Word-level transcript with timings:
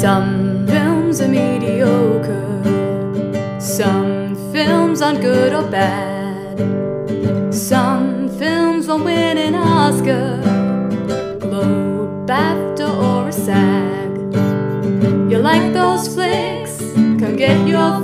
Some 0.00 0.66
films 0.66 1.20
are 1.20 1.28
mediocre, 1.28 2.62
some 3.60 4.34
films 4.50 5.02
aren't 5.02 5.20
good 5.20 5.52
or 5.52 5.70
bad. 5.70 6.56
Some 7.52 8.30
films 8.38 8.88
won't 8.88 9.04
win 9.04 9.36
an 9.36 9.54
Oscar, 9.54 10.40
Globe, 11.38 12.26
BAFTA, 12.26 12.88
or 12.88 13.28
a 13.28 13.32
SAG. 13.32 14.10
You 15.30 15.36
like 15.36 15.74
those 15.74 16.08
flicks? 16.08 16.78
Come 16.94 17.36
get 17.36 17.68
your 17.68 17.99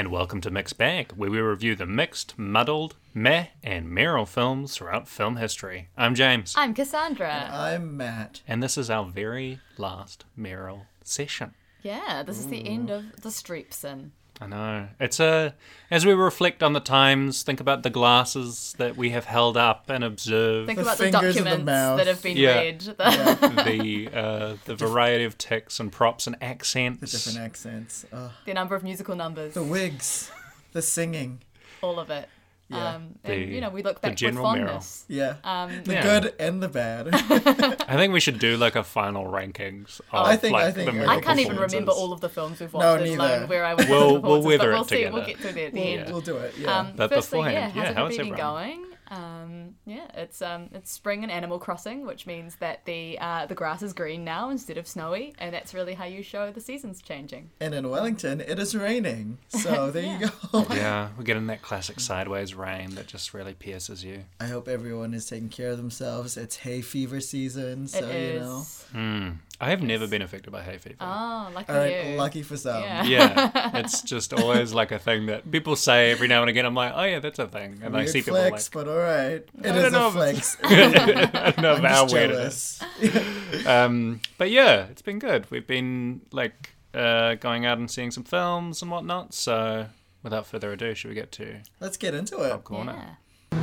and 0.00 0.10
welcome 0.10 0.40
to 0.40 0.50
Mixed 0.50 0.78
Bag, 0.78 1.12
where 1.14 1.30
we 1.30 1.40
review 1.40 1.76
the 1.76 1.84
mixed, 1.84 2.38
muddled, 2.38 2.96
meh, 3.12 3.48
and 3.62 3.86
Meryl 3.86 4.26
films 4.26 4.74
throughout 4.74 5.06
film 5.06 5.36
history. 5.36 5.90
I'm 5.94 6.14
James, 6.14 6.54
I'm 6.56 6.72
Cassandra. 6.72 7.50
I'm 7.52 7.98
Matt. 7.98 8.40
and 8.48 8.62
this 8.62 8.78
is 8.78 8.88
our 8.88 9.04
very 9.04 9.60
last 9.76 10.24
Meryl 10.38 10.86
session. 11.04 11.52
yeah, 11.82 12.22
this 12.22 12.38
is 12.38 12.46
the 12.46 12.66
end 12.66 12.88
of 12.88 13.20
the 13.20 13.28
Streepson. 13.28 14.12
I 14.42 14.46
know. 14.46 14.88
It's 14.98 15.20
a 15.20 15.54
as 15.90 16.06
we 16.06 16.12
reflect 16.14 16.62
on 16.62 16.72
the 16.72 16.80
times, 16.80 17.42
think 17.42 17.60
about 17.60 17.82
the 17.82 17.90
glasses 17.90 18.74
that 18.78 18.96
we 18.96 19.10
have 19.10 19.26
held 19.26 19.56
up 19.56 19.90
and 19.90 20.02
observed 20.02 20.66
Think 20.66 20.78
The 20.78 20.82
about 20.84 20.96
the 20.98 21.04
fingers 21.10 21.36
in 21.36 21.44
the 21.44 21.50
documents 21.50 21.98
that 21.98 22.06
have 22.06 22.22
been 22.22 22.36
Yeah. 22.38 22.58
read. 22.58 22.80
the 22.98 24.08
uh, 24.14 24.56
the 24.64 24.74
variety 24.76 25.24
of 25.24 25.36
ticks 25.36 25.78
and 25.78 25.92
props 25.92 26.26
and 26.26 26.36
accents. 26.40 27.00
The 27.00 27.06
different 27.18 27.38
accents. 27.46 28.06
Ugh. 28.12 28.30
the 28.46 28.54
number 28.54 28.74
of 28.74 28.82
musical 28.82 29.14
numbers, 29.14 29.54
the 29.54 29.62
wigs. 29.62 30.30
The 30.72 30.82
singing. 30.82 31.40
all 31.82 31.98
of 31.98 32.10
it. 32.10 32.28
Yeah. 32.70 32.94
Um, 32.94 33.14
and, 33.24 33.34
The- 33.34 33.36
you 33.54 33.60
know, 33.60 33.70
we 33.70 33.82
look 33.82 33.96
the 33.96 34.00
back 34.02 34.10
with 34.12 34.18
general 34.18 34.46
Meryl. 34.46 34.66
fondness. 34.66 35.04
Yeah. 35.08 35.34
Um, 35.42 35.82
the 35.84 35.92
Yeah. 35.94 36.02
good 36.20 36.34
and 36.38 36.62
the 36.62 36.68
bad. 36.68 37.08
I 37.12 37.96
think 37.96 38.12
we 38.12 38.20
should 38.20 38.38
do 38.38 38.56
like 38.56 38.76
a 38.76 38.84
final 38.84 39.24
rankings. 39.24 40.00
Of, 40.12 40.26
I 40.26 40.36
think- 40.36 40.52
like, 40.52 40.64
I 40.66 40.70
think- 40.70 40.92
the 40.92 41.04
I 41.04 41.16
I 41.16 41.20
can't 41.20 41.40
even 41.40 41.56
remember 41.56 41.90
all 41.92 42.12
of 42.12 42.20
the 42.20 42.28
films 42.28 42.60
we've 42.60 42.72
No, 42.72 42.78
watched, 42.78 43.00
let 43.02 43.08
neither. 43.18 43.34
alone 43.36 43.48
where 43.48 43.64
I 43.64 43.74
was. 43.74 43.86
We'll- 43.88 44.14
with 44.14 44.22
we'll 44.22 44.40
performances, 44.42 44.46
weather 44.46 44.58
but 44.58 44.68
it 44.68 44.74
we'll 44.74 44.84
see. 44.84 45.10
We'll 45.10 45.26
get 45.26 45.36
to 45.38 45.42
that 45.42 45.58
at 45.58 45.72
the 45.74 45.80
we'll, 45.80 45.98
end. 46.00 46.12
we'll 46.12 46.20
do 46.20 46.36
it. 46.36 46.54
Yeah. 46.58 46.78
Um, 46.78 46.92
But 46.96 47.10
firstly, 47.12 47.38
beforehand, 47.40 47.72
yeah, 47.74 47.82
yeah, 47.82 47.86
how's 47.88 47.96
how's 47.96 48.12
everybody 48.12 48.16
been 48.30 48.40
everyone? 48.40 48.64
going? 48.78 48.86
Um, 49.10 49.74
yeah, 49.86 50.06
it's 50.14 50.40
um, 50.40 50.68
it's 50.72 50.90
spring 50.90 51.22
and 51.24 51.32
Animal 51.32 51.58
Crossing, 51.58 52.06
which 52.06 52.26
means 52.26 52.56
that 52.56 52.84
the 52.84 53.18
uh, 53.20 53.46
the 53.46 53.54
grass 53.54 53.82
is 53.82 53.92
green 53.92 54.24
now 54.24 54.50
instead 54.50 54.78
of 54.78 54.86
snowy, 54.86 55.34
and 55.38 55.52
that's 55.52 55.74
really 55.74 55.94
how 55.94 56.04
you 56.04 56.22
show 56.22 56.50
the 56.52 56.60
seasons 56.60 57.02
changing. 57.02 57.50
and 57.60 57.74
in 57.74 57.88
Wellington, 57.90 58.40
it 58.40 58.58
is 58.58 58.74
raining. 58.76 59.38
So 59.48 59.90
there 59.92 60.18
you 60.18 60.30
go. 60.52 60.66
Yeah, 60.70 61.08
we're 61.18 61.24
getting 61.24 61.48
that 61.48 61.62
classic 61.62 61.98
sideways 62.00 62.54
rain 62.54 62.94
that 62.94 63.08
just 63.08 63.34
really 63.34 63.54
pierces 63.54 64.04
you. 64.04 64.24
I 64.38 64.46
hope 64.46 64.68
everyone 64.68 65.12
is 65.14 65.26
taking 65.26 65.48
care 65.48 65.70
of 65.70 65.76
themselves. 65.76 66.36
It's 66.36 66.56
hay 66.56 66.80
fever 66.80 67.20
season, 67.20 67.88
so 67.88 67.98
it 67.98 68.04
is. 68.14 68.34
you 68.34 68.40
know. 68.40 68.66
Mm. 68.94 69.36
I 69.62 69.68
have 69.70 69.82
never 69.82 70.06
been 70.06 70.22
affected 70.22 70.50
by 70.50 70.62
hay 70.62 70.78
fever. 70.78 70.96
Oh, 71.00 71.50
lucky 71.54 71.70
All 71.72 71.78
right, 71.78 72.06
you. 72.12 72.16
lucky 72.16 72.42
for 72.42 72.56
some. 72.56 72.82
Yeah. 72.82 73.04
yeah, 73.04 73.70
it's 73.78 74.00
just 74.00 74.32
always 74.32 74.72
like 74.72 74.90
a 74.90 74.98
thing 74.98 75.26
that 75.26 75.50
people 75.50 75.76
say 75.76 76.10
every 76.12 76.28
now 76.28 76.40
and 76.40 76.48
again. 76.48 76.64
I'm 76.64 76.74
like, 76.74 76.92
oh 76.96 77.04
yeah, 77.04 77.18
that's 77.18 77.38
a 77.38 77.46
thing, 77.46 77.80
and 77.82 77.94
I 77.94 78.00
Weird 78.00 78.08
see 78.08 78.20
people 78.22 78.36
flex, 78.36 78.74
like, 78.74 78.84
but 78.86 78.90
all 78.90 78.98
right. 78.98 79.44
It 79.62 79.66
I 79.66 79.76
is 79.76 79.92
a 79.92 80.10
flex. 80.10 80.56
I 80.64 81.50
don't 81.50 81.58
know 81.58 81.74
I'm 81.74 81.84
how 81.84 82.02
just 82.04 82.14
weird 82.14 82.30
it 82.30 82.36
is. 82.38 82.80
jealous. 83.02 83.66
Um, 83.66 84.20
but 84.38 84.50
yeah, 84.50 84.86
it's 84.86 85.02
been 85.02 85.18
good. 85.18 85.50
We've 85.50 85.66
been 85.66 86.22
like 86.32 86.70
uh, 86.94 87.34
going 87.34 87.66
out 87.66 87.76
and 87.76 87.90
seeing 87.90 88.10
some 88.10 88.24
films 88.24 88.80
and 88.80 88.90
whatnot. 88.90 89.34
So 89.34 89.88
without 90.22 90.46
further 90.46 90.72
ado, 90.72 90.94
should 90.94 91.08
we 91.08 91.14
get 91.14 91.32
to 91.32 91.56
Let's 91.80 91.98
get 91.98 92.14
into 92.14 92.42
it. 92.44 92.50
Pop 92.50 92.64
Corner? 92.64 93.16
Yeah. 93.52 93.60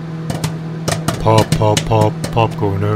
Pop, 1.22 1.50
pop, 1.58 1.80
pop, 1.86 2.14
pop 2.32 2.56
corner. 2.58 2.96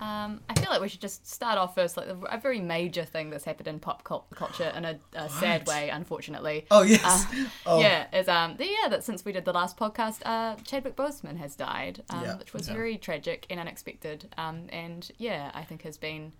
Um, 0.00 0.40
I 0.48 0.54
feel 0.56 0.70
like 0.70 0.71
we 0.82 0.88
should 0.88 1.00
just 1.00 1.26
start 1.26 1.56
off 1.58 1.74
first, 1.74 1.96
like 1.96 2.08
a 2.08 2.38
very 2.38 2.60
major 2.60 3.04
thing 3.04 3.30
that's 3.30 3.44
happened 3.44 3.68
in 3.68 3.78
pop 3.80 4.04
cul- 4.04 4.26
culture 4.34 4.70
in 4.76 4.84
a, 4.84 4.98
a 5.14 5.28
sad 5.42 5.66
way, 5.66 5.88
unfortunately. 5.88 6.66
Oh 6.70 6.82
yes. 6.82 7.02
Uh, 7.04 7.46
oh, 7.66 7.80
Yeah, 7.80 8.06
is 8.12 8.28
um 8.28 8.56
the, 8.56 8.66
yeah 8.66 8.88
that 8.90 9.04
since 9.04 9.24
we 9.24 9.32
did 9.32 9.44
the 9.44 9.52
last 9.52 9.76
podcast, 9.76 10.20
uh, 10.26 10.56
Chadwick 10.64 10.96
Boseman 10.96 11.38
has 11.38 11.56
died, 11.56 12.02
um, 12.10 12.22
Yeah. 12.24 12.36
which 12.38 12.52
was 12.52 12.68
Yeah. 12.68 12.74
very 12.74 12.98
tragic 12.98 13.46
and 13.48 13.58
unexpected. 13.58 14.28
Um, 14.36 14.66
and 14.70 15.10
yeah, 15.18 15.50
I 15.54 15.62
think 15.64 15.82
has 15.82 15.96
been. 15.96 16.32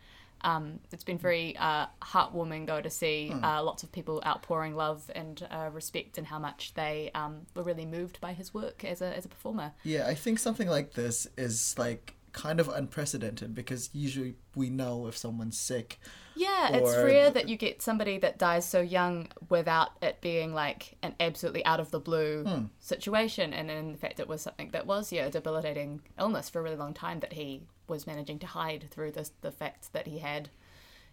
Um, 0.45 0.81
it's 0.91 1.05
been 1.05 1.19
very 1.19 1.57
uh, 1.57 1.87
heartwarming 2.03 2.67
though 2.67 2.81
to 2.81 2.91
see 2.91 3.29
Hmm. 3.29 3.45
uh, 3.45 3.63
lots 3.63 3.85
of 3.85 3.93
people 3.93 4.21
outpouring 4.27 4.75
love 4.75 5.09
and 5.15 5.41
uh, 5.51 5.71
respect 5.73 6.19
and 6.19 6.27
how 6.27 6.41
much 6.41 6.75
they 6.75 7.13
um, 7.15 7.47
were 7.55 7.63
really 7.63 7.87
moved 7.87 8.21
by 8.21 8.33
his 8.33 8.53
work 8.53 8.85
as 8.85 9.01
a 9.01 9.17
as 9.17 9.25
a 9.25 9.29
performer. 9.29 9.71
Yeah, 9.85 10.09
I 10.09 10.15
think 10.17 10.41
something 10.41 10.67
like 10.69 10.95
this 10.95 11.29
is 11.37 11.77
like 11.79 12.15
kind 12.33 12.61
of 12.61 12.69
unprecedented 12.69 13.55
because 13.55 13.91
usually 13.93 14.35
we 14.55 14.71
know 14.71 15.07
if 15.07 15.17
someone's 15.17 15.59
sick. 15.59 15.99
Yeah, 16.35 16.73
it's 16.73 16.97
rare 16.97 17.31
that 17.31 17.49
you 17.49 17.57
get 17.57 17.83
somebody 17.83 18.17
that 18.19 18.39
dies 18.39 18.67
so 18.67 18.81
young 18.81 19.29
without 19.51 19.91
it 20.03 20.21
being 20.23 20.55
like 20.55 20.97
an 21.03 21.15
absolutely 21.21 21.65
out 21.67 21.79
of 21.79 21.91
the 21.91 22.01
blue 22.01 22.45
Hmm. 22.45 22.65
situation. 22.81 23.53
And 23.53 23.71
in 23.71 23.97
fact, 23.97 24.19
it 24.19 24.29
was 24.29 24.41
something 24.43 24.71
that 24.71 24.87
was, 24.87 25.13
yeah, 25.13 25.27
a 25.27 25.31
debilitating 25.31 26.01
illness 26.19 26.49
for 26.49 26.61
a 26.61 26.63
really 26.63 26.77
long 26.77 26.95
time 26.95 27.21
that 27.21 27.35
he 27.35 27.63
was 27.87 28.07
managing 28.07 28.39
to 28.41 28.47
hide 28.47 28.87
through 28.91 29.13
this, 29.13 29.33
the 29.43 29.53
fact 29.53 29.93
that 29.93 30.07
he 30.07 30.21
had, 30.21 30.49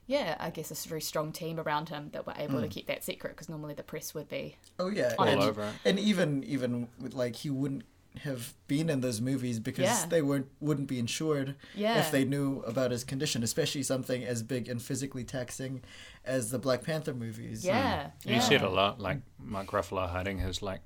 yeah, 0.08 0.38
I 0.40 0.50
guess 0.52 0.72
a 0.72 0.88
very 0.88 1.02
strong 1.02 1.34
team 1.34 1.60
around 1.60 1.90
him 1.90 2.10
that 2.14 2.26
were 2.26 2.34
able 2.38 2.62
to 2.62 2.66
Hmm. 2.68 2.70
keep 2.70 2.88
that 2.88 3.04
secret 3.04 3.32
because 3.36 3.50
normally 3.50 3.74
the 3.74 3.84
press 3.84 4.14
would 4.14 4.30
be. 4.30 4.56
Oh 4.80 4.88
yeah, 4.90 5.16
All 5.20 5.28
and, 5.28 5.42
over 5.42 5.74
and 5.84 6.00
even 6.00 6.44
even 6.46 6.88
like 7.12 7.36
he 7.36 7.50
wouldn't 7.50 7.84
have 8.24 8.54
been 8.68 8.90
in 8.90 9.02
those 9.02 9.22
movies 9.22 9.60
because 9.60 9.86
Yeah. 9.86 10.06
they 10.08 10.22
weren't 10.22 10.48
wouldn't 10.60 10.88
be 10.88 11.00
insured 11.00 11.56
Yeah. 11.76 12.00
if 12.00 12.12
they 12.12 12.26
knew 12.26 12.62
about 12.62 12.92
his 12.92 13.04
condition, 13.04 13.44
especially 13.44 13.84
something 13.84 14.24
as 14.24 14.44
big 14.44 14.68
and 14.68 14.82
physically 14.82 15.24
taxing 15.24 15.82
as 16.26 16.52
the 16.52 16.60
Black 16.60 16.84
Panther 16.84 17.14
movies. 17.14 17.64
Yeah. 17.64 18.10
Hmm. 18.10 18.30
yeah. 18.30 18.36
You 18.36 18.42
see 18.42 18.56
it 18.56 18.62
a 18.62 18.70
lot, 18.70 19.00
like 19.00 19.20
Mark 19.38 19.68
Ruffalo 19.68 20.10
hiding 20.10 20.40
his 20.40 20.62
like 20.62 20.82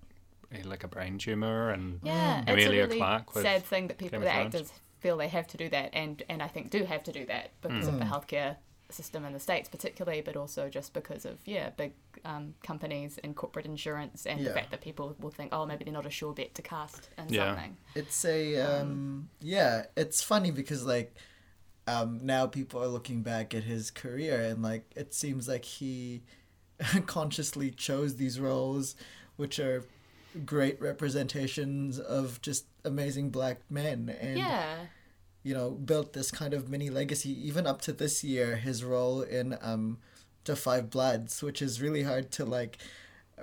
he- 0.51 0.63
like 0.63 0.83
a 0.83 0.87
brain 0.87 1.17
tumor 1.17 1.69
and 1.69 1.99
Yeah, 2.03 2.41
it's 2.41 2.51
Emilia 2.51 2.83
a 2.83 2.87
really 2.87 2.97
Clarke 2.97 3.33
with 3.33 3.43
sad 3.43 3.63
thing 3.63 3.87
that 3.87 3.97
people, 3.97 4.19
the 4.19 4.29
actors, 4.29 4.71
feel 4.99 5.17
they 5.17 5.27
have 5.27 5.47
to 5.47 5.57
do 5.57 5.69
that, 5.69 5.89
and 5.93 6.21
and 6.29 6.41
I 6.41 6.47
think 6.47 6.69
do 6.69 6.83
have 6.85 7.03
to 7.03 7.11
do 7.11 7.25
that 7.25 7.51
because 7.61 7.87
of 7.87 7.99
the 7.99 8.05
hmm. 8.05 8.13
healthcare 8.13 8.57
system 8.93 9.25
in 9.25 9.33
the 9.33 9.39
states, 9.39 9.67
particularly, 9.69 10.21
but 10.21 10.35
also 10.35 10.69
just 10.69 10.93
because 10.93 11.25
of 11.25 11.39
yeah, 11.45 11.69
big 11.71 11.93
um, 12.25 12.53
companies 12.63 13.19
and 13.23 13.35
corporate 13.35 13.65
insurance, 13.65 14.25
and 14.25 14.39
the 14.45 14.51
fact 14.51 14.71
that 14.71 14.81
people 14.81 15.15
will 15.19 15.31
think, 15.31 15.49
oh, 15.53 15.65
maybe 15.65 15.83
they're 15.83 15.93
not 15.93 16.05
a 16.05 16.09
sure 16.09 16.33
bet 16.33 16.53
to 16.55 16.61
cast 16.61 17.09
in 17.17 17.33
Yeah. 17.33 17.55
something. 17.55 17.77
It's 17.95 18.23
a 18.25 18.57
um, 18.61 19.29
yeah, 19.41 19.85
it's 19.95 20.21
funny 20.21 20.51
because 20.51 20.85
like 20.85 21.15
um, 21.87 22.19
now 22.23 22.47
people 22.47 22.81
are 22.81 22.87
looking 22.87 23.23
back 23.23 23.53
at 23.53 23.63
his 23.63 23.91
career 23.91 24.41
and 24.41 24.61
like 24.61 24.89
it 24.95 25.13
seems 25.13 25.47
like 25.47 25.65
he 25.65 26.23
consciously 27.05 27.71
chose 27.71 28.15
these 28.15 28.39
roles 28.39 28.95
which 29.35 29.59
are 29.59 29.83
great 30.45 30.81
representations 30.81 31.99
of 31.99 32.41
just 32.41 32.65
amazing 32.85 33.29
black 33.29 33.59
men 33.69 34.15
and 34.21 34.37
yeah, 34.37 34.75
you 35.43 35.53
know 35.53 35.71
built 35.71 36.13
this 36.13 36.31
kind 36.31 36.53
of 36.53 36.69
mini 36.69 36.89
legacy. 36.89 37.31
Even 37.47 37.67
up 37.67 37.81
to 37.81 37.93
this 37.93 38.23
year 38.23 38.55
his 38.55 38.83
role 38.83 39.21
in 39.21 39.57
um 39.61 39.97
the 40.45 40.55
five 40.55 40.89
bloods 40.89 41.41
which 41.41 41.61
is 41.61 41.81
really 41.81 42.03
hard 42.03 42.31
to 42.31 42.43
like 42.45 42.77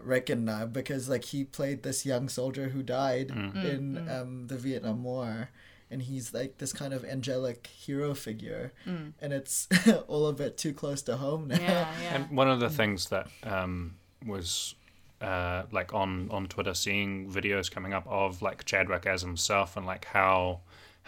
reckon 0.03 0.45
now 0.45 0.67
because 0.67 1.09
like 1.09 1.25
he 1.25 1.45
played 1.45 1.83
this 1.83 2.07
young 2.07 2.29
soldier 2.29 2.69
who 2.69 2.83
died 2.83 3.29
Mm. 3.29 3.65
in 3.65 4.09
um 4.11 4.47
the 4.49 4.57
vietnam 4.57 5.03
war. 5.05 5.51
And 5.93 6.01
he's 6.03 6.33
like 6.33 6.59
this 6.59 6.73
kind 6.73 6.95
of 6.95 7.05
angelic 7.05 7.67
hero 7.67 8.15
figure. 8.15 8.73
And 8.87 9.33
it's 9.33 9.67
all 10.07 10.29
a 10.29 10.33
bit 10.33 10.57
too 10.57 10.73
close 10.73 11.03
to 11.03 11.17
home 11.17 11.49
now. 11.49 11.57
Yeah, 11.59 11.69
yeah. 12.03 12.15
And 12.15 12.31
one 12.31 12.49
of 12.49 12.61
the 12.61 12.71
things 12.71 13.09
that 13.09 13.27
um, 13.43 13.97
was 14.25 14.77
uh, 15.21 15.65
like 15.73 15.93
on 15.93 16.29
on 16.31 16.47
Twitter, 16.47 16.75
seeing 16.75 17.29
videos 17.29 17.69
coming 17.69 17.93
up 17.93 18.07
of 18.07 18.41
like 18.41 18.65
Chadwick 18.67 19.05
as 19.05 19.23
himself 19.23 19.77
and 19.77 19.85
like 19.85 20.05
how 20.05 20.61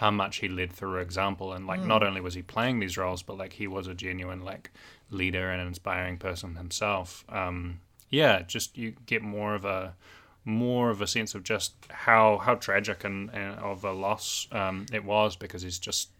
how 0.02 0.10
much 0.10 0.38
he 0.38 0.48
led 0.48 0.72
through 0.72 0.98
example 0.98 1.52
and 1.52 1.64
like 1.64 1.80
not 1.80 2.02
only 2.02 2.20
was 2.20 2.34
he 2.34 2.42
playing 2.42 2.80
these 2.80 2.98
roles, 2.98 3.22
but 3.22 3.38
like 3.38 3.52
he 3.52 3.68
was 3.68 3.86
a 3.86 3.94
genuine 3.94 4.44
like 4.44 4.72
leader 5.10 5.48
and 5.48 5.64
inspiring 5.64 6.18
person 6.18 6.56
himself. 6.56 7.24
Um, 7.28 7.78
yeah, 8.10 8.42
just 8.42 8.76
you 8.76 8.94
get 9.06 9.22
more 9.22 9.54
of 9.54 9.64
a 9.64 9.94
more 10.44 10.90
of 10.90 11.00
a 11.00 11.06
sense 11.06 11.36
of 11.36 11.44
just 11.44 11.74
how 11.88 12.38
how 12.38 12.56
tragic 12.56 13.04
and, 13.04 13.30
and 13.32 13.60
of 13.60 13.84
a 13.84 13.92
loss 13.92 14.48
um, 14.50 14.86
it 14.92 15.04
was 15.04 15.36
because 15.36 15.62
he's 15.62 15.78
just 15.78 16.10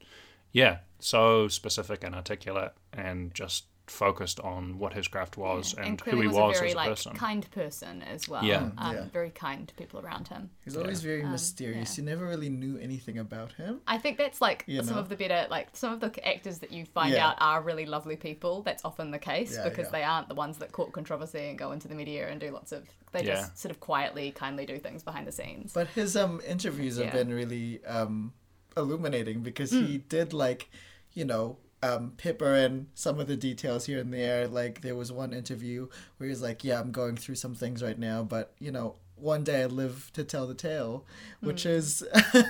yeah 0.52 0.76
so 1.00 1.48
specific 1.48 2.04
and 2.04 2.14
articulate 2.14 2.70
and 2.92 3.34
just 3.34 3.64
focused 3.92 4.40
on 4.40 4.78
what 4.78 4.92
his 4.94 5.06
craft 5.08 5.36
was 5.36 5.74
and, 5.74 6.00
who 6.00 6.20
he 6.20 6.26
was, 6.26 6.36
was, 6.36 6.56
a 6.56 6.60
very 6.60 6.68
as 6.70 6.74
a 6.74 6.76
like 6.76 6.88
person. 6.88 7.12
kind 7.14 7.50
person 7.52 8.02
as 8.02 8.28
well. 8.28 8.42
Yeah. 8.44 8.70
Um, 8.78 8.94
Yeah. 8.96 9.04
very 9.12 9.30
kind 9.30 9.68
to 9.68 9.74
people 9.74 10.00
around 10.00 10.28
him. 10.28 10.50
he's 10.64 10.76
always 10.76 11.02
very 11.02 11.22
Um, 11.22 11.32
mysterious 11.32 11.96
yeah. 11.98 12.02
you 12.02 12.10
never 12.10 12.26
really 12.26 12.48
knew 12.48 12.78
anything 12.78 13.18
about 13.18 13.52
him 13.52 13.80
I 13.86 13.98
think 13.98 14.18
that's 14.18 14.40
like 14.40 14.64
You 14.66 14.82
some 14.82 14.94
know? 14.96 15.00
of 15.02 15.08
the 15.08 15.16
better, 15.16 15.46
like 15.50 15.68
some 15.74 15.92
of 15.92 16.00
the 16.00 16.26
actors 16.26 16.58
that 16.60 16.72
you 16.72 16.84
find 16.86 17.12
Yeah. 17.12 17.28
out 17.28 17.36
are 17.40 17.62
really 17.62 17.86
lovely 17.86 18.16
people. 18.16 18.62
That's 18.62 18.84
often 18.84 19.10
the 19.10 19.18
case 19.18 19.52
Yeah, 19.54 19.68
because 19.68 19.86
yeah. 19.86 19.92
they 19.92 20.02
aren't 20.02 20.28
the 20.28 20.34
ones 20.34 20.58
that 20.58 20.72
court 20.72 20.92
controversy 20.92 21.48
and 21.50 21.58
go 21.58 21.72
into 21.72 21.86
the 21.88 21.94
media 21.94 22.28
and 22.28 22.40
do 22.40 22.50
lots 22.50 22.72
of. 22.72 22.88
They 23.12 23.24
Yeah. 23.24 23.34
just 23.40 23.58
sort 23.58 23.70
of 23.70 23.80
quietly, 23.80 24.30
kindly 24.32 24.64
do 24.66 24.78
things 24.78 25.02
behind 25.02 25.26
the 25.26 25.32
scenes. 25.32 25.72
But 25.72 25.88
his 25.88 26.16
um 26.16 26.40
interviews 26.46 26.96
have 26.98 27.12
been 27.12 27.32
really 27.32 27.84
um 27.84 28.32
illuminating 28.76 29.42
because 29.42 29.70
he 29.70 29.98
did 29.98 30.32
like, 30.32 30.70
you 31.12 31.24
know, 31.24 31.58
um, 31.82 32.12
pepper 32.16 32.54
in 32.54 32.86
some 32.94 33.18
of 33.18 33.26
the 33.26 33.36
details 33.36 33.86
here 33.86 33.98
and 33.98 34.12
there. 34.12 34.46
Like 34.46 34.82
there 34.82 34.94
was 34.94 35.10
one 35.10 35.32
interview 35.32 35.88
where 36.16 36.26
he 36.26 36.30
was 36.30 36.42
like, 36.42 36.64
"Yeah, 36.64 36.80
I'm 36.80 36.92
going 36.92 37.16
through 37.16 37.34
some 37.36 37.54
things 37.54 37.82
right 37.82 37.98
now, 37.98 38.22
but 38.22 38.52
you 38.58 38.70
know, 38.70 38.96
one 39.16 39.44
day 39.44 39.62
I 39.62 39.66
live 39.66 40.10
to 40.14 40.24
tell 40.24 40.46
the 40.46 40.54
tale," 40.54 41.04
which 41.40 41.66
is 41.66 42.04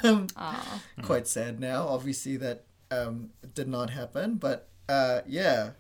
um, 0.05 0.26
quite 1.02 1.26
sad 1.26 1.61
now. 1.61 1.88
Obviously, 1.88 2.37
that 2.38 2.64
um, 2.90 3.31
did 3.55 3.69
not 3.69 3.90
happen, 3.90 4.37
but 4.37 4.69
uh, 4.88 5.20
yeah, 5.26 5.70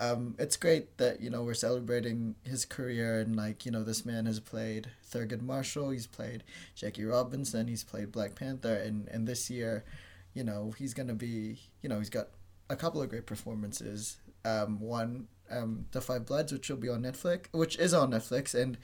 um, 0.00 0.34
it's 0.38 0.56
great 0.56 0.96
that 0.98 1.20
you 1.20 1.30
know 1.30 1.42
we're 1.42 1.54
celebrating 1.54 2.34
his 2.42 2.64
career 2.64 3.20
and 3.20 3.36
like 3.36 3.64
you 3.64 3.72
know 3.72 3.82
this 3.82 4.04
man 4.04 4.26
has 4.26 4.40
played 4.40 4.88
Thurgood 5.10 5.42
Marshall, 5.42 5.90
he's 5.90 6.06
played 6.06 6.44
Jackie 6.74 7.04
Robinson, 7.04 7.68
he's 7.68 7.84
played 7.84 8.12
Black 8.12 8.34
Panther, 8.34 8.74
and 8.74 9.08
and 9.08 9.26
this 9.26 9.50
year, 9.50 9.84
you 10.34 10.44
know, 10.44 10.72
he's 10.76 10.94
gonna 10.94 11.14
be 11.14 11.60
you 11.82 11.88
know 11.88 11.98
he's 11.98 12.10
got 12.10 12.28
a 12.70 12.76
couple 12.76 13.02
of 13.02 13.08
great 13.08 13.26
performances. 13.26 14.16
Um, 14.44 14.80
one, 14.80 15.28
um, 15.50 15.86
The 15.92 16.00
Five 16.00 16.26
Bloods, 16.26 16.52
which 16.52 16.68
will 16.68 16.76
be 16.76 16.88
on 16.88 17.02
Netflix, 17.02 17.46
which 17.52 17.78
is 17.78 17.92
on 17.94 18.10
Netflix, 18.10 18.54
and 18.54 18.78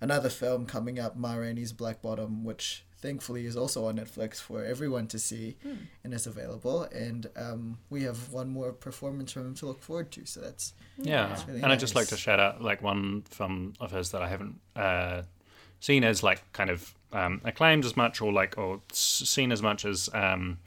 another 0.00 0.28
film 0.28 0.66
coming 0.66 0.98
up, 0.98 1.16
Ma 1.16 1.34
Rainey's 1.34 1.72
Black 1.72 2.02
Bottom, 2.02 2.44
which 2.44 2.84
thankfully 3.00 3.46
is 3.46 3.56
also 3.56 3.86
on 3.86 3.96
Netflix 3.96 4.36
for 4.36 4.62
everyone 4.64 5.06
to 5.08 5.18
see 5.18 5.56
and 6.04 6.12
is 6.12 6.26
available. 6.26 6.82
And 6.82 7.26
um, 7.34 7.78
we 7.88 8.02
have 8.02 8.30
one 8.30 8.50
more 8.50 8.72
performance 8.72 9.32
from 9.32 9.46
him 9.46 9.54
to 9.56 9.66
look 9.66 9.82
forward 9.82 10.10
to. 10.12 10.26
So 10.26 10.40
that's 10.40 10.74
Yeah, 10.98 11.28
That's 11.28 11.46
really 11.46 11.62
and 11.62 11.72
I'd 11.72 11.80
just 11.80 11.94
like 11.94 12.08
to 12.08 12.16
shout 12.16 12.40
out 12.40 12.62
like 12.62 12.82
one 12.82 13.22
film 13.30 13.72
of 13.80 13.90
his 13.90 14.10
that 14.10 14.22
I 14.22 14.28
haven't 14.28 14.60
uh, 14.76 15.22
seen 15.80 16.04
as 16.04 16.22
like 16.22 16.50
kind 16.52 16.70
of 16.70 16.94
um, 17.12 17.40
acclaimed 17.44 17.84
as 17.84 17.96
much 17.96 18.20
or 18.20 18.32
like 18.32 18.58
or 18.58 18.80
seen 18.92 19.50
as 19.50 19.62
much 19.62 19.84
as 19.84 20.10
um, 20.12 20.58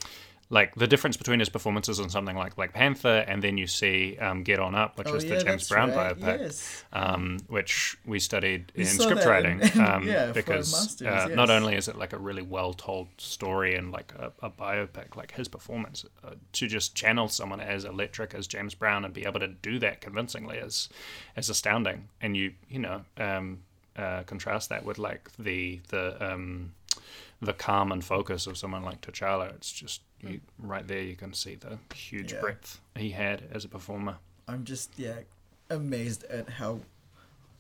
like 0.54 0.76
the 0.76 0.86
difference 0.86 1.18
between 1.18 1.40
his 1.40 1.50
performances 1.50 2.00
on 2.00 2.12
something 2.12 2.38
like 2.38 2.56
Black 2.56 2.74
Panther 2.74 3.26
and 3.28 3.42
then 3.42 3.58
you 3.58 3.66
see 3.66 4.16
um, 4.20 4.44
Get 4.44 4.60
On 4.60 4.76
Up, 4.76 5.00
which 5.00 5.08
oh 5.08 5.16
is 5.16 5.26
yeah, 5.26 5.36
the 5.36 5.44
James 5.44 5.68
Brown 5.68 5.90
right. 5.90 6.16
biopic. 6.16 6.40
Yes. 6.42 6.84
um, 6.94 7.40
which 7.48 7.98
we 8.06 8.20
studied 8.20 8.72
We 8.78 8.84
in 8.84 8.88
script 8.88 9.26
writing 9.26 9.62
in- 9.74 9.82
um, 9.82 10.08
yeah, 10.08 10.32
because 10.32 10.72
masters, 10.72 11.08
uh, 11.08 11.28
not 11.30 11.50
only 11.50 11.76
is 11.76 11.88
it 11.88 11.98
like 11.98 12.14
a 12.14 12.20
really 12.20 12.44
well 12.44 12.74
told 12.74 13.08
story 13.18 13.76
and 13.76 13.92
like 13.92 14.14
a, 14.18 14.32
a 14.44 14.50
biopic, 14.52 15.16
like 15.16 15.32
his 15.32 15.48
performance 15.48 16.06
uh, 16.24 16.36
to 16.52 16.68
just 16.68 16.94
channel 16.94 17.28
someone 17.28 17.60
as 17.60 17.84
electric 17.84 18.36
as 18.36 18.46
James 18.46 18.76
Brown 18.76 19.06
and 19.06 19.14
be 19.14 19.26
able 19.26 19.40
to 19.40 19.48
do 19.48 19.80
that 19.80 20.02
convincingly 20.02 20.58
is 20.58 20.88
is 21.36 21.50
astounding. 21.50 22.10
And 22.22 22.38
you 22.38 22.54
you 22.70 22.78
know 22.78 23.02
um, 23.18 23.64
uh, 23.98 24.22
contrast 24.28 24.70
that 24.70 24.86
with 24.86 25.00
like 25.00 25.32
the 25.40 25.80
the 25.90 26.32
um, 26.34 26.74
the 27.42 27.54
calm 27.54 27.92
and 27.92 28.06
focus 28.06 28.46
of 28.46 28.56
someone 28.56 28.84
like 28.84 29.02
T'Challa. 29.02 29.52
It's 29.56 29.72
just 29.72 30.02
you, 30.24 30.38
mm. 30.38 30.42
right 30.60 30.88
there 30.88 31.02
you 31.02 31.16
can 31.16 31.34
see 31.34 31.56
the 31.56 31.78
huge 31.96 32.34
Yeah. 32.34 32.42
breadth 32.42 32.80
he 32.96 33.12
had 33.12 33.44
as 33.52 33.66
a 33.66 33.68
performer. 33.70 34.18
I'm 34.48 34.64
just 34.64 34.92
yeah 34.98 35.20
amazed 35.70 36.24
at 36.26 36.50
how 36.50 36.82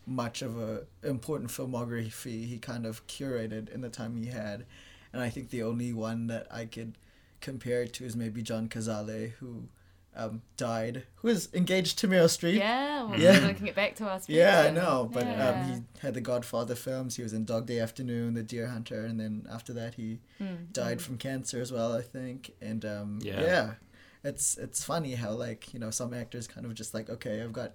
much 0.05 0.41
of 0.41 0.59
a 0.59 0.83
important 1.03 1.49
filmography 1.49 2.45
he 2.45 2.57
kind 2.57 2.85
of 2.85 3.05
curated 3.07 3.69
in 3.69 3.81
the 3.81 3.89
time 3.89 4.17
he 4.17 4.27
had, 4.27 4.65
and 5.13 5.21
I 5.21 5.29
think 5.29 5.49
the 5.49 5.63
only 5.63 5.93
one 5.93 6.27
that 6.27 6.47
I 6.51 6.65
could 6.65 6.97
compare 7.39 7.83
it 7.83 7.93
to 7.93 8.05
is 8.05 8.15
maybe 8.15 8.41
John 8.41 8.67
Cazale, 8.67 9.31
who 9.39 9.63
um, 10.15 10.41
died, 10.57 11.03
who 11.15 11.27
was 11.27 11.49
engaged 11.53 11.99
to 11.99 12.07
Meryl 12.07 12.25
Streep. 12.25 12.57
Yeah, 12.57 13.03
well, 13.03 13.19
Yeah. 13.19 13.39
linking 13.39 13.67
it 13.67 13.75
back 13.75 13.95
to 13.95 14.05
us. 14.07 14.27
Yeah, 14.29 14.61
I 14.61 14.69
know, 14.71 15.09
but 15.11 15.25
Yeah. 15.25 15.49
um, 15.49 15.63
he 15.63 15.81
had 15.99 16.13
the 16.13 16.21
Godfather 16.21 16.75
films. 16.75 17.15
He 17.15 17.23
was 17.23 17.33
in 17.33 17.45
Dog 17.45 17.65
Day 17.65 17.79
Afternoon, 17.79 18.33
The 18.33 18.43
Deer 18.43 18.67
Hunter, 18.67 19.05
and 19.05 19.19
then 19.19 19.45
after 19.51 19.73
that 19.73 19.95
he 19.95 20.19
Mm, 20.39 20.71
died 20.71 21.01
from 21.01 21.17
cancer 21.17 21.61
as 21.61 21.71
well, 21.71 21.93
I 21.93 22.01
think. 22.01 22.53
And 22.61 22.83
um, 22.85 23.19
Yeah. 23.21 23.41
yeah. 23.41 23.73
it's 24.23 24.57
it's 24.57 24.83
funny 24.83 25.15
how 25.15 25.31
like 25.31 25.73
you 25.73 25.79
know 25.79 25.89
some 25.91 26.13
actors 26.13 26.47
kind 26.47 26.65
of 26.65 26.73
just 26.75 26.93
like 26.93 27.09
okay, 27.09 27.41
I've 27.41 27.51
got 27.51 27.73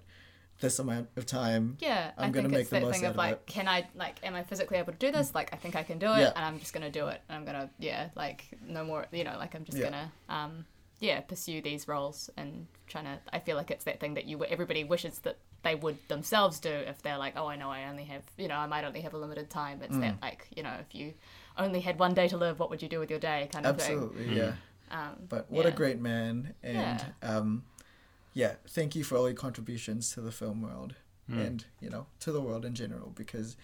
this 0.60 0.78
amount 0.78 1.08
of 1.16 1.24
time. 1.26 1.76
Yeah, 1.78 2.10
I'm 2.18 2.30
I 2.30 2.30
gonna 2.30 2.48
think 2.48 2.52
make 2.52 2.60
it's 2.62 2.70
the 2.70 2.76
that 2.76 2.82
most 2.82 2.94
thing 2.96 3.04
out 3.04 3.10
of 3.10 3.14
of 3.14 3.18
like, 3.18 3.32
it. 3.34 3.46
can 3.46 3.68
I 3.68 3.86
like, 3.94 4.16
am 4.24 4.34
I 4.34 4.42
physically 4.42 4.78
able 4.78 4.92
to 4.92 4.98
do 4.98 5.12
this? 5.12 5.34
Like, 5.34 5.52
I 5.52 5.56
think 5.56 5.76
I 5.76 5.82
can 5.84 5.98
do 5.98 6.06
it, 6.06 6.18
Yeah. 6.20 6.32
and 6.34 6.44
I'm 6.44 6.58
just 6.58 6.72
gonna 6.72 6.90
do 6.90 7.06
it, 7.08 7.20
and 7.28 7.36
I'm 7.38 7.44
gonna, 7.44 7.70
yeah, 7.78 8.08
like, 8.16 8.46
no 8.66 8.82
more, 8.82 9.06
you 9.12 9.22
know, 9.24 9.36
like 9.38 9.54
I'm 9.54 9.64
just 9.64 9.78
Yeah. 9.78 9.84
gonna, 9.84 10.12
um, 10.28 10.64
yeah, 11.00 11.20
pursue 11.20 11.60
these 11.62 11.86
roles 11.88 12.30
and 12.36 12.66
trying 12.86 13.04
to. 13.04 13.18
I 13.32 13.38
feel 13.38 13.56
like 13.56 13.70
it's 13.70 13.84
that 13.84 14.00
thing 14.00 14.14
that 14.14 14.26
you 14.26 14.44
everybody 14.44 14.84
wishes 14.84 15.18
that 15.20 15.38
they 15.62 15.74
would 15.74 15.96
themselves 16.08 16.60
do 16.60 16.70
if 16.70 17.02
they're 17.02 17.18
like, 17.18 17.34
oh, 17.36 17.46
I 17.48 17.56
know 17.56 17.70
I 17.70 17.84
only 17.88 18.04
have, 18.04 18.22
you 18.36 18.48
know, 18.48 18.54
I 18.56 18.66
might 18.66 18.84
only 18.84 19.00
have 19.00 19.14
a 19.14 19.18
limited 19.18 19.50
time. 19.50 19.80
It's 19.82 19.96
Mm. 19.96 20.00
that 20.00 20.22
like, 20.22 20.46
you 20.56 20.62
know, 20.62 20.76
if 20.80 20.94
you 20.94 21.14
only 21.56 21.80
had 21.80 21.98
one 21.98 22.14
day 22.14 22.28
to 22.28 22.36
live, 22.36 22.58
what 22.60 22.70
would 22.70 22.80
you 22.82 22.88
do 22.88 23.00
with 23.00 23.10
your 23.10 23.18
day, 23.18 23.48
kind 23.52 23.66
of 23.66 23.74
Absolutely, 23.80 24.36
yeah. 24.36 24.54
Um, 24.90 25.16
But 25.28 25.50
what 25.50 25.66
a 25.66 25.70
great 25.72 26.00
man, 26.00 26.54
and 26.62 27.04
um, 27.22 27.64
yeah, 28.32 28.54
thank 28.68 28.94
you 28.96 29.04
for 29.04 29.16
all 29.16 29.28
your 29.28 29.36
contributions 29.36 30.12
to 30.14 30.20
the 30.20 30.32
film 30.32 30.62
world 30.62 30.94
and 31.30 31.66
you 31.78 31.90
know 31.90 32.06
to 32.20 32.32
the 32.32 32.40
world 32.40 32.64
in 32.64 32.74
general 32.74 33.12
because 33.14 33.54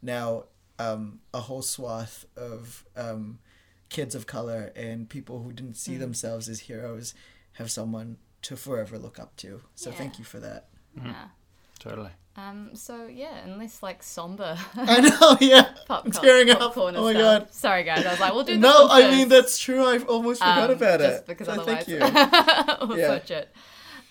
now 0.00 0.44
um, 0.78 1.18
a 1.34 1.40
whole 1.40 1.60
swath 1.62 2.24
of 2.36 2.84
um, 2.96 3.40
kids 3.90 4.14
of 4.14 4.26
color 4.26 4.72
and 4.74 5.08
people 5.08 5.42
who 5.42 5.52
didn't 5.52 5.74
see 5.76 5.96
themselves 5.96 6.48
as 6.48 6.60
heroes 6.60 7.12
have 7.54 7.70
someone 7.70 8.16
to 8.42 8.56
forever 8.56 8.98
look 8.98 9.18
up 9.18 9.36
to. 9.36 9.60
So 9.74 9.90
Yeah. 9.90 9.96
thank 9.96 10.18
you 10.18 10.24
for 10.24 10.40
that. 10.40 10.68
yeah. 10.96 11.28
Totally. 11.78 12.10
Um, 12.36 12.70
so 12.74 13.06
yeah, 13.06 13.38
unless 13.44 13.82
like 13.82 14.02
somber 14.02 14.56
I 14.76 15.00
know, 15.00 15.36
yeah. 15.40 15.74
pop 15.86 16.06
I'm 16.06 16.12
tearing 16.12 16.48
up. 16.50 16.58
popcorn 16.60 16.94
Oh 16.96 17.02
my 17.02 17.12
stuff. 17.12 17.42
god. 17.42 17.52
Sorry 17.52 17.82
guys, 17.82 18.06
I 18.06 18.12
was 18.12 18.20
like, 18.20 18.32
we'll 18.32 18.44
do 18.44 18.56
No, 18.56 18.86
one 18.86 19.02
I 19.02 19.10
mean 19.10 19.28
that's 19.28 19.58
true. 19.58 19.84
I 19.84 19.98
almost 19.98 20.40
forgot 20.40 20.70
Um, 20.70 20.76
about 20.76 21.00
just 21.00 21.22
it. 21.22 21.26
because 21.26 21.46
so 21.48 21.52
otherwise 21.54 21.84
thank 21.84 21.88
you. 21.88 21.98
we'll 22.88 22.98
Yeah. 22.98 23.08
switch 23.18 23.30
it. 23.32 23.48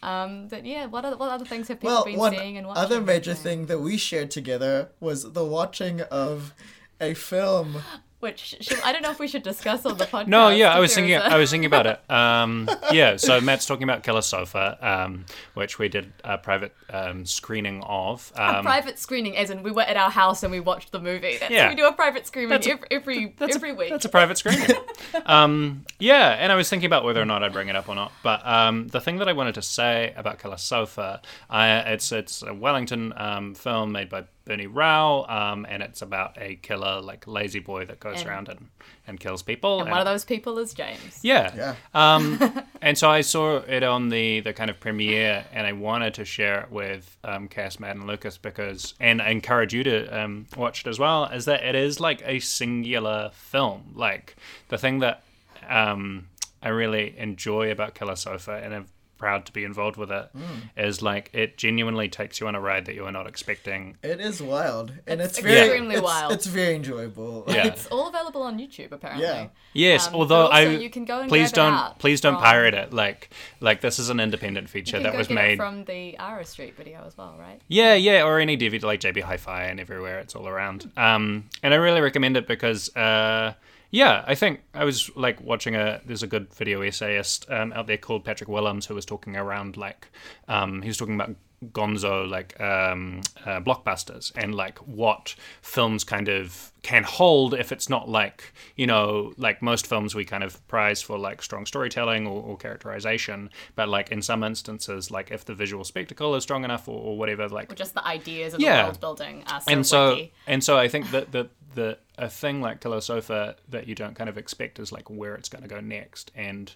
Um, 0.03 0.47
but 0.49 0.65
yeah, 0.65 0.85
what 0.87 1.05
other 1.05 1.15
what 1.17 1.29
other 1.31 1.45
things 1.45 1.67
have 1.69 1.79
people 1.79 1.95
Well, 1.95 2.05
been 2.05 2.17
one 2.17 2.33
seeing 2.33 2.57
and 2.57 2.67
watching? 2.67 2.83
other 2.83 3.01
major 3.01 3.33
thing 3.33 3.65
that 3.67 3.79
we 3.79 3.97
shared 3.97 4.31
together 4.31 4.89
was 4.99 5.31
the 5.33 5.45
watching 5.45 6.01
of 6.01 6.53
a 6.99 7.13
film. 7.13 7.81
which 8.19 8.57
should, 8.61 8.79
I 8.81 8.91
don't 8.91 9.01
know 9.01 9.11
if 9.11 9.19
we 9.19 9.27
should 9.27 9.43
discuss 9.43 9.85
on 9.85 9.97
the 9.97 10.05
podcast. 10.13 10.27
No, 10.27 10.49
yeah, 10.49 10.73
I 10.73 10.79
was 10.79 10.93
thinking. 10.93 11.15
a- 11.15 11.19
I 11.19 11.37
was 11.37 11.49
thinking 11.51 11.65
about 11.67 11.85
it. 11.87 11.99
Um, 12.09 12.69
yeah, 12.91 13.15
so 13.17 13.39
Matt's 13.39 13.65
talking 13.65 13.83
about 13.83 14.03
Killer 14.03 14.21
Sofa, 14.21 14.77
um, 14.81 15.25
which 15.53 15.79
we 15.79 15.87
did 15.89 16.11
a 16.23 16.37
private 16.37 16.73
um, 16.89 17.25
screening 17.25 17.81
of. 17.83 18.31
a 18.35 18.57
Um, 18.57 18.65
private 18.65 18.99
screening, 18.99 19.37
as 19.37 19.49
in 19.49 19.63
we 19.63 19.71
were 19.71 19.83
at 19.83 19.95
our 19.95 20.09
house 20.11 20.43
and 20.43 20.51
we 20.51 20.59
watched 20.59 20.91
the 20.91 20.99
movie. 20.99 21.37
That's, 21.39 21.51
Yeah. 21.51 21.69
we 21.69 21.75
do 21.75 21.85
a 21.87 21.93
private 21.93 22.27
screening 22.27 22.49
That's 22.49 22.67
a- 22.67 22.71
every 22.71 22.87
every, 22.91 23.35
that's 23.37 23.55
every 23.55 23.69
a, 23.71 23.75
week. 23.75 23.89
That's 23.89 24.05
a 24.05 24.09
private 24.09 24.37
screening. 24.37 24.69
um, 25.25 25.85
yeah, 25.99 26.29
and 26.31 26.51
I 26.51 26.55
was 26.55 26.69
thinking 26.69 26.87
about 26.87 27.03
whether 27.03 27.21
or 27.21 27.25
not 27.25 27.43
I'd 27.43 27.53
bring 27.53 27.67
it 27.69 27.75
up 27.75 27.87
or 27.89 27.95
not. 27.95 28.11
But 28.23 28.45
um, 28.45 28.87
the 28.87 29.01
thing 29.01 29.17
that 29.17 29.29
I 29.29 29.33
wanted 29.33 29.55
to 29.55 29.61
say 29.61 30.13
about 30.17 30.39
Killer 30.39 30.57
Sofa, 30.57 31.21
I, 31.49 31.69
it's 31.93 32.11
it's 32.11 32.41
a 32.41 32.53
Wellington 32.53 33.13
um, 33.15 33.55
film 33.55 33.91
made 33.91 34.09
by 34.09 34.23
Bernie 34.49 34.65
Rao, 34.65 35.25
um, 35.29 35.65
and 35.69 35.83
it's 35.83 36.01
about 36.01 36.35
a 36.41 36.55
killer 36.55 37.01
like 37.01 37.27
lazy 37.27 37.59
boy 37.59 37.85
that 37.85 37.99
goes 37.99 38.21
And- 38.21 38.27
around 38.27 38.49
and, 38.49 38.67
and 39.05 39.19
kills 39.19 39.43
people. 39.43 39.79
and 39.81 39.91
one 39.91 39.99
of 39.99 40.05
those 40.05 40.25
people 40.25 40.57
is 40.57 40.73
James. 40.73 41.19
Yeah. 41.21 41.53
Yeah. 41.55 41.75
Um, 41.93 42.63
and 42.81 42.97
so 42.97 43.11
I 43.11 43.21
saw 43.21 43.57
it 43.57 43.83
on 43.83 44.09
the, 44.09 44.39
the 44.39 44.51
kind 44.53 44.71
of 44.71 44.79
premiere, 44.79 45.45
and 45.53 45.67
I 45.67 45.73
wanted 45.73 46.15
to 46.15 46.25
share 46.25 46.61
it 46.61 46.71
with 46.71 47.15
um, 47.23 47.47
Cass, 47.47 47.79
Matt, 47.79 47.95
and 47.95 48.07
Lucas 48.07 48.39
because, 48.39 48.95
and 48.99 49.21
I 49.21 49.29
encourage 49.29 49.71
you 49.71 49.83
to 49.83 50.19
um, 50.19 50.47
watch 50.57 50.81
it 50.85 50.89
as 50.89 50.97
well, 50.97 51.25
is 51.25 51.45
that 51.45 51.63
it 51.63 51.75
is 51.75 51.99
like 51.99 52.23
a 52.25 52.39
singular 52.39 53.29
film. 53.33 53.93
Like 53.95 54.35
the 54.69 54.79
thing 54.79 54.97
that 54.99 55.23
um, 55.69 56.27
I 56.63 56.69
really 56.69 57.13
enjoy 57.19 57.69
about 57.71 57.93
Killer 57.93 58.15
Sofa, 58.15 58.59
and 58.63 58.73
I'm 58.73 58.87
proud 59.19 59.45
to 59.45 59.51
be 59.51 59.63
involved 59.63 59.97
with 59.97 60.11
it, 60.11 60.29
is 60.75 61.01
like 61.01 61.29
it 61.33 61.57
genuinely 61.57 62.09
takes 62.09 62.39
you 62.39 62.47
on 62.47 62.55
a 62.55 62.59
ride 62.59 62.85
that 62.85 62.95
you 62.95 63.05
are 63.05 63.11
not 63.11 63.27
expecting. 63.27 63.97
It 64.01 64.19
is 64.19 64.41
wild, 64.41 64.93
and 65.05 65.21
It's 65.21 65.37
it's, 65.37 65.45
very 65.47 65.59
extremely 65.59 65.95
it's, 65.95 66.03
wild. 66.03 66.31
It's 66.31 66.47
very 66.47 66.75
enjoyable. 66.75 67.43
Yeah. 67.47 67.67
It's 67.69 67.85
all 67.87 68.07
available 68.09 68.41
on 68.41 68.57
YouTube 68.57 68.91
apparently. 68.91 69.25
Yeah. 69.27 69.47
Yes, 69.73 70.07
Um, 70.07 70.15
although 70.15 70.47
also 70.47 70.55
I 70.55 70.61
you 70.85 70.89
can 70.89 71.05
go 71.05 71.19
and 71.19 71.29
please 71.29 71.51
don't 71.51 71.99
please 71.99 72.21
don't 72.21 72.35
from- 72.35 72.43
pirate 72.43 72.73
it. 72.73 72.93
Like 72.93 73.29
like 73.59 73.81
this 73.81 73.99
is 73.99 74.09
an 74.09 74.19
independent 74.19 74.67
You 74.67 74.71
feature 74.71 74.97
can 74.97 75.03
that 75.03 75.11
go 75.11 75.17
was 75.19 75.29
made 75.29 75.57
from 75.57 75.83
the 75.85 76.15
Aro 76.19 76.45
Street 76.45 76.75
video 76.75 77.03
as 77.05 77.15
well, 77.17 77.35
right? 77.37 77.61
Yeah, 77.67 77.93
yeah, 77.93 78.23
or 78.23 78.39
any 78.39 78.57
DVD 78.57 78.83
like 78.83 79.01
JB 79.01 79.21
Hi-Fi 79.21 79.63
and 79.65 79.79
everywhere. 79.79 80.19
It's 80.19 80.35
all 80.35 80.47
around. 80.47 80.89
Um, 80.97 81.49
and 81.61 81.73
I 81.73 81.77
really 81.77 82.01
recommend 82.01 82.37
it 82.37 82.47
because, 82.47 82.95
uh, 82.95 83.53
yeah, 83.91 84.23
I 84.27 84.35
think 84.35 84.61
I 84.73 84.85
was 84.85 85.15
like 85.15 85.41
watching 85.41 85.75
a. 85.75 86.01
There's 86.05 86.23
a 86.23 86.27
good 86.27 86.53
video 86.53 86.81
essayist 86.81 87.49
um, 87.49 87.73
out 87.73 87.87
there 87.87 87.97
called 87.97 88.23
Patrick 88.23 88.49
Willems 88.49 88.85
who 88.85 88.95
was 88.95 89.05
talking 89.05 89.35
around 89.35 89.77
like 89.77 90.07
um, 90.47 90.81
he 90.81 90.87
was 90.87 90.97
talking 90.97 91.15
about 91.15 91.35
gonzo 91.73 92.29
like 92.29 92.59
um, 92.61 93.19
uh, 93.45 93.59
blockbusters 93.59 94.31
and 94.37 94.55
like 94.55 94.77
what 94.79 95.35
films 95.61 96.05
kind 96.05 96.29
of 96.29 96.71
can 96.83 97.03
hold 97.03 97.53
if 97.53 97.73
it's 97.73 97.89
not 97.89 98.07
like 98.07 98.53
you 98.77 98.87
know 98.87 99.33
like 99.37 99.61
most 99.61 99.85
films 99.85 100.15
we 100.15 100.23
kind 100.23 100.43
of 100.43 100.65
prize 100.69 101.01
for 101.01 101.17
like 101.17 101.41
strong 101.41 101.65
storytelling 101.65 102.25
or, 102.25 102.41
or 102.41 102.55
characterization 102.57 103.49
but 103.75 103.89
like 103.89 104.09
in 104.09 104.21
some 104.21 104.41
instances 104.43 105.11
like 105.11 105.31
if 105.31 105.43
the 105.43 105.53
visual 105.53 105.83
spectacle 105.83 106.33
is 106.35 106.43
strong 106.43 106.63
enough 106.63 106.87
or, 106.87 106.97
or 107.01 107.17
whatever 107.17 107.49
like 107.49 107.69
Or 107.71 107.75
just 107.75 107.93
the 107.93 108.07
ideas 108.07 108.53
of 108.53 108.61
Yeah. 108.61 108.77
the 108.77 108.83
world 108.87 108.99
building 109.01 109.43
are 109.47 109.59
so 109.59 109.71
and 109.71 109.85
so 109.85 110.09
witty. 110.11 110.33
and 110.47 110.63
so 110.63 110.77
I 110.77 110.87
think 110.87 111.11
that 111.11 111.31
the 111.33 111.49
the 111.75 111.97
a 112.17 112.29
thing 112.29 112.61
like 112.61 112.81
Killer 112.81 113.01
Sofa 113.01 113.55
that 113.67 113.87
you 113.87 113.95
don't 113.95 114.15
kind 114.15 114.29
of 114.29 114.37
expect 114.37 114.79
is 114.79 114.91
like 114.91 115.09
where 115.09 115.35
it's 115.35 115.49
going 115.49 115.61
to 115.61 115.67
go 115.69 115.79
next, 115.79 116.31
and 116.35 116.71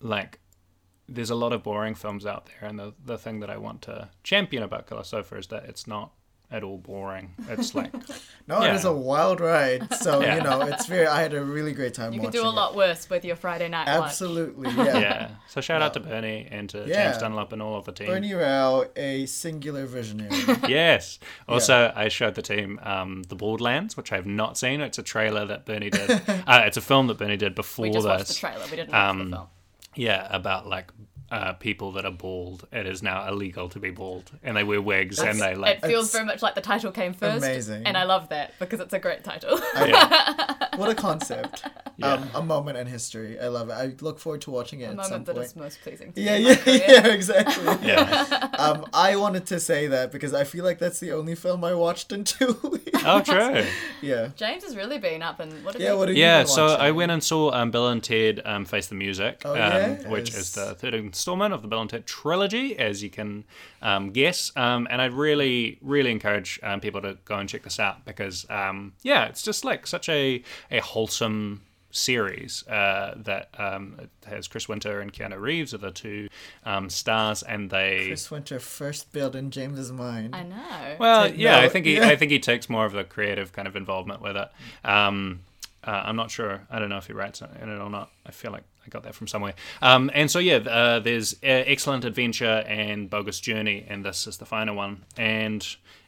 like 0.00 0.38
there's 1.08 1.30
a 1.30 1.34
lot 1.36 1.52
of 1.52 1.62
boring 1.62 1.94
films 1.94 2.26
out 2.26 2.46
there, 2.46 2.68
and 2.68 2.78
the 2.78 2.94
the 3.04 3.18
thing 3.18 3.40
that 3.40 3.50
I 3.50 3.56
want 3.58 3.82
to 3.82 4.08
champion 4.22 4.62
about 4.62 4.86
Killer 4.88 5.04
Sofa 5.04 5.36
is 5.36 5.46
that 5.48 5.64
it's 5.64 5.86
not 5.86 6.12
at 6.48 6.62
all 6.62 6.78
boring. 6.78 7.34
It's 7.48 7.74
like 7.74 7.92
No, 8.46 8.62
Yeah. 8.62 8.70
it 8.70 8.76
is 8.76 8.84
a 8.84 8.92
wild 8.92 9.40
ride. 9.40 9.92
So 9.94 10.20
Yeah. 10.20 10.36
you 10.36 10.42
know, 10.44 10.60
it's 10.62 10.86
very. 10.86 11.04
I 11.04 11.20
had 11.20 11.34
a 11.34 11.42
really 11.44 11.72
great 11.72 11.92
time. 11.94 12.06
Watching. 12.06 12.14
You 12.14 12.20
could 12.20 12.26
watching 12.26 12.40
do 12.42 12.46
a 12.46 12.50
it. 12.52 12.54
lot 12.54 12.76
worse 12.76 13.10
with 13.10 13.24
your 13.24 13.34
Friday 13.34 13.68
night 13.68 13.88
watch. 13.88 14.10
Absolutely, 14.10 14.70
yeah. 14.76 14.98
yeah. 15.00 15.30
So 15.48 15.60
shout 15.60 15.82
out 15.82 15.94
to 15.94 16.00
Bernie 16.00 16.46
and 16.48 16.70
to 16.70 16.84
Yeah. 16.86 17.08
James 17.10 17.18
Dunlop 17.18 17.52
and 17.52 17.60
all 17.60 17.76
of 17.76 17.84
the 17.84 17.90
team. 17.90 18.06
Bernie 18.06 18.32
Rao, 18.32 18.84
a 18.94 19.26
singular 19.26 19.86
visionary. 19.86 20.30
Yes. 20.68 21.18
Also, 21.48 21.92
I 21.96 22.06
showed 22.08 22.36
the 22.36 22.42
team 22.42 22.78
um, 22.84 23.24
the 23.24 23.34
Borderlands, 23.34 23.96
which 23.96 24.12
I 24.12 24.14
have 24.16 24.26
not 24.26 24.56
seen. 24.56 24.80
It's 24.80 24.98
a 24.98 25.02
trailer 25.02 25.46
that 25.46 25.66
Bernie 25.66 25.90
did. 25.90 26.10
uh, 26.28 26.62
it's 26.64 26.76
a 26.76 26.80
film 26.80 27.08
that 27.08 27.18
Bernie 27.18 27.36
did 27.36 27.56
before 27.56 27.82
We 27.84 27.90
just 27.90 28.06
watched 28.06 28.28
the 28.28 28.34
trailer. 28.34 28.64
We 28.70 28.76
didn't 28.76 28.90
watch 28.92 29.00
Um, 29.10 29.30
the 29.30 29.36
film. 29.36 29.48
Yeah, 29.96 30.26
about 30.30 30.66
like 30.66 30.92
uh, 31.30 31.54
people 31.54 31.92
that 31.92 32.04
are 32.04 32.12
bald. 32.12 32.66
It 32.72 32.86
is 32.86 33.02
now 33.02 33.26
illegal 33.28 33.68
to 33.70 33.80
be 33.80 33.90
bald, 33.90 34.30
and 34.42 34.56
they 34.56 34.64
wear 34.64 34.80
wigs 34.80 35.18
and 35.18 35.40
they 35.40 35.54
like. 35.54 35.78
it 35.78 35.86
feels 35.86 36.12
very 36.12 36.24
much 36.24 36.42
like 36.42 36.54
the 36.54 36.60
title 36.60 36.92
came 36.92 37.12
first. 37.14 37.44
amazing. 37.44 37.86
And 37.86 37.96
I 37.96 38.04
love 38.04 38.28
that 38.28 38.52
because 38.58 38.80
it's 38.80 38.92
a 38.92 38.98
great 38.98 39.24
title. 39.24 39.58
what 40.76 40.90
a 40.90 40.94
concept. 40.94 41.64
Yeah. 41.98 42.12
Um, 42.12 42.28
a 42.34 42.42
moment 42.42 42.76
in 42.76 42.86
history. 42.86 43.38
I 43.40 43.48
love 43.48 43.70
it. 43.70 43.72
I 43.72 43.94
look 44.02 44.18
forward 44.18 44.42
to 44.42 44.50
watching 44.50 44.80
it 44.80 44.94
the 44.94 45.00
at 45.00 45.06
some 45.06 45.10
moment 45.20 45.26
that 45.26 45.34
point. 45.36 45.46
is 45.46 45.56
most 45.56 45.80
pleasing 45.80 46.12
to 46.12 46.20
Yeah, 46.20 46.38
me 46.38 46.50
in 46.50 46.58
yeah, 46.66 46.90
yeah, 46.92 47.06
exactly. 47.12 47.64
yeah. 47.88 48.48
Um, 48.58 48.86
I 48.94 49.16
wanted 49.16 49.46
to 49.46 49.60
say 49.60 49.86
that 49.88 50.10
because 50.12 50.32
I 50.32 50.44
feel 50.44 50.64
like 50.64 50.78
that's 50.78 50.98
the 50.98 51.12
only 51.12 51.34
film 51.34 51.62
I 51.62 51.74
watched 51.74 52.10
in 52.12 52.24
two 52.24 52.58
weeks. 52.70 53.02
Oh, 53.04 53.20
true. 53.20 53.64
yeah. 54.02 54.28
James 54.36 54.64
has 54.64 54.74
really 54.76 54.98
been 54.98 55.22
up 55.22 55.40
and 55.40 55.52
what 55.64 55.74
have 55.74 55.82
Yeah, 55.82 55.92
you 55.92 55.98
what 55.98 56.08
have 56.08 56.16
you 56.16 56.22
Yeah, 56.22 56.38
been 56.40 56.46
so 56.48 56.68
I 56.68 56.90
went 56.90 57.12
and 57.12 57.22
saw 57.22 57.50
um, 57.52 57.70
Bill 57.70 57.88
and 57.88 58.02
Ted 58.02 58.40
um, 58.44 58.64
Face 58.64 58.86
the 58.86 58.94
Music, 58.94 59.42
Oh, 59.44 59.52
um, 59.52 59.56
yes. 59.58 60.06
which 60.06 60.30
is 60.34 60.52
the 60.54 60.74
third 60.74 60.94
installment 60.94 61.52
of 61.54 61.60
the 61.62 61.68
Bill 61.68 61.80
and 61.82 61.90
Ted 61.90 62.06
trilogy, 62.06 62.78
as 62.78 63.02
you 63.02 63.10
can 63.10 63.44
um, 63.82 64.10
guess. 64.10 64.52
Um, 64.56 64.86
and 64.90 65.00
I'd 65.02 65.12
really, 65.12 65.78
really 65.82 66.10
encourage 66.10 66.58
um, 66.62 66.80
people 66.80 67.02
to 67.02 67.18
go 67.26 67.36
and 67.36 67.48
check 67.48 67.62
this 67.62 67.78
out 67.78 68.04
because, 68.06 68.46
um, 68.50 68.94
yeah, 69.02 69.26
it's 69.26 69.42
just 69.42 69.64
like 69.64 69.86
such 69.86 70.08
a, 70.08 70.42
a 70.70 70.80
wholesome 70.80 71.60
series 71.96 72.66
uh, 72.68 73.14
that 73.16 73.48
um, 73.58 73.98
has 74.26 74.46
Chris 74.48 74.68
Winter 74.68 75.00
and 75.00 75.12
Keanu 75.12 75.40
Reeves 75.40 75.74
are 75.74 75.78
the 75.78 75.90
two 75.90 76.28
um, 76.64 76.90
stars, 76.90 77.42
and 77.42 77.70
they. 77.70 78.06
Chris 78.06 78.30
Winter 78.30 78.58
first 78.58 79.12
built 79.12 79.34
in 79.34 79.50
James's 79.50 79.90
mind. 79.90 80.34
I 80.34 80.42
know. 80.42 80.96
Well, 80.98 81.28
Take 81.28 81.38
yeah, 81.38 81.58
I 81.58 81.68
think 81.68 81.86
he, 81.86 81.96
yeah. 81.96 82.08
I 82.08 82.16
think 82.16 82.30
he 82.30 82.38
takes 82.38 82.68
more 82.68 82.84
of 82.84 82.92
the 82.92 83.04
creative 83.04 83.52
kind 83.52 83.66
of 83.66 83.76
involvement 83.76 84.20
with 84.20 84.36
it. 84.36 84.48
Um, 84.84 85.40
uh, 85.84 86.02
I'm 86.04 86.16
not 86.16 86.30
sure. 86.30 86.66
I 86.68 86.78
don't 86.78 86.88
know 86.88 86.98
if 86.98 87.06
he 87.06 87.12
writes 87.12 87.40
in 87.40 87.68
it 87.68 87.80
or 87.80 87.88
not. 87.88 88.10
I 88.26 88.32
feel 88.32 88.50
like 88.50 88.64
I 88.84 88.88
got 88.88 89.04
that 89.04 89.14
from 89.14 89.28
somewhere. 89.28 89.54
Um, 89.80 90.10
and 90.14 90.30
so 90.30 90.38
yeah, 90.38 90.56
uh, 90.56 90.98
there's 90.98 91.34
uh, 91.34 91.46
excellent 91.46 92.04
adventure 92.04 92.64
and 92.66 93.08
bogus 93.08 93.40
journey, 93.40 93.86
and 93.88 94.04
this 94.04 94.26
is 94.26 94.36
the 94.38 94.46
final 94.46 94.74
one. 94.74 95.04
And 95.16 95.66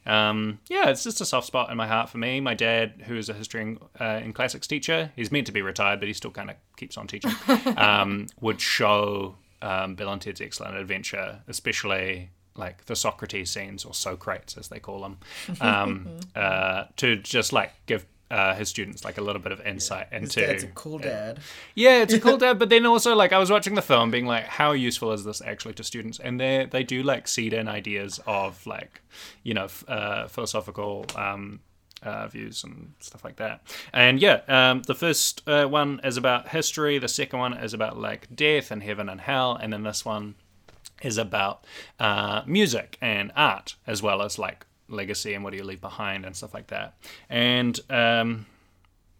um, 0.09 0.59
yeah, 0.69 0.89
it's 0.89 1.03
just 1.03 1.21
a 1.21 1.25
soft 1.25 1.45
spot 1.45 1.69
in 1.69 1.77
my 1.77 1.87
heart 1.87 2.09
for 2.09 2.17
me. 2.17 2.39
My 2.39 2.55
dad, 2.55 3.03
who 3.05 3.15
is 3.15 3.29
a 3.29 3.33
history 3.33 3.61
and, 3.61 3.79
uh, 3.99 4.03
and 4.03 4.33
classics 4.33 4.65
teacher, 4.65 5.11
he's 5.15 5.31
meant 5.31 5.45
to 5.47 5.51
be 5.51 5.61
retired, 5.61 5.99
but 5.99 6.07
he 6.07 6.13
still 6.13 6.31
kind 6.31 6.49
of 6.49 6.55
keeps 6.77 6.97
on 6.97 7.05
teaching. 7.07 7.31
um, 7.77 8.27
would 8.41 8.59
show 8.59 9.35
um, 9.61 9.95
Bill 9.95 10.11
and 10.11 10.21
Ted's 10.21 10.41
Excellent 10.41 10.75
Adventure, 10.77 11.41
especially 11.47 12.31
like 12.55 12.85
the 12.85 12.95
Socrates 12.95 13.51
scenes 13.51 13.85
or 13.85 13.93
Socrates 13.93 14.57
as 14.57 14.67
they 14.69 14.79
call 14.79 15.01
them, 15.01 15.17
um, 15.61 16.07
uh, 16.35 16.85
to 16.97 17.15
just 17.17 17.53
like 17.53 17.71
give 17.85 18.05
uh, 18.31 18.53
his 18.55 18.69
students 18.69 19.03
like 19.03 19.17
a 19.17 19.21
little 19.21 19.41
bit 19.41 19.51
of 19.51 19.59
insight 19.61 20.07
His 20.11 20.23
into. 20.35 20.41
dad's 20.47 20.63
a 20.63 20.67
cool 20.67 20.99
dad. 20.99 21.39
Yeah, 21.75 22.01
it's 22.01 22.13
a 22.13 22.19
cool 22.19 22.37
dad, 22.45 22.59
but 22.59 22.69
then 22.69 22.85
also 22.85 23.15
like 23.15 23.33
I 23.33 23.39
was 23.39 23.49
watching 23.49 23.75
the 23.75 23.81
film, 23.81 24.11
being 24.11 24.25
like, 24.25 24.45
how 24.45 24.71
useful 24.71 25.11
is 25.11 25.23
this 25.23 25.41
actually 25.41 25.73
to 25.75 25.83
students? 25.83 26.19
And 26.19 26.39
they 26.39 26.67
they 26.69 26.83
do 26.83 27.03
like 27.03 27.27
seed 27.27 27.53
in 27.53 27.67
ideas 27.67 28.19
of 28.27 28.65
like, 28.67 29.01
you 29.43 29.53
know, 29.53 29.65
f- 29.65 29.83
uh, 29.87 30.27
philosophical. 30.27 31.05
Um, 31.15 31.61
uh, 32.01 32.27
views 32.27 32.63
and 32.63 32.93
stuff 33.01 33.25
like 33.25 33.35
that. 33.35 33.61
And 33.91 34.21
yeah, 34.21 34.39
um, 34.47 34.83
the 34.83 34.95
first 34.95 35.43
uh, 35.45 35.65
one 35.65 35.99
is 36.01 36.15
about 36.15 36.47
history. 36.47 36.97
The 36.97 37.09
second 37.09 37.39
one 37.39 37.53
is 37.53 37.73
about 37.73 37.97
like 37.99 38.33
death 38.33 38.71
and 38.71 38.81
heaven 38.81 39.09
and 39.09 39.19
hell. 39.19 39.57
And 39.61 39.73
then 39.73 39.83
this 39.83 40.05
one 40.05 40.35
is 41.01 41.17
about 41.17 41.65
uh, 41.99 42.43
music 42.45 42.97
and 43.01 43.33
art 43.35 43.75
as 43.85 44.01
well 44.01 44.21
as 44.21 44.39
like 44.39 44.65
legacy 44.89 45.33
and 45.33 45.43
what 45.43 45.51
do 45.51 45.57
you 45.57 45.63
leave 45.63 45.81
behind 45.81 46.25
and 46.25 46.35
stuff 46.35 46.53
like 46.53 46.67
that. 46.67 46.95
And 47.29 47.79
um, 47.89 48.45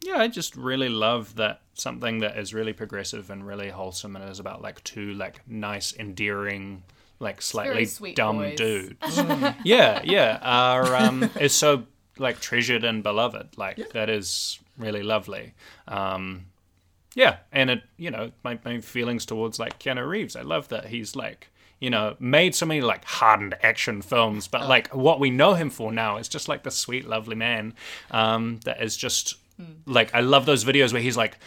yeah, 0.02 0.18
I 0.18 0.28
just 0.28 0.56
really 0.56 0.90
love 0.90 1.36
that 1.36 1.62
something 1.74 2.20
that 2.20 2.38
is 2.38 2.54
really 2.54 2.74
progressive 2.74 3.30
and 3.30 3.46
really 3.46 3.70
wholesome 3.70 4.16
and 4.16 4.30
is 4.30 4.40
about 4.40 4.62
like 4.62 4.84
two 4.84 5.14
like 5.14 5.48
nice, 5.48 5.94
endearing, 5.96 6.84
like 7.20 7.42
slightly 7.42 7.86
sweet 7.86 8.16
dumb 8.16 8.38
boys. 8.38 8.58
dudes. 8.58 9.18
yeah, 9.64 10.02
yeah, 10.04 10.40
are 10.42 10.96
um, 10.96 11.30
is 11.40 11.54
so 11.54 11.84
like 12.18 12.40
treasured 12.40 12.84
and 12.84 13.04
beloved. 13.04 13.58
Like 13.58 13.92
that 13.92 14.10
is 14.10 14.60
really 14.78 15.04
lovely. 15.04 15.54
Um, 15.88 16.46
yeah, 17.16 17.38
and 17.52 17.70
it 17.70 17.84
you 17.98 18.12
know 18.12 18.32
my 18.44 18.58
my 18.64 18.80
feelings 18.80 19.26
towards 19.26 19.60
like 19.60 19.80
Keanu 19.80 20.08
Reeves. 20.08 20.36
I 20.36 20.42
love 20.42 20.70
that 20.70 20.86
he's 20.86 21.16
like 21.16 21.49
you 21.80 21.90
know 21.90 22.16
made 22.20 22.54
so 22.56 22.66
many 22.66 22.82
like 22.82 23.06
hardened 23.06 23.56
action 23.64 24.02
films, 24.02 24.48
but 24.48 24.68
like 24.68 24.94
what 24.94 25.20
we 25.20 25.30
know 25.30 25.54
him 25.54 25.70
for 25.70 25.92
now 25.92 26.18
is 26.18 26.28
just 26.30 26.48
like 26.48 26.64
the 26.64 26.72
sweet, 26.72 27.08
lovely 27.08 27.36
man 27.36 27.74
um, 28.12 28.60
that 28.66 28.82
is 28.82 28.96
just 28.98 29.36
like 29.86 30.14
I 30.14 30.22
love 30.22 30.46
those 30.46 30.64
videos 30.64 30.94
where 30.94 31.02
he's 31.02 31.18
like. 31.18 31.38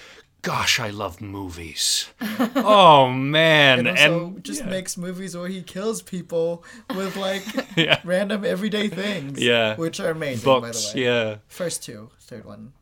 Gosh, 0.44 0.80
I 0.80 0.90
love 0.90 1.20
movies. 1.20 2.08
oh 2.56 3.08
man, 3.08 3.86
And 3.86 3.96
and, 3.96 4.42
just 4.42 4.64
makes 4.66 4.96
movies 4.96 5.36
where 5.36 5.46
he 5.46 5.62
kills 5.62 6.02
people 6.02 6.64
with 6.96 7.14
like 7.14 7.44
Yeah. 7.76 8.00
random 8.02 8.44
everyday 8.44 8.88
things. 8.88 9.40
Yeah. 9.40 9.76
Which 9.76 10.00
are 10.00 10.10
amazing, 10.10 10.44
books. 10.44 10.86
by 10.88 10.92
the 10.94 10.98
way. 10.98 11.04
Yeah. 11.04 11.36
First 11.46 11.84
two, 11.84 12.10
third 12.18 12.44
one. 12.44 12.72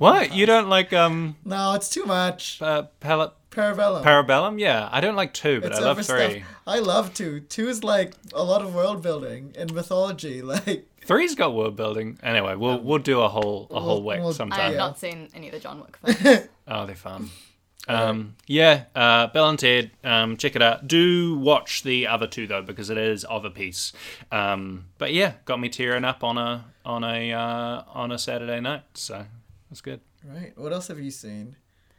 What 0.00 0.32
you 0.34 0.46
don't 0.46 0.70
like? 0.70 0.94
Um, 0.94 1.36
No, 1.44 1.74
it's 1.74 1.90
too 1.90 2.04
much. 2.06 2.62
uh, 2.62 2.84
Pal- 3.00 3.34
Parabellum. 3.50 4.02
Parabellum? 4.02 4.58
Yeah, 4.58 4.88
I 4.90 5.00
don't 5.02 5.14
like 5.14 5.34
two, 5.34 5.60
but 5.60 5.72
It's 5.72 5.78
I 5.80 5.82
love 5.82 5.98
overstuffed. 5.98 6.32
three. 6.32 6.44
I 6.66 6.78
love 6.78 7.12
two. 7.12 7.40
Two 7.40 7.68
is 7.68 7.84
like 7.84 8.14
a 8.32 8.42
lot 8.42 8.62
of 8.62 8.74
world 8.74 9.02
building 9.02 9.52
and 9.58 9.74
mythology. 9.74 10.40
Like 10.50 10.86
Three's 11.04 11.34
got 11.34 11.54
world 11.54 11.76
building. 11.76 12.18
Anyway, 12.22 12.54
we'll 12.54 12.78
we'll 12.80 12.98
do 12.98 13.20
a 13.20 13.28
whole 13.28 13.66
a 13.70 13.78
whole 13.80 14.02
We'll- 14.02 14.16
week 14.22 14.38
we'll- 14.38 14.52
I 14.52 14.60
have 14.68 14.76
not 14.76 14.98
seen 14.98 15.28
any 15.34 15.48
of 15.48 15.52
the 15.52 15.60
John 15.60 15.80
Wick 15.80 15.98
films. 16.16 16.48
Oh, 16.68 16.86
they're 16.86 16.94
fun. 16.96 17.28
Um, 17.88 18.36
yeah, 18.46 18.84
uh, 18.94 19.26
Bill 19.28 19.48
and 19.48 19.58
Ted, 19.58 19.90
um, 20.04 20.36
check 20.36 20.54
it 20.54 20.62
out. 20.62 20.86
Do 20.86 21.36
watch 21.38 21.82
the 21.82 22.06
other 22.06 22.26
two 22.28 22.46
though, 22.46 22.62
because 22.62 22.88
it 22.90 22.98
is 22.98 23.24
of 23.24 23.44
a 23.44 23.50
piece. 23.50 23.92
Um, 24.30 24.84
but 24.98 25.12
yeah, 25.12 25.32
got 25.46 25.58
me 25.58 25.68
tearing 25.70 26.04
up 26.04 26.22
on 26.22 26.38
a 26.38 26.66
on 26.84 27.02
a 27.02 27.32
uh, 27.32 27.82
on 27.92 28.12
a 28.12 28.18
Saturday 28.18 28.60
night, 28.60 28.82
so 28.94 29.24
that's 29.70 29.80
good. 29.80 30.00
right. 30.24 30.52
What 30.56 30.72
else 30.72 30.88
have 30.88 30.98
you 31.00 31.10
seen? 31.10 31.56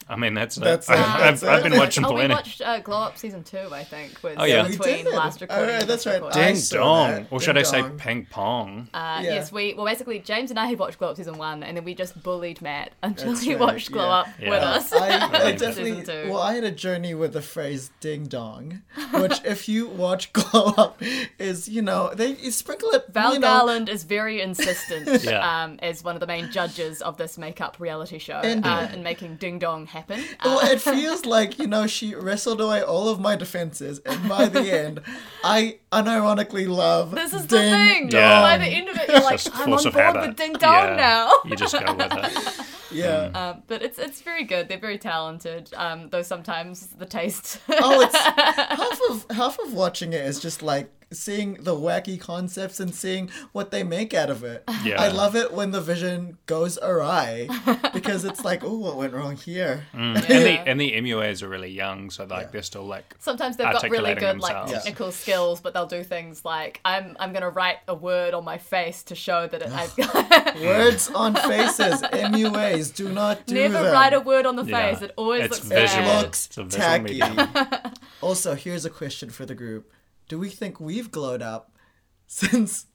I 0.07 0.15
mean, 0.17 0.33
that's, 0.33 0.55
That's 0.55 0.89
it. 0.89 0.93
it, 0.93 0.99
I've, 0.99 1.19
that's 1.19 1.43
I've, 1.43 1.49
I've 1.49 1.65
it. 1.65 1.69
been 1.69 1.79
watching 1.79 2.05
oh, 2.05 2.13
we 2.13 2.27
watched 2.27 2.61
uh, 2.61 2.79
Glow 2.79 2.97
Up 2.97 3.17
season 3.17 3.43
two, 3.43 3.69
I 3.71 3.83
think. 3.83 4.21
Was 4.23 4.35
Oh, 4.37 4.43
yeah. 4.43 4.63
We 4.67 4.75
between 4.77 5.05
did. 5.05 5.13
last 5.13 5.39
recording. 5.39 5.65
Alright, 5.65 5.81
and 5.81 5.89
that's 5.89 6.05
right. 6.05 6.15
recording. 6.15 6.41
Ding 6.41 6.55
saw 6.55 6.77
dong, 6.77 7.09
that. 7.11 7.27
or 7.31 7.39
Ding 7.39 7.45
should 7.45 7.57
I 7.57 7.61
say 7.63 7.83
ping 7.97 8.25
pong? 8.29 8.89
Uh, 8.93 9.21
Yeah. 9.23 9.33
Yes, 9.35 9.51
we 9.51 9.73
well 9.73 9.85
basically 9.85 10.19
James 10.19 10.49
and 10.49 10.59
I 10.59 10.65
had 10.65 10.79
watched 10.79 10.97
Glow 10.99 11.09
Up 11.11 11.17
season 11.17 11.37
one, 11.37 11.63
and 11.63 11.77
then 11.77 11.83
we 11.85 11.93
just 11.95 12.21
bullied 12.21 12.61
Matt 12.61 12.91
until 13.03 13.29
That's 13.33 13.41
he 13.43 13.51
right, 13.51 13.59
watched 13.59 13.91
Glow 13.91 14.03
yeah. 14.05 14.15
Up 14.17 14.27
Yeah. 14.39 14.49
with 14.49 14.63
us. 14.63 14.93
I, 14.93 15.07
I 15.47 15.51
definitely 15.53 16.03
two. 16.03 16.29
well, 16.31 16.41
I 16.41 16.53
had 16.55 16.63
a 16.63 16.71
journey 16.71 17.13
with 17.13 17.33
the 17.33 17.41
phrase 17.41 17.91
"ding 18.01 18.25
dong," 18.25 18.81
which, 19.13 19.39
if 19.45 19.69
you 19.69 19.87
watch 19.87 20.33
Glow 20.33 20.73
Up, 20.77 21.01
is 21.39 21.69
you 21.69 21.81
know 21.81 22.11
they 22.13 22.35
you 22.35 22.51
sprinkle 22.51 22.89
it. 22.91 23.05
Val 23.09 23.33
you 23.33 23.39
know, 23.39 23.47
Garland 23.47 23.87
is 23.87 24.03
very 24.03 24.41
insistent 24.41 25.23
Yeah. 25.23 25.63
um, 25.63 25.79
as 25.81 26.03
one 26.03 26.15
of 26.15 26.19
the 26.19 26.27
main 26.27 26.51
judges 26.51 27.01
of 27.01 27.17
this 27.17 27.37
makeup 27.37 27.77
reality 27.79 28.17
show 28.19 28.35
And- 28.43 28.65
uh, 28.65 28.87
and 28.91 29.03
making 29.03 29.35
Ding 29.37 29.59
Dong 29.59 29.85
happen. 29.91 30.23
Well, 30.43 30.59
Uh, 30.59 30.69
it 30.71 30.81
feels 30.81 31.25
like 31.25 31.59
you 31.59 31.67
know 31.67 31.87
she 31.87 32.15
wrestled 32.15 32.59
away 32.61 32.81
all 32.81 33.09
of 33.09 33.19
my 33.19 33.35
defenses, 33.35 33.99
and 34.05 34.27
by 34.27 34.47
the 34.47 34.61
end, 34.83 35.01
I 35.43 35.77
unironically 35.91 36.67
love. 36.67 37.11
this 37.11 37.33
is 37.33 37.47
the 37.47 37.57
Ding 37.57 37.73
thing. 37.73 38.11
Yeah. 38.11 38.41
By 38.41 38.57
the 38.57 38.65
end 38.65 38.89
of 38.89 38.97
it, 38.97 39.07
you're 39.09 39.21
like, 39.21 39.41
Just 39.43 39.55
I'm 39.55 39.71
on 39.73 39.83
board 39.83 39.93
habit. 39.95 40.27
with 40.27 40.35
Ding 40.37 40.53
Dong 40.53 40.87
Yeah. 40.89 40.95
now. 40.95 41.31
You 41.45 41.55
just 41.55 41.73
go 41.79 41.93
with 41.93 42.11
it. 42.11 42.65
Yeah. 42.93 43.29
Um, 43.33 43.63
but 43.67 43.81
it's 43.81 43.97
it's 43.97 44.21
very 44.21 44.43
good. 44.43 44.67
They're 44.67 44.77
very 44.77 44.97
talented. 44.97 45.69
Um, 45.77 46.09
though 46.09 46.23
sometimes 46.23 46.87
the 46.87 47.05
taste. 47.05 47.59
Oh, 47.69 48.01
it's 48.01 48.17
half 48.17 48.99
of 49.09 49.25
half 49.37 49.59
of 49.59 49.73
watching 49.73 50.11
it 50.11 50.25
is 50.25 50.41
just 50.41 50.61
like 50.61 50.91
seeing 51.11 51.55
the 51.55 51.75
wacky 51.75 52.19
concepts 52.19 52.79
and 52.79 52.93
seeing 52.95 53.29
what 53.51 53.71
they 53.71 53.83
make 53.83 54.13
out 54.13 54.29
of 54.29 54.43
it. 54.43 54.63
Yeah. 54.83 54.99
I 54.99 55.09
love 55.09 55.35
it 55.35 55.51
when 55.53 55.69
the 55.71 55.81
vision 55.81 56.37
goes 56.47 56.79
awry 56.81 57.47
because 57.93 58.25
it's 58.25 58.43
like, 58.43 58.63
oh, 58.63 58.77
what 58.77 58.95
went 58.97 59.13
wrong 59.13 59.35
here? 59.35 59.85
Mm. 59.93 60.15
And 60.29 60.45
the 60.45 60.69
and 60.69 60.81
the 60.81 60.91
MUAs 60.93 61.43
are 61.43 61.49
really 61.49 61.69
young, 61.69 62.09
so 62.09 62.23
like 62.23 62.45
Yeah. 62.45 62.49
they're 62.53 62.61
still 62.63 62.85
like 62.85 63.15
Sometimes 63.19 63.57
they've 63.57 63.65
got 63.71 63.83
really 63.83 64.09
articulating 64.11 64.23
good 64.39 64.41
like 64.41 64.53
themselves. 64.55 64.71
technical 64.85 65.11
skills, 65.11 65.61
but 65.61 65.73
they'll 65.73 65.85
do 65.85 66.03
things 66.03 66.43
like 66.43 66.79
I'm 66.83 67.15
I'm 67.19 67.31
gonna 67.33 67.49
write 67.51 67.77
a 67.87 67.93
word 67.93 68.33
on 68.33 68.43
my 68.43 68.57
face 68.57 69.03
to 69.03 69.15
show 69.15 69.45
that 69.47 69.61
it, 69.61 69.69
I've 69.71 69.95
got 69.95 70.55
Words 70.61 71.09
on 71.13 71.35
faces, 71.35 72.01
MUAs, 72.01 72.95
do 72.95 73.09
not 73.09 73.45
do 73.45 73.53
never 73.55 73.83
them. 73.83 73.93
write 73.93 74.13
a 74.13 74.19
word 74.19 74.45
on 74.47 74.55
the 74.55 74.63
Yeah. 74.65 74.93
face. 74.93 75.01
It 75.03 75.11
always 75.15 75.43
It's 75.45 75.57
looks 75.57 75.67
visual. 75.67 76.03
bad. 76.05 76.21
looks 76.23 76.45
It's 76.47 76.57
a 76.57 76.63
visual 76.63 76.85
tacky. 76.85 77.03
medium. 77.03 77.93
also, 78.21 78.55
here's 78.55 78.85
a 78.85 78.89
question 78.89 79.29
for 79.29 79.45
the 79.45 79.55
group: 79.55 79.91
Do 80.31 80.39
we 80.39 80.47
think 80.47 80.79
we've 80.79 81.11
glowed 81.11 81.41
up 81.41 81.73
since? 82.25 82.85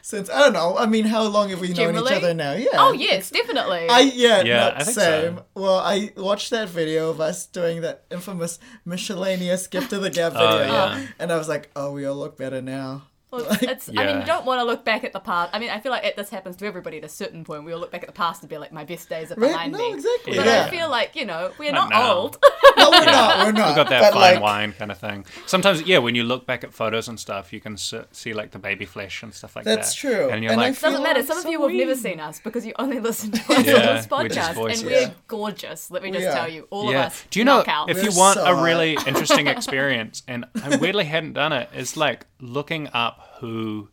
Since 0.00 0.30
I 0.30 0.38
don't 0.38 0.52
know. 0.52 0.78
I 0.78 0.86
mean, 0.86 1.06
how 1.06 1.24
long 1.24 1.48
have 1.50 1.60
we 1.60 1.72
known 1.72 1.96
each 1.96 2.12
other 2.12 2.32
now? 2.34 2.52
Yeah. 2.52 2.68
Oh 2.74 2.92
yes, 2.92 3.30
definitely. 3.30 3.88
I 3.90 3.98
yeah, 4.14 4.42
Yeah, 4.44 4.60
not 4.60 4.80
I 4.80 4.84
think 4.84 4.94
same. 4.94 5.36
so. 5.38 5.44
Well, 5.56 5.78
I 5.80 6.12
watched 6.16 6.50
that 6.50 6.68
video 6.68 7.10
of 7.10 7.20
us 7.20 7.46
doing 7.46 7.80
that 7.80 8.04
infamous 8.12 8.60
miscellaneous 8.84 9.66
gift 9.66 9.90
to 9.90 9.98
the 9.98 10.08
gap 10.08 10.34
Oh, 10.36 10.58
video, 10.58 10.72
yeah. 10.72 10.94
Oh. 11.02 11.08
and 11.18 11.32
I 11.32 11.36
was 11.36 11.48
like, 11.48 11.68
oh, 11.74 11.90
we 11.90 12.06
all 12.06 12.14
look 12.14 12.38
better 12.38 12.62
now. 12.62 13.07
Well, 13.30 13.46
it's, 13.50 13.62
it's- 13.62 13.90
I 13.96 14.06
mean, 14.06 14.20
you 14.20 14.26
don't 14.26 14.46
want 14.46 14.58
to 14.60 14.64
look 14.64 14.84
back 14.84 15.04
at 15.04 15.12
the 15.12 15.20
past. 15.20 15.50
I 15.54 15.58
mean, 15.58 15.68
I 15.70 15.80
feel 15.80 15.92
like 15.92 16.04
it, 16.04 16.16
this 16.16 16.30
happens 16.30 16.56
to 16.56 16.66
everybody 16.66 16.96
at 16.98 17.04
a 17.04 17.08
certain 17.08 17.44
point. 17.44 17.64
We 17.64 17.72
all 17.72 17.78
look 17.80 17.90
back 17.92 18.02
at 18.02 18.06
the 18.06 18.12
past 18.14 18.42
and 18.42 18.48
be 18.48 18.56
like, 18.56 18.72
my 18.72 18.84
best 18.84 19.08
days 19.08 19.30
are 19.30 19.34
Right? 19.34 19.52
behind 19.52 19.72
No, 19.72 19.78
me. 19.78 19.92
exactly. 19.94 20.36
But 20.36 20.46
yeah. 20.46 20.64
I 20.66 20.70
feel 20.70 20.88
like 20.88 21.14
you 21.14 21.26
know 21.26 21.52
we're 21.58 21.72
Not 21.72 21.90
not, 21.90 22.16
old. 22.16 22.38
no, 22.78 22.90
we're 22.90 23.04
not. 23.04 23.46
We're 23.46 23.52
not. 23.52 23.66
We've 23.68 23.76
got 23.76 23.88
that 23.90 24.00
but 24.00 24.12
fine 24.14 24.34
like, 24.34 24.42
wine 24.42 24.72
kind 24.72 24.90
of 24.90 24.98
thing. 24.98 25.26
Sometimes, 25.46 25.82
yeah, 25.82 25.98
when 25.98 26.14
you 26.14 26.24
look 26.24 26.46
back 26.46 26.64
at 26.64 26.72
photos 26.72 27.08
and 27.08 27.20
stuff, 27.20 27.52
you 27.52 27.60
can 27.60 27.74
s- 27.74 27.92
see 28.12 28.32
like 28.32 28.50
the 28.52 28.58
baby 28.58 28.86
flesh 28.86 29.22
and 29.22 29.34
stuff 29.34 29.56
like 29.56 29.64
That's 29.66 29.76
that. 29.76 29.82
That's 29.82 29.94
true. 29.94 30.30
And 30.30 30.42
you're 30.42 30.52
And 30.52 30.60
like, 30.60 30.74
feel 30.74 30.90
Doesn't 30.90 31.02
matter. 31.04 31.20
like 31.20 31.28
Some 31.28 31.38
of 31.44 31.52
you 31.52 31.60
have 31.62 31.72
never 31.72 31.94
seen 31.96 32.20
us 32.20 32.40
because 32.40 32.64
you 32.64 32.72
only 32.78 32.98
listen 33.00 33.30
to 33.32 33.40
us 33.52 33.66
Yeah, 33.66 33.74
on 33.74 33.96
this 33.96 34.08
we're 34.10 34.18
podcast, 34.18 34.72
and 34.78 34.86
we're 34.86 35.00
Yeah. 35.02 35.10
gorgeous. 35.26 35.90
Let 35.90 36.02
me 36.02 36.10
just 36.12 36.26
We 36.26 36.32
tell 36.32 36.48
you, 36.48 36.66
all 36.70 36.90
yeah. 36.90 37.00
of 37.00 37.06
us. 37.12 37.24
Do 37.30 37.38
you 37.40 37.44
know 37.44 37.58
knockout. 37.58 37.90
if 37.90 38.02
you 38.02 38.10
want 38.16 38.38
so 38.38 38.46
a 38.46 38.62
really 38.62 38.96
interesting 39.06 39.48
experience, 39.48 40.22
and 40.26 40.46
I 40.62 40.76
weirdly 40.76 41.04
hadn't 41.04 41.34
done 41.34 41.52
it, 41.52 41.68
it, 41.74 41.78
is 41.78 41.96
like 41.96 42.26
looking 42.40 42.88
up 42.94 43.17
who 43.40 43.88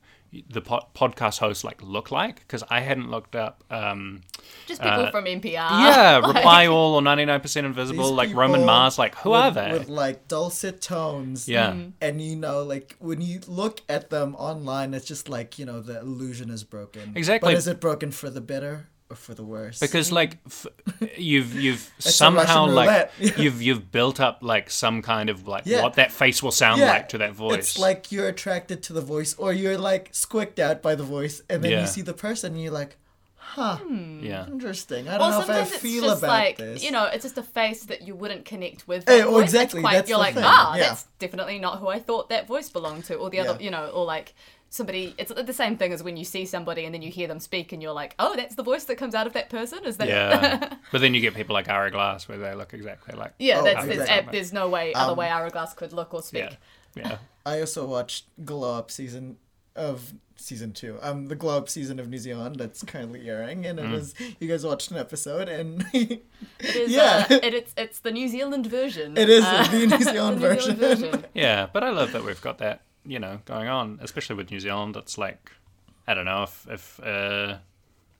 the 0.49 0.61
po- 0.61 0.87
podcast 0.93 1.39
hosts 1.39 1.63
like 1.63 1.81
look 1.81 2.11
like 2.11 2.39
because 2.39 2.63
I 2.69 2.81
hadn't 2.81 3.09
looked 3.09 3.35
up. 3.35 3.63
Um, 3.69 4.21
just 4.65 4.81
people 4.81 5.05
uh, 5.05 5.11
from 5.11 5.25
NPR. 5.25 5.53
yeah, 5.53 6.17
like- 6.23 6.35
Reply 6.35 6.67
All 6.67 6.95
or 6.95 7.01
99% 7.01 7.63
Invisible, 7.63 8.13
like 8.13 8.33
Roman 8.33 8.65
Mars, 8.65 8.97
like 8.99 9.15
who 9.15 9.31
with, 9.31 9.39
are 9.39 9.51
they? 9.51 9.71
With 9.71 9.89
like 9.89 10.27
dulcet 10.27 10.81
tones. 10.81 11.47
yeah. 11.47 11.71
Mm. 11.71 11.93
And 12.01 12.21
you 12.21 12.35
know, 12.35 12.63
like 12.63 12.95
when 12.99 13.21
you 13.21 13.41
look 13.47 13.81
at 13.87 14.09
them 14.09 14.35
online, 14.35 14.93
it's 14.93 15.05
just 15.05 15.29
like 15.29 15.57
you 15.59 15.65
know 15.65 15.81
the 15.81 15.99
illusion 15.99 16.49
is 16.49 16.63
broken. 16.63 17.13
Exactly. 17.15 17.53
But 17.53 17.57
is 17.57 17.67
it 17.67 17.79
broken 17.79 18.11
for 18.11 18.29
the 18.29 18.41
better 18.41 18.65
or 18.65 18.87
for 19.13 19.33
the 19.35 19.43
worse? 19.43 19.79
because 19.79 20.11
like 20.11 20.37
f- 20.47 20.65
you've 21.17 21.53
you've 21.53 21.91
somehow 21.99 22.65
like 22.67 22.87
roulette. 22.87 23.11
you've 23.37 23.61
you've 23.61 23.91
built 23.91 24.19
up 24.19 24.39
like 24.41 24.69
some 24.71 25.01
kind 25.01 25.29
of 25.29 25.47
like 25.47 25.63
Yeah. 25.65 25.83
what 25.83 25.93
that 25.95 26.11
face 26.11 26.41
will 26.41 26.51
sound 26.51 26.79
Yeah, 26.81 26.91
like 26.91 27.09
to 27.09 27.17
that 27.19 27.33
voice. 27.33 27.57
It's 27.59 27.79
like 27.79 28.11
you're 28.11 28.27
attracted 28.27 28.81
to 28.83 28.93
the 28.93 29.01
voice, 29.01 29.35
or 29.35 29.53
you're 29.53 29.77
like 29.77 30.09
squicked 30.11 30.59
out 30.59 30.81
by 30.81 30.95
the 30.95 31.03
voice, 31.03 31.41
and 31.49 31.63
then 31.63 31.71
Yeah. 31.71 31.81
you 31.81 31.87
see 31.87 32.01
the 32.01 32.13
person, 32.13 32.53
and 32.53 32.61
you're 32.63 32.71
like, 32.73 32.97
"Huh, 33.37 33.77
yeah. 34.21 34.47
interesting." 34.47 35.07
I 35.07 35.11
don't 35.17 35.19
Well, 35.19 35.29
know 35.29 35.37
if 35.37 35.43
I 35.43 35.45
sometimes 35.53 35.71
it's 35.73 35.81
feel 35.81 36.03
just 36.03 36.17
about 36.23 36.27
like 36.29 36.57
this. 36.57 36.83
you 36.83 36.91
know, 36.91 37.05
it's 37.05 37.23
just 37.23 37.37
a 37.37 37.43
face 37.43 37.83
that 37.85 38.01
you 38.07 38.15
wouldn't 38.15 38.43
connect 38.45 38.87
with. 38.87 39.07
Hey, 39.07 39.19
that 39.19 39.25
well, 39.27 39.35
voice. 39.41 39.43
It's 39.45 39.53
exactly, 39.53 39.81
quite- 39.81 39.93
that's 39.93 40.09
you're 40.09 40.17
the 40.17 40.23
like, 40.23 40.33
thing, 40.33 40.43
ah, 40.45 40.75
yeah. 40.75 40.87
that's 40.89 41.03
definitely 41.19 41.59
not 41.59 41.77
who 41.79 41.87
I 41.87 41.99
thought 41.99 42.29
that 42.29 42.47
voice 42.47 42.69
belonged 42.69 43.05
to, 43.05 43.15
or 43.15 43.29
the 43.29 43.39
other, 43.39 43.57
Yeah. 43.59 43.65
you 43.65 43.71
know, 43.71 43.87
or 43.89 44.03
like 44.03 44.33
somebody. 44.69 45.13
It's 45.17 45.31
the 45.33 45.53
same 45.53 45.77
thing 45.77 45.93
as 45.93 46.03
when 46.03 46.17
you 46.17 46.25
see 46.25 46.45
somebody 46.45 46.85
and 46.85 46.93
then 46.93 47.01
you 47.01 47.11
hear 47.11 47.27
them 47.27 47.39
speak, 47.39 47.71
and 47.73 47.81
you're 47.81 47.93
like, 47.93 48.15
oh, 48.19 48.35
that's 48.35 48.55
the 48.55 48.63
voice 48.63 48.83
that 48.85 48.95
comes 48.97 49.15
out 49.15 49.27
of 49.27 49.33
that 49.33 49.49
person. 49.49 49.85
Is 49.85 49.97
that? 49.97 50.07
Yeah, 50.07 50.73
but 50.91 51.01
then 51.01 51.13
you 51.13 51.21
get 51.21 51.33
people 51.35 51.53
like 51.53 51.69
Ira 51.69 51.91
Glass 51.91 52.27
where 52.27 52.37
they 52.37 52.53
look 52.55 52.73
exactly 52.73 53.15
like 53.15 53.33
yeah, 53.39 53.59
Oh, 53.59 53.63
that's, 53.63 53.85
exactly. 53.85 54.05
that's 54.15 54.31
there's 54.31 54.53
no 54.53 54.69
way 54.69 54.93
other 54.93 55.11
Um, 55.13 55.17
way 55.17 55.29
Hourglass 55.29 55.73
could 55.73 55.93
look 55.93 56.13
or 56.13 56.21
speak. 56.21 56.43
yeah, 56.95 57.03
yeah. 57.03 57.17
I 57.45 57.59
also 57.59 57.85
watched 57.85 58.25
Glow 58.43 58.77
Up 58.77 58.89
season 58.91 59.37
of 59.75 60.13
season 60.37 60.71
two. 60.73 60.97
Um, 61.01 61.27
the 61.27 61.35
Glow 61.35 61.57
Up 61.57 61.69
season 61.69 61.99
of 61.99 62.07
New 62.09 62.17
Zealand 62.17 62.55
that's 62.57 62.81
currently 62.83 63.29
airing, 63.29 63.65
and 63.65 63.79
it 63.79 63.85
Mm. 63.85 63.91
was 63.91 64.13
you 64.39 64.47
guys 64.47 64.65
watched 64.65 64.89
an 64.91 64.97
episode, 64.97 65.47
and 65.49 65.85
It 65.93 66.21
is. 66.59 66.91
Yeah. 66.91 67.27
Uh, 67.29 67.35
it, 67.43 67.53
it's 67.53 67.73
it's 67.77 67.99
the 67.99 68.11
New 68.11 68.27
Zealand 68.29 68.65
version. 68.67 69.17
it 69.17 69.29
is 69.29 69.43
Uh, 69.45 69.67
the 69.71 69.77
New 69.79 69.87
the 69.97 70.03
Zealand 70.03 70.39
version. 70.39 70.77
Zealand 70.79 71.01
version. 71.01 71.25
Yeah, 71.33 71.67
but 71.71 71.83
I 71.83 71.89
love 71.91 72.11
that 72.13 72.23
we've 72.23 72.41
got 72.41 72.57
that, 72.59 72.81
you 73.05 73.19
know, 73.19 73.39
going 73.45 73.67
on, 73.67 73.99
especially 74.01 74.35
with 74.35 74.51
New 74.51 74.59
Zealand. 74.59 74.95
It's 74.97 75.17
like, 75.17 75.51
I 76.07 76.13
don't 76.13 76.25
know 76.25 76.43
if, 76.43 76.67
if 76.69 76.99
uh, 77.03 77.57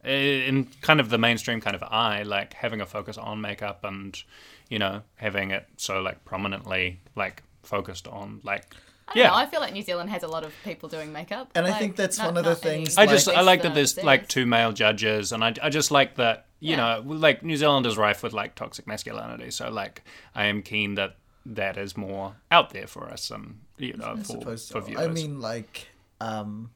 in 0.04 0.68
kind 0.82 1.00
of 1.00 1.10
the 1.10 1.18
mainstream 1.18 1.62
kind 1.62 1.76
of 1.76 1.84
eye, 1.84 2.24
like 2.24 2.54
having 2.54 2.82
a 2.82 2.86
focus 2.86 3.18
on 3.18 3.42
makeup 3.42 3.84
and, 3.84 4.22
you 4.70 4.80
know, 4.80 5.02
having 5.16 5.52
it 5.52 5.68
so 5.78 6.02
like 6.02 6.24
prominently 6.26 7.00
like 7.16 7.44
focused 7.64 8.08
on 8.08 8.42
like, 8.44 8.66
I 9.08 9.14
don't 9.14 9.24
yeah. 9.24 9.30
know, 9.30 9.36
I 9.36 9.46
feel 9.46 9.60
like 9.60 9.74
New 9.74 9.82
Zealand 9.84 10.10
has 10.10 10.24
a 10.24 10.28
lot 10.28 10.44
of 10.44 10.54
people 10.64 10.90
doing 10.90 11.12
makeup. 11.12 11.52
And 11.56 11.66
I 11.68 11.78
think 11.78 11.96
that's 11.96 12.18
not- 12.18 12.28
one 12.28 12.38
of 12.38 12.44
the 12.44 12.52
not 12.52 12.66
any 12.66 12.86
things, 12.86 12.98
I 12.98 13.06
just 13.06 13.28
like- 13.28 13.38
I 13.38 13.42
like 13.42 13.62
that 13.64 13.74
there's 13.76 13.94
things. 13.94 14.06
like 14.06 14.28
two 14.28 14.46
male 14.46 14.72
judges, 14.72 15.32
and 15.32 15.44
I, 15.44 15.54
I 15.62 15.70
just 15.70 15.92
like 15.92 16.16
that 16.16 16.46
you 16.60 16.72
Yeah. 16.72 16.78
know 16.78 17.04
like 17.06 17.44
New 17.44 17.58
Zealand 17.58 17.86
is 17.86 17.98
rife 17.98 18.24
with 18.24 18.34
like 18.34 18.56
toxic 18.56 18.88
masculinity, 18.88 19.52
so 19.52 19.70
like 19.70 20.04
I 20.34 20.46
am 20.46 20.62
keen 20.64 20.96
that 20.96 21.18
that 21.46 21.78
is 21.78 21.96
more 21.96 22.36
out 22.50 22.72
there 22.72 22.88
for 22.88 23.08
us, 23.12 23.30
and 23.30 23.60
you 23.78 23.94
know 23.98 24.14
I 24.14 24.16
for, 24.18 24.24
suppose 24.24 24.70
for 24.70 24.82
viewers. 24.82 25.06
I 25.06 25.10
mean, 25.10 25.40
like, 25.40 25.88
um, 26.20 26.72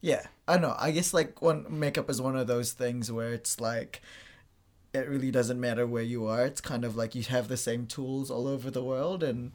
yeah, 0.00 0.22
I 0.48 0.54
don't 0.54 0.62
know. 0.62 0.76
I 0.78 0.90
guess 0.90 1.12
like 1.14 1.40
one 1.42 1.66
makeup 1.68 2.10
is 2.10 2.20
one 2.20 2.36
of 2.36 2.46
those 2.46 2.72
things 2.72 3.10
where 3.10 3.32
it's 3.32 3.60
like 3.60 4.02
it 4.92 5.08
really 5.08 5.30
doesn't 5.30 5.60
matter 5.60 5.86
where 5.86 6.02
you 6.02 6.26
are. 6.26 6.44
It's 6.44 6.60
kind 6.60 6.84
of 6.84 6.96
like 6.96 7.14
you 7.14 7.22
have 7.24 7.48
the 7.48 7.56
same 7.56 7.86
tools 7.86 8.30
all 8.30 8.46
over 8.46 8.70
the 8.70 8.84
world, 8.84 9.22
and 9.22 9.52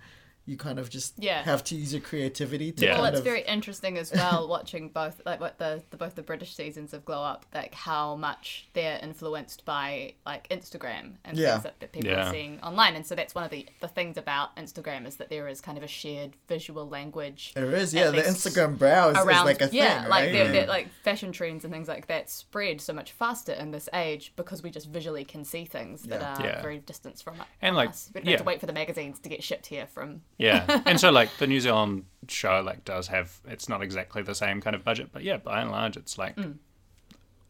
you 0.48 0.58
kind 0.58 0.78
of 0.78 0.90
just 0.90 1.14
Yeah. 1.18 1.42
have 1.44 1.64
to 1.66 1.76
use 1.76 1.92
your 1.94 2.02
creativity 2.02 2.72
to 2.74 2.86
Yeah. 2.86 2.96
Well, 2.98 3.06
it's 3.06 3.18
of 3.20 3.24
very 3.24 3.42
interesting 3.42 3.98
as 3.98 4.12
well 4.12 4.48
watching 4.56 4.90
both 4.90 5.20
like 5.26 5.40
what 5.40 5.58
the, 5.58 5.82
the 5.90 5.98
both 5.98 6.14
the 6.16 6.22
British 6.22 6.56
seasons 6.56 6.94
of 6.94 7.04
Glow 7.04 7.24
Up, 7.24 7.46
like 7.54 7.74
how 7.74 8.16
much 8.16 8.68
they're 8.74 9.00
influenced 9.02 9.66
by 9.66 10.14
like 10.26 10.48
Instagram 10.50 11.14
and 11.26 11.36
Yeah. 11.38 11.54
things 11.54 11.64
that, 11.64 11.80
that 11.80 11.92
people 11.92 12.12
Yeah. 12.12 12.28
are 12.30 12.32
seeing 12.32 12.60
online. 12.62 12.96
And 12.96 13.06
so 13.06 13.16
that's 13.16 13.34
one 13.34 13.44
of 13.44 13.50
the, 13.50 13.66
the 13.80 13.88
things 13.88 14.18
about 14.18 14.56
Instagram 14.56 15.08
is 15.08 15.16
that 15.16 15.30
there 15.30 15.48
is 15.48 15.62
kind 15.62 15.78
of 15.80 15.84
a 15.84 15.88
shared 15.88 16.34
visual 16.48 16.88
language 16.88 17.54
there 17.56 17.74
is 17.74 17.94
yeah. 17.94 18.12
The 18.12 18.22
Instagram 18.22 18.78
browse 18.78 19.18
is 19.18 19.26
around 19.26 19.46
like 19.46 19.62
a 19.62 19.70
yeah, 19.72 20.02
thing, 20.02 20.10
like 20.12 20.24
right? 20.26 20.32
they're, 20.32 20.52
they're, 20.52 20.68
like 20.68 20.90
fashion 21.04 21.32
trends 21.32 21.64
and 21.64 21.74
things 21.74 21.88
like 21.88 22.08
that 22.08 22.30
spread 22.30 22.82
so 22.82 22.94
much 22.94 23.12
faster 23.14 23.54
in 23.54 23.72
this 23.72 23.90
age 23.94 24.34
because 24.36 24.62
we 24.62 24.70
just 24.70 24.90
visually 24.90 25.26
can 25.26 25.44
see 25.44 25.66
things 25.66 26.04
that 26.04 26.22
are 26.22 26.46
Yeah. 26.46 26.62
very 26.62 26.78
distant 26.80 27.20
from 27.22 27.36
it. 27.36 27.48
And, 27.62 27.76
like, 27.76 27.90
us. 27.90 28.12
we 28.14 28.22
don't 28.22 28.28
have 28.30 28.38
to 28.40 28.44
yeah. 28.44 28.48
wait 28.48 28.60
for 28.60 28.66
the 28.68 28.74
magazines 28.74 29.20
to 29.22 29.30
get 29.30 29.42
shipped 29.44 29.68
here 29.68 29.88
from 29.88 30.22
Yeah, 30.38 30.82
and 30.86 31.00
so 31.00 31.12
like 31.12 31.30
the 31.38 31.48
New 31.48 31.60
Zealand 31.62 32.06
show 32.28 32.62
like 32.66 32.84
does 32.86 33.08
have 33.08 33.40
it's 33.48 33.70
not 33.70 33.82
exactly 33.82 34.22
the 34.22 34.36
same 34.36 34.62
kind 34.62 34.76
of 34.76 34.84
budget, 34.84 35.10
but 35.12 35.24
yeah, 35.24 35.38
by 35.38 35.62
and 35.62 35.72
large, 35.72 35.96
it's 35.98 36.18
like 36.18 36.36
Mm. 36.36 36.56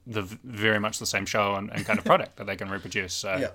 the 0.05 0.21
very 0.43 0.79
much 0.79 0.99
the 0.99 1.05
same 1.05 1.25
show 1.25 1.55
and, 1.55 1.71
and 1.71 1.85
kind 1.85 1.97
of 1.97 2.05
product 2.05 2.37
that 2.37 2.45
they 2.45 2.55
can 2.55 2.69
reproduce. 2.69 3.13
So 3.13 3.35
Yeah. 3.37 3.47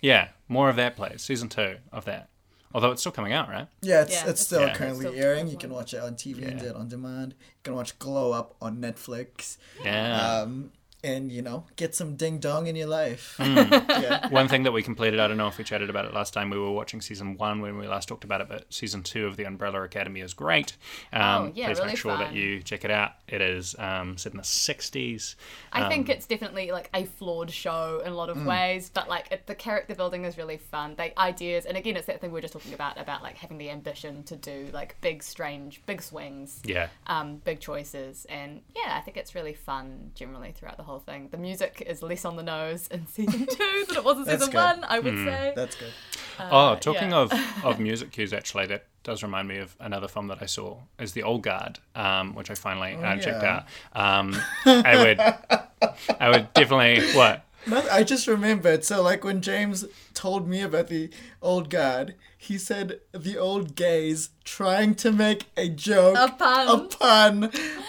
yeah, 0.00 0.28
more 0.48 0.70
of 0.70 0.76
that, 0.76 0.96
please. 0.96 1.20
Season 1.22 1.48
two 1.48 1.76
of 1.92 2.04
that. 2.06 2.28
Although 2.72 2.92
it's 2.92 3.02
still 3.02 3.12
coming 3.12 3.32
out, 3.32 3.48
right? 3.48 3.66
Yeah, 3.82 4.02
it's, 4.02 4.12
Yeah, 4.12 4.18
it's 4.20 4.28
it's- 4.28 4.46
still 4.46 4.60
Yeah. 4.62 4.74
currently 4.74 5.06
Still 5.06 5.20
airing. 5.22 5.48
You 5.48 5.56
can 5.58 5.70
watch 5.70 5.92
it 5.92 6.00
on 6.00 6.14
TV 6.14 6.44
and 6.44 6.52
Yeah. 6.52 6.58
get 6.58 6.66
it 6.68 6.76
on 6.76 6.88
demand. 6.88 7.34
You 7.38 7.60
can 7.64 7.74
watch 7.74 7.98
Glow 7.98 8.30
Up 8.32 8.54
on 8.62 8.76
Netflix. 8.78 9.56
Yeah. 9.84 10.40
Um, 10.42 10.70
and 11.02 11.30
you 11.32 11.42
know, 11.42 11.64
get 11.76 11.94
some 11.94 12.16
ding 12.16 12.38
dong 12.38 12.66
in 12.66 12.76
your 12.76 12.86
life. 12.88 13.34
Hmm. 13.38 13.56
yeah. 13.72 14.28
One 14.28 14.48
thing 14.48 14.64
that 14.64 14.72
we 14.72 14.82
completed, 14.82 15.20
I 15.20 15.28
don't 15.28 15.36
know 15.36 15.48
if 15.48 15.58
we 15.58 15.64
chatted 15.64 15.88
about 15.90 16.04
it 16.04 16.12
last 16.14 16.34
time, 16.34 16.50
we 16.50 16.58
were 16.58 16.70
watching 16.72 17.00
season 17.00 17.36
one 17.36 17.60
when 17.60 17.78
we 17.78 17.86
last 17.86 18.08
talked 18.08 18.24
about 18.24 18.40
it, 18.40 18.48
but 18.48 18.72
season 18.72 19.02
two 19.02 19.26
of 19.26 19.36
The 19.36 19.44
Umbrella 19.44 19.82
Academy 19.82 20.20
is 20.20 20.34
great. 20.34 20.76
Um, 21.12 21.20
Oh, 21.22 21.52
yeah, 21.54 21.66
please 21.66 21.78
really 21.78 21.88
make 21.90 21.96
sure 21.98 22.16
that 22.18 22.32
you 22.34 22.62
check 22.62 22.84
it 22.84 22.90
out. 22.90 23.12
It 23.28 23.40
is 23.40 23.74
um, 23.78 24.18
set 24.18 24.32
in 24.32 24.36
the 24.38 24.42
60s. 24.44 25.36
I 25.72 25.88
think 25.88 26.08
Um, 26.08 26.16
it's 26.16 26.26
definitely 26.26 26.70
like 26.72 26.90
a 26.92 27.04
flawed 27.04 27.50
show 27.50 28.02
in 28.04 28.12
a 28.12 28.14
lot 28.14 28.28
Mm. 28.28 28.32
of 28.40 28.46
ways, 28.46 28.90
but 28.92 29.08
like 29.08 29.30
it, 29.32 29.46
the 29.46 29.54
character 29.54 29.94
building 29.94 30.24
is 30.24 30.36
really 30.36 30.56
fun. 30.58 30.94
The 30.96 31.18
ideas, 31.18 31.64
and 31.66 31.76
again, 31.76 31.96
it's 31.96 32.06
that 32.06 32.20
thing 32.20 32.30
we 32.30 32.34
were 32.34 32.40
just 32.42 32.52
talking 32.52 32.74
about 32.74 32.98
about 33.00 33.22
like 33.22 33.36
having 33.36 33.58
the 33.58 33.70
ambition 33.70 34.22
to 34.24 34.36
do 34.36 34.68
like 34.72 35.00
big, 35.00 35.22
strange, 35.22 35.80
big 35.86 36.02
swings, 36.02 36.60
Yeah. 36.64 36.88
um, 37.06 37.36
big 37.44 37.60
choices, 37.60 38.26
and 38.28 38.60
yeah, 38.76 38.94
I 38.96 39.00
think 39.00 39.16
it's 39.16 39.34
really 39.34 39.54
fun 39.54 40.10
generally 40.14 40.52
throughout 40.52 40.76
the 40.76 40.82
whole 40.82 40.89
thing. 40.98 41.28
The 41.30 41.36
music 41.38 41.82
is 41.86 42.02
less 42.02 42.24
on 42.24 42.36
the 42.36 42.42
nose 42.42 42.88
in 42.88 43.06
season 43.06 43.46
two 43.46 43.84
than 43.86 43.96
it 43.96 44.04
was 44.04 44.18
in 44.18 44.24
season 44.24 44.50
good. 44.50 44.54
one. 44.54 44.84
I 44.84 44.98
would 44.98 45.16
say. 45.16 45.52
That's 45.54 45.76
good. 45.76 45.92
Oh, 46.38 46.76
talking 46.76 47.10
yeah. 47.10 47.18
of, 47.18 47.32
of 47.64 47.78
music 47.78 48.10
cues, 48.10 48.32
actually, 48.32 48.66
that 48.66 48.86
does 49.02 49.22
remind 49.22 49.48
me 49.48 49.58
of 49.58 49.76
another 49.80 50.08
film 50.08 50.28
that 50.28 50.38
I 50.40 50.46
saw, 50.46 50.78
is 50.98 51.12
The 51.12 51.22
Old 51.22 51.42
Guard, 51.42 51.78
um, 51.94 52.34
which 52.34 52.50
I 52.50 52.54
finally 52.54 52.94
uh, 52.94 53.16
checked 53.18 53.42
out. 53.42 53.64
Um, 53.94 54.36
I 54.66 54.96
would, 54.96 55.90
I 56.18 56.30
would 56.30 56.52
definitely 56.54 57.12
what. 57.12 57.44
No, 57.66 57.82
I 57.90 58.04
just 58.04 58.26
remembered. 58.26 58.84
So, 58.84 59.02
like, 59.02 59.22
when 59.22 59.42
James 59.42 59.84
told 60.14 60.48
me 60.48 60.62
about 60.62 60.88
the 60.88 61.10
old 61.42 61.68
guard, 61.68 62.14
he 62.42 62.56
said 62.56 63.00
the 63.12 63.36
old 63.36 63.74
gays 63.76 64.30
trying 64.44 64.94
to 64.96 65.12
make 65.12 65.44
a 65.58 65.68
joke, 65.68 66.16
A 66.18 66.32
pun. 66.32 66.68
a 66.68 66.78
pun 66.88 67.44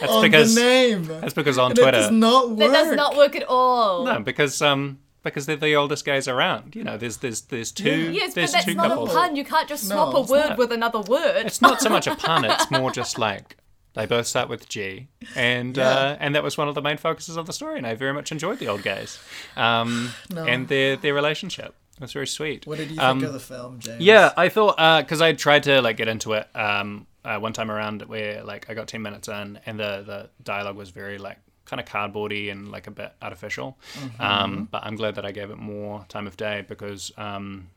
on 0.08 0.22
because- 0.24 0.54
the 0.56 0.62
name. 0.62 1.06
That's 1.06 1.34
because 1.34 1.58
on 1.58 1.72
and 1.72 1.80
it 1.80 1.92
does 1.92 2.12
not 2.12 2.50
work. 2.50 2.60
That 2.60 2.84
does 2.84 2.96
not 2.96 3.16
work 3.16 3.36
at 3.36 3.44
all. 3.48 4.04
No, 4.06 4.20
because 4.20 4.62
um 4.62 5.00
because 5.24 5.46
they're 5.46 5.56
the 5.56 5.76
oldest 5.76 6.04
gays 6.04 6.28
around. 6.28 6.76
You 6.76 6.84
know, 6.84 6.98
there's 6.98 7.18
there's 7.18 7.42
there's 7.42 7.72
two 7.72 8.12
Yes, 8.12 8.34
but 8.36 8.52
that's 8.52 8.68
not 8.68 8.90
couples. 8.90 9.12
a 9.12 9.14
pun. 9.14 9.36
You 9.38 9.46
can't 9.46 9.70
just 9.70 9.88
No, 9.90 9.96
swap 10.12 10.14
a 10.16 10.32
word 10.32 10.50
not. 10.50 10.58
with 10.58 10.72
another 10.74 11.00
word. 11.00 11.46
It's 11.46 11.62
not 11.62 11.80
so 11.80 11.90
much 11.90 12.08
a 12.08 12.16
pun. 12.16 12.44
It's 12.44 12.70
more 12.80 12.92
just 12.92 13.18
like 13.18 13.56
they 13.94 14.06
both 14.06 14.26
start 14.28 14.50
with 14.50 14.68
G, 14.70 15.08
and 15.36 15.78
Yeah. 15.78 15.90
uh, 15.90 16.18
and 16.20 16.34
that 16.36 16.44
was 16.44 16.58
one 16.58 16.68
of 16.68 16.76
the 16.76 16.82
main 16.82 16.98
focuses 16.98 17.38
of 17.38 17.46
the 17.46 17.54
story. 17.54 17.78
And 17.78 17.86
I 17.88 17.94
very 17.96 18.14
much 18.14 18.32
enjoyed 18.32 18.60
the 18.60 18.68
old 18.68 18.84
gays, 18.84 19.18
um, 19.56 20.12
No. 20.34 20.44
and 20.46 20.68
their 20.68 20.96
their 20.98 21.14
relationship. 21.14 21.76
Was 22.02 22.12
very 22.14 22.28
sweet. 22.28 22.66
What 22.68 22.78
did 22.80 22.92
you 22.92 23.00
Um, 23.00 23.20
think 23.20 23.28
of 23.28 23.34
the 23.34 23.40
film, 23.40 23.80
James? 23.80 24.02
Yeah, 24.02 24.34
I 24.36 24.50
thought 24.50 24.76
because 25.04 25.22
I 25.22 25.32
tried 25.34 25.64
to 25.64 25.82
like 25.82 25.96
get 25.98 26.08
into 26.10 26.34
it 26.34 26.48
um, 26.56 27.08
uh, 27.24 27.38
one 27.38 27.54
time 27.54 27.70
around 27.72 28.02
where 28.04 28.44
like 28.44 28.70
I 28.70 28.74
got 28.74 28.88
ten 28.88 29.02
minutes 29.02 29.28
in 29.30 29.60
and 29.66 29.80
the 29.80 30.04
the 30.06 30.30
dialogue 30.44 30.76
was 30.76 30.90
very 30.90 31.18
like 31.20 31.38
kind 31.66 31.80
of 31.80 31.86
cardboardy 31.86 32.52
and 32.52 32.70
like 32.72 32.88
a 32.88 32.92
bit 32.92 33.14
artificial. 33.22 33.78
Um, 34.20 34.68
but 34.72 34.84
I'm 34.84 34.96
glad 34.96 35.16
that 35.16 35.26
I 35.26 35.32
gave 35.32 35.52
it 35.52 35.58
more 35.58 36.04
time 36.10 36.28
of 36.28 36.36
day 36.36 36.66
because 36.68 37.12
um, 37.18 37.70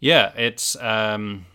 yeah, 0.00 0.32
it's 0.36 0.76
um, 0.82 1.46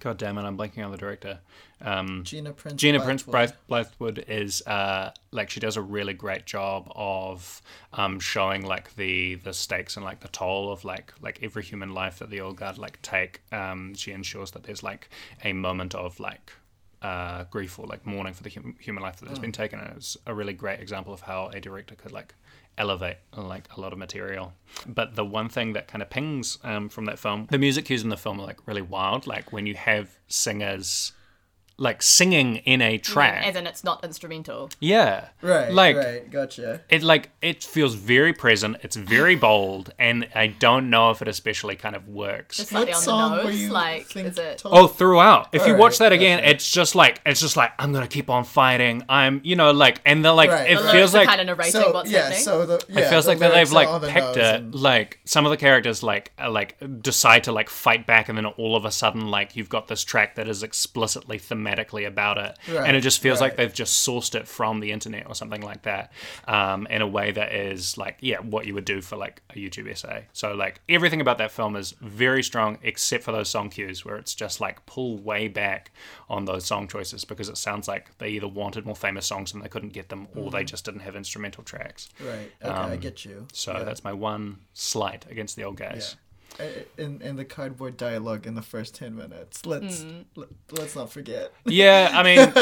god 0.00 0.18
damn 0.18 0.36
it, 0.38 0.42
I'm 0.42 0.58
blanking 0.58 0.84
on 0.84 0.90
the 0.92 0.98
director. 0.98 1.38
Um, 1.82 2.22
Gina 2.24 2.52
Prince. 2.52 2.80
Gina 2.80 3.00
Prince 3.00 3.22
Bythewood 3.22 4.28
is 4.28 4.66
uh, 4.66 5.12
like 5.30 5.50
she 5.50 5.60
does 5.60 5.76
a 5.76 5.82
really 5.82 6.14
great 6.14 6.46
job 6.46 6.90
of 6.94 7.62
um, 7.92 8.20
showing 8.20 8.64
like 8.64 8.94
the 8.96 9.36
the 9.36 9.52
stakes 9.52 9.96
and 9.96 10.04
like 10.04 10.20
the 10.20 10.28
toll 10.28 10.72
of 10.72 10.84
like 10.84 11.12
like 11.20 11.38
every 11.42 11.62
human 11.62 11.94
life 11.94 12.18
that 12.18 12.30
the 12.30 12.40
old 12.40 12.56
guard 12.56 12.78
like 12.78 13.00
take. 13.02 13.42
Um, 13.52 13.94
she 13.94 14.12
ensures 14.12 14.50
that 14.52 14.64
there's 14.64 14.82
like 14.82 15.08
a 15.44 15.52
moment 15.52 15.94
of 15.94 16.20
like 16.20 16.52
uh, 17.02 17.44
grief 17.44 17.78
or 17.78 17.86
like 17.86 18.06
mourning 18.06 18.34
for 18.34 18.42
the 18.42 18.50
hum- 18.50 18.76
human 18.78 19.02
life 19.02 19.16
that 19.20 19.28
has 19.28 19.38
been 19.38 19.52
taken. 19.52 19.80
And 19.80 19.96
it's 19.96 20.16
a 20.26 20.34
really 20.34 20.52
great 20.52 20.80
example 20.80 21.14
of 21.14 21.22
how 21.22 21.48
a 21.48 21.60
director 21.60 21.94
could 21.94 22.12
like 22.12 22.34
elevate 22.76 23.16
like 23.36 23.68
a 23.76 23.80
lot 23.80 23.92
of 23.92 23.98
material. 23.98 24.52
But 24.86 25.14
the 25.14 25.24
one 25.24 25.48
thing 25.48 25.72
that 25.74 25.88
kind 25.88 26.02
of 26.02 26.10
pings 26.10 26.58
um, 26.62 26.88
from 26.88 27.06
that 27.06 27.18
film, 27.18 27.46
the 27.50 27.58
music 27.58 27.86
cues 27.86 28.02
in 28.02 28.10
the 28.10 28.16
film 28.16 28.40
are 28.40 28.46
like 28.46 28.66
really 28.66 28.82
wild. 28.82 29.26
Like 29.26 29.52
when 29.52 29.66
you 29.66 29.74
have 29.74 30.18
singers 30.28 31.12
like 31.80 32.02
singing 32.02 32.56
in 32.56 32.82
a 32.82 32.98
track. 32.98 33.46
As 33.46 33.56
in, 33.56 33.66
it's 33.66 33.82
not 33.82 34.04
instrumental. 34.04 34.68
Yeah. 34.80 35.28
Right. 35.40 35.72
Like 35.72 35.96
right. 35.96 36.30
Gotcha. 36.30 36.82
it 36.90 37.02
like 37.02 37.30
it 37.40 37.64
feels 37.64 37.94
very 37.94 38.34
present, 38.34 38.76
it's 38.82 38.96
very 38.96 39.34
bold, 39.48 39.92
and 39.98 40.28
I 40.34 40.48
don't 40.48 40.90
know 40.90 41.10
if 41.10 41.22
it 41.22 41.28
especially 41.28 41.76
kind 41.76 41.96
of 41.96 42.06
works. 42.06 42.58
Just 42.58 42.68
slightly 42.68 42.90
What 42.92 42.96
on 42.98 43.02
song 43.02 43.36
the 43.38 43.44
nose. 43.44 43.68
Like, 43.70 44.06
think 44.06 44.28
is 44.28 44.38
it? 44.38 44.58
told- 44.58 44.74
Oh, 44.76 44.86
throughout. 44.88 45.48
If 45.52 45.66
you 45.66 45.72
watch 45.74 45.94
Alright, 45.94 45.98
that 46.00 46.12
again, 46.12 46.38
gotcha. 46.40 46.50
it's 46.50 46.70
just 46.70 46.94
like 46.94 47.20
it's 47.24 47.40
just 47.40 47.56
like 47.56 47.72
I'm 47.78 47.92
gonna 47.94 48.06
keep 48.06 48.28
on 48.28 48.44
fighting. 48.44 49.02
I'm, 49.08 49.40
you 49.42 49.56
know, 49.56 49.70
like, 49.70 50.02
and 50.04 50.22
they're 50.22 50.32
like, 50.32 50.50
Right. 50.50 50.70
it 50.70 50.76
The 50.76 50.82
The 50.82 50.92
feels 50.92 51.14
like 51.14 51.28
kind 51.28 51.40
of 51.40 51.46
narrating 51.46 51.72
So 51.72 51.92
what's 51.92 52.10
yeah, 52.10 52.18
happening. 52.24 52.38
so 52.42 52.66
the 52.66 52.84
yeah, 52.90 53.00
it 53.00 53.08
feels 53.08 53.24
the 53.24 53.30
like 53.30 53.38
that 53.38 53.54
they've 53.54 53.72
like 53.72 54.00
the 54.02 54.08
picked 54.08 54.36
it. 54.36 54.44
and- 54.56 54.74
Like 54.74 55.18
some 55.24 55.46
of 55.46 55.50
the 55.50 55.56
characters 55.56 56.02
like 56.02 56.32
uh, 56.38 56.50
like 56.50 56.76
decide 57.00 57.44
to 57.44 57.52
like 57.52 57.70
fight 57.70 58.06
back, 58.06 58.28
and 58.28 58.36
then 58.36 58.44
all 58.44 58.76
of 58.76 58.84
a 58.84 58.90
sudden 58.90 59.28
like 59.30 59.56
you've 59.56 59.70
got 59.70 59.88
this 59.88 60.04
track 60.04 60.34
that 60.34 60.46
is 60.46 60.62
explicitly 60.62 61.38
thematically 61.70 62.06
about 62.06 62.38
it, 62.38 62.56
Right, 62.68 62.86
and 62.86 62.96
it 62.96 63.00
just 63.00 63.20
feels 63.20 63.40
like 63.40 63.56
they've 63.56 63.72
just 63.72 64.06
sourced 64.06 64.34
it 64.34 64.46
from 64.48 64.80
the 64.80 64.92
internet 64.92 65.26
or 65.26 65.34
something 65.34 65.60
like 65.62 65.82
that, 65.82 66.12
um, 66.46 66.86
in 66.88 67.02
a 67.02 67.06
way 67.06 67.30
that 67.32 67.52
is 67.54 67.96
like 67.98 68.16
yeah, 68.20 68.38
what 68.38 68.66
you 68.66 68.74
would 68.74 68.84
do 68.84 69.00
for 69.00 69.16
like 69.16 69.42
a 69.50 69.54
YouTube 69.54 69.90
essay. 69.90 70.26
So 70.32 70.54
like 70.54 70.80
everything 70.88 71.20
about 71.20 71.38
that 71.38 71.50
film 71.50 71.76
is 71.76 71.94
very 72.00 72.42
strong, 72.42 72.78
except 72.82 73.24
for 73.24 73.32
those 73.32 73.48
song 73.48 73.70
cues 73.70 74.04
where 74.04 74.16
it's 74.16 74.34
just 74.34 74.60
like 74.60 74.84
pull 74.86 75.16
way 75.18 75.48
back 75.48 75.92
on 76.28 76.44
those 76.44 76.64
song 76.66 76.88
choices 76.88 77.24
because 77.24 77.48
it 77.48 77.58
sounds 77.58 77.88
like 77.88 78.16
they 78.18 78.28
either 78.30 78.48
wanted 78.48 78.86
more 78.86 78.96
famous 78.96 79.26
songs 79.26 79.52
and 79.52 79.62
they 79.62 79.68
couldn't 79.68 79.92
get 79.92 80.08
them, 80.08 80.28
or 80.34 80.48
Mm. 80.50 80.52
they 80.52 80.64
just 80.64 80.84
didn't 80.84 81.00
have 81.00 81.16
instrumental 81.16 81.62
tracks. 81.64 82.08
Right. 82.20 82.50
Okay, 82.62 82.70
I 82.72 82.96
get 82.96 83.24
you. 83.24 83.38
Um, 83.38 83.48
So 83.52 83.72
Yeah. 83.72 83.84
that's 83.84 84.04
my 84.04 84.12
one 84.12 84.58
slight 84.72 85.26
against 85.30 85.56
the 85.56 85.64
old 85.64 85.76
guys. 85.76 86.14
Uh, 86.14 86.16
in 86.98 87.20
in 87.22 87.36
the 87.36 87.44
cardboard 87.44 87.96
dialogue 87.96 88.46
in 88.46 88.54
the 88.54 88.62
first 88.62 88.94
ten 88.94 89.14
minutes. 89.16 89.64
Let's 89.66 90.02
Mm. 90.02 90.24
let, 90.36 90.48
let's 90.72 90.96
not 90.96 91.10
forget. 91.12 91.52
Yeah, 91.64 92.10
I 92.12 92.22
mean, 92.22 92.52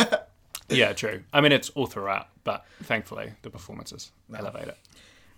yeah, 0.68 0.92
true. 0.92 1.22
I 1.33 1.40
mean, 1.40 1.53
it's 1.53 1.70
all 1.70 1.87
throughout, 1.87 2.29
but 2.44 2.64
thankfully 2.83 3.33
the 3.42 3.51
performances 3.51 4.12
elevate 4.35 4.68
it. 4.68 4.77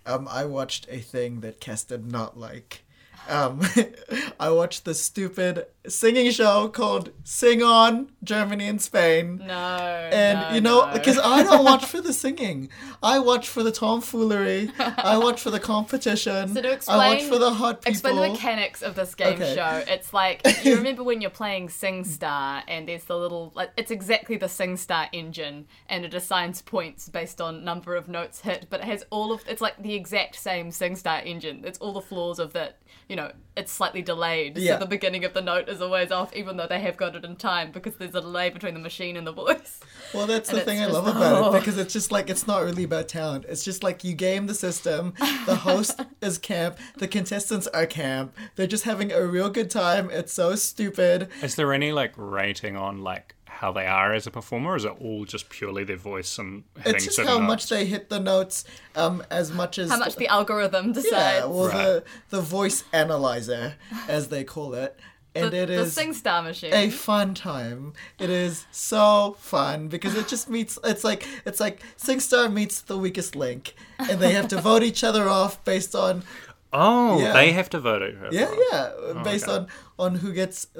Um, 0.05 0.27
I 0.29 0.45
watched 0.45 0.87
a 0.89 0.99
thing 0.99 1.41
that 1.41 1.59
Cass 1.59 1.83
did 1.83 2.11
not 2.11 2.37
like. 2.37 2.83
Um, 3.29 3.61
I 4.39 4.49
watched 4.49 4.83
the 4.85 4.95
stupid 4.95 5.65
singing 5.87 6.29
show 6.31 6.67
called 6.67 7.11
Sing 7.23 7.63
On 7.63 8.11
Germany 8.23 8.67
and 8.67 8.81
Spain. 8.81 9.41
No. 9.45 9.55
And 9.55 10.39
no, 10.39 10.55
you 10.55 10.61
know, 10.61 10.85
no. 10.85 10.93
because 10.93 11.17
I 11.17 11.43
don't 11.43 11.63
watch 11.65 11.85
for 11.85 12.01
the 12.01 12.13
singing, 12.13 12.69
I 13.01 13.19
watch 13.19 13.47
for 13.49 13.63
the 13.63 13.71
tomfoolery. 13.71 14.71
I 14.77 15.17
watch 15.17 15.41
for 15.41 15.49
the 15.49 15.59
competition. 15.59 16.49
So 16.53 16.61
to 16.61 16.67
I 16.67 16.71
watch 16.71 17.17
explain- 17.17 17.29
for 17.29 17.39
the 17.39 17.51
hot 17.51 17.81
people. 17.81 17.91
Explain 17.91 18.15
the 18.17 18.29
mechanics 18.29 18.81
of 18.81 18.95
this 18.95 19.15
game 19.15 19.33
Okay. 19.41 19.55
show. 19.55 19.83
It's 19.91 20.13
like 20.21 20.41
you 20.63 20.75
remember 20.75 21.03
when 21.03 21.21
you're 21.21 21.29
playing 21.31 21.67
SingStar 21.69 22.63
and 22.67 22.87
there's 22.87 23.05
the 23.05 23.17
little 23.17 23.51
like 23.55 23.71
it's 23.77 23.91
exactly 23.91 24.37
the 24.37 24.45
SingStar 24.47 25.07
engine 25.11 25.65
and 25.89 26.05
it 26.05 26.13
assigns 26.13 26.61
points 26.61 27.09
based 27.09 27.41
on 27.41 27.63
number 27.63 27.95
of 27.95 28.07
notes 28.07 28.41
hit, 28.41 28.67
but 28.69 28.81
it 28.81 28.85
has 28.85 29.03
all 29.09 29.31
of 29.31 29.43
it's 29.47 29.61
like 29.61 29.81
the 29.81 29.93
exact 29.95 30.35
same 30.35 30.69
SingStar 30.69 31.25
engine. 31.25 31.63
It's 31.65 31.79
all 31.79 31.93
the 31.93 32.01
flaws 32.01 32.37
of 32.39 32.53
that, 32.53 32.77
you 33.09 33.15
know, 33.15 33.31
it's 33.55 33.71
slightly 33.71 34.01
delayed. 34.01 34.57
Yeah. 34.57 34.73
So 34.73 34.79
the 34.79 34.85
beginning 34.85 35.25
of 35.25 35.33
the 35.33 35.41
note 35.41 35.67
is 35.67 35.81
always 35.81 36.11
off 36.11 36.33
even 36.33 36.57
though 36.57 36.67
they 36.67 36.79
have 36.79 36.95
got 36.95 37.15
it 37.15 37.25
in 37.25 37.35
time 37.35 37.71
because 37.71 37.95
there's 37.95 38.15
a 38.15 38.21
delay 38.21 38.49
between 38.49 38.73
the 38.73 38.79
machine 38.79 39.17
and 39.17 39.27
the 39.27 39.31
voice. 39.31 39.79
Well, 40.13 40.27
that's 40.27 40.49
the 40.49 40.61
thing 40.61 40.81
I 40.81 40.85
love 40.87 41.05
just- 41.05 41.17
about 41.17 41.43
oh. 41.43 41.55
it 41.55 41.59
because 41.59 41.77
it's 41.77 41.93
just 41.93 42.11
like 42.11 42.29
it's 42.29 42.47
not 42.47 42.63
really 42.63 42.83
about 42.83 43.07
talent. 43.07 43.45
It's 43.47 43.63
just 43.63 43.83
like 43.83 44.03
you 44.03 44.13
game 44.13 44.47
the 44.47 44.53
system. 44.53 45.13
The 45.45 45.55
host 45.55 46.01
is 46.21 46.37
camp. 46.37 46.77
The 46.97 47.07
contestants 47.07 47.67
are 47.67 47.85
camp. 47.85 48.35
They're 48.55 48.67
just 48.67 48.83
having 48.83 49.11
a 49.11 49.25
real 49.25 49.49
good 49.49 49.69
time. 49.69 50.09
It's 50.11 50.33
so 50.33 50.55
stupid. 50.55 51.29
Is 51.41 51.55
there 51.55 51.73
any 51.73 51.91
like 51.91 52.13
rating 52.15 52.75
on 52.75 53.01
like 53.01 53.35
how 53.61 53.71
they 53.71 53.85
are 53.85 54.11
as 54.13 54.25
a 54.27 54.31
performer? 54.31 54.71
Or 54.71 54.75
is 54.75 54.85
it 54.85 54.93
all 54.99 55.23
just 55.25 55.49
purely 55.49 55.83
their 55.83 55.95
voice 56.13 56.37
and 56.39 56.63
hitting 56.77 56.95
It's 56.95 57.03
just 57.05 57.15
certain 57.17 57.31
how 57.31 57.37
notes? 57.37 57.47
much 57.47 57.69
they 57.69 57.85
hit 57.85 58.09
the 58.09 58.19
notes, 58.19 58.65
um, 58.95 59.23
as 59.29 59.51
much 59.51 59.77
as 59.77 59.89
How 59.91 59.97
much 59.97 60.15
the 60.15 60.27
algorithm 60.27 60.91
decides. 60.93 61.11
yeah, 61.11 61.45
well 61.45 61.67
Right. 61.67 61.77
the 61.85 62.03
the 62.29 62.41
voice 62.41 62.83
analyzer, 62.91 63.75
as 64.07 64.27
they 64.29 64.43
call 64.43 64.73
it, 64.73 64.99
and 65.35 65.51
the, 65.51 65.57
it 65.63 65.65
the 65.67 65.73
is 65.81 65.95
SingStar 65.95 66.43
machine. 66.43 66.73
a 66.73 66.89
fun 66.89 67.33
time. 67.35 67.93
It 68.19 68.29
is 68.31 68.65
so 68.71 69.37
fun 69.39 69.87
because 69.89 70.15
it 70.15 70.27
just 70.27 70.49
meets. 70.49 70.77
It's 70.83 71.03
like 71.03 71.25
it's 71.45 71.59
like 71.59 71.81
SingStar 71.97 72.51
meets 72.51 72.81
the 72.81 72.97
weakest 72.97 73.35
link, 73.35 73.75
and 73.99 74.19
they 74.19 74.33
have 74.33 74.47
to 74.49 74.59
vote 74.59 74.83
each 74.83 75.03
other 75.03 75.29
off 75.29 75.63
based 75.63 75.93
on 75.95 76.23
Oh, 76.73 77.19
Yeah. 77.19 77.33
they 77.33 77.51
have 77.51 77.69
to 77.71 77.79
vote 77.79 78.01
it. 78.01 78.15
yeah 78.31 78.47
oh, 78.49 79.13
yeah 79.13 79.23
based 79.23 79.47
okay. 79.47 79.57
on 79.57 79.67
on 79.99 80.15
who 80.15 80.31
gets 80.33 80.65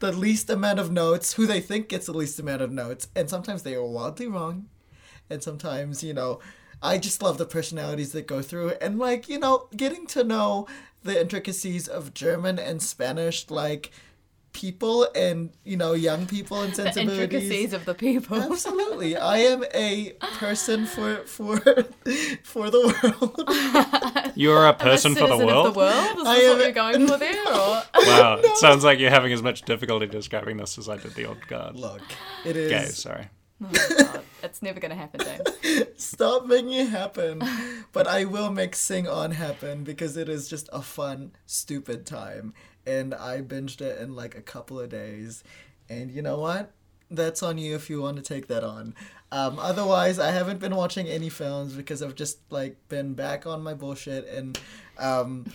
the 0.00 0.12
least 0.16 0.50
amount 0.50 0.78
of 0.78 0.90
notes, 0.90 1.34
who 1.34 1.46
they 1.46 1.60
think 1.60 1.88
gets 1.88 2.06
the 2.06 2.12
least 2.12 2.38
amount 2.38 2.62
of 2.62 2.72
notes, 2.72 3.08
and 3.14 3.30
sometimes 3.30 3.62
they 3.62 3.74
are 3.74 3.84
wildly 3.84 4.26
wrong, 4.26 4.66
and 5.28 5.42
sometimes 5.42 6.02
you 6.02 6.14
know. 6.14 6.40
I 6.82 6.96
just 6.96 7.22
love 7.22 7.36
the 7.36 7.44
personalities 7.44 8.12
that 8.12 8.26
go 8.26 8.40
through 8.40 8.70
and 8.80 8.98
like, 8.98 9.28
you 9.28 9.38
know, 9.38 9.68
getting 9.76 10.06
to 10.06 10.24
know 10.24 10.66
the 11.02 11.20
intricacies 11.20 11.86
of 11.86 12.14
German 12.14 12.58
and 12.58 12.82
Spanish 12.82 13.50
like 13.50 13.90
people 14.52 15.06
and, 15.14 15.50
you 15.64 15.76
know, 15.76 15.92
young 15.92 16.26
people 16.26 16.60
and 16.62 16.72
the 16.74 16.82
sensibilities. 16.92 17.20
intricacies 17.22 17.72
of 17.72 17.84
the 17.84 17.94
people. 17.94 18.40
Absolutely. 18.52 19.16
I 19.16 19.38
am 19.38 19.64
a 19.74 20.10
person 20.38 20.86
for 20.86 21.16
for 21.26 21.58
for 22.42 22.70
the 22.70 22.82
world. 23.02 24.32
You're 24.36 24.66
a 24.66 24.70
A 24.70 24.74
person 24.74 25.14
for 25.14 25.28
the 25.28 25.36
world. 25.36 25.66
Of 25.68 25.74
the 25.74 25.78
world? 25.78 26.18
Is 26.20 26.26
I 26.26 26.36
am- 26.36 26.56
what 26.56 26.64
you're 26.64 26.72
going 26.72 27.06
for 27.06 27.16
there? 27.18 27.46
Or? 27.48 27.82
Wow, 28.06 28.40
it 28.42 28.56
sounds 28.58 28.84
like 28.84 28.98
you're 28.98 29.10
having 29.10 29.32
as 29.32 29.42
much 29.42 29.62
difficulty 29.62 30.06
describing 30.06 30.56
this 30.56 30.78
as 30.78 30.88
I 30.88 30.96
did 30.96 31.14
the 31.14 31.26
old 31.26 31.46
guard. 31.46 31.76
Look, 31.76 32.02
it 32.44 32.56
is 32.56 32.70
Gay, 32.70 32.86
sorry. 32.86 33.28
Oh, 33.62 34.22
It's 34.42 34.62
never 34.62 34.80
going 34.80 34.90
to 34.90 34.96
happen, 34.96 35.20
James. 35.20 35.86
Stop 36.02 36.46
making 36.46 36.72
it 36.72 36.88
happen. 36.88 37.42
But 37.92 38.06
I 38.06 38.24
will 38.24 38.50
make 38.50 38.74
Sing 38.74 39.06
On 39.06 39.32
happen 39.32 39.84
because 39.84 40.16
it 40.16 40.30
is 40.30 40.48
just 40.48 40.70
a 40.72 40.80
fun, 40.80 41.32
stupid 41.44 42.06
time. 42.06 42.54
And 42.86 43.14
I 43.14 43.42
binged 43.42 43.80
it 43.80 44.00
in 44.00 44.14
like 44.14 44.36
a 44.36 44.40
couple 44.40 44.80
of 44.80 44.88
days. 44.88 45.44
And 45.88 46.10
you 46.10 46.22
know 46.22 46.38
what? 46.38 46.72
That's 47.10 47.42
on 47.42 47.58
you 47.58 47.74
if 47.74 47.90
you 47.90 48.00
want 48.00 48.16
to 48.16 48.22
take 48.22 48.46
that 48.48 48.62
on. 48.64 48.94
Um, 49.32 49.58
otherwise, 49.58 50.18
I 50.18 50.30
haven't 50.30 50.58
been 50.58 50.74
watching 50.74 51.06
any 51.06 51.28
films 51.28 51.74
because 51.74 52.02
I've 52.02 52.14
just 52.14 52.38
like 52.50 52.76
been 52.88 53.14
back 53.14 53.46
on 53.46 53.62
my 53.62 53.74
bullshit 53.74 54.26
and 54.28 54.58
um, 54.98 55.46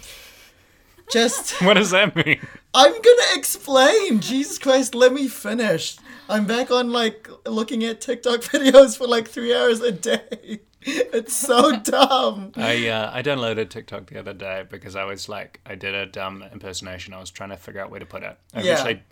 just 1.11 1.51
What 1.61 1.75
does 1.75 1.91
that 1.91 2.15
mean? 2.15 2.39
I'm 2.73 2.91
gonna 2.91 3.35
explain. 3.35 4.19
Jesus 4.19 4.59
Christ, 4.59 4.95
let 4.95 5.13
me 5.13 5.27
finish. 5.27 5.97
I'm 6.29 6.45
back 6.45 6.71
on 6.71 6.91
like 6.91 7.29
looking 7.45 7.83
at 7.83 8.01
TikTok 8.01 8.39
videos 8.41 8.97
for 8.97 9.07
like 9.07 9.27
three 9.27 9.53
hours 9.53 9.81
a 9.81 9.91
day. 9.91 10.59
It's 11.15 11.33
so 11.33 11.77
dumb. 11.79 12.51
I 12.55 12.87
uh, 12.89 13.09
I 13.13 13.21
downloaded 13.23 13.69
TikTok 13.69 14.07
the 14.07 14.19
other 14.19 14.33
day 14.33 14.65
because 14.69 14.95
I 14.95 15.05
was 15.05 15.27
like 15.29 15.59
I 15.65 15.75
did 15.75 15.95
a 15.95 16.05
dumb 16.05 16.43
impersonation. 16.51 17.13
I 17.13 17.19
was 17.19 17.31
trying 17.31 17.49
to 17.49 17.57
figure 17.57 17.81
out 17.81 17.89
where 17.89 17.99
to 17.99 18.05
put 18.05 18.23
it. 18.23 18.37
I 18.53 18.61
Yeah. 18.61 18.73
eventually 18.73 19.03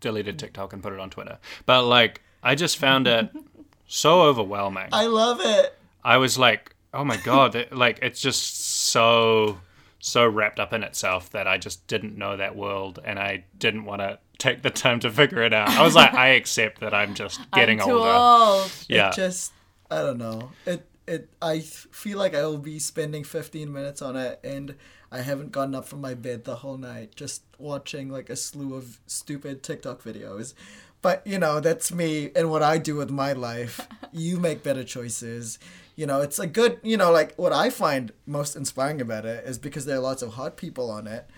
deleted 0.00 0.38
TikTok 0.38 0.72
and 0.72 0.82
put 0.82 0.92
it 0.92 1.00
on 1.00 1.10
Twitter. 1.10 1.38
But 1.66 1.84
like 1.84 2.22
I 2.42 2.54
just 2.54 2.76
found 2.76 3.06
it 3.06 3.30
so 3.86 4.22
overwhelming. 4.22 4.88
I 4.92 5.06
love 5.06 5.40
it. 5.42 5.78
I 6.02 6.16
was 6.18 6.38
like, 6.38 6.74
oh 6.92 7.04
my 7.04 7.16
god, 7.18 7.54
it, 7.54 7.72
like 7.74 7.98
it's 8.02 8.20
just 8.20 8.60
so 8.88 9.58
so 10.00 10.26
wrapped 10.26 10.60
up 10.60 10.72
in 10.74 10.82
itself 10.82 11.30
that 11.30 11.46
I 11.46 11.56
just 11.56 11.86
didn't 11.86 12.18
know 12.18 12.36
that 12.36 12.54
world 12.56 12.98
and 13.04 13.18
I 13.18 13.44
didn't 13.58 13.84
want 13.86 14.02
to 14.02 14.18
take 14.38 14.60
the 14.62 14.70
time 14.70 15.00
to 15.00 15.10
figure 15.10 15.42
it 15.42 15.54
out. 15.54 15.68
I 15.70 15.82
was 15.82 15.94
like, 15.94 16.12
I 16.12 16.28
accept 16.30 16.80
that 16.80 16.92
I'm 16.92 17.14
just 17.14 17.40
getting 17.52 17.80
I'm 17.80 17.86
too 17.88 17.94
older. 17.94 18.10
old. 18.10 18.70
Yeah. 18.88 19.08
It 19.08 19.14
just 19.14 19.52
I 19.90 20.02
don't 20.02 20.18
know. 20.18 20.50
It 20.66 20.86
it 21.06 21.28
I 21.40 21.60
feel 21.60 22.18
like 22.18 22.34
I 22.34 22.44
will 22.46 22.58
be 22.58 22.78
spending 22.78 23.24
15 23.24 23.72
minutes 23.72 24.02
on 24.02 24.16
it 24.16 24.40
and 24.42 24.74
I 25.10 25.18
haven't 25.20 25.52
gotten 25.52 25.74
up 25.74 25.86
from 25.86 26.00
my 26.00 26.14
bed 26.14 26.44
the 26.44 26.56
whole 26.56 26.76
night 26.76 27.14
just 27.14 27.42
watching 27.58 28.08
like 28.08 28.30
a 28.30 28.36
slew 28.36 28.74
of 28.74 29.00
stupid 29.06 29.62
TikTok 29.62 30.02
videos. 30.02 30.54
But 31.02 31.26
you 31.26 31.38
know, 31.38 31.60
that's 31.60 31.92
me 31.92 32.30
and 32.34 32.50
what 32.50 32.62
I 32.62 32.78
do 32.78 32.96
with 32.96 33.10
my 33.10 33.32
life. 33.32 33.80
You 34.16 34.38
make 34.38 34.62
better 34.62 34.84
choices. 34.84 35.58
You 35.96 36.06
know, 36.06 36.20
it's 36.20 36.38
a 36.38 36.46
good, 36.46 36.78
you 36.84 36.96
know, 36.96 37.10
like 37.10 37.34
what 37.34 37.52
I 37.52 37.68
find 37.68 38.12
most 38.26 38.54
inspiring 38.54 39.00
about 39.00 39.24
it 39.26 39.44
is 39.44 39.58
because 39.58 39.86
there 39.86 39.96
are 39.96 40.00
lots 40.00 40.22
of 40.22 40.34
hot 40.34 40.56
people 40.56 40.88
on 40.88 41.08
it. 41.08 41.28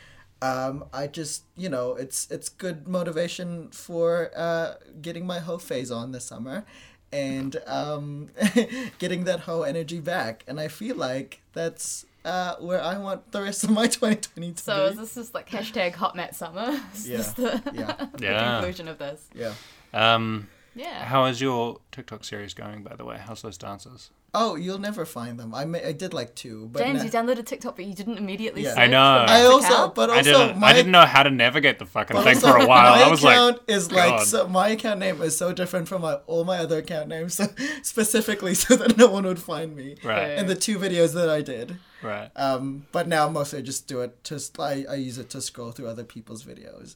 Um, 0.43 0.85
I 0.93 1.07
just, 1.07 1.45
you 1.57 1.71
know, 1.71 1.95
it's 1.95 2.31
it's 2.31 2.51
good 2.51 2.87
motivation 2.87 3.71
for 3.71 4.31
uh, 4.37 4.75
getting 5.01 5.27
my 5.27 5.39
hoe 5.39 5.57
phase 5.57 5.91
on 5.91 6.13
this 6.13 6.27
summer, 6.27 6.67
and 7.13 7.57
um, 7.67 8.29
getting 8.99 9.25
that 9.25 9.41
whole 9.41 9.65
energy 9.65 10.01
back. 10.01 10.45
And 10.47 10.59
I 10.61 10.69
feel 10.69 10.97
like 10.97 11.43
that's 11.53 12.05
uh, 12.25 12.57
where 12.57 12.83
I 12.83 12.99
want 12.99 13.31
the 13.33 13.43
rest 13.43 13.65
of 13.65 13.71
my 13.71 13.87
2020 13.87 14.53
to 14.53 14.63
So 14.63 14.85
be. 14.87 14.93
is 14.93 14.99
this 14.99 15.17
is 15.17 15.35
like 15.35 15.49
hashtag 15.49 15.95
hot 15.95 16.17
mat 16.17 16.35
summer? 16.35 16.81
Is 16.95 17.07
Yeah. 17.09 17.19
the, 17.37 17.63
Yeah. 17.73 18.07
the 18.15 18.23
Yeah. 18.25 18.53
conclusion 18.59 18.89
of 18.89 18.99
this? 18.99 19.23
yeah. 19.35 19.53
Um, 19.95 20.49
Yeah. 20.75 21.05
how 21.05 21.25
is 21.27 21.41
your 21.41 21.79
TikTok 21.93 22.25
series 22.25 22.53
going, 22.55 22.83
by 22.83 22.97
the 22.97 23.05
way? 23.05 23.19
How's 23.19 23.43
those 23.43 23.57
dances? 23.57 24.11
Oh, 24.39 24.55
you'll 24.55 24.79
never 24.79 25.07
find 25.07 25.41
them. 25.41 25.55
I 25.55 25.65
ma- 25.65 25.79
I 25.85 25.93
did 25.93 26.13
like 26.13 26.35
two, 26.35 26.69
but 26.71 26.81
James, 26.83 26.99
na- 26.99 27.05
you 27.05 27.11
downloaded 27.11 27.47
TikTok, 27.47 27.75
but 27.77 27.87
you 27.87 27.95
didn't 27.95 28.19
immediately. 28.19 28.63
Yeah. 28.65 28.71
search 28.75 28.79
I 28.81 28.87
know. 28.89 29.01
I 29.03 29.41
also, 29.47 29.67
account? 29.67 29.95
but 29.95 30.11
I 30.11 30.17
also 30.19 30.33
didn't. 30.49 30.59
my 30.59 30.69
I 30.69 30.73
didn't 30.75 30.93
know 30.93 31.07
how 31.07 31.23
to 31.23 31.31
navigate 31.31 31.79
the 31.79 31.87
fucking 31.87 32.17
thing 32.19 32.37
also, 32.37 32.51
for 32.53 32.57
a 32.59 32.67
while. 32.67 32.97
My 32.97 33.03
I 33.05 33.09
was 33.11 33.23
like, 33.25 33.35
account 33.35 33.63
is 33.67 33.91
like 33.91 34.21
so 34.21 34.47
my 34.49 34.69
account 34.69 35.01
name 35.01 35.23
is 35.23 35.37
so 35.37 35.53
different 35.55 35.89
from 35.89 36.03
my, 36.03 36.15
all 36.27 36.45
my 36.45 36.59
other 36.59 36.79
account 36.79 37.09
names, 37.09 37.35
so, 37.35 37.47
specifically 37.83 38.53
so 38.55 38.77
that 38.77 38.99
no 38.99 39.07
one 39.09 39.25
would 39.25 39.41
find 39.41 39.75
me. 39.75 39.97
right, 40.05 40.39
And 40.39 40.49
the 40.49 40.55
two 40.55 40.79
videos 40.79 41.15
that 41.15 41.31
I 41.31 41.41
did, 41.41 41.79
right. 42.03 42.31
um, 42.37 42.87
but 42.93 43.09
now 43.09 43.29
mostly 43.31 43.61
I 43.61 43.63
just 43.63 43.89
do 43.89 44.03
it. 44.03 44.23
Just 44.23 44.61
I, 44.61 44.85
I 44.91 44.97
use 44.97 45.17
it 45.19 45.31
to 45.31 45.41
scroll 45.41 45.73
through 45.73 45.89
other 45.89 46.05
people's 46.05 46.45
videos. 46.45 46.95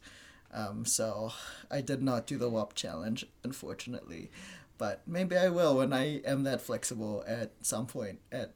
Um, 0.52 0.84
so 0.84 1.32
I 1.70 1.80
did 1.80 2.02
not 2.02 2.26
do 2.26 2.36
the 2.36 2.50
WAP 2.50 2.74
challenge, 2.74 3.24
unfortunately, 3.44 4.30
but 4.80 5.02
maybe 5.06 5.36
I 5.36 5.50
will 5.50 5.76
when 5.76 5.92
I 5.92 6.20
am 6.22 6.44
that 6.44 6.62
flexible 6.62 7.22
at 7.26 7.52
some 7.60 7.86
point 7.86 8.18
at 8.32 8.54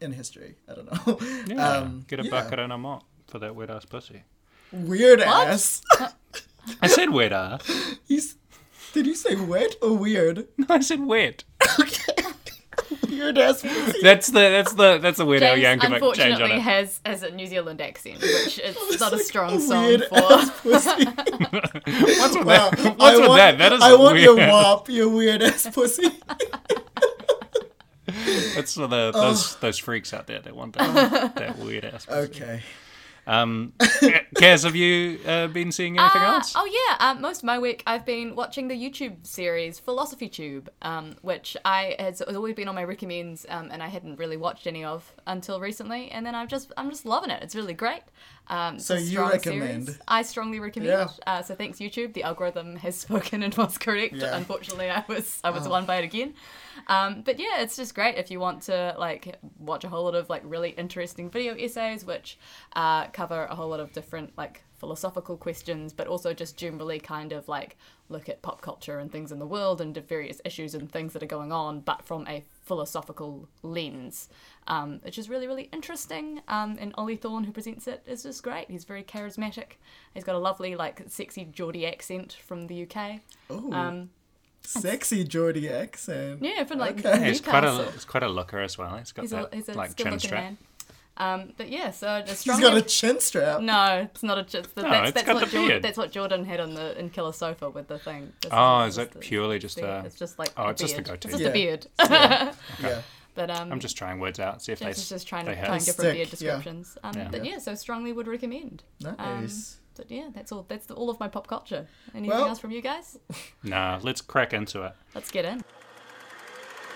in 0.00 0.12
history. 0.12 0.56
I 0.66 0.74
don't 0.74 0.90
know. 0.90 1.18
Yeah, 1.46 1.68
Um, 1.78 2.04
get 2.08 2.18
a 2.18 2.24
yeah. 2.24 2.30
bucket 2.30 2.58
and 2.58 2.72
a 2.72 2.78
mop 2.78 3.04
for 3.28 3.38
that 3.38 3.54
weird 3.54 3.70
ass 3.70 3.84
pussy. 3.84 4.22
Weird 4.72 5.18
What? 5.18 5.48
ass. 5.48 5.82
I 6.80 6.86
said 6.88 7.10
wet 7.10 7.32
ass. 7.34 7.70
He's, 8.08 8.36
did 8.94 9.06
you 9.06 9.14
say 9.14 9.36
wet 9.36 9.74
or 9.82 9.96
weird? 9.98 10.48
No, 10.56 10.66
I 10.70 10.80
said 10.80 11.00
wet. 11.04 11.44
Weird 13.10 13.38
ass 13.38 13.62
pussy. 13.62 13.98
That's 14.02 14.28
the 14.28 14.40
that's 14.40 14.72
the 14.74 14.98
that's 14.98 15.18
the 15.18 15.26
weird 15.26 15.42
Al 15.42 15.56
James 15.56 15.82
Yankovic 15.82 16.14
change 16.14 16.40
on 16.40 16.50
unfortunately 16.50 16.56
it. 16.56 16.60
has 16.62 17.00
has 17.04 17.22
a 17.22 17.30
New 17.30 17.46
Zealand 17.46 17.80
accent, 17.80 18.20
which 18.20 18.58
is 18.58 18.76
not 19.00 19.12
a 19.12 19.16
Like 19.16 19.24
strong 19.24 19.60
song 19.60 19.84
weird 19.86 20.04
for. 20.04 20.18
ass 20.18 20.50
pussy. 20.62 21.04
What's 22.20 22.36
with 22.36 22.46
Wow. 22.46 22.70
that? 22.70 22.78
I 22.78 22.88
What's 22.96 23.18
with 23.20 23.28
want, 23.28 23.38
that? 23.38 23.58
That 23.58 23.72
is 23.72 23.82
I 23.82 23.94
want 23.94 24.14
weird. 24.14 24.24
your 24.24 24.36
wop, 24.48 24.88
your 24.88 25.08
weird 25.08 25.42
ass 25.42 25.68
pussy. 25.72 26.08
That's 28.54 28.74
for 28.74 28.86
the 28.88 29.12
oh. 29.14 29.20
those 29.20 29.56
those 29.56 29.78
freaks 29.78 30.12
out 30.12 30.26
there 30.26 30.40
that 30.40 30.54
want 30.56 30.74
that, 30.74 31.34
that 31.36 31.58
weird 31.58 31.84
ass. 31.84 32.06
pussy. 32.06 32.18
Okay. 32.42 32.62
Um, 33.26 33.74
Cass, 34.36 34.62
have 34.64 34.74
you 34.74 35.18
uh, 35.26 35.46
been 35.48 35.70
seeing 35.72 35.98
anything 35.98 36.22
Uh, 36.22 36.34
else? 36.34 36.54
Oh 36.56 36.64
yeah, 36.66 37.10
um, 37.10 37.20
most 37.20 37.38
of 37.38 37.44
my 37.44 37.58
week 37.58 37.82
I've 37.86 38.04
been 38.06 38.34
watching 38.34 38.68
the 38.68 38.74
YouTube 38.74 39.26
series 39.26 39.78
Philosophy 39.78 40.28
Tube, 40.28 40.70
um, 40.82 41.16
which 41.22 41.56
I 41.64 41.96
has, 41.98 42.22
has 42.26 42.36
always 42.36 42.54
been 42.54 42.68
on 42.68 42.74
my 42.74 42.84
recommends, 42.84 43.46
um, 43.48 43.68
and 43.70 43.82
I 43.82 43.88
hadn't 43.88 44.18
really 44.18 44.36
watched 44.36 44.66
any 44.66 44.84
of 44.84 45.12
until 45.26 45.60
recently, 45.60 46.10
and 46.10 46.24
then 46.26 46.34
I'm 46.34 46.48
just 46.48 46.72
I'm 46.76 46.90
just 46.90 47.04
loving 47.06 47.30
it. 47.30 47.42
It's 47.42 47.54
really 47.54 47.74
great. 47.74 48.02
Um, 48.50 48.78
So 48.80 48.94
you 48.94 49.06
strong 49.06 49.30
recommend? 49.30 49.86
series. 49.86 50.00
I 50.08 50.22
strongly 50.22 50.60
recommend. 50.60 50.90
Yeah. 50.90 51.08
Uh, 51.26 51.42
so 51.42 51.54
thanks 51.54 51.78
YouTube. 51.78 52.12
The 52.14 52.24
algorithm 52.24 52.76
has 52.76 52.96
spoken 53.06 53.42
and 53.42 53.54
was 53.56 53.78
correct. 53.78 54.14
Yeah. 54.16 54.36
Unfortunately, 54.36 54.90
I 54.90 55.04
was 55.08 55.40
I 55.44 55.50
was 55.50 55.66
Oh. 55.66 55.70
won 55.70 55.86
by 55.86 55.96
it 55.96 56.04
again. 56.04 56.34
Um, 56.88 57.22
but 57.22 57.38
yeah, 57.38 57.60
it's 57.62 57.76
just 57.76 57.94
great 57.94 58.16
if 58.18 58.30
you 58.30 58.40
want 58.40 58.62
to 58.64 58.94
like 58.98 59.36
watch 59.58 59.84
a 59.84 59.88
whole 59.88 60.04
lot 60.04 60.14
of 60.16 60.28
like 60.28 60.42
really 60.44 60.70
interesting 60.70 61.30
video 61.30 61.54
essays, 61.54 62.04
which 62.04 62.38
uh, 62.74 63.06
cover 63.08 63.44
a 63.46 63.54
whole 63.54 63.68
lot 63.68 63.80
of 63.80 63.92
different 63.92 64.36
like 64.36 64.62
philosophical 64.78 65.36
questions, 65.36 65.92
but 65.92 66.06
also 66.08 66.34
just 66.34 66.56
generally 66.56 66.98
kind 66.98 67.32
of 67.32 67.46
like 67.48 67.76
look 68.10 68.28
at 68.28 68.42
pop 68.42 68.60
culture 68.60 68.98
and 68.98 69.10
things 69.10 69.32
in 69.32 69.38
the 69.38 69.46
world 69.46 69.80
and 69.80 69.96
various 69.96 70.40
issues 70.44 70.74
and 70.74 70.90
things 70.90 71.12
that 71.14 71.22
are 71.22 71.26
going 71.26 71.52
on, 71.52 71.80
but 71.80 72.04
from 72.04 72.26
a 72.26 72.44
philosophical 72.62 73.48
lens, 73.62 74.28
um, 74.66 75.00
which 75.02 75.18
is 75.18 75.28
really 75.28 75.46
really 75.46 75.68
interesting. 75.72 76.42
Um, 76.48 76.76
and 76.80 76.92
Ollie 76.96 77.16
Thorn, 77.16 77.44
who 77.44 77.52
presents 77.52 77.86
it, 77.86 78.02
is 78.06 78.22
just 78.24 78.42
great. 78.42 78.70
He's 78.70 78.84
very 78.84 79.02
charismatic. 79.02 79.72
He's 80.14 80.24
got 80.24 80.34
a 80.34 80.38
lovely 80.38 80.74
like 80.76 81.02
sexy 81.08 81.44
Geordie 81.44 81.86
accent 81.86 82.36
from 82.44 82.66
the 82.66 82.82
UK. 82.82 83.20
Oh, 83.48 83.72
Um, 83.72 84.10
sexy 84.62 85.24
Geordie 85.24 85.68
accent. 85.70 86.40
yeah, 86.42 86.64
from 86.64 86.78
like 86.78 87.04
Okay. 87.04 87.28
He's 87.28 87.40
quite 87.40 87.64
a 87.64 87.90
he's 87.92 88.04
quite 88.04 88.22
a 88.22 88.28
looker 88.28 88.60
as 88.60 88.76
well. 88.76 88.96
He's 88.96 89.12
got 89.12 89.22
He's 89.22 89.32
a, 89.32 89.36
that 89.36 89.54
he's 89.54 89.68
a 89.68 89.74
like 89.74 89.96
good 89.96 90.04
chin 90.06 90.18
strap. 90.18 90.42
man. 90.44 90.58
Um, 91.20 91.52
but 91.58 91.68
yeah, 91.68 91.90
so 91.90 92.22
the 92.24 92.30
He's 92.30 92.38
strong. 92.40 92.60
got 92.62 92.76
a 92.76 92.82
chin 92.82 93.20
strap. 93.20 93.60
no, 93.60 94.08
it's 94.12 94.22
not 94.22 94.38
a. 94.38 94.40
It's 94.40 94.72
the, 94.72 94.82
No, 94.82 94.88
that's 94.90 95.08
it's 95.10 95.14
that's 95.16 95.26
got 95.26 95.34
what 95.34 95.44
the 95.44 95.50
Jordan, 95.50 95.68
beard. 95.68 95.82
that's 95.82 95.98
what 95.98 96.10
Jordan 96.12 96.44
had 96.46 96.60
on 96.60 96.72
the 96.74 96.98
in 96.98 97.10
Killer 97.10 97.32
Sofa 97.32 97.68
with 97.68 97.88
the 97.88 97.98
thing. 97.98 98.32
This 98.40 98.50
Oh, 98.54 98.84
this 98.86 98.94
is 98.94 98.98
it 98.98 99.10
the- 99.12 99.18
purely 99.18 99.58
just 99.58 99.76
beard. 99.76 100.04
a- 100.04 100.06
It's 100.06 100.14
just 100.18 100.38
like 100.38 100.50
Oh, 100.56 100.64
the 100.64 100.70
it's 100.70 100.80
just 100.80 100.96
the 100.96 101.02
beard. 101.02 101.20
goatee. 101.20 101.28
It's 101.28 101.38
just 101.38 101.42
Yeah. 101.42 101.48
the 101.48 101.52
beard. 101.52 101.86
Yeah. 102.82 103.02
but 103.34 103.50
um, 103.50 103.70
I'm 103.70 103.80
just 103.80 103.96
trying 103.98 104.18
words 104.18 104.40
out. 104.40 104.62
See 104.62 104.72
if 104.72 104.78
James 104.80 104.96
they 104.96 105.14
just 105.14 105.28
trying 105.28 105.44
they 105.44 105.52
to 105.52 105.58
hit. 105.58 105.66
find 105.68 105.84
different 105.84 106.14
beard 106.14 106.28
Stick, 106.28 106.40
yeah. 106.40 106.54
descriptions. 106.56 106.96
Um, 107.04 107.12
Yeah. 107.16 107.28
But 107.30 107.44
yeah, 107.44 107.58
so 107.58 107.74
strongly 107.74 108.12
would 108.14 108.26
recommend. 108.26 108.82
Um, 109.04 109.16
Nice. 109.42 109.76
but 109.96 110.10
yeah, 110.10 110.30
that's 110.34 110.50
all. 110.52 110.64
That's 110.68 110.86
the, 110.86 110.94
all 110.94 111.10
of 111.10 111.20
my 111.20 111.28
pop 111.28 111.46
culture. 111.48 111.86
Anything 112.14 112.30
Well- 112.30 112.48
else 112.48 112.58
from 112.58 112.70
you 112.70 112.80
guys? 112.80 113.18
Nah, 113.62 113.98
let's 114.02 114.22
crack 114.22 114.54
into 114.54 114.82
it. 114.84 114.92
Let's 115.14 115.30
get 115.30 115.44
in. 115.44 115.62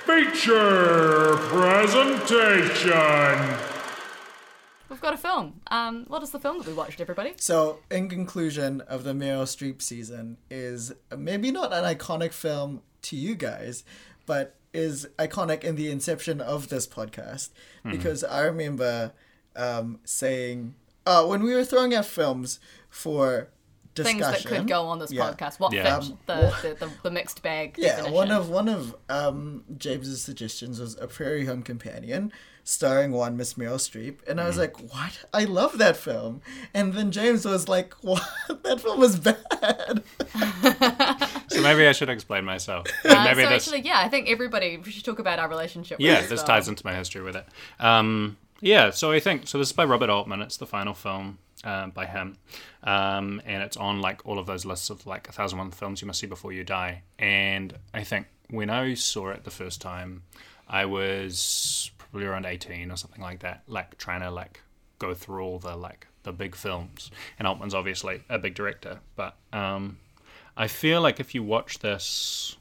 Feature 0.06 1.36
presentation. 1.48 2.94
We've 4.88 5.00
got 5.00 5.14
a 5.14 5.16
film. 5.16 5.60
Um, 5.68 6.04
what 6.08 6.22
is 6.22 6.30
the 6.30 6.38
film 6.38 6.58
that 6.58 6.66
we 6.66 6.72
watched, 6.74 7.00
everybody? 7.00 7.32
So, 7.36 7.78
in 7.90 8.08
conclusion 8.08 8.80
of 8.82 9.02
the 9.04 9.12
Meryl 9.12 9.44
Streep 9.44 9.80
season, 9.80 10.36
is 10.50 10.92
maybe 11.16 11.50
not 11.50 11.72
an 11.72 11.84
iconic 11.84 12.32
film 12.32 12.82
to 13.02 13.16
you 13.16 13.34
guys, 13.34 13.82
but 14.26 14.56
is 14.72 15.08
iconic 15.18 15.64
in 15.64 15.76
the 15.76 15.90
inception 15.90 16.40
of 16.40 16.68
this 16.68 16.86
podcast 16.86 17.50
because 17.88 18.24
I 18.24 18.40
remember 18.42 19.12
um, 19.54 20.00
saying 20.04 20.74
uh, 21.06 21.24
when 21.26 21.42
we 21.44 21.54
were 21.54 21.64
throwing 21.64 21.94
out 21.94 22.06
films 22.06 22.58
for 22.90 23.48
discussion. 23.94 24.20
Things 24.20 24.42
that 24.42 24.48
could 24.48 24.66
go 24.66 24.82
on 24.86 24.98
this 24.98 25.12
Yeah. 25.12 25.30
podcast. 25.30 25.60
What 25.60 25.72
Yeah. 25.72 26.00
fit 26.00 26.14
the, 26.26 26.34
the, 26.62 26.74
the, 26.86 26.90
the 27.04 27.10
mixed 27.12 27.42
bag? 27.42 27.76
Yeah, 27.78 27.90
definition. 27.90 28.14
one 28.14 28.30
of 28.32 28.50
one 28.50 28.68
of 28.68 28.96
um, 29.08 29.62
James's 29.78 30.20
suggestions 30.22 30.80
was 30.80 30.96
a 31.00 31.06
Prairie 31.06 31.46
Home 31.46 31.62
Companion, 31.62 32.32
starring 32.64 33.12
one 33.12 33.36
Miss 33.36 33.54
Meryl 33.54 33.76
Streep, 33.76 34.26
and 34.26 34.40
I 34.40 34.46
was 34.46 34.58
like, 34.58 34.80
"What? 34.80 35.26
I 35.32 35.44
love 35.44 35.78
that 35.78 35.96
film." 35.96 36.40
And 36.72 36.94
then 36.94 37.10
James 37.12 37.44
was 37.44 37.68
like, 37.68 37.94
"What? 38.00 38.22
That 38.48 38.80
film 38.80 39.02
is 39.02 39.18
bad." 39.18 40.02
So 41.48 41.62
maybe 41.62 41.86
I 41.86 41.92
should 41.92 42.08
explain 42.08 42.44
myself. 42.44 42.86
Uh, 43.04 43.22
maybe 43.24 43.42
so 43.42 43.50
this. 43.50 43.68
actually, 43.68 43.86
yeah, 43.86 44.00
I 44.00 44.08
think 44.08 44.28
everybody 44.28 44.78
we 44.78 44.90
should 44.90 45.04
talk 45.04 45.18
about 45.18 45.38
our 45.38 45.48
relationship. 45.48 45.98
yeah, 46.00 46.20
this 46.22 46.40
film. 46.40 46.46
ties 46.46 46.68
into 46.68 46.84
my 46.84 46.94
history 46.94 47.22
with 47.22 47.36
it. 47.36 47.46
Um, 47.78 48.38
yeah, 48.60 48.90
so 48.90 49.12
I 49.12 49.20
think 49.20 49.46
so. 49.46 49.58
This 49.58 49.68
is 49.68 49.72
by 49.72 49.84
Robert 49.84 50.08
Altman. 50.10 50.40
It's 50.40 50.56
the 50.56 50.66
final 50.66 50.94
film 50.94 51.38
um, 51.64 51.90
by 51.90 52.06
him, 52.06 52.38
um, 52.82 53.42
and 53.44 53.62
it's 53.62 53.76
on 53.76 54.00
like 54.00 54.22
all 54.24 54.38
of 54.38 54.46
those 54.46 54.64
lists 54.64 54.88
of 54.90 55.06
like 55.06 55.28
a 55.28 55.32
thousand 55.32 55.58
one 55.58 55.70
films 55.70 56.00
you 56.00 56.06
must 56.06 56.18
see 56.18 56.26
before 56.26 56.52
you 56.52 56.64
die. 56.64 57.02
And 57.18 57.76
I 57.92 58.04
think 58.04 58.26
when 58.48 58.70
I 58.70 58.94
saw 58.94 59.28
it 59.28 59.44
the 59.44 59.50
first 59.50 59.80
time, 59.82 60.22
I 60.66 60.86
was 60.86 61.90
probably 62.14 62.28
around 62.28 62.46
eighteen 62.46 62.92
or 62.92 62.96
something 62.96 63.20
like 63.20 63.40
that, 63.40 63.64
like 63.66 63.98
trying 63.98 64.20
to 64.20 64.30
like 64.30 64.60
go 65.00 65.14
through 65.14 65.42
all 65.42 65.58
the 65.58 65.74
like 65.74 66.06
the 66.22 66.32
big 66.32 66.54
films. 66.54 67.10
And 67.40 67.48
Altman's 67.48 67.74
obviously 67.74 68.22
a 68.28 68.38
big 68.38 68.54
director, 68.54 69.00
but 69.16 69.36
um, 69.52 69.98
I 70.56 70.68
feel 70.68 71.00
like 71.00 71.18
if 71.18 71.34
you 71.34 71.42
watch 71.42 71.80
this 71.80 72.56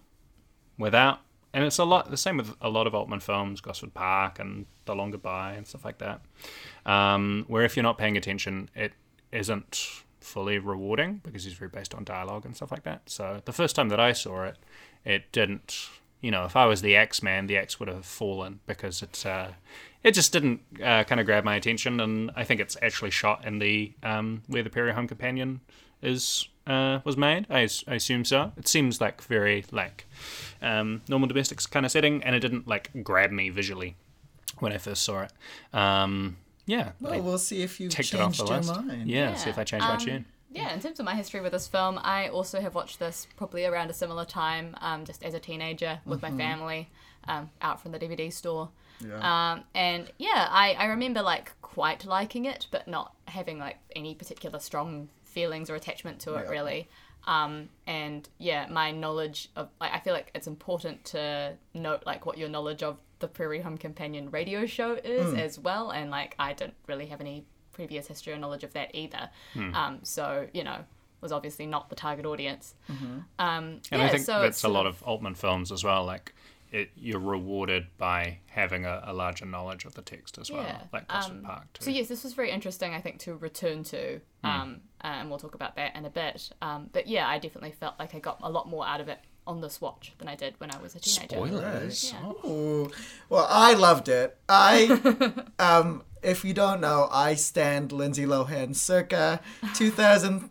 without, 0.80 1.20
and 1.54 1.64
it's 1.64 1.78
a 1.78 1.84
lot 1.84 2.10
the 2.10 2.18
same 2.18 2.38
with 2.38 2.56
a 2.62 2.70
lot 2.70 2.88
of 2.88 2.96
Altman 2.96 3.20
films, 3.20 3.62
Gosford 3.62 3.94
Park 3.94 4.40
and 4.40 4.66
The 4.86 4.96
Long 4.96 5.12
Goodbye 5.12 5.54
and 5.54 5.68
stuff 5.68 5.86
like 5.86 6.00
that, 6.00 6.22
um, 6.88 7.46
where 7.48 7.64
if 7.64 7.76
you're 7.76 7.84
not 7.84 8.00
paying 8.00 8.18
attention, 8.18 8.72
it 8.74 8.94
isn't 9.32 10.02
fully 10.20 10.58
rewarding 10.58 11.22
because 11.24 11.46
it's 11.46 11.56
very 11.56 11.70
based 11.70 11.94
on 11.94 12.04
dialogue 12.04 12.46
and 12.46 12.56
stuff 12.56 12.72
like 12.72 12.84
that. 12.84 13.08
So 13.08 13.40
the 13.46 13.54
first 13.54 13.76
time 13.76 13.90
that 13.90 14.00
I 14.00 14.14
saw 14.14 14.46
it, 14.46 14.58
it 15.06 15.32
didn't. 15.32 15.90
You 16.24 16.32
know, 16.32 16.46
if 16.46 16.56
I 16.56 16.66
was 16.66 16.82
the 16.82 16.96
X 16.96 17.22
Man, 17.22 17.48
the 17.48 17.58
X 17.58 17.80
would 17.80 17.90
have 17.90 18.06
fallen 18.06 18.62
because 18.66 19.02
it's 19.04 19.26
uh, 19.26 19.52
it 20.04 20.12
just 20.14 20.32
didn't 20.32 20.62
uh, 20.82 21.04
kind 21.04 21.20
of 21.20 21.26
grab 21.28 21.44
my 21.44 21.56
attention, 21.56 22.00
and 22.00 22.32
I 22.36 22.44
think 22.46 22.60
it's 22.62 22.78
actually 22.82 23.12
shot 23.12 23.46
in 23.46 23.60
the 23.60 23.92
um, 24.02 24.42
where 24.48 24.64
the 24.64 24.70
Prairie 24.70 24.94
Home 24.94 25.08
Companion 25.08 25.60
is 26.02 26.48
uh, 26.66 27.00
was 27.04 27.18
made. 27.18 27.46
I, 27.50 27.68
I 27.88 27.96
assume 27.96 28.24
so. 28.26 28.54
It 28.58 28.68
seems 28.70 29.02
like 29.02 29.22
very 29.24 29.66
like 29.72 30.06
um, 30.62 31.02
normal 31.10 31.28
domestics 31.28 31.66
kind 31.68 31.86
of 31.86 31.92
setting, 31.92 32.24
and 32.24 32.36
it 32.36 32.40
didn't 32.40 32.68
like 32.70 32.90
grab 33.04 33.32
me 33.32 33.50
visually 33.50 33.96
when 34.60 34.72
I 34.72 34.78
first 34.78 35.04
saw 35.04 35.24
it. 35.24 35.32
Um, 35.78 36.38
yeah, 36.66 36.92
Well, 37.02 37.14
I 37.14 37.20
we'll 37.20 37.38
see 37.38 37.62
if 37.64 37.82
you 37.82 37.90
ticked 37.90 38.14
it 38.14 38.20
off 38.22 38.36
changed 38.36 38.40
the 38.40 38.46
your 38.54 38.58
list. 38.62 38.86
mind. 38.88 39.10
Yeah, 39.10 39.36
see 39.36 39.50
if 39.50 39.58
I 39.58 39.66
change 39.66 39.82
my 39.84 39.96
Um, 39.96 40.00
tune. 40.00 40.26
Yeah, 40.54 40.74
in 40.74 40.80
terms 40.80 41.00
of 41.00 41.06
my 41.06 41.16
history 41.16 41.42
with 41.42 41.52
this 41.52 41.68
film, 41.68 42.00
I 42.04 42.28
also 42.30 42.62
have 42.62 42.76
watched 42.76 43.00
this 43.00 43.28
probably 43.38 43.66
around 43.66 43.90
a 43.90 43.94
similar 43.94 44.26
time, 44.26 44.76
um, 44.82 45.06
just 45.06 45.24
as 45.24 45.34
a 45.34 45.40
teenager 45.40 46.00
with 46.06 46.22
my 46.22 46.32
family, 46.32 46.90
um, 47.28 47.50
out 47.62 47.82
from 47.82 47.92
the 47.92 48.00
DVD 48.00 48.32
store. 48.32 48.70
Yeah. 49.06 49.52
Um, 49.54 49.64
and 49.74 50.12
yeah, 50.18 50.48
I, 50.50 50.74
I 50.74 50.86
remember 50.86 51.22
like 51.22 51.52
quite 51.62 52.06
liking 52.06 52.46
it, 52.46 52.68
but 52.72 52.88
not 52.88 53.14
having 53.26 53.58
like 53.60 53.78
any 53.96 54.14
particular 54.16 54.60
strong 54.60 55.10
feelings 55.24 55.70
or 55.70 55.76
attachment 55.76 56.20
to 56.22 56.36
it 56.36 56.44
Yeah. 56.46 56.52
really. 56.52 56.90
Um, 57.26 57.70
and 57.88 58.28
yeah, 58.38 58.68
my 58.70 58.92
knowledge 58.92 59.50
of 59.56 59.70
like 59.80 59.92
I 59.94 60.00
feel 60.00 60.14
like 60.14 60.30
it's 60.36 60.46
important 60.48 61.06
to 61.06 61.54
note 61.74 62.04
like 62.06 62.26
what 62.26 62.38
your 62.38 62.50
knowledge 62.50 62.84
of 62.84 62.98
the 63.20 63.28
Prairie 63.30 63.62
Home 63.62 63.78
Companion 63.78 64.30
radio 64.30 64.66
show 64.66 64.96
is 64.96 65.32
Hmm. 65.32 65.40
as 65.40 65.58
well. 65.58 65.90
And 65.92 66.12
like 66.12 66.36
I 66.38 66.52
didn't 66.54 66.76
really 66.88 67.06
have 67.08 67.22
any 67.22 67.46
previous 67.74 68.08
history 68.08 68.34
or 68.34 68.38
knowledge 68.38 68.64
of 68.64 68.74
that 68.74 68.94
either. 68.94 69.30
Hmm. 69.54 69.76
Um, 69.76 70.00
so 70.04 70.48
you 70.54 70.64
know, 70.64 70.86
was 71.22 71.32
obviously 71.32 71.66
not 71.66 71.90
the 71.90 71.96
target 71.96 72.26
audience. 72.26 72.76
Mm-hmm. 72.90 73.20
Um, 73.40 73.64
And 73.92 74.02
yeah, 74.02 74.04
I 74.06 74.10
think 74.10 74.26
so 74.26 74.42
that's 74.42 74.64
a 74.64 74.70
lot 74.70 74.86
of 74.86 75.02
Altman 75.04 75.36
films 75.36 75.72
as 75.72 75.84
well. 75.84 76.06
Like, 76.06 76.34
it, 76.72 76.90
you're 76.96 77.20
rewarded 77.20 77.86
by 77.98 78.40
having 78.48 78.86
a, 78.86 79.04
a 79.06 79.14
larger 79.14 79.46
knowledge 79.46 79.86
of 79.86 79.94
the 79.94 80.02
text 80.02 80.38
as 80.40 80.52
well, 80.52 80.64
Yeah, 80.64 80.82
like 80.92 81.08
Gosford 81.08 81.38
um, 81.38 81.44
Park 81.44 81.74
too. 81.74 81.86
So 81.86 81.92
yes, 81.92 82.08
this 82.08 82.24
was 82.24 82.34
very 82.34 82.50
interesting. 82.52 82.94
I 82.94 83.02
think 83.02 83.20
to 83.20 83.36
return 83.36 83.84
to, 83.86 84.20
Hmm. 84.44 84.50
um, 84.50 84.82
and 85.02 85.30
we'll 85.30 85.40
talk 85.40 85.56
about 85.56 85.76
that 85.76 85.96
in 85.96 86.06
a 86.06 86.10
bit. 86.10 86.52
Um, 86.62 86.90
but 86.92 87.08
yeah, 87.08 87.28
I 87.28 87.38
definitely 87.40 87.72
felt 87.80 87.96
like 88.00 88.16
I 88.16 88.20
got 88.20 88.40
a 88.42 88.50
lot 88.50 88.68
more 88.68 88.86
out 88.88 89.02
of 89.02 89.08
it 89.08 89.20
on 89.46 89.62
this 89.62 89.82
watch 89.82 90.14
than 90.18 90.28
I 90.28 90.36
did 90.36 90.56
when 90.60 90.72
I 90.72 90.78
was 90.78 90.96
a 90.96 91.00
teenager. 91.00 91.36
Spoilers. 91.36 92.14
Yeah. 92.14 92.32
Oh. 92.44 92.92
Well, 93.30 93.48
I 93.50 93.74
loved 93.74 94.10
it. 94.10 94.38
I, 94.48 95.34
um, 95.60 96.04
if 96.22 96.44
you 96.46 96.54
don't 96.54 96.82
know, 96.82 97.08
I 97.12 97.36
stand 97.36 97.92
Lindsay 97.92 98.26
Lohan 98.26 98.76
circa 98.76 99.42
2000, 99.76 100.50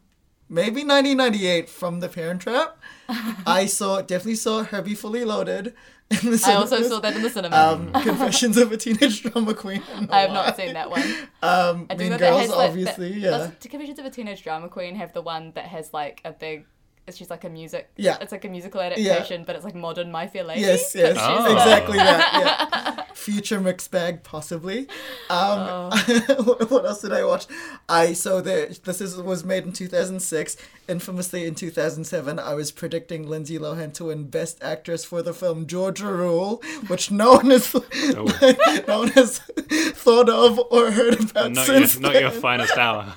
maybe 0.49 0.85
1998 0.85 1.69
from 1.69 2.01
The 2.01 2.09
Parent 2.09 2.43
Trap. 2.43 2.79
I 3.47 3.67
saw, 3.67 4.03
definitely 4.03 4.37
saw 4.37 4.65
Herbie 4.65 4.95
Fully 4.95 5.25
Loaded. 5.25 5.75
In 6.23 6.31
the 6.31 6.45
I 6.47 6.55
also 6.55 6.83
saw 6.83 7.01
that 7.01 7.17
in 7.17 7.23
the 7.23 7.31
cinema. 7.31 7.57
Um, 7.57 7.93
Confessions 8.03 8.59
of 8.59 8.71
a 8.71 8.77
Teenage 8.77 9.23
Drama 9.23 9.55
Queen. 9.55 9.83
I 10.11 10.21
have 10.21 10.33
not 10.33 10.57
seen 10.57 10.75
that 10.75 10.91
one. 10.91 11.03
Um, 11.43 11.87
I 11.89 11.95
do 11.95 12.05
mean 12.05 12.19
Girls, 12.19 12.21
that 12.21 12.41
has 12.41 12.51
like, 12.51 12.69
obviously, 12.69 13.13
that, 13.13 13.19
yeah. 13.19 13.31
Does 13.31 13.51
Confessions 13.71 13.99
of 13.99 14.05
a 14.05 14.11
Teenage 14.11 14.43
Drama 14.43 14.69
Queen 14.69 14.97
have 14.97 15.15
the 15.15 15.23
one 15.23 15.53
that 15.53 15.67
has 15.67 15.95
like 15.95 16.21
a 16.25 16.33
big? 16.33 16.67
It's 17.07 17.19
just 17.19 17.31
like 17.31 17.43
a 17.45 17.49
music. 17.49 17.91
Yeah. 17.97 18.17
It's 18.21 18.31
like 18.31 18.45
a 18.45 18.49
musical 18.49 18.81
adaptation, 18.81 19.43
but 19.45 19.57
it's 19.57 19.65
like 19.65 19.75
modern 19.75 20.13
My 20.13 20.29
Fair 20.29 20.45
Lady. 20.45 20.61
Yes, 20.61 20.95
yes, 20.95 21.17
Oh. 21.19 21.53
exactly 21.53 21.97
that. 21.99 22.33
Yeah, 22.33 23.05
future 23.15 23.61
mixed 23.61 23.91
bag, 23.91 24.23
possibly. 24.23 24.87
Um, 25.29 25.91
what 26.45 26.71
what 26.71 26.85
else 26.87 27.03
did 27.03 27.13
I 27.13 27.25
watch? 27.25 27.47
I 27.89 28.13
so 28.13 28.41
the 28.41 28.79
this 28.85 29.01
is 29.01 29.17
was 29.17 29.43
made 29.45 29.65
in 29.65 29.73
two 29.73 29.89
thousand 29.89 30.21
six. 30.21 30.57
Infamously, 30.89 31.45
in 31.47 31.55
two 31.57 31.71
thousand 31.71 32.05
seven, 32.05 32.39
I 32.39 32.55
was 32.55 32.71
predicting 32.71 33.29
Lindsay 33.29 33.59
Lohan 33.59 33.93
to 33.95 34.05
win 34.07 34.29
Best 34.29 34.63
Actress 34.63 35.05
for 35.05 35.23
the 35.23 35.33
film 35.35 35.67
Georgia 35.67 36.07
Rule, 36.13 36.63
which 36.87 37.11
no 37.11 37.33
one 37.35 37.51
has 37.51 37.73
no 38.15 38.99
one 38.99 39.09
has 39.09 39.39
thought 39.39 40.29
of 40.29 40.59
or 40.71 40.91
heard 40.93 41.19
about 41.31 41.53
not 41.53 41.67
your, 41.67 41.79
since 41.79 41.99
not 41.99 42.13
then. 42.13 42.23
your 42.23 42.31
finest 42.31 42.77
hour. 42.77 43.15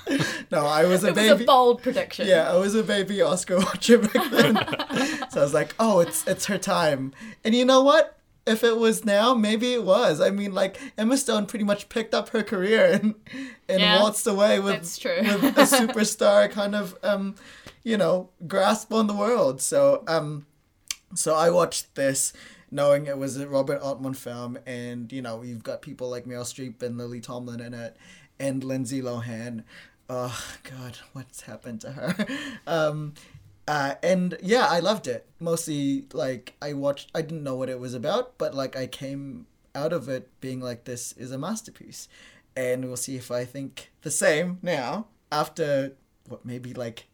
No, 0.51 0.65
I 0.65 0.85
was 0.85 1.03
a 1.03 1.13
baby. 1.13 1.27
It 1.27 1.33
was 1.33 1.41
a 1.41 1.45
bold 1.45 1.81
prediction. 1.83 2.27
Yeah, 2.27 2.51
I 2.51 2.57
was 2.57 2.75
a 2.75 2.83
baby 2.83 3.21
Oscar 3.21 3.57
watcher 3.59 3.99
back 3.99 4.31
then. 4.31 4.55
so 5.29 5.39
I 5.39 5.43
was 5.43 5.53
like, 5.53 5.73
oh, 5.79 5.99
it's 5.99 6.25
it's 6.27 6.45
her 6.45 6.57
time. 6.57 7.13
And 7.43 7.55
you 7.55 7.65
know 7.65 7.81
what? 7.83 8.17
If 8.45 8.63
it 8.63 8.77
was 8.77 9.03
now, 9.03 9.33
maybe 9.33 9.73
it 9.73 9.83
was. 9.83 10.21
I 10.21 10.29
mean, 10.29 10.53
like 10.53 10.79
Emma 10.99 11.17
Stone 11.17 11.47
pretty 11.47 11.65
much 11.65 11.89
picked 11.89 12.13
up 12.13 12.29
her 12.29 12.43
career 12.43 12.91
and 12.93 13.15
and 13.67 13.81
Yeah, 13.81 13.99
waltzed 14.01 14.27
away 14.27 14.59
with 14.59 14.81
with 15.41 15.57
a 15.57 15.61
superstar 15.77 16.49
kind 16.51 16.75
of 16.75 16.95
um, 17.01 17.35
you 17.83 17.97
know, 17.97 18.29
grasp 18.47 18.93
on 18.93 19.07
the 19.07 19.15
world. 19.15 19.61
So 19.61 20.03
um, 20.07 20.45
so 21.15 21.33
I 21.35 21.49
watched 21.49 21.95
this 21.95 22.33
knowing 22.69 23.05
it 23.07 23.17
was 23.17 23.37
a 23.37 23.47
Robert 23.47 23.81
Altman 23.81 24.13
film, 24.13 24.59
and 24.67 25.11
you 25.11 25.21
know 25.23 25.41
you've 25.41 25.63
got 25.63 25.81
people 25.81 26.09
like 26.09 26.25
Meryl 26.25 26.41
Streep 26.43 26.83
and 26.83 26.97
Lily 26.97 27.21
Tomlin 27.21 27.59
in 27.61 27.73
it, 27.73 27.97
and 28.39 28.63
Lindsay 28.63 29.01
Lohan. 29.01 29.63
Oh 30.09 30.39
God, 30.63 30.97
what's 31.13 31.41
happened 31.41 31.81
to 31.81 31.91
her? 31.91 32.15
Um, 32.67 33.13
uh, 33.67 33.95
and 34.03 34.37
yeah, 34.43 34.67
I 34.69 34.79
loved 34.79 35.07
it. 35.07 35.27
Mostly 35.39 36.05
like 36.13 36.53
I 36.61 36.73
watched. 36.73 37.09
I 37.15 37.21
didn't 37.21 37.43
know 37.43 37.55
what 37.55 37.69
it 37.69 37.79
was 37.79 37.93
about, 37.93 38.37
but 38.37 38.53
like 38.53 38.75
I 38.75 38.85
came 38.87 39.47
out 39.73 39.91
of 39.93 40.07
it 40.07 40.29
being 40.39 40.59
like 40.61 40.83
this 40.85 41.11
is 41.13 41.31
a 41.31 41.37
masterpiece, 41.37 42.07
and 42.55 42.85
we'll 42.85 42.97
see 42.97 43.15
if 43.15 43.31
I 43.31 43.43
think 43.45 43.91
the 44.01 44.11
same 44.11 44.59
now 44.61 45.07
after 45.31 45.93
what 46.27 46.45
maybe 46.45 46.73
like 46.73 47.07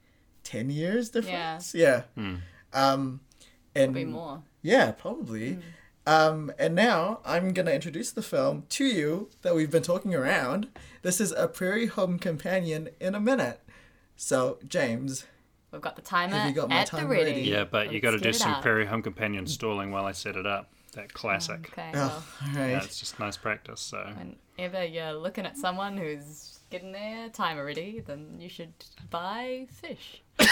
ten 0.44 0.70
years 0.70 1.10
difference. 1.10 1.74
Yeah. 1.74 2.04
Um, 2.74 3.22
and 3.74 3.94
Probably 3.94 4.06
more. 4.06 4.44
yeah, 4.62 4.92
probably. 4.92 5.60
Um, 6.08 6.52
and 6.58 6.76
now 6.76 7.20
I'm 7.24 7.54
gonna 7.54 7.72
introduce 7.72 8.12
the 8.12 8.22
film 8.22 8.66
to 8.70 8.86
you 8.86 9.30
that 9.44 9.56
we've 9.56 9.72
been 9.72 9.84
talking 9.84 10.14
around. 10.16 10.68
This 11.02 11.20
is 11.20 11.32
a 11.32 11.48
Prairie 11.48 11.88
Home 11.88 12.20
Companion 12.20 12.90
in 13.00 13.16
a 13.16 13.20
minute. 13.20 13.62
So 14.16 14.60
James, 14.68 15.26
We've 15.72 15.82
got 15.82 15.96
the 15.96 16.02
timer 16.02 16.36
Have 16.36 16.50
you 16.50 16.56
got 16.56 16.70
my 16.70 16.76
at 16.76 16.92
the 16.92 17.06
ready. 17.08 17.32
ready? 17.32 17.42
Yeah, 17.42 17.64
but 17.64 17.88
you 17.88 17.94
Let's 17.94 18.04
got 18.04 18.12
to 18.12 18.18
do 18.20 18.34
some 18.34 18.52
out. 18.54 18.62
Prairie 18.62 18.86
Home 18.86 19.02
Companion 19.02 19.48
stalling 19.48 19.92
while 19.92 20.06
I 20.06 20.12
set 20.12 20.36
it 20.36 20.46
up. 20.46 20.70
That 20.94 21.14
classic. 21.14 21.70
Okay. 21.72 21.92
oh, 21.96 22.26
Well, 22.42 22.54
Yeah, 22.54 22.74
right. 22.76 22.84
it's 22.84 23.00
just 23.00 23.18
nice 23.20 23.38
practice. 23.38 23.80
So 23.80 24.06
whenever 24.58 24.84
you're 24.86 25.14
looking 25.14 25.46
at 25.46 25.58
someone 25.58 25.98
who's 25.98 26.60
getting 26.70 26.92
their 26.92 27.30
timer 27.30 27.64
ready, 27.66 28.04
then 28.06 28.36
you 28.40 28.50
should 28.50 28.74
buy 29.10 29.68
fish. 29.72 30.22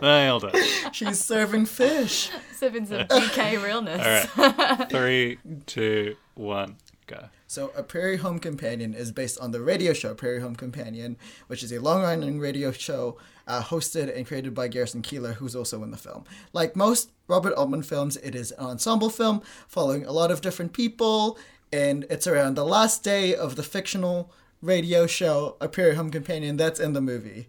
nailed 0.00 0.44
it. 0.52 0.94
She's 0.94 1.20
serving 1.24 1.66
fish. 1.66 2.30
serving 2.54 2.86
some 2.86 3.00
UK 3.10 3.62
realness. 3.62 4.28
All 4.38 4.44
right, 4.52 4.86
three, 4.90 5.38
two, 5.66 6.16
one, 6.34 6.76
go. 7.08 7.24
So, 7.54 7.70
A 7.76 7.84
Prairie 7.84 8.16
Home 8.16 8.40
Companion 8.40 8.94
is 8.94 9.12
based 9.12 9.38
on 9.38 9.52
the 9.52 9.60
radio 9.60 9.92
show 9.92 10.12
Prairie 10.12 10.40
Home 10.40 10.56
Companion, 10.56 11.16
which 11.46 11.62
is 11.62 11.70
a 11.70 11.78
long 11.78 12.02
running 12.02 12.40
radio 12.40 12.72
show 12.72 13.16
uh, 13.46 13.62
hosted 13.62 14.12
and 14.12 14.26
created 14.26 14.54
by 14.54 14.66
Garrison 14.66 15.02
Keillor, 15.02 15.34
who's 15.34 15.54
also 15.54 15.84
in 15.84 15.92
the 15.92 15.96
film. 15.96 16.24
Like 16.52 16.74
most 16.74 17.12
Robert 17.28 17.52
Altman 17.54 17.84
films, 17.84 18.16
it 18.16 18.34
is 18.34 18.50
an 18.50 18.66
ensemble 18.66 19.08
film 19.08 19.40
following 19.68 20.04
a 20.04 20.10
lot 20.10 20.32
of 20.32 20.40
different 20.40 20.72
people, 20.72 21.38
and 21.72 22.06
it's 22.10 22.26
around 22.26 22.56
the 22.56 22.64
last 22.64 23.04
day 23.04 23.36
of 23.36 23.54
the 23.54 23.62
fictional 23.62 24.32
radio 24.60 25.06
show 25.06 25.56
A 25.60 25.68
Prairie 25.68 25.94
Home 25.94 26.10
Companion 26.10 26.56
that's 26.56 26.80
in 26.80 26.92
the 26.92 27.00
movie. 27.00 27.46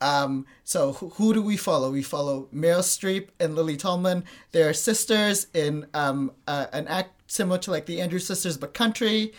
Um, 0.00 0.46
so 0.64 0.94
who, 0.94 1.10
who 1.10 1.32
do 1.32 1.40
we 1.40 1.56
follow? 1.56 1.92
We 1.92 2.02
follow 2.02 2.48
Meryl 2.52 2.80
Streep 2.80 3.28
and 3.38 3.54
Lily 3.54 3.76
Tomlin. 3.76 4.24
They're 4.50 4.74
sisters 4.74 5.46
in 5.54 5.86
um, 5.94 6.32
uh, 6.48 6.66
an 6.72 6.88
act 6.88 7.13
similar 7.26 7.58
to 7.58 7.70
like 7.70 7.86
the 7.86 8.00
Andrews 8.00 8.26
sisters, 8.26 8.56
but 8.56 8.74
country. 8.74 9.32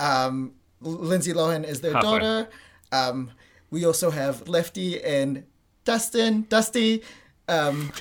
Um, 0.00 0.52
Lindsay 0.80 1.32
Lohan 1.32 1.64
is 1.64 1.80
their 1.80 1.92
Halfway. 1.92 2.08
daughter. 2.20 2.48
Um, 2.92 3.30
we 3.70 3.84
also 3.84 4.10
have 4.10 4.48
Lefty 4.48 5.02
and 5.02 5.44
Dustin, 5.84 6.46
Dusty. 6.48 7.02
Um, 7.48 7.92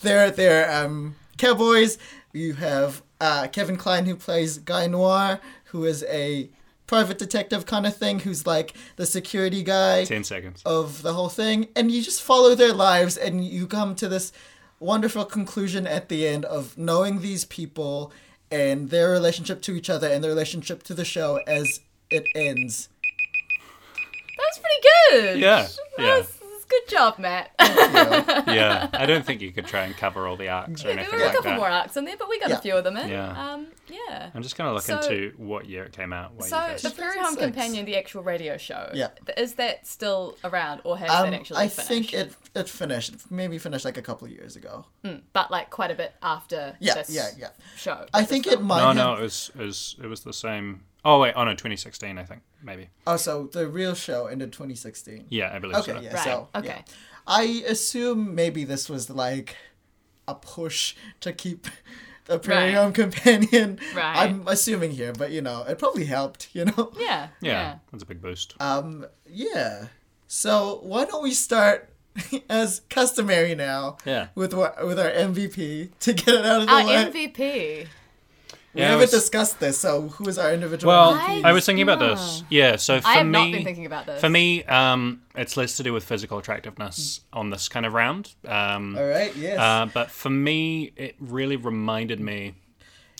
they're 0.00 0.30
they're 0.30 0.70
um, 0.72 1.16
cowboys. 1.38 1.98
You 2.32 2.54
have 2.54 3.02
uh, 3.20 3.46
Kevin 3.52 3.76
Kline 3.76 4.06
who 4.06 4.16
plays 4.16 4.58
Guy 4.58 4.86
Noir, 4.86 5.40
who 5.66 5.84
is 5.84 6.04
a 6.08 6.50
private 6.86 7.16
detective 7.18 7.64
kind 7.64 7.86
of 7.86 7.96
thing, 7.96 8.20
who's 8.20 8.46
like 8.46 8.74
the 8.96 9.06
security 9.06 9.62
guy 9.62 10.04
Ten 10.04 10.24
seconds. 10.24 10.62
of 10.66 11.02
the 11.02 11.14
whole 11.14 11.30
thing 11.30 11.68
and 11.74 11.90
you 11.90 12.02
just 12.02 12.20
follow 12.22 12.54
their 12.54 12.74
lives 12.74 13.16
and 13.16 13.42
you 13.44 13.66
come 13.66 13.94
to 13.94 14.06
this 14.08 14.32
wonderful 14.80 15.24
conclusion 15.24 15.86
at 15.86 16.10
the 16.10 16.26
end 16.28 16.44
of 16.44 16.76
knowing 16.76 17.20
these 17.22 17.46
people 17.46 18.12
and 18.54 18.90
their 18.90 19.10
relationship 19.10 19.60
to 19.62 19.72
each 19.74 19.90
other 19.90 20.08
and 20.08 20.22
their 20.22 20.30
relationship 20.30 20.82
to 20.84 20.94
the 20.94 21.04
show 21.04 21.40
as 21.46 21.80
it 22.10 22.24
ends 22.34 22.88
That 24.36 24.46
was 24.50 24.58
pretty 24.64 24.80
good. 25.32 25.40
Yeah, 25.40 25.62
That 25.62 25.78
yeah. 25.98 26.16
was- 26.18 26.26
that 26.26 26.40
was 26.40 26.43
good 26.68 26.74
Good 26.84 26.96
job, 26.98 27.18
Matt. 27.18 27.50
yeah, 27.60 28.88
I 28.92 29.06
don't 29.06 29.24
think 29.24 29.40
you 29.40 29.52
could 29.52 29.66
try 29.66 29.84
and 29.84 29.96
cover 29.96 30.26
all 30.26 30.36
the 30.36 30.48
arcs 30.48 30.82
or 30.84 30.88
there 30.88 30.98
anything 30.98 31.18
were 31.18 31.22
a 31.24 31.26
like 31.26 31.34
couple 31.36 31.50
that. 31.52 31.56
more 31.58 31.68
arcs 31.68 31.96
in 31.96 32.04
there, 32.04 32.16
but 32.18 32.28
we 32.28 32.38
got 32.40 32.50
Yeah. 32.50 32.58
a 32.58 32.60
few 32.60 32.76
of 32.76 32.84
them 32.84 32.96
in. 32.96 33.08
Yeah. 33.08 33.52
Um, 33.52 33.68
yeah. 33.88 34.30
I'm 34.34 34.42
just 34.42 34.56
gonna 34.56 34.72
look 34.72 34.82
So- 34.82 34.98
into 34.98 35.32
what 35.38 35.66
year 35.66 35.84
it 35.84 35.92
came 35.92 36.12
out. 36.12 36.32
So 36.44 36.74
the 36.82 36.90
Prairie 36.90 37.18
Home 37.20 37.36
Companion, 37.36 37.84
the 37.86 37.96
actual 37.96 38.22
radio 38.22 38.56
show, 38.58 38.90
Yeah. 38.92 39.08
is 39.36 39.54
that 39.54 39.86
still 39.86 40.36
around 40.44 40.82
or 40.84 40.98
has 40.98 41.08
that 41.08 41.26
Um, 41.28 41.34
actually 41.34 41.58
I 41.58 41.68
finished? 41.68 41.88
think 41.88 42.14
it 42.14 42.34
it 42.54 42.68
finished. 42.68 43.30
Maybe 43.30 43.58
finished 43.58 43.84
like 43.84 43.96
a 43.96 44.02
couple 44.02 44.26
of 44.26 44.32
years 44.32 44.56
ago. 44.56 44.86
but 45.32 45.50
like 45.50 45.70
quite 45.70 45.90
a 45.90 45.94
bit 45.94 46.14
after 46.22 46.76
Yeah, 46.80 46.94
this 46.94 47.10
yeah, 47.10 47.28
yeah. 47.38 47.48
show. 47.76 48.06
I 48.12 48.20
this 48.20 48.30
think 48.30 48.46
it 48.46 48.60
might. 48.60 48.80
no, 48.80 48.86
have, 48.88 48.96
no, 48.96 49.14
it 49.14 49.22
was, 49.22 49.50
it 49.58 49.62
was 49.62 49.96
it 50.02 50.06
was 50.06 50.20
the 50.20 50.32
same. 50.32 50.82
Oh 51.04 51.20
wait, 51.20 51.34
oh 51.36 51.44
no, 51.44 51.50
2016, 51.52 52.16
I 52.18 52.24
think 52.24 52.42
maybe. 52.62 52.88
Oh, 53.06 53.16
so 53.16 53.48
the 53.52 53.68
real 53.68 53.94
show 53.94 54.26
ended 54.26 54.52
2016. 54.52 55.26
Yeah, 55.28 55.50
I 55.54 55.58
believe 55.58 55.76
Okay, 55.76 55.92
so. 55.92 56.00
yeah. 56.00 56.14
Right, 56.14 56.24
So 56.24 56.48
okay. 56.54 56.66
yeah. 56.68 56.82
I 57.26 57.42
assume 57.68 58.34
maybe 58.34 58.64
this 58.64 58.88
was 58.88 59.10
like 59.10 59.56
a 60.26 60.34
push 60.34 60.94
to 61.20 61.32
keep 61.32 61.66
the 62.24 62.38
Prairie 62.38 62.68
Right. 62.68 62.74
Home 62.74 62.92
Companion. 62.92 63.78
Right. 63.94 64.16
I'm 64.30 64.44
assuming 64.48 64.92
here, 64.92 65.12
but 65.12 65.30
you 65.30 65.42
know, 65.42 65.62
it 65.68 65.78
probably 65.78 66.04
helped. 66.06 66.48
You 66.54 66.64
know. 66.66 66.92
Yeah, 66.98 67.28
Yeah, 67.40 67.50
yeah. 67.52 67.74
that's 67.92 68.02
a 68.02 68.06
big 68.06 68.22
boost. 68.22 68.54
Um. 68.60 69.06
Yeah. 69.28 69.88
So 70.26 70.80
why 70.82 71.04
don't 71.04 71.22
we 71.22 71.32
start 71.32 71.90
as 72.48 72.80
customary 72.88 73.54
now? 73.54 73.98
Yeah. 74.06 74.28
With 74.34 74.54
what 74.54 74.84
with 74.86 74.98
our 74.98 75.10
MVP 75.10 75.90
to 76.00 76.12
get 76.14 76.28
it 76.28 76.46
out 76.46 76.62
of 76.62 76.66
the 76.68 76.72
Our 76.72 76.86
way. 76.86 77.04
MVP. 77.28 77.86
We 78.74 78.80
Yeah, 78.80 78.88
haven't 78.88 79.02
was- 79.02 79.10
discussed 79.12 79.60
this, 79.60 79.78
so 79.78 80.08
who 80.08 80.28
is 80.28 80.36
our 80.36 80.52
individual 80.52 80.92
Well, 80.92 81.14
MVP? 81.14 81.44
I 81.44 81.52
was 81.52 81.64
thinking 81.64 81.82
about 81.84 82.00
this. 82.00 82.42
Yeah, 82.50 82.74
so 82.76 83.00
for 83.00 83.06
I 83.06 83.12
have 83.14 83.26
me, 83.26 83.32
not 83.32 83.52
been 83.52 83.64
thinking 83.64 83.86
about 83.86 84.06
this. 84.06 84.20
For 84.20 84.28
me, 84.28 84.64
um, 84.64 85.22
it's 85.36 85.56
less 85.56 85.76
to 85.76 85.82
do 85.84 85.92
with 85.92 86.02
physical 86.04 86.38
attractiveness 86.38 87.20
on 87.32 87.50
this 87.50 87.68
kind 87.68 87.86
of 87.86 87.92
round. 87.92 88.34
Um, 88.46 88.96
All 88.98 89.04
right. 89.06 89.34
Yes. 89.36 89.58
uh, 89.60 89.86
but 89.94 90.10
for 90.10 90.30
me, 90.30 90.92
it 90.96 91.14
really 91.20 91.56
reminded 91.56 92.18
me 92.18 92.54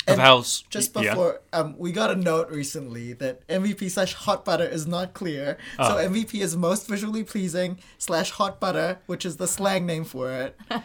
And 0.07 0.21
of 0.21 0.25
how. 0.25 0.39
s- 0.41 0.65
Just 0.71 0.95
yeah. 0.97 1.11
before, 1.11 1.41
um, 1.53 1.75
we 1.79 1.93
got 1.93 2.11
a 2.11 2.17
note 2.17 2.51
recently 2.51 3.13
that 3.15 3.47
MVP 3.49 3.91
slash 3.91 4.13
hot 4.15 4.45
butter 4.45 4.65
is 4.67 4.87
not 4.87 5.15
clear. 5.15 5.57
So 5.79 5.97
Oh. 5.99 6.09
MVP 6.09 6.41
is 6.41 6.57
most 6.57 6.87
visually 6.87 7.25
pleasing 7.25 7.79
slash 7.99 8.31
hot 8.33 8.61
butter, 8.61 8.99
which 9.07 9.25
is 9.25 9.37
the 9.39 9.47
slang 9.49 9.87
name 9.87 10.05
for 10.05 10.31
it. 10.31 10.57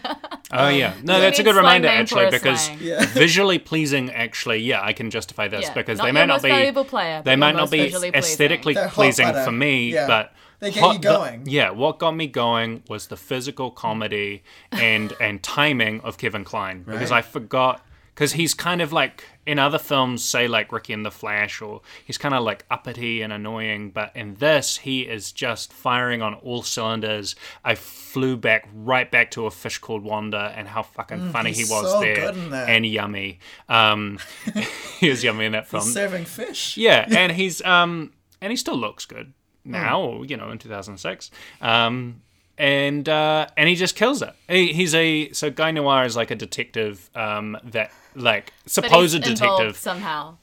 Oh 0.52 0.68
yeah, 0.70 0.96
no, 1.04 1.14
We 1.16 1.22
that's 1.22 1.38
a 1.38 1.44
good 1.44 1.56
reminder 1.56 1.88
actually 1.88 2.32
because. 2.32 2.72
Yeah. 2.82 3.06
visually 3.14 3.60
pleasing. 3.60 4.10
Actually, 4.10 4.58
yeah, 4.58 4.82
I 4.84 4.94
can 4.94 5.12
justify 5.12 5.48
this 5.48 5.66
Yeah, 5.66 5.74
because 5.76 6.00
not 6.00 6.06
they 6.06 6.08
your 6.10 6.14
might 6.14 6.26
not 6.26 6.42
be. 6.42 6.50
player, 6.90 7.22
they 7.24 7.34
but 7.34 7.40
might 7.40 7.56
not 7.56 7.70
be 7.70 7.78
visually 7.82 8.10
pleasing. 8.12 8.32
aesthetically 8.32 8.76
pleasing 8.90 9.32
for 9.46 9.52
me, 9.52 9.94
Yeah. 9.94 10.08
but 10.08 10.34
They 10.60 10.72
get 10.72 10.80
hot- 10.82 10.94
you 10.94 11.00
the- 11.02 11.08
going. 11.08 11.44
yeah, 11.46 11.70
what 11.70 12.00
got 12.00 12.16
me 12.16 12.26
going 12.26 12.82
was 12.90 13.08
the 13.08 13.16
physical 13.18 13.70
comedy 13.70 14.42
and 14.72 15.14
and 15.22 15.44
timing 15.44 16.02
of 16.02 16.18
Kevin 16.18 16.44
Kline 16.44 16.82
because 16.82 17.12
I 17.12 17.22
forgot 17.22 17.86
because 18.20 18.34
he's 18.34 18.54
kind 18.54 18.82
of 18.82 18.92
like 18.92 19.24
in 19.46 19.58
other 19.60 19.78
films, 19.80 20.26
say 20.26 20.46
like 20.50 20.74
Ricki 20.74 20.92
and 20.92 21.06
the 21.06 21.10
Flash, 21.10 21.62
or 21.62 21.80
he's 22.04 22.18
kind 22.18 22.36
of 22.36 22.44
like 22.44 22.66
uppity 22.70 23.22
and 23.22 23.32
annoying, 23.32 23.92
but 23.92 24.12
in 24.14 24.36
this 24.36 24.76
he 24.80 25.04
is 25.04 25.32
just 25.32 25.72
firing 25.72 26.22
on 26.22 26.34
all 26.34 26.62
cylinders. 26.62 27.34
I 27.64 27.76
flew 27.76 28.36
back 28.36 28.68
right 28.76 29.10
back 29.10 29.32
to 29.32 29.46
a 29.46 29.52
fish 29.52 29.78
called 29.78 30.04
Wanda 30.04 30.54
and 30.54 30.68
how 30.68 30.84
fucking 30.84 31.32
funny 31.32 31.52
he 31.52 31.56
Mm, 31.56 31.60
he's 31.60 31.70
was 31.72 31.92
so 31.94 32.02
there 32.02 32.16
good 32.16 32.36
in 32.36 32.50
that. 32.50 32.68
and 32.68 32.86
yummy. 32.86 33.40
Um, 33.70 34.20
he 35.00 35.10
was 35.10 35.24
yummy 35.24 35.46
in 35.46 35.54
that 35.54 35.70
film. 35.70 35.84
Serving 35.84 36.26
fish. 36.26 36.76
Yeah, 36.76 37.06
and 37.16 37.32
he's 37.32 37.62
um 37.62 38.12
and 38.42 38.52
he 38.52 38.58
still 38.58 38.76
looks 38.78 39.06
good 39.06 39.32
now, 39.64 40.24
you 40.24 40.36
know, 40.36 40.52
in 40.52 40.58
2006. 40.58 41.32
Um 41.62 42.22
and 42.58 43.08
uh 43.08 43.48
and 43.56 43.70
he 43.70 43.76
just 43.76 43.96
kills 43.96 44.22
it. 44.22 44.34
He, 44.50 44.74
he's 44.74 44.94
a 44.94 45.32
so 45.32 45.50
Guy 45.50 45.72
Noir 45.72 46.04
is 46.04 46.18
like 46.18 46.32
a 46.32 46.36
detective 46.36 47.10
um 47.16 47.58
that 47.64 47.94
like 48.20 48.54
supposed 48.66 49.24
detective 49.24 49.78
somehow. 49.78 50.38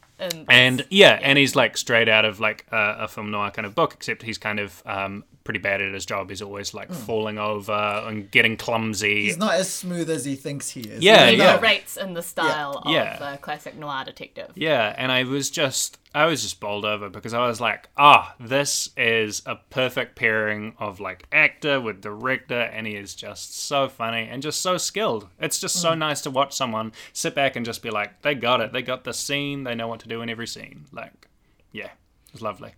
And 0.48 0.86
yeah, 0.88 1.18
and 1.22 1.38
he's 1.38 1.54
like 1.54 1.76
straight 1.76 2.08
out 2.08 2.24
of 2.24 2.40
like 2.40 2.66
a, 2.72 2.96
a 3.00 3.08
film 3.08 3.30
noir 3.30 3.50
kind 3.50 3.66
of 3.66 3.74
book, 3.74 3.92
except 3.94 4.22
he's 4.22 4.38
kind 4.38 4.58
of 4.58 4.82
um, 4.86 5.24
pretty 5.46 5.60
bad 5.60 5.80
at 5.80 5.94
his 5.94 6.04
job. 6.04 6.28
He's 6.28 6.42
always 6.42 6.74
like 6.74 6.88
hmm. 6.88 6.94
falling 6.94 7.38
over 7.38 7.72
and 7.72 8.30
getting 8.30 8.56
clumsy. 8.58 9.22
He's 9.22 9.38
not 9.38 9.54
as 9.54 9.72
smooth 9.72 10.10
as 10.10 10.24
he 10.24 10.34
thinks 10.34 10.68
he 10.68 10.80
is. 10.80 11.02
Yeah, 11.02 11.28
even 11.28 11.40
yeah. 11.40 11.56
though- 11.56 11.62
rates 11.62 11.96
in 11.96 12.12
the 12.12 12.22
style 12.22 12.82
Yeah. 12.84 13.16
of 13.16 13.34
a 13.34 13.38
classic 13.38 13.76
noir 13.76 14.04
detective. 14.04 14.52
Yeah, 14.56 14.94
and 14.98 15.10
I 15.10 15.22
was 15.22 15.48
just 15.48 15.98
I 16.14 16.24
was 16.26 16.42
just 16.42 16.60
bowled 16.60 16.84
over 16.84 17.08
because 17.08 17.34
I 17.34 17.46
was 17.46 17.60
like, 17.60 17.88
ah, 17.96 18.34
this 18.40 18.90
is 18.96 19.42
a 19.44 19.56
perfect 19.56 20.16
pairing 20.16 20.74
of 20.78 20.98
like 20.98 21.26
actor 21.30 21.80
with 21.80 22.00
director, 22.00 22.60
and 22.60 22.86
he 22.86 22.96
is 22.96 23.14
just 23.14 23.58
so 23.58 23.88
funny 23.88 24.28
and 24.28 24.42
just 24.42 24.60
so 24.60 24.76
skilled. 24.78 25.28
It's 25.38 25.60
just 25.60 25.76
so 25.76 25.92
hmm. 25.92 26.00
nice 26.00 26.22
to 26.22 26.30
watch 26.30 26.54
someone 26.54 26.92
sit 27.12 27.34
back 27.34 27.54
and 27.54 27.64
just 27.64 27.82
be 27.82 27.90
like, 27.90 28.22
they 28.22 28.34
got 28.34 28.60
it, 28.60 28.72
they 28.72 28.82
got 28.82 29.04
the 29.04 29.12
scene, 29.12 29.64
they 29.64 29.74
know 29.74 29.88
what 29.88 30.00
to 30.00 30.08
do 30.08 30.22
in 30.22 30.28
every 30.28 30.46
scene. 30.46 30.86
Like, 30.92 31.28
yeah, 31.70 31.90
it's 32.32 32.42
lovely. 32.42 32.72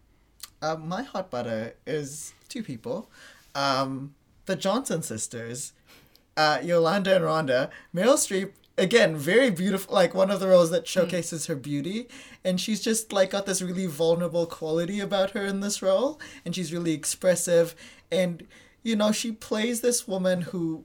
Uh, 0.61 0.77
my 0.77 1.03
hot 1.03 1.31
butter 1.31 1.75
is 1.87 2.33
two 2.49 2.63
people. 2.63 3.11
Um, 3.55 4.15
the 4.47 4.57
Johnson 4.57 5.03
sisters, 5.03 5.73
uh, 6.37 6.59
Yolanda 6.63 7.15
and 7.17 7.25
Rhonda. 7.25 7.71
Meryl 7.95 8.15
Streep, 8.15 8.53
again, 8.77 9.17
very 9.17 9.51
beautiful, 9.51 9.95
like 9.95 10.15
one 10.15 10.31
of 10.31 10.41
the 10.41 10.49
roles 10.49 10.71
that 10.71 10.87
showcases 10.87 11.47
her 11.47 11.57
beauty. 11.57 12.09
And 12.45 12.61
she's 12.61 12.81
just 12.81 13.13
like 13.13 13.31
got 13.31 13.47
this 13.47 13.63
really 13.63 13.87
vulnerable 13.87 14.47
quality 14.47 15.01
about 15.01 15.31
her 15.31 15.45
in 15.45 15.61
this 15.61 15.83
role. 15.83 16.21
And 16.45 16.55
she's 16.55 16.73
really 16.73 16.93
expressive. 16.93 17.75
And, 18.11 18.47
you 18.83 18.97
know, 18.97 19.13
she 19.13 19.33
plays 19.33 19.81
this 19.81 20.09
woman 20.09 20.43
who 20.43 20.85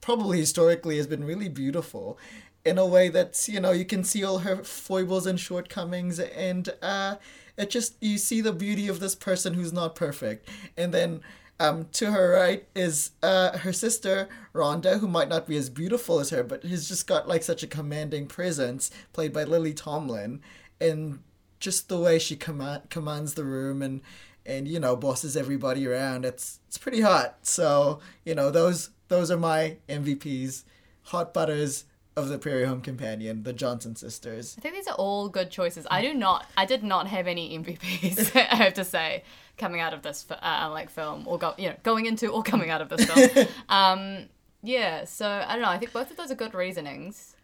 probably 0.00 0.38
historically 0.38 0.98
has 0.98 1.06
been 1.06 1.24
really 1.24 1.48
beautiful 1.48 2.18
in 2.64 2.78
a 2.78 2.86
way 2.86 3.08
that's 3.08 3.48
you 3.48 3.60
know 3.60 3.72
you 3.72 3.84
can 3.84 4.02
see 4.04 4.24
all 4.24 4.38
her 4.38 4.56
foibles 4.56 5.26
and 5.26 5.38
shortcomings 5.38 6.18
and 6.18 6.70
uh 6.82 7.16
it 7.56 7.70
just 7.70 7.96
you 8.00 8.18
see 8.18 8.40
the 8.40 8.52
beauty 8.52 8.88
of 8.88 9.00
this 9.00 9.14
person 9.14 9.54
who's 9.54 9.72
not 9.72 9.94
perfect. 9.94 10.48
And 10.76 10.92
then 10.92 11.20
um 11.60 11.86
to 11.92 12.10
her 12.10 12.32
right 12.32 12.66
is 12.74 13.12
uh 13.22 13.58
her 13.58 13.72
sister 13.72 14.28
Rhonda 14.52 14.98
who 14.98 15.06
might 15.06 15.28
not 15.28 15.46
be 15.46 15.56
as 15.56 15.70
beautiful 15.70 16.18
as 16.18 16.30
her 16.30 16.42
but 16.42 16.64
has 16.64 16.88
just 16.88 17.06
got 17.06 17.28
like 17.28 17.44
such 17.44 17.62
a 17.62 17.68
commanding 17.68 18.26
presence 18.26 18.90
played 19.12 19.32
by 19.32 19.44
Lily 19.44 19.72
Tomlin. 19.72 20.40
And 20.80 21.20
just 21.60 21.88
the 21.88 21.98
way 21.98 22.18
she 22.18 22.36
command 22.36 22.90
commands 22.90 23.34
the 23.34 23.44
room 23.44 23.82
and 23.82 24.00
and 24.44 24.68
you 24.68 24.80
know 24.80 24.96
bosses 24.96 25.36
everybody 25.36 25.86
around 25.86 26.24
it's 26.24 26.60
it's 26.68 26.78
pretty 26.78 27.00
hot. 27.00 27.38
So 27.42 28.00
you 28.24 28.34
know 28.34 28.50
those 28.50 28.90
those 29.08 29.30
are 29.30 29.38
my 29.38 29.76
mvps 29.88 30.64
hot 31.04 31.32
butters 31.34 31.84
of 32.16 32.28
the 32.28 32.38
prairie 32.38 32.64
home 32.64 32.80
companion 32.80 33.42
the 33.42 33.52
johnson 33.52 33.96
sisters 33.96 34.54
I 34.56 34.60
think 34.60 34.74
these 34.76 34.86
are 34.86 34.94
all 34.94 35.28
good 35.28 35.50
choices. 35.50 35.84
I 35.90 36.00
do 36.00 36.14
not, 36.14 36.46
I 36.56 36.64
did 36.64 36.84
not 36.84 37.08
have 37.08 37.26
any 37.26 37.58
MVPs. 37.58 38.36
I 38.52 38.54
have 38.56 38.74
to 38.74 38.84
say, 38.84 39.24
coming 39.58 39.80
out 39.80 39.92
of 39.92 40.02
this 40.02 40.22
fi- 40.22 40.36
uh, 40.36 40.70
like 40.70 40.90
film, 40.90 41.26
or 41.26 41.38
go, 41.38 41.54
you 41.58 41.68
know, 41.70 41.76
going 41.82 42.06
into 42.06 42.28
or 42.28 42.42
coming 42.42 42.70
out 42.70 42.80
of 42.80 42.88
this 42.88 43.04
film. 43.04 43.48
um, 43.68 44.26
yeah. 44.62 45.04
So 45.06 45.26
I 45.28 45.52
don't 45.54 45.62
know. 45.62 45.68
I 45.68 45.78
think 45.78 45.92
both 45.92 46.10
of 46.10 46.16
those 46.16 46.30
are 46.30 46.34
good 46.36 46.54
reasonings. 46.54 47.34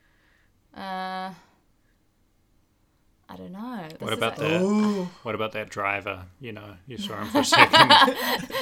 Uh, 0.77 1.31
I 3.29 3.37
don't 3.37 3.53
know. 3.53 3.87
This 3.89 4.01
What 4.01 4.13
is 4.13 4.19
about 4.19 4.39
a- 4.39 4.41
that? 4.43 4.61
Ooh. 4.63 5.05
What 5.25 5.35
about 5.35 5.53
that 5.53 5.69
driver? 5.69 6.27
You 6.41 6.53
know, 6.53 6.75
you 6.87 6.97
saw 6.99 7.21
him 7.21 7.29
for 7.29 7.41
a 7.41 7.45
second. 7.57 7.89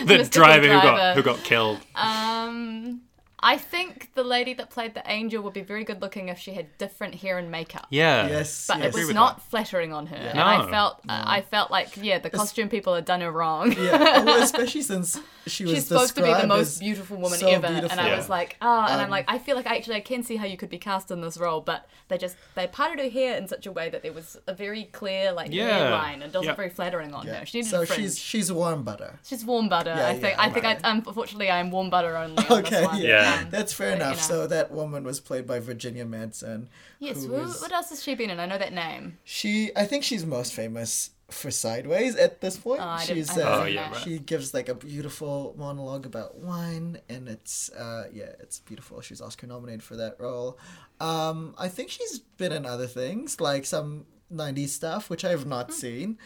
the 0.07 0.19
Mystical 0.19 0.47
driver, 0.47 0.67
who 0.67 0.81
got 0.81 1.17
who 1.17 1.23
got 1.23 1.39
killed. 1.45 1.81
Um, 1.95 3.03
I 3.41 3.57
think 3.57 4.15
the 4.15 4.25
lady 4.25 4.53
that 4.55 4.69
played 4.71 4.95
the 4.95 5.03
angel 5.07 5.43
would 5.45 5.53
be 5.53 5.61
very 5.63 5.85
good 5.85 6.03
looking 6.03 6.29
if 6.29 6.39
she 6.39 6.53
had 6.55 6.77
different 6.79 7.15
hair 7.17 7.39
and 7.39 7.51
makeup. 7.51 7.87
Yeah. 7.91 8.27
yes 8.29 8.67
But 8.67 8.79
yes. 8.79 8.87
it 8.89 8.95
was 8.99 9.07
with 9.07 9.15
not 9.15 9.43
flattering 9.43 9.93
on 9.93 10.07
her, 10.07 10.17
and 10.17 10.37
No. 10.37 10.45
I 10.45 10.69
felt 10.71 11.01
uh, 11.09 11.23
I 11.27 11.41
felt 11.43 11.71
like 11.71 11.97
yeah, 11.97 12.19
the 12.19 12.31
costume 12.31 12.69
people 12.69 12.95
had 12.95 13.05
done 13.05 13.21
her 13.21 13.31
wrong. 13.31 13.73
yeah 13.73 14.23
well, 14.25 14.43
especially 14.49 14.83
since 14.83 15.21
she 15.47 15.65
was 15.65 15.75
She's 15.75 15.87
supposed 15.87 16.17
to 16.17 16.23
be 16.23 16.35
the 16.35 16.47
most 16.47 16.81
beautiful 16.81 17.17
woman 17.17 17.39
so 17.39 17.47
ever, 17.49 17.67
and. 17.67 18.01
I 18.01 18.09
Yeah. 18.09 18.17
was 18.17 18.29
like, 18.29 18.57
oh, 18.61 18.85
and 18.87 18.95
I'm 19.01 19.05
Um, 19.05 19.11
like, 19.11 19.25
I 19.29 19.39
feel 19.39 19.55
like 19.57 19.67
actually 19.67 19.97
I 19.97 20.01
can 20.01 20.23
see 20.23 20.37
how 20.37 20.45
you 20.47 20.57
could 20.57 20.69
be 20.71 20.79
cast 20.79 21.11
in 21.11 21.21
this 21.21 21.39
role, 21.39 21.61
but 21.61 21.87
they 22.09 22.19
just 22.19 22.37
they 22.55 22.67
parted 22.67 22.99
her 23.05 23.09
hair 23.11 23.37
in 23.37 23.47
such 23.49 23.67
a 23.67 23.73
way 23.73 23.89
that 23.89 24.03
there 24.03 24.13
was 24.13 24.37
a 24.47 24.53
very 24.55 24.85
clear 24.85 25.31
like 25.33 25.53
Yeah. 25.53 25.69
hairline, 25.79 26.15
and 26.23 26.35
it 26.35 26.37
wasn't 26.37 26.45
Yeah. 26.47 26.55
very 26.55 26.71
flattering 26.71 27.15
on 27.15 27.27
yeah. 27.27 27.41
her. 27.41 27.47
She 27.47 27.59
needed 27.59 27.71
so 27.71 27.83
a 27.83 27.87
she's 27.87 28.19
she's 28.19 28.51
warm 28.53 28.83
butter 28.83 29.19
She's 29.25 29.45
warm 29.45 29.69
butter. 29.69 29.95
Yeah, 29.97 30.09
I 30.09 30.13
think. 30.19 30.37
yeah, 30.37 30.43
I 30.47 30.51
think. 30.51 30.65
right. 30.65 30.81
I, 30.85 30.91
unfortunately, 30.91 31.51
I 31.51 31.59
am 31.61 31.71
warm 31.71 31.89
butter 31.89 32.17
only. 32.17 32.37
On 32.49 32.59
okay 32.59 32.71
this 32.71 32.87
one. 32.87 33.01
Yeah. 33.01 33.28
Um, 33.35 33.47
that's 33.51 33.73
fair 33.73 33.91
but, 33.93 33.99
you 33.99 34.05
enough 34.05 34.17
know. 34.17 34.35
so 34.37 34.47
that 34.47 34.71
woman 34.71 35.05
was 35.05 35.21
played 35.21 35.47
by 35.47 35.61
virginia 35.61 36.05
madsen 36.05 36.67
yes. 36.99 37.25
who 37.25 37.35
Who, 37.35 37.43
is- 37.51 37.61
what 37.61 37.73
else 37.73 37.91
has 37.91 38.03
she 38.03 38.15
been 38.15 38.31
in? 38.31 38.41
I 38.41 38.47
know 38.47 38.59
that 38.59 38.73
name. 38.73 39.19
She, 39.25 39.71
I 39.77 39.85
think 39.87 40.05
she's 40.05 40.25
most 40.27 40.53
famous 40.55 41.11
for 41.31 41.51
Sideways 41.51 42.17
at 42.17 42.41
this 42.41 42.57
point. 42.57 42.81
Oh, 42.81 42.85
I 42.85 43.05
didn't- 43.05 43.17
she's, 43.19 43.29
haven't 43.29 43.47
Oh, 43.47 43.61
uh, 43.63 43.65
yeah, 43.67 43.91
right. 43.93 44.03
she 44.03 44.19
gives 44.19 44.55
like 44.55 44.69
a 44.71 44.75
beautiful 44.75 45.55
monologue 45.59 46.07
about 46.07 46.37
wine, 46.39 46.99
and 47.11 47.29
it's, 47.29 47.71
uh, 47.73 48.05
yeah, 48.13 48.33
it's 48.41 48.61
beautiful. 48.61 49.01
She's 49.03 49.21
Oscar 49.21 49.47
nominated 49.47 49.83
for 49.83 49.97
that 49.97 50.17
role. 50.19 50.59
Um, 51.01 51.55
I 51.59 51.69
think 51.69 51.91
she's 51.91 52.19
been 52.39 52.53
in 52.53 52.65
other 52.65 52.87
things 52.87 53.41
like 53.43 53.67
some 53.67 54.07
'90s 54.33 54.71
stuff, 54.71 55.11
which 55.11 55.23
I 55.25 55.29
have 55.31 55.45
not 55.47 55.73
seen. 55.73 56.17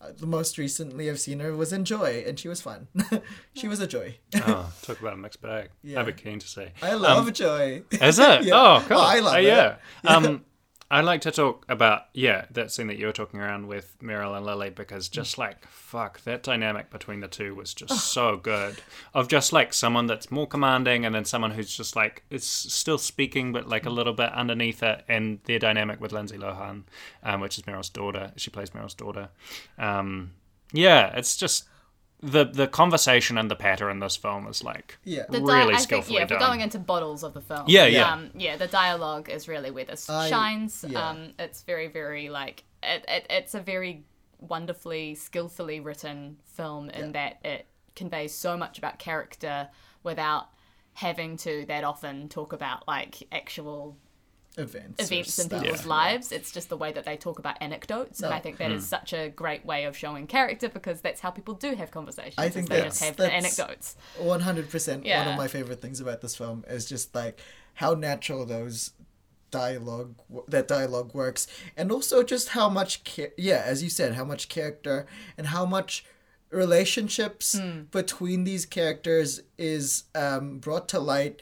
Uh, 0.00 0.12
the 0.16 0.26
most 0.26 0.58
recently 0.58 1.10
I've 1.10 1.18
seen 1.20 1.40
her 1.40 1.56
was 1.56 1.72
in 1.72 1.84
Joy, 1.84 2.24
and 2.26 2.38
she 2.38 2.48
was 2.48 2.60
fun. 2.60 2.88
she 3.54 3.66
was 3.68 3.80
a 3.80 3.86
joy. 3.86 4.16
oh, 4.46 4.72
talk 4.82 5.00
about 5.00 5.14
a 5.14 5.16
mixed 5.16 5.40
bag. 5.42 5.70
Yeah. 5.82 6.00
I'd 6.00 6.06
be 6.06 6.12
keen 6.12 6.38
to 6.38 6.46
see. 6.48 6.66
I 6.82 6.94
love 6.94 7.32
Joy. 7.32 7.82
Is 7.90 8.18
it? 8.18 8.42
Yeah. 8.44 8.54
Oh, 8.54 8.84
cool. 8.86 8.96
Oh, 8.98 9.00
I 9.02 9.18
love 9.20 9.34
Uh, 9.34 9.38
it. 9.38 9.44
yeah. 9.44 9.76
Um, 10.04 10.44
I'd 10.90 11.04
like 11.04 11.20
to 11.22 11.30
talk 11.30 11.66
about 11.68 12.06
yeah 12.14 12.46
that 12.50 12.72
scene 12.72 12.86
that 12.86 12.96
you 12.96 13.06
were 13.06 13.12
talking 13.12 13.40
around 13.40 13.66
with 13.66 13.94
Meryl 14.02 14.36
and 14.36 14.46
Lily 14.46 14.70
because 14.70 15.08
just 15.08 15.36
like 15.36 15.66
fuck 15.66 16.22
that 16.24 16.42
dynamic 16.42 16.90
between 16.90 17.20
the 17.20 17.28
two 17.28 17.54
was 17.54 17.74
just 17.74 18.10
so 18.10 18.36
good 18.36 18.76
of 19.12 19.28
just 19.28 19.52
like 19.52 19.74
someone 19.74 20.06
that's 20.06 20.30
more 20.30 20.46
commanding 20.46 21.04
and 21.04 21.14
then 21.14 21.26
someone 21.26 21.50
who's 21.50 21.76
just 21.76 21.94
like 21.94 22.22
it's 22.30 22.46
still 22.46 22.98
speaking 22.98 23.52
but 23.52 23.68
like 23.68 23.84
a 23.84 23.90
little 23.90 24.14
bit 24.14 24.32
underneath 24.32 24.82
it 24.82 25.04
and 25.08 25.40
their 25.44 25.58
dynamic 25.58 26.00
with 26.00 26.12
Lindsay 26.12 26.38
Lohan, 26.38 26.84
um, 27.22 27.40
which 27.40 27.58
is 27.58 27.64
Meryl's 27.64 27.90
daughter. 27.90 28.32
She 28.36 28.50
plays 28.50 28.70
Meryl's 28.70 28.94
daughter. 28.94 29.28
Um, 29.78 30.32
yeah, 30.72 31.16
it's 31.16 31.36
just 31.36 31.64
the 32.20 32.44
the 32.44 32.66
conversation 32.66 33.38
and 33.38 33.50
the 33.50 33.54
patter 33.56 33.88
in 33.90 34.00
this 34.00 34.16
film 34.16 34.46
is 34.48 34.64
like 34.64 34.98
Yeah. 35.04 35.24
The 35.28 35.38
di- 35.40 35.44
really 35.44 35.74
I 35.74 35.76
think, 35.76 35.80
skillfully 35.80 36.16
yeah, 36.16 36.24
if 36.24 36.30
we're 36.30 36.38
going 36.38 36.60
into 36.60 36.78
bottles 36.78 37.22
of 37.22 37.32
the 37.34 37.40
film. 37.40 37.64
Yeah, 37.68 37.86
yeah. 37.86 38.12
Um, 38.12 38.30
yeah, 38.34 38.56
the 38.56 38.66
dialogue 38.66 39.28
is 39.30 39.46
really 39.48 39.70
where 39.70 39.84
this 39.84 40.08
I- 40.10 40.28
shines. 40.28 40.84
yeah. 40.88 41.10
Um, 41.10 41.32
it's 41.38 41.62
very, 41.62 41.86
very 41.88 42.28
like 42.28 42.64
it, 42.82 43.04
it, 43.08 43.26
it's 43.30 43.54
a 43.54 43.60
very 43.60 44.04
wonderfully, 44.40 45.14
skillfully 45.14 45.80
written 45.80 46.38
film 46.44 46.90
in 46.90 47.12
that 47.12 47.38
it 47.44 47.66
conveys 47.96 48.32
so 48.34 48.56
much 48.56 48.78
about 48.78 48.98
character 48.98 49.68
without 50.02 50.48
having 50.94 51.36
to 51.36 51.64
that 51.68 51.84
often 51.84 52.28
talk 52.28 52.52
about 52.52 52.86
like 52.88 53.22
actual 53.32 53.96
Events. 54.58 55.02
events 55.04 55.38
in 55.38 55.44
stuff. 55.46 55.62
people's 55.62 55.86
lives. 55.86 56.32
It's 56.32 56.50
just 56.52 56.68
the 56.68 56.76
way 56.76 56.92
that 56.92 57.04
they 57.04 57.16
talk 57.16 57.38
about 57.38 57.56
anecdotes, 57.60 58.20
and 58.20 58.30
No. 58.30 58.36
I 58.36 58.40
think 58.40 58.58
that 58.58 58.70
is 58.72 58.86
such 58.86 59.12
a 59.12 59.28
great 59.28 59.64
way 59.64 59.84
of 59.84 59.96
showing 59.96 60.26
character 60.26 60.68
because 60.68 61.00
that's 61.00 61.20
how 61.20 61.30
people 61.30 61.54
do 61.54 61.74
have 61.74 61.90
conversations. 61.90 62.34
I 62.38 62.48
think 62.48 62.68
they 62.68 62.76
that's- 62.76 62.94
just 62.98 63.04
have 63.04 63.16
the 63.16 63.32
anecdotes. 63.32 63.96
One 64.18 64.40
hundred 64.40 64.68
percent. 64.70 65.04
One 65.04 65.28
of 65.28 65.36
my 65.36 65.48
favorite 65.48 65.80
things 65.80 66.00
about 66.00 66.20
this 66.20 66.36
film 66.36 66.64
is 66.68 66.86
just 66.88 67.14
like 67.14 67.40
how 67.74 67.94
natural 67.94 68.44
those 68.44 68.92
dialogue 69.50 70.14
that 70.48 70.68
dialogue 70.68 71.14
works, 71.14 71.46
and 71.76 71.90
also 71.90 72.22
just 72.22 72.50
how 72.50 72.68
much 72.68 73.02
ca- 73.04 73.32
yeah, 73.38 73.62
as 73.64 73.82
you 73.82 73.88
said, 73.88 74.14
how 74.14 74.24
much 74.24 74.48
character 74.48 75.06
and 75.38 75.46
how 75.46 75.64
much 75.64 76.04
relationships 76.50 77.56
Hmm. 77.58 77.82
between 77.90 78.44
these 78.44 78.66
characters 78.66 79.40
is 79.56 80.04
um, 80.14 80.58
brought 80.58 80.88
to 80.90 80.98
light. 80.98 81.40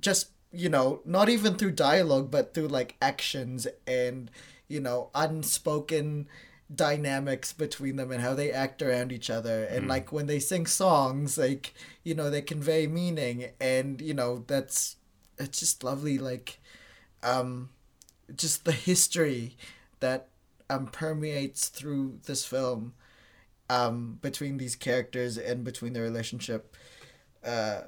Just 0.00 0.30
you 0.52 0.68
know, 0.68 1.00
not 1.04 1.28
even 1.28 1.54
through 1.54 1.72
dialogue, 1.72 2.30
but 2.30 2.54
through 2.54 2.68
like 2.68 2.96
actions 3.02 3.66
and 3.86 4.30
you 4.68 4.80
know 4.80 5.10
unspoken 5.14 6.28
dynamics 6.74 7.52
between 7.52 7.96
them 7.96 8.12
and 8.12 8.22
how 8.22 8.34
they 8.34 8.52
act 8.52 8.82
around 8.82 9.12
each 9.12 9.30
other. 9.30 9.64
And 9.64 9.88
like 9.88 10.12
when 10.12 10.26
they 10.26 10.38
sing 10.38 10.66
songs 10.66 11.38
like 11.38 11.74
you 12.04 12.14
know 12.14 12.30
they 12.30 12.42
convey 12.42 12.86
meaning. 12.86 13.50
And 13.60 14.00
you 14.00 14.14
know 14.14 14.44
that's 14.46 14.96
it's 15.38 15.60
just 15.60 15.84
lovely 15.84 16.18
like 16.18 16.58
um 17.22 17.70
just 18.34 18.64
the 18.64 18.72
history 18.72 19.56
that 20.00 20.28
um 20.70 20.86
permeates 20.86 21.68
through 21.68 22.18
this 22.26 22.44
film 22.44 22.94
um 23.70 24.18
between 24.20 24.58
these 24.58 24.76
characters 24.76 25.36
and 25.38 25.64
between 25.64 25.92
their 25.92 26.02
relationship 26.02 26.76
uh 27.44 27.82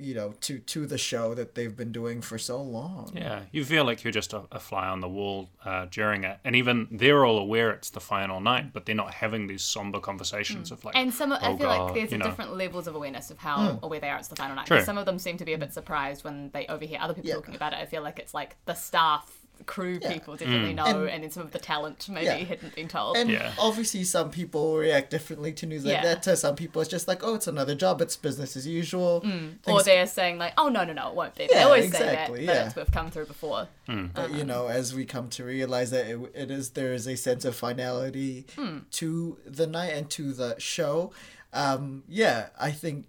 you 0.00 0.14
know 0.14 0.32
to 0.40 0.58
to 0.60 0.86
the 0.86 0.98
show 0.98 1.34
that 1.34 1.54
they've 1.54 1.76
been 1.76 1.92
doing 1.92 2.20
for 2.22 2.38
so 2.38 2.60
long 2.60 3.12
Yeah, 3.14 3.42
you 3.52 3.64
feel 3.64 3.84
like 3.84 4.02
you're 4.04 4.12
just 4.12 4.32
a, 4.32 4.42
a 4.52 4.58
fly 4.60 4.86
on 4.88 5.00
the 5.00 5.08
wall 5.08 5.50
uh, 5.64 5.86
during 5.90 6.24
it, 6.24 6.38
and 6.44 6.56
even 6.56 6.88
they're 6.90 7.24
all 7.24 7.38
aware 7.38 7.70
it's 7.70 7.90
the 7.90 8.00
final 8.00 8.40
night, 8.40 8.72
but 8.72 8.86
they're 8.86 8.94
not 8.94 9.14
having 9.14 9.46
these 9.46 9.62
somber 9.62 10.00
conversations 10.00 10.70
of 10.70 10.84
like. 10.84 10.96
And 10.96 11.12
some, 11.12 11.32
I 11.32 11.38
"Oh, 11.42 11.56
feel 11.56 11.66
God," 11.66 11.84
like 11.86 11.94
there's 11.94 12.12
you 12.12 12.18
know. 12.18 12.24
different 12.24 12.56
levels 12.56 12.86
of 12.86 12.94
awareness 12.94 13.30
of 13.30 13.38
how 13.38 13.78
aware 13.82 14.00
they 14.00 14.08
are 14.10 14.18
it's 14.18 14.28
the 14.28 14.36
final 14.36 14.56
night. 14.56 14.66
True. 14.66 14.78
'Cause 14.78 14.86
Some 14.86 14.98
of 14.98 15.06
them 15.06 15.18
seem 15.18 15.36
to 15.38 15.44
be 15.44 15.52
a 15.52 15.58
bit 15.58 15.72
surprised 15.72 16.24
when 16.24 16.50
they 16.52 16.66
overhear 16.66 16.98
other 17.00 17.14
people 17.14 17.28
Yeah. 17.28 17.34
talking 17.36 17.54
about 17.54 17.72
it. 17.72 17.78
I 17.78 17.86
feel 17.86 18.02
like 18.02 18.18
it's 18.18 18.34
like 18.34 18.56
the 18.66 18.74
staff, 18.74 19.39
crew 19.66 19.98
Yeah. 20.00 20.12
people 20.12 20.36
definitely 20.36 20.72
know, 20.74 20.84
And- 20.84 21.08
and, 21.08 21.22
then 21.24 21.30
some 21.30 21.42
of 21.42 21.52
the 21.52 21.58
talent 21.58 22.08
maybe 22.08 22.26
Yeah. 22.26 22.34
hadn't 22.36 22.74
been 22.74 22.88
told. 22.88 23.16
And 23.16 23.30
Yeah. 23.30 23.52
obviously, 23.58 24.04
some 24.04 24.30
people 24.30 24.76
react 24.76 25.10
differently 25.10 25.52
to 25.54 25.66
news 25.66 25.84
like 25.84 25.94
Yeah. 25.94 26.02
that. 26.02 26.22
To 26.24 26.36
some 26.36 26.56
people, 26.56 26.80
it's 26.82 26.90
just 26.90 27.06
like, 27.08 27.22
oh, 27.22 27.34
it's 27.34 27.46
another 27.46 27.74
job. 27.74 28.00
It's 28.00 28.16
business 28.16 28.56
as 28.56 28.66
usual. 28.66 29.00
or 29.00 29.20
Things- 29.62 29.84
they're 29.84 30.06
saying 30.06 30.38
like, 30.38 30.52
"Oh 30.58 30.68
no, 30.68 30.84
no, 30.84 30.92
no, 30.92 31.08
it 31.10 31.14
won't 31.14 31.34
be." 31.34 31.46
They 31.46 31.54
Yeah, 31.56 31.64
always 31.64 31.84
exactly, 31.86 32.40
say 32.40 32.46
that, 32.46 32.54
yeah. 32.54 32.62
but 32.62 32.66
it's, 32.68 32.76
we've 32.76 32.90
come 32.92 33.10
through 33.10 33.26
before. 33.26 33.68
but 34.14 34.32
you 34.32 34.44
know, 34.44 34.68
as 34.68 34.94
we 34.94 35.04
come 35.04 35.28
to 35.30 35.44
realize 35.44 35.90
that 35.90 36.06
it, 36.06 36.18
it 36.34 36.50
is 36.50 36.70
there 36.70 36.92
is 36.94 37.06
a 37.08 37.16
sense 37.16 37.44
of 37.44 37.54
finality 37.56 38.46
Hmm. 38.56 38.78
to 38.92 39.38
the 39.44 39.66
night 39.66 39.92
and 39.94 40.08
to 40.10 40.32
the 40.32 40.54
show. 40.58 41.12
Um, 41.52 42.04
yeah, 42.08 42.48
I 42.58 42.70
think 42.70 43.06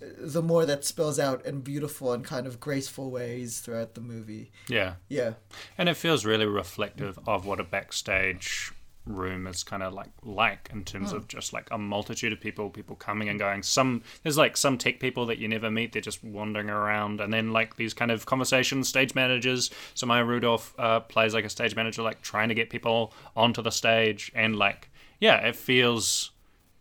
the 0.00 0.42
more 0.42 0.66
that 0.66 0.84
spills 0.84 1.18
out 1.18 1.44
in 1.46 1.60
beautiful 1.60 2.12
and 2.12 2.24
kind 2.24 2.46
of 2.46 2.60
graceful 2.60 3.10
ways 3.10 3.60
throughout 3.60 3.94
the 3.94 4.00
movie. 4.00 4.50
yeah, 4.68 4.94
Yeah, 5.08 5.34
and 5.78 5.88
it 5.88 5.96
feels 5.96 6.24
really 6.24 6.46
reflective 6.46 7.18
of 7.26 7.46
what 7.46 7.60
a 7.60 7.64
backstage 7.64 8.72
room 9.06 9.46
is 9.46 9.62
kind 9.62 9.84
of 9.84 9.92
like 9.94 10.10
like 10.24 10.68
in 10.72 10.82
terms 10.82 11.10
Hmm. 11.12 11.18
of 11.18 11.28
just 11.28 11.52
like 11.52 11.68
a 11.70 11.78
multitude 11.78 12.32
of 12.32 12.40
people 12.40 12.68
people 12.70 12.96
coming 12.96 13.28
and 13.28 13.38
going. 13.38 13.62
Some 13.62 14.02
there's 14.24 14.36
like 14.36 14.56
some 14.56 14.76
tech 14.78 14.98
people 14.98 15.26
that 15.26 15.38
you 15.38 15.46
never 15.46 15.70
meet 15.70 15.92
they're 15.92 16.02
just 16.02 16.24
wandering 16.24 16.68
around. 16.68 17.20
And 17.20 17.32
then 17.32 17.52
like 17.52 17.76
these 17.76 17.94
kind 17.94 18.10
of 18.10 18.26
conversations 18.26 18.88
stage 18.88 19.14
managers. 19.14 19.70
So 19.94 20.06
Maya 20.06 20.24
Rudolph 20.24 20.74
uh, 20.76 20.98
plays 21.00 21.34
like 21.34 21.44
a 21.44 21.48
stage 21.48 21.76
manager 21.76 22.02
like 22.02 22.20
trying 22.20 22.48
to 22.48 22.54
get 22.56 22.68
people 22.68 23.14
onto 23.36 23.62
the 23.62 23.70
stage. 23.70 24.32
And 24.34 24.56
like 24.56 24.90
yeah 25.20 25.36
it 25.46 25.54
feels 25.54 26.32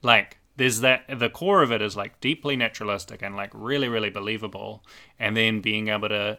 like 0.02 0.40
there's 0.58 0.82
that 0.82 1.04
the 1.20 1.30
core 1.30 1.62
of 1.62 1.72
it 1.72 1.82
is 1.82 1.96
like 1.96 2.20
deeply 2.20 2.56
naturalistic 2.56 3.22
and 3.22 3.36
like 3.36 3.52
really 3.54 3.88
really 3.88 4.10
believable 4.10 4.84
and 5.20 5.36
then 5.36 5.62
being 5.62 5.88
able 5.90 6.10
to 6.10 6.38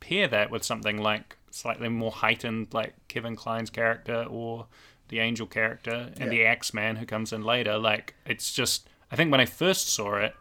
pair 0.00 0.28
that 0.28 0.50
with 0.50 0.62
something 0.62 0.98
like 0.98 1.36
slightly 1.50 1.88
more 1.88 2.12
heightened 2.12 2.68
like 2.72 2.94
kevin 3.08 3.36
kline's 3.36 3.70
character 3.70 4.26
or 4.28 4.66
the 5.08 5.18
angel 5.20 5.46
character 5.46 6.12
and 6.18 6.30
the 6.30 6.44
axeman 6.44 6.96
who 6.96 7.06
comes 7.06 7.32
in 7.32 7.42
later 7.42 7.78
like 7.78 8.14
it's 8.26 8.52
just 8.52 8.88
i 9.10 9.16
think 9.16 9.30
when 9.30 9.40
i 9.40 9.46
first 9.46 9.88
saw 9.88 10.16
it 10.16 10.34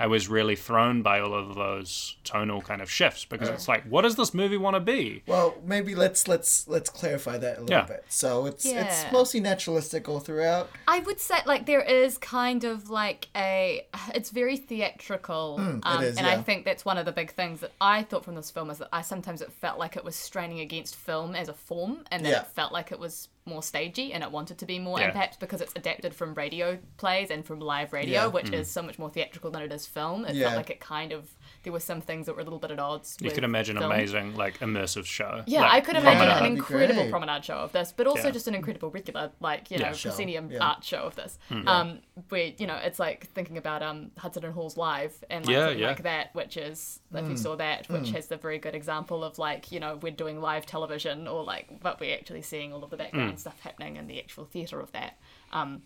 i 0.00 0.06
was 0.06 0.28
really 0.28 0.56
thrown 0.56 1.02
by 1.02 1.20
all 1.20 1.34
of 1.34 1.54
those 1.54 2.16
tonal 2.24 2.60
kind 2.62 2.80
of 2.82 2.90
shifts 2.90 3.24
because 3.24 3.48
it's 3.48 3.68
like 3.68 3.84
what 3.84 4.02
does 4.02 4.16
this 4.16 4.32
movie 4.34 4.56
want 4.56 4.74
to 4.74 4.80
be 4.80 5.22
Well, 5.26 5.56
maybe 5.64 5.94
let's 5.94 6.26
let's 6.26 6.66
let's 6.66 6.90
clarify 6.90 7.36
that 7.38 7.58
a 7.58 7.60
little 7.60 7.70
Yeah. 7.70 7.84
bit. 7.86 8.04
So 8.08 8.46
it's 8.46 8.64
it's 8.66 9.04
mostly 9.12 9.40
naturalistic 9.40 10.08
all 10.08 10.20
throughout. 10.20 10.70
I 10.88 11.00
would 11.00 11.20
say 11.20 11.36
like 11.46 11.66
there 11.66 11.82
is 11.82 12.18
kind 12.18 12.64
of 12.64 12.90
like 12.90 13.28
a 13.36 13.86
it's 14.14 14.30
very 14.30 14.56
theatrical 14.56 15.56
um, 15.58 15.80
Hmm, 15.82 16.02
is, 16.02 16.16
and 16.16 16.26
yeah. 16.26 16.32
I 16.38 16.42
think 16.42 16.64
that's 16.64 16.84
one 16.84 16.98
of 16.98 17.04
the 17.04 17.12
big 17.12 17.32
things 17.32 17.60
that 17.60 17.72
I 17.80 18.02
thought 18.02 18.24
from 18.24 18.34
this 18.34 18.50
film 18.50 18.70
is 18.70 18.78
that 18.78 18.88
I 18.92 19.02
sometimes 19.02 19.40
it 19.42 19.52
felt 19.52 19.78
like 19.78 19.96
it 19.96 20.04
was 20.04 20.16
straining 20.16 20.60
against 20.60 20.96
film 20.96 21.34
as 21.34 21.48
a 21.48 21.54
form 21.54 22.04
and 22.10 22.24
that 22.24 22.30
Yeah. 22.30 22.40
it 22.40 22.46
felt 22.48 22.72
like 22.72 22.90
it 22.92 22.98
was 22.98 23.28
more 23.46 23.62
stagey 23.62 24.12
and 24.12 24.22
it 24.22 24.30
wanted 24.30 24.58
to 24.58 24.66
be 24.66 24.78
more 24.78 25.00
Yeah. 25.00 25.10
perhaps 25.10 25.36
because 25.36 25.60
it's 25.60 25.72
adapted 25.74 26.14
from 26.14 26.34
radio 26.34 26.78
plays 26.98 27.30
and 27.30 27.44
from 27.44 27.58
live 27.60 27.92
radio 27.92 28.22
Yeah. 28.22 28.26
which 28.26 28.46
mm. 28.46 28.54
is 28.54 28.70
so 28.70 28.82
much 28.82 28.98
more 28.98 29.10
theatrical 29.10 29.50
than 29.50 29.62
it 29.62 29.72
is 29.72 29.86
film 29.86 30.24
it 30.24 30.34
Yeah. 30.34 30.46
felt 30.46 30.56
like 30.58 30.70
it 30.70 30.80
kind 30.80 31.12
of 31.12 31.30
there 31.62 31.72
were 31.72 31.80
some 31.80 32.00
things 32.00 32.26
that 32.26 32.34
were 32.34 32.40
a 32.40 32.44
little 32.44 32.58
bit 32.58 32.70
at 32.70 32.78
odds 32.78 33.16
you 33.20 33.26
with 33.26 33.34
could 33.34 33.44
imagine 33.44 33.76
film. 33.78 33.92
amazing 33.92 34.34
like 34.34 34.58
immersive 34.60 35.04
show 35.04 35.42
Yeah, 35.46 35.60
like, 35.60 35.72
I 35.72 35.80
could 35.80 35.96
imagine 35.96 36.18
promenade. 36.28 36.40
an 36.46 36.56
incredible 36.56 37.10
promenade 37.10 37.44
show 37.44 37.56
of 37.58 37.72
this, 37.72 37.92
but 37.94 38.06
also 38.06 38.28
Yeah. 38.28 38.30
just 38.30 38.48
an 38.48 38.54
incredible 38.54 38.90
regular, 38.90 39.30
like 39.40 39.70
you 39.70 39.78
know, 39.78 39.92
Show, 39.92 40.08
proscenium 40.08 40.50
yeah. 40.50 40.58
art 40.64 40.82
show 40.84 40.98
of 41.02 41.16
this. 41.16 41.38
Um, 41.66 42.00
where 42.30 42.52
you 42.56 42.66
know, 42.66 42.76
it's 42.76 42.98
like 42.98 43.26
thinking 43.34 43.58
about 43.58 43.82
um 43.82 44.10
Hudson 44.16 44.44
and 44.44 44.54
Halls 44.54 44.76
live 44.76 45.14
and 45.28 45.44
like 45.46 45.52
Yeah, 45.54 45.60
something 45.66 45.78
yeah. 45.80 45.86
like 45.88 46.02
that, 46.04 46.34
which 46.34 46.56
is 46.56 47.00
if 47.14 47.28
you 47.28 47.36
saw 47.36 47.56
that, 47.56 47.88
which 47.88 48.10
has 48.12 48.28
the 48.28 48.36
very 48.36 48.58
good 48.58 48.74
example 48.74 49.22
of 49.24 49.38
like 49.38 49.70
you 49.70 49.80
know 49.80 49.96
we're 50.00 50.12
doing 50.12 50.40
live 50.40 50.64
television 50.66 51.28
or 51.28 51.44
like 51.44 51.80
but 51.82 52.00
we're 52.00 52.14
actually 52.14 52.42
seeing 52.42 52.72
all 52.72 52.82
of 52.82 52.90
the 52.90 52.96
background 52.96 53.38
stuff 53.38 53.58
happening 53.60 53.96
in 53.96 54.06
the 54.06 54.18
actual 54.18 54.44
theatre 54.46 54.80
of 54.80 54.90
that. 54.92 55.18
Um, 55.52 55.82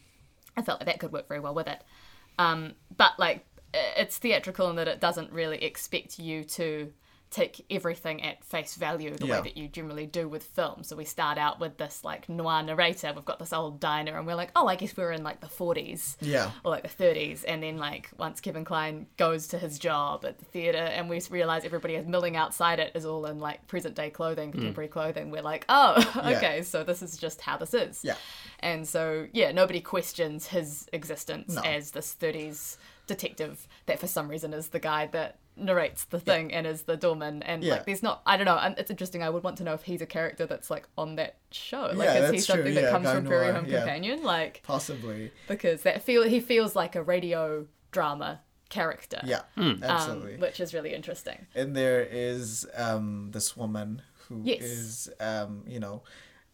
I 0.56 0.62
felt 0.62 0.78
like 0.80 0.86
that 0.86 1.00
could 1.00 1.10
work 1.12 1.26
very 1.26 1.40
well 1.40 1.54
with 1.54 1.66
it. 1.66 1.82
Um, 2.38 2.74
but 2.96 3.12
like 3.18 3.38
i- 3.38 3.53
it's 3.96 4.18
theatrical 4.18 4.70
in 4.70 4.76
that 4.76 4.88
it 4.88 5.00
doesn't 5.00 5.32
really 5.32 5.62
expect 5.64 6.18
you 6.18 6.44
to 6.44 6.92
take 7.30 7.66
everything 7.68 8.22
at 8.22 8.44
face 8.44 8.76
value 8.76 9.10
the 9.16 9.26
Yeah. 9.26 9.38
way 9.38 9.42
that 9.42 9.56
you 9.56 9.66
generally 9.66 10.06
do 10.06 10.28
with 10.28 10.44
film. 10.44 10.84
So 10.84 10.94
we 10.94 11.04
start 11.04 11.36
out 11.36 11.58
with 11.58 11.78
this 11.78 12.04
like 12.04 12.28
noir 12.28 12.62
narrator. 12.62 13.12
We've 13.12 13.24
got 13.24 13.40
this 13.40 13.52
old 13.52 13.80
diner, 13.80 14.16
and 14.16 14.24
we're 14.24 14.36
like, 14.36 14.52
oh, 14.54 14.68
I 14.68 14.76
guess 14.76 14.96
we're 14.96 15.10
in 15.10 15.24
like 15.24 15.40
the 15.40 15.48
40s 15.48 16.16
Yeah. 16.20 16.52
or 16.64 16.70
like 16.70 16.84
the 16.84 17.04
30s. 17.04 17.42
And 17.48 17.60
then 17.60 17.76
like 17.76 18.08
once 18.18 18.40
Kevin 18.40 18.64
Kline 18.64 19.08
goes 19.16 19.48
to 19.48 19.58
his 19.58 19.80
job 19.80 20.24
at 20.24 20.38
the 20.38 20.44
theater, 20.44 20.78
and 20.78 21.08
we 21.10 21.20
realize 21.28 21.64
everybody 21.64 21.96
is 21.96 22.06
milling 22.06 22.36
outside 22.36 22.78
it 22.78 22.92
is 22.94 23.04
all 23.04 23.26
in 23.26 23.40
like 23.40 23.66
present 23.66 23.96
day 23.96 24.10
clothing, 24.10 24.50
mm. 24.50 24.52
contemporary 24.52 24.86
clothing. 24.88 25.32
We're 25.32 25.42
like, 25.42 25.64
oh, 25.68 25.94
Yeah. 26.24 26.36
okay, 26.36 26.62
so 26.62 26.84
this 26.84 27.02
is 27.02 27.16
just 27.16 27.40
how 27.40 27.56
this 27.56 27.74
is. 27.74 28.04
Yeah. 28.04 28.14
And 28.60 28.86
so, 28.86 29.26
yeah, 29.32 29.50
nobody 29.50 29.80
questions 29.80 30.46
his 30.46 30.88
existence 30.92 31.54
No. 31.56 31.62
as 31.62 31.90
this 31.90 32.14
30s 32.14 32.76
detective 33.06 33.68
that 33.86 33.98
for 33.98 34.06
some 34.06 34.28
reason 34.28 34.52
is 34.54 34.68
the 34.68 34.78
guy 34.80 35.06
that 35.08 35.38
narrates 35.56 36.04
the 36.04 36.18
thing 36.18 36.52
and 36.52 36.66
is 36.66 36.82
the 36.82 36.96
doorman 36.96 37.42
and 37.42 37.62
Yeah. 37.62 37.74
like 37.74 37.86
there's 37.86 38.02
not 38.02 38.22
I 38.26 38.36
don't 38.36 38.46
know 38.46 38.56
and 38.58 38.76
it's 38.78 38.90
interesting 38.90 39.22
I 39.22 39.30
would 39.30 39.44
want 39.44 39.58
to 39.58 39.64
know 39.64 39.74
if 39.74 39.82
he's 39.82 40.00
a 40.02 40.06
character 40.06 40.46
that's 40.46 40.70
like 40.70 40.88
on 40.98 41.16
that 41.16 41.36
show 41.52 41.90
like 41.94 42.06
Yeah, 42.08 42.14
is 42.14 42.30
he 42.30 42.36
that's 42.36 42.46
true, 42.46 42.54
something 42.56 42.74
yeah, 42.74 42.80
that 42.82 42.90
comes 42.90 43.08
from 43.10 43.24
Prairie 43.26 43.52
Home 43.52 43.66
yeah. 43.66 43.80
Companion 43.80 44.22
like 44.24 44.62
Possibly. 44.64 45.30
because 45.46 45.82
that 45.82 46.02
feel 46.02 46.24
he 46.24 46.40
feels 46.40 46.74
like 46.74 46.96
a 46.96 47.02
radio 47.02 47.66
drama 47.92 48.40
character 48.70 49.20
Yeah. 49.24 49.42
um, 49.56 49.80
Absolutely. 49.82 50.36
which 50.38 50.58
is 50.58 50.74
really 50.74 50.92
interesting 50.94 51.46
and 51.54 51.76
there 51.76 52.02
is 52.02 52.66
um 52.74 53.30
this 53.30 53.56
woman 53.56 54.02
who 54.28 54.42
is 54.46 55.08
Yes. 55.20 55.20
um 55.20 55.62
you 55.68 55.78
know 55.78 56.02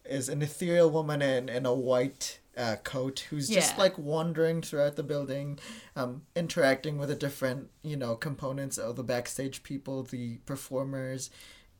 is 0.04 0.28
an 0.28 0.42
ethereal 0.42 0.90
woman 0.90 1.22
in 1.22 1.48
in 1.48 1.64
a 1.64 1.72
white 1.72 2.39
uh, 2.60 2.76
coat 2.84 3.20
who's 3.30 3.48
just 3.48 3.72
Yeah. 3.76 3.82
like 3.84 3.96
wandering 3.98 4.60
throughout 4.62 4.96
the 4.96 5.02
building 5.02 5.58
um 5.96 6.22
interacting 6.36 6.98
with 6.98 7.08
the 7.08 7.14
different 7.26 7.70
you 7.82 7.96
know 7.96 8.14
components 8.16 8.76
of 8.78 8.96
the 8.96 9.02
backstage 9.02 9.62
people 9.62 10.02
the 10.02 10.36
performers 10.46 11.30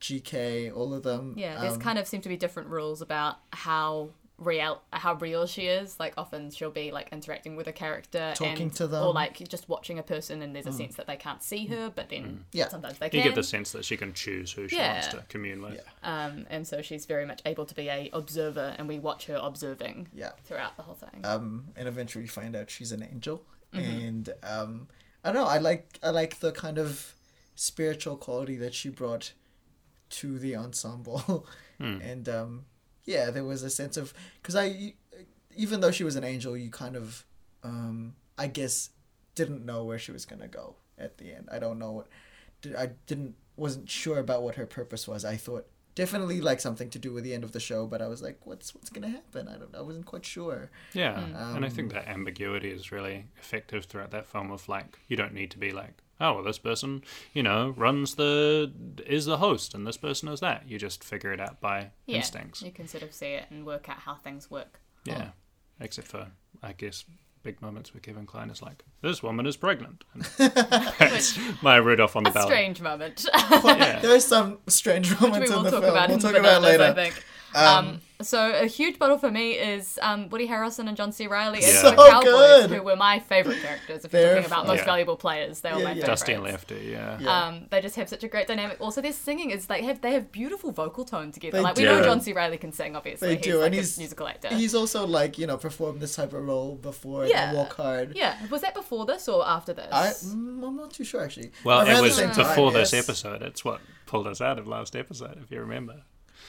gk 0.01 0.75
all 0.75 0.95
of 0.95 1.03
them 1.03 1.35
Yeah, 1.37 1.61
there's 1.61 1.75
um, 1.75 1.81
kind 1.81 1.99
of 1.99 2.07
seem 2.07 2.23
to 2.23 2.29
be 2.29 2.37
different 2.37 2.69
rules 2.71 3.03
about 3.03 3.37
how 3.53 4.11
real 4.41 4.81
how 4.93 5.15
real 5.15 5.47
she 5.47 5.67
is. 5.67 6.01
Like 6.01 6.15
often 6.17 6.51
she'll 6.51 6.71
be 6.71 6.91
like 6.91 7.11
interacting 7.13 7.55
with 7.57 7.67
a 7.69 7.73
character, 7.73 8.33
Talking 8.35 8.63
and, 8.63 8.75
to 8.77 8.87
them. 8.89 9.05
or 9.05 9.13
like 9.13 9.37
just 9.49 9.69
watching 9.69 9.99
a 9.99 10.03
person, 10.03 10.43
and 10.43 10.57
there's 10.57 10.67
a 10.67 10.73
sense 10.73 10.97
that 10.97 11.07
they 11.07 11.17
can't 11.17 11.43
see 11.43 11.67
her, 11.67 11.93
but 11.95 12.09
then 12.09 12.45
Yeah. 12.53 12.69
sometimes 12.69 12.99
they 12.99 13.09
can 13.11 13.19
You 13.19 13.23
can. 13.23 13.31
get 13.33 13.35
the 13.37 13.43
sense 13.45 13.71
that 13.73 13.85
she 13.85 13.97
can 13.97 14.13
choose 14.15 14.51
who 14.53 14.67
she 14.67 14.77
wants 14.79 15.09
to 15.09 15.25
commune 15.29 15.63
with. 15.63 15.85
um, 16.03 16.47
and 16.51 16.67
so 16.67 16.83
she's 16.83 17.07
very 17.07 17.27
much 17.27 17.43
able 17.47 17.67
to 17.67 17.75
be 17.75 17.89
a 17.89 18.11
observer, 18.13 18.75
and 18.79 18.89
we 18.89 18.99
watch 18.99 19.27
her 19.27 19.39
observing 19.41 20.09
yeah 20.15 20.33
throughout 20.45 20.77
the 20.77 20.83
whole 20.83 20.95
thing. 20.95 21.21
um 21.25 21.67
and 21.77 21.87
eventually 21.87 22.25
we 22.25 22.29
find 22.29 22.57
out 22.57 22.71
she's 22.71 22.93
an 22.93 23.03
angel 23.03 23.45
Mm-hmm. 23.75 24.01
and 24.07 24.35
um 24.43 24.89
i 25.23 25.31
don't 25.31 25.37
know 25.43 25.47
i 25.49 25.59
like 25.59 25.99
i 26.03 26.11
like 26.11 26.41
the 26.41 26.51
kind 26.51 26.77
of 26.77 27.15
spiritual 27.55 28.17
quality 28.17 28.57
that 28.57 28.75
she 28.75 28.89
brought 28.89 29.33
to 30.09 30.39
the 30.41 30.57
ensemble 30.57 31.47
and 31.79 32.29
um 32.29 32.65
yeah 33.05 33.31
there 33.31 33.45
was 33.45 33.63
a 33.63 33.71
sense 33.71 33.97
of 33.97 34.13
because 34.43 34.57
i 34.57 34.95
even 35.57 35.81
though 35.81 35.91
she 35.91 36.05
was 36.05 36.17
an 36.17 36.25
angel 36.25 36.57
you 36.57 36.71
kind 36.71 36.97
of 36.97 37.25
um 37.65 38.15
i 38.39 38.47
guess 38.47 38.91
didn't 39.35 39.65
know 39.65 39.85
where 39.85 39.99
she 39.99 40.13
was 40.13 40.25
gonna 40.25 40.49
go 40.49 40.75
at 40.99 41.19
the 41.19 41.33
end 41.35 41.49
i 41.53 41.59
don't 41.59 41.79
know 41.79 41.93
what 41.93 42.07
did- 42.63 42.75
i 42.77 42.91
didn't 43.07 43.35
wasn't 43.57 43.89
sure 43.89 44.19
about 44.19 44.43
what 44.43 44.55
her 44.55 44.67
purpose 44.67 45.07
was 45.09 45.25
i 45.25 45.37
thought 45.37 45.67
definitely 45.95 46.41
like 46.41 46.61
something 46.61 46.89
to 46.89 46.99
do 46.99 47.13
with 47.13 47.25
the 47.25 47.35
end 47.35 47.45
of 47.45 47.53
the 47.53 47.61
show 47.61 47.87
but 47.87 48.01
i 48.01 48.07
was 48.07 48.23
like 48.23 48.39
what's 48.47 48.75
what's 48.75 48.89
gonna 48.91 49.09
happen 49.09 49.49
i 49.49 49.57
don't 49.59 49.75
i 49.75 49.81
wasn't 49.83 50.07
quite 50.07 50.25
sure 50.25 50.71
Yeah, 50.95 51.15
Hmm. 51.21 51.35
and 51.57 51.65
I 51.65 51.69
Um, 51.69 51.75
think 51.75 51.93
that 51.93 52.07
ambiguity 52.09 52.71
is 52.71 52.91
really 52.93 53.27
effective 53.39 53.85
throughout 53.87 54.11
that 54.13 54.27
film. 54.27 54.51
Of 54.51 54.69
like, 54.69 54.99
you 55.09 55.17
don't 55.17 55.35
need 55.35 55.51
to 55.51 55.59
be 55.59 55.73
like, 55.73 55.95
oh, 56.21 56.35
well, 56.35 56.45
this 56.45 56.59
person, 56.59 57.03
you 57.33 57.43
know, 57.43 57.71
runs 57.77 58.15
the 58.15 58.73
is 59.07 59.27
the 59.27 59.39
host, 59.39 59.75
and 59.75 59.87
this 59.87 59.97
person 59.97 60.29
is 60.29 60.41
that. 60.41 60.69
You 60.69 60.79
just 60.79 61.03
figure 61.03 61.33
it 61.33 61.41
out 61.41 61.61
by 61.61 61.91
yeah, 62.07 62.17
instincts. 62.19 62.63
you 62.63 62.71
can 62.73 62.87
sort 62.89 63.03
of 63.03 63.13
see 63.13 63.33
it 63.35 63.47
and 63.51 63.65
work 63.67 63.89
out 63.89 63.99
how 63.99 64.15
things 64.15 64.51
work. 64.51 64.81
Yeah, 65.05 65.29
oh. 65.29 65.33
except 65.81 66.09
for 66.09 66.29
I 66.63 66.73
guess 66.73 67.05
big 67.43 67.63
moments 67.63 67.95
where 67.95 68.01
Kevin 68.01 68.27
Kline 68.27 68.51
is 68.51 68.61
like, 68.61 68.85
this 69.01 69.23
woman 69.23 69.47
is 69.47 69.57
pregnant. 69.57 70.05
And 70.39 70.53
that's 70.99 71.39
Maya 71.63 71.81
Rudolph 71.83 72.15
on 72.17 72.25
the 72.25 72.31
A 72.31 72.33
ballot. 72.35 72.49
strange 72.49 72.81
moment. 72.83 73.27
Yeah. 73.35 74.01
There 74.03 74.15
are 74.15 74.21
some 74.21 74.59
strange 74.67 75.19
we 75.21 75.29
moments 75.29 75.51
will 75.51 75.59
in 75.59 75.65
the 75.65 75.71
talk 75.71 75.81
film. 75.83 75.95
about 75.95 76.09
we'll 76.09 76.17
in 76.17 76.23
talk 76.23 76.33
Bananas, 76.35 76.59
about 76.59 76.63
later. 76.63 76.83
I 76.85 76.93
think. 76.95 77.25
Um, 77.55 78.01
so 78.23 78.53
a 78.53 78.67
huge 78.67 78.99
battle 78.99 79.17
for 79.17 79.31
me 79.31 79.53
is 79.53 79.99
um, 80.03 80.29
Woody 80.29 80.47
Harrelson 80.47 80.89
and 80.89 80.97
John 80.97 81.11
C. 81.11 81.27
Reilly 81.27 81.61
as 81.61 81.81
So 81.81 81.91
the 81.91 81.97
Cowboys, 81.97 82.23
good. 82.25 82.71
who 82.71 82.83
were 82.83 82.95
my 82.97 83.19
favorite 83.19 83.63
characters. 83.63 84.05
If 84.05 84.13
you're 84.13 84.29
talking 84.35 84.45
about 84.45 84.67
most 84.67 84.81
fun. 84.81 84.87
valuable 84.87 85.17
players, 85.17 85.61
they 85.63 85.73
were 85.73 85.79
Yeah, 85.79 85.85
my 85.85 85.91
yeah. 85.93 86.01
favorites. 86.03 86.21
Dusty 86.21 86.33
and 86.35 86.45
Lefty, 86.45 86.89
yeah. 86.93 87.19
Yeah. 87.19 87.47
Um, 87.47 87.67
they 87.71 87.81
just 87.81 87.97
have 87.97 88.09
such 88.11 88.23
a 88.23 88.29
great 88.29 88.47
dynamic. 88.47 88.77
Also, 88.79 89.01
their 89.01 89.15
singing 89.15 89.51
is 89.51 89.67
they 89.67 89.83
have 89.85 90.03
they 90.03 90.13
have 90.13 90.31
beautiful 90.31 90.71
vocal 90.71 91.05
tone 91.07 91.33
together. 91.33 91.57
They 91.57 91.63
like 91.63 91.77
we 91.77 91.85
know 91.85 92.03
John 92.03 92.21
C. 92.21 92.35
Reilly 92.35 92.59
can 92.59 92.73
sing, 92.73 92.95
obviously. 92.95 93.29
They 93.29 93.37
he's 93.37 93.45
do, 93.45 93.57
like 93.57 93.67
and 93.67 93.75
a 93.75 93.79
he's- 93.79 93.99
musical 93.99 94.29
actor. 94.29 94.49
He's 94.49 94.75
also 94.75 95.07
like 95.07 95.39
you 95.39 95.47
know 95.47 95.57
performed 95.57 96.01
this 96.01 96.15
type 96.15 96.35
of 96.35 96.45
role 96.47 96.75
before 96.77 97.25
Yeah. 97.27 97.53
the 97.53 97.57
Walk 97.57 97.73
Hard. 97.77 98.15
yeah, 98.15 98.37
was 98.51 98.61
that 98.61 98.75
before 98.75 99.07
this 99.07 99.29
or 99.29 99.49
after 99.49 99.73
this? 99.73 99.89
I, 99.91 100.09
mm, 100.11 100.63
I'm 100.67 100.77
not 100.77 100.93
too 100.93 101.05
sure 101.05 101.25
actually. 101.25 101.53
Well, 101.65 101.81
Around 101.81 101.97
it 101.97 102.03
was 102.03 102.17
same 102.17 102.31
time, 102.33 102.47
before 102.49 102.71
this 102.71 102.93
yes. 102.93 103.09
episode. 103.09 103.41
It's 103.43 103.65
what 103.65 103.81
pulled 104.05 104.27
us 104.27 104.43
out 104.43 104.59
of 104.59 104.67
last 104.69 104.95
episode, 104.95 105.39
if 105.43 105.51
you 105.51 105.61
remember. 105.61 106.03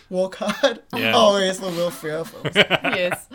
Walk 0.09 0.35
Hard. 0.37 0.81
Yeah. 0.95 1.13
Oh, 1.15 1.37
it's 1.37 1.59
the 1.59 1.67
Will 1.67 1.89
Ferrell 1.91 2.25
films. 2.25 2.55
yes. 2.55 3.27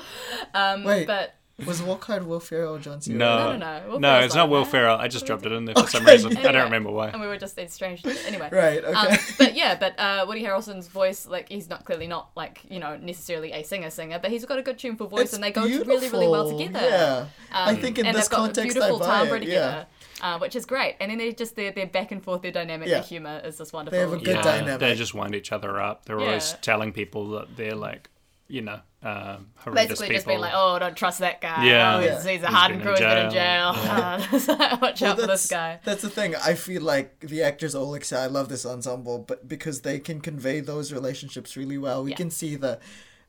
Um, 0.54 0.84
Wait. 0.84 1.06
but 1.06 1.34
Was 1.64 1.80
Walk 1.82 2.04
Hard 2.04 2.26
Will 2.26 2.38
Ferrell 2.40 2.74
or 2.76 2.78
John 2.78 3.00
C. 3.00 3.14
No, 3.14 3.38
No, 3.38 3.56
no, 3.56 3.58
no. 3.58 3.90
Will 3.92 4.00
no, 4.00 4.18
it's 4.18 4.34
like 4.34 4.42
not 4.42 4.50
Will 4.50 4.64
that. 4.64 4.70
Ferrell. 4.70 4.98
I 4.98 5.08
just 5.08 5.24
dropped 5.24 5.46
it 5.46 5.52
in 5.52 5.64
there 5.64 5.74
for 5.74 5.86
some 5.88 6.02
Okay. 6.02 6.12
reason. 6.12 6.36
I 6.36 6.52
don't 6.52 6.64
remember 6.64 6.90
why. 6.90 7.08
and 7.08 7.20
we 7.20 7.26
were 7.26 7.38
just 7.38 7.56
it's 7.56 7.72
strange. 7.72 8.04
Anyway, 8.26 8.50
Right. 8.52 8.84
Okay. 8.84 8.92
Um, 8.94 9.16
but 9.38 9.54
yeah, 9.56 9.74
but 9.78 9.98
uh, 9.98 10.26
Woody 10.28 10.42
Harrelson's 10.44 10.86
voice, 10.88 11.26
like 11.26 11.48
he's 11.48 11.70
not 11.70 11.86
clearly 11.86 12.06
not 12.06 12.28
like 12.36 12.60
you 12.68 12.78
know 12.78 12.96
necessarily 12.98 13.52
a 13.52 13.62
singer 13.62 13.88
singer, 13.88 14.18
but 14.20 14.30
he's 14.30 14.44
got 14.44 14.58
a 14.58 14.62
good 14.62 14.78
tuneful 14.78 15.06
voice, 15.06 15.22
It's 15.22 15.34
and 15.34 15.42
they 15.42 15.50
go 15.50 15.62
really 15.62 16.08
really 16.10 16.28
well 16.28 16.50
together. 16.58 16.78
Yeah. 16.86 17.26
I 17.50 17.70
Um, 17.70 17.76
think 17.78 17.98
in 17.98 18.04
and 18.06 18.14
this 18.16 18.24
they've 18.28 18.30
got 18.32 18.44
context, 18.54 18.74
beautiful 18.74 19.02
I 19.02 19.06
buy 19.08 19.20
timbre 19.20 19.36
it. 19.36 19.40
together, 19.40 19.86
Yeah. 19.90 19.95
Uh, 20.22 20.38
which 20.38 20.56
is 20.56 20.66
great. 20.66 20.96
And 21.00 21.10
then 21.10 21.18
they 21.18 21.32
just 21.32 21.56
their 21.56 21.72
their 21.72 21.86
back 21.86 22.12
and 22.12 22.22
forth, 22.22 22.42
their 22.42 22.52
dynamic, 22.52 22.88
Yeah. 22.88 22.94
their 22.94 23.02
humor 23.04 23.40
is 23.44 23.58
just 23.58 23.72
wonderful. 23.72 23.96
They 23.96 24.00
have 24.02 24.12
a 24.12 24.16
good 24.24 24.36
yeah, 24.36 24.42
dynamic. 24.42 24.80
they 24.80 24.94
just 24.94 25.14
wind 25.14 25.34
each 25.34 25.52
other 25.52 25.80
up. 25.80 26.04
They're 26.04 26.20
always 26.20 26.54
telling 26.62 26.92
people 26.92 27.30
that 27.30 27.56
they're 27.56 27.74
like, 27.74 28.10
you 28.48 28.62
know, 28.62 28.80
uh, 29.02 29.38
horrendous 29.56 29.98
Basically, 29.98 30.06
people. 30.06 30.16
just 30.16 30.26
being 30.26 30.40
like, 30.40 30.52
"Oh, 30.54 30.78
don't 30.78 30.96
trust 30.96 31.18
that 31.20 31.40
guy. 31.40 31.64
Yeah. 31.64 31.96
oh, 31.96 32.00
he's, 32.00 32.24
he's 32.24 32.42
a 32.42 32.46
He's 32.46 32.54
hardened 32.56 32.82
been 32.82 32.94
crew. 32.94 33.04
in 33.04 33.10
He's 33.10 33.14
been 33.16 33.26
in 33.26 33.30
jail. 33.32 33.72
jail. 33.74 34.56
Uh, 34.60 34.76
watch 34.82 35.00
Well, 35.00 35.12
out 35.12 35.20
for 35.20 35.26
this 35.26 35.48
guy." 35.48 35.80
That's 35.84 36.02
the 36.02 36.08
thing. 36.10 36.34
I 36.36 36.54
feel 36.54 36.82
like 36.82 37.20
the 37.20 37.42
actors 37.42 37.74
all 37.74 37.94
excel. 37.94 38.22
I 38.22 38.26
love 38.26 38.48
this 38.48 38.64
ensemble, 38.66 39.18
but 39.18 39.46
because 39.48 39.80
they 39.82 39.98
can 39.98 40.20
convey 40.20 40.60
those 40.60 40.92
relationships 40.92 41.56
really 41.56 41.78
well, 41.78 42.02
we 42.04 42.10
Yeah. 42.10 42.16
can 42.16 42.30
see 42.30 42.54
the 42.56 42.78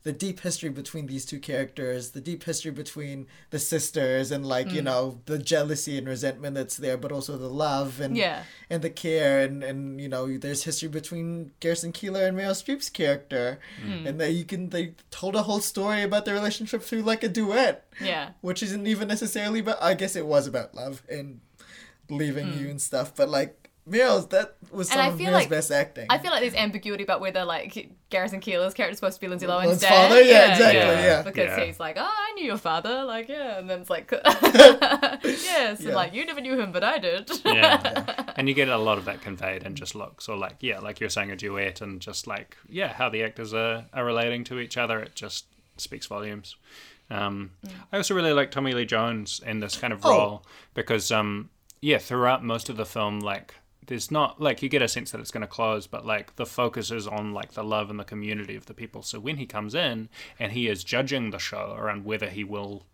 the 0.08 0.12
deep 0.26 0.40
history 0.40 0.70
between 0.70 1.06
these 1.06 1.26
two 1.30 1.38
characters, 1.50 2.02
the 2.12 2.20
deep 2.30 2.42
history 2.50 2.70
between 2.82 3.26
the 3.50 3.58
sisters, 3.58 4.26
and 4.34 4.42
like 4.54 4.68
Mm. 4.68 4.74
you 4.76 4.82
know 4.88 5.02
the 5.26 5.38
jealousy 5.38 5.98
and 5.98 6.06
resentment 6.08 6.54
that's 6.58 6.78
there, 6.84 6.96
but 6.96 7.12
also 7.12 7.36
the 7.36 7.50
love 7.66 8.00
and 8.04 8.16
Yeah. 8.16 8.44
and 8.70 8.80
the 8.86 8.88
care 9.04 9.40
and 9.46 9.62
and 9.62 10.00
you 10.00 10.08
know 10.08 10.24
there's 10.38 10.62
history 10.64 10.88
between 11.00 11.52
Garrison 11.60 11.92
Keillor 11.92 12.26
and 12.26 12.38
Meryl 12.38 12.56
Streep's 12.62 12.88
character, 13.00 13.58
Mm. 13.84 14.06
and 14.08 14.14
they 14.20 14.30
you 14.30 14.46
can 14.52 14.70
they 14.70 14.94
told 15.10 15.34
a 15.36 15.42
whole 15.48 15.60
story 15.60 16.02
about 16.02 16.24
their 16.24 16.34
relationship 16.40 16.80
through 16.82 17.02
like 17.02 17.22
a 17.22 17.28
duet 17.28 17.76
Yeah. 18.00 18.30
which 18.40 18.62
isn't 18.62 18.86
even 18.86 19.08
necessarily 19.08 19.60
but 19.60 19.76
I 19.82 19.92
guess 20.00 20.16
it 20.16 20.26
was 20.34 20.46
about 20.46 20.74
love 20.74 21.02
and 21.16 21.40
leaving 22.08 22.48
you 22.58 22.70
and 22.70 22.80
stuff, 22.80 23.14
but 23.14 23.28
like 23.28 23.67
Meryl's 23.88 24.26
that 24.28 24.56
was 24.70 24.88
some 24.88 24.98
And 24.98 25.06
I 25.08 25.12
of 25.12 25.18
feel 25.18 25.28
Meryl's 25.28 25.34
like- 25.34 25.48
best 25.48 25.70
acting. 25.70 26.06
I 26.10 26.18
feel 26.18 26.30
like 26.30 26.40
there's 26.42 26.54
ambiguity 26.54 27.04
about 27.04 27.20
whether 27.20 27.44
like 27.44 27.90
Garrison 28.10 28.40
Keillor's 28.40 28.74
character 28.74 28.92
is 28.92 28.98
supposed 28.98 29.16
to 29.16 29.20
be 29.20 29.28
Lindsay 29.28 29.46
Lohan's 29.46 29.66
Lohan's 29.66 29.80
dad. 29.80 29.88
father? 29.88 30.22
Yeah, 30.22 30.52
exactly, 30.52 30.78
yeah. 31.04 31.22
Because 31.22 31.58
Yeah. 31.58 31.64
he's 31.64 31.80
like, 31.80 31.96
oh, 31.98 32.02
I 32.06 32.32
knew 32.34 32.44
your 32.44 32.56
father, 32.58 33.04
like 33.04 33.28
yeah, 33.28 33.58
and 33.58 33.68
then 33.68 33.80
it's 33.80 33.90
like, 33.90 34.10
yes, 35.24 35.80
Yeah. 35.80 35.86
and 35.86 35.94
like 35.94 36.14
you 36.14 36.24
never 36.26 36.40
knew 36.40 36.58
him, 36.58 36.72
but 36.72 36.84
I 36.84 36.98
did. 36.98 37.30
yeah. 37.44 38.32
and 38.36 38.48
you 38.48 38.54
get 38.54 38.68
a 38.68 38.76
lot 38.78 38.98
of 38.98 39.04
that 39.06 39.20
conveyed 39.20 39.62
in 39.64 39.74
just 39.74 39.94
looks 39.94 40.28
or 40.28 40.36
like 40.36 40.56
yeah 40.60 40.78
like 40.78 41.00
you're 41.00 41.10
saying 41.10 41.30
a 41.30 41.36
duet 41.36 41.80
and 41.80 42.00
just 42.00 42.26
like 42.26 42.56
yeah 42.68 42.92
how 42.92 43.08
the 43.08 43.22
actors 43.22 43.52
are, 43.54 43.86
are 43.92 44.04
relating 44.04 44.44
to 44.44 44.58
each 44.58 44.76
other 44.76 45.00
it 45.00 45.14
just 45.14 45.46
speaks 45.76 46.06
volumes 46.06 46.56
um, 47.10 47.50
i 47.92 47.96
also 47.96 48.14
really 48.14 48.32
like 48.32 48.50
tommy 48.50 48.72
lee 48.74 48.84
jones 48.84 49.40
in 49.46 49.60
this 49.60 49.76
kind 49.76 49.92
of 49.92 50.04
Oh. 50.04 50.10
role 50.10 50.46
because 50.74 51.10
um, 51.10 51.50
yeah 51.80 51.98
throughout 51.98 52.44
most 52.44 52.68
of 52.68 52.76
the 52.76 52.86
film 52.86 53.20
like 53.20 53.54
there's 53.88 54.10
not 54.10 54.40
like 54.40 54.62
you 54.62 54.68
get 54.68 54.80
a 54.80 54.88
sense 54.88 55.10
that 55.10 55.20
it's 55.20 55.30
going 55.30 55.40
to 55.42 55.46
close 55.46 55.86
but 55.86 56.06
like 56.06 56.36
the 56.36 56.46
focus 56.46 56.90
is 56.90 57.06
on 57.06 57.34
like 57.34 57.52
the 57.52 57.64
love 57.64 57.90
and 57.90 57.98
the 57.98 58.04
community 58.04 58.54
of 58.54 58.66
the 58.66 58.74
people 58.74 59.02
so 59.02 59.18
when 59.18 59.36
he 59.36 59.44
comes 59.46 59.74
in 59.74 60.08
and 60.38 60.52
he 60.52 60.68
is 60.68 60.84
judging 60.84 61.30
the 61.30 61.38
show 61.38 61.74
around 61.76 62.04
whether 62.04 62.28
he 62.30 62.44
will 62.44 62.84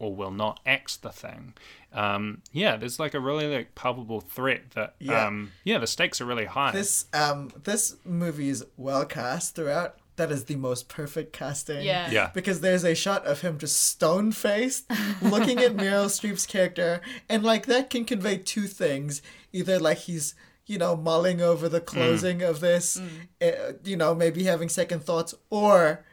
or 0.00 0.14
will 0.14 0.30
not 0.30 0.60
axe 0.64 0.96
the 0.96 1.10
thing. 1.10 1.54
Um, 1.92 2.42
yeah, 2.52 2.76
there's 2.76 3.00
like 3.00 3.14
a 3.14 3.18
really 3.20 3.52
like 3.52 3.74
palpable 3.74 4.20
threat 4.20 4.70
that 4.76 4.94
Yeah. 5.00 5.26
um, 5.26 5.50
yeah, 5.64 5.78
the 5.78 5.88
stakes 5.88 6.20
are 6.20 6.24
really 6.24 6.44
high. 6.44 6.70
this 6.70 7.06
um 7.12 7.50
this 7.64 7.96
movie 8.04 8.48
is 8.48 8.64
well 8.76 9.04
cast 9.04 9.56
throughout. 9.56 9.96
That 10.18 10.30
is 10.30 10.44
the 10.44 10.56
most 10.56 10.88
perfect 10.88 11.32
casting. 11.32 11.82
Yeah. 11.84 12.10
Yeah. 12.10 12.30
Because 12.34 12.60
there's 12.60 12.84
a 12.84 12.94
shot 12.94 13.24
of 13.26 13.40
him 13.40 13.56
just 13.58 13.80
stone 13.80 14.30
faced 14.32 14.84
looking 15.22 15.58
at 15.60 15.74
Meryl 15.82 16.06
Streep's 16.06 16.44
character, 16.46 17.00
and 17.28 17.42
like 17.42 17.64
that 17.66 17.88
can 17.88 18.04
convey 18.04 18.36
two 18.36 18.66
things. 18.66 19.22
Either 19.52 19.78
like 19.80 19.98
he's 19.98 20.34
you 20.66 20.76
know 20.76 20.94
mulling 20.94 21.40
over 21.40 21.66
the 21.68 21.80
closing 21.80 22.42
of 22.42 22.60
this, 22.60 23.00
uh, 23.40 23.72
you 23.84 23.96
know 23.96 24.14
maybe 24.14 24.44
having 24.44 24.68
second 24.68 25.02
thoughts, 25.02 25.34
or 25.48 26.04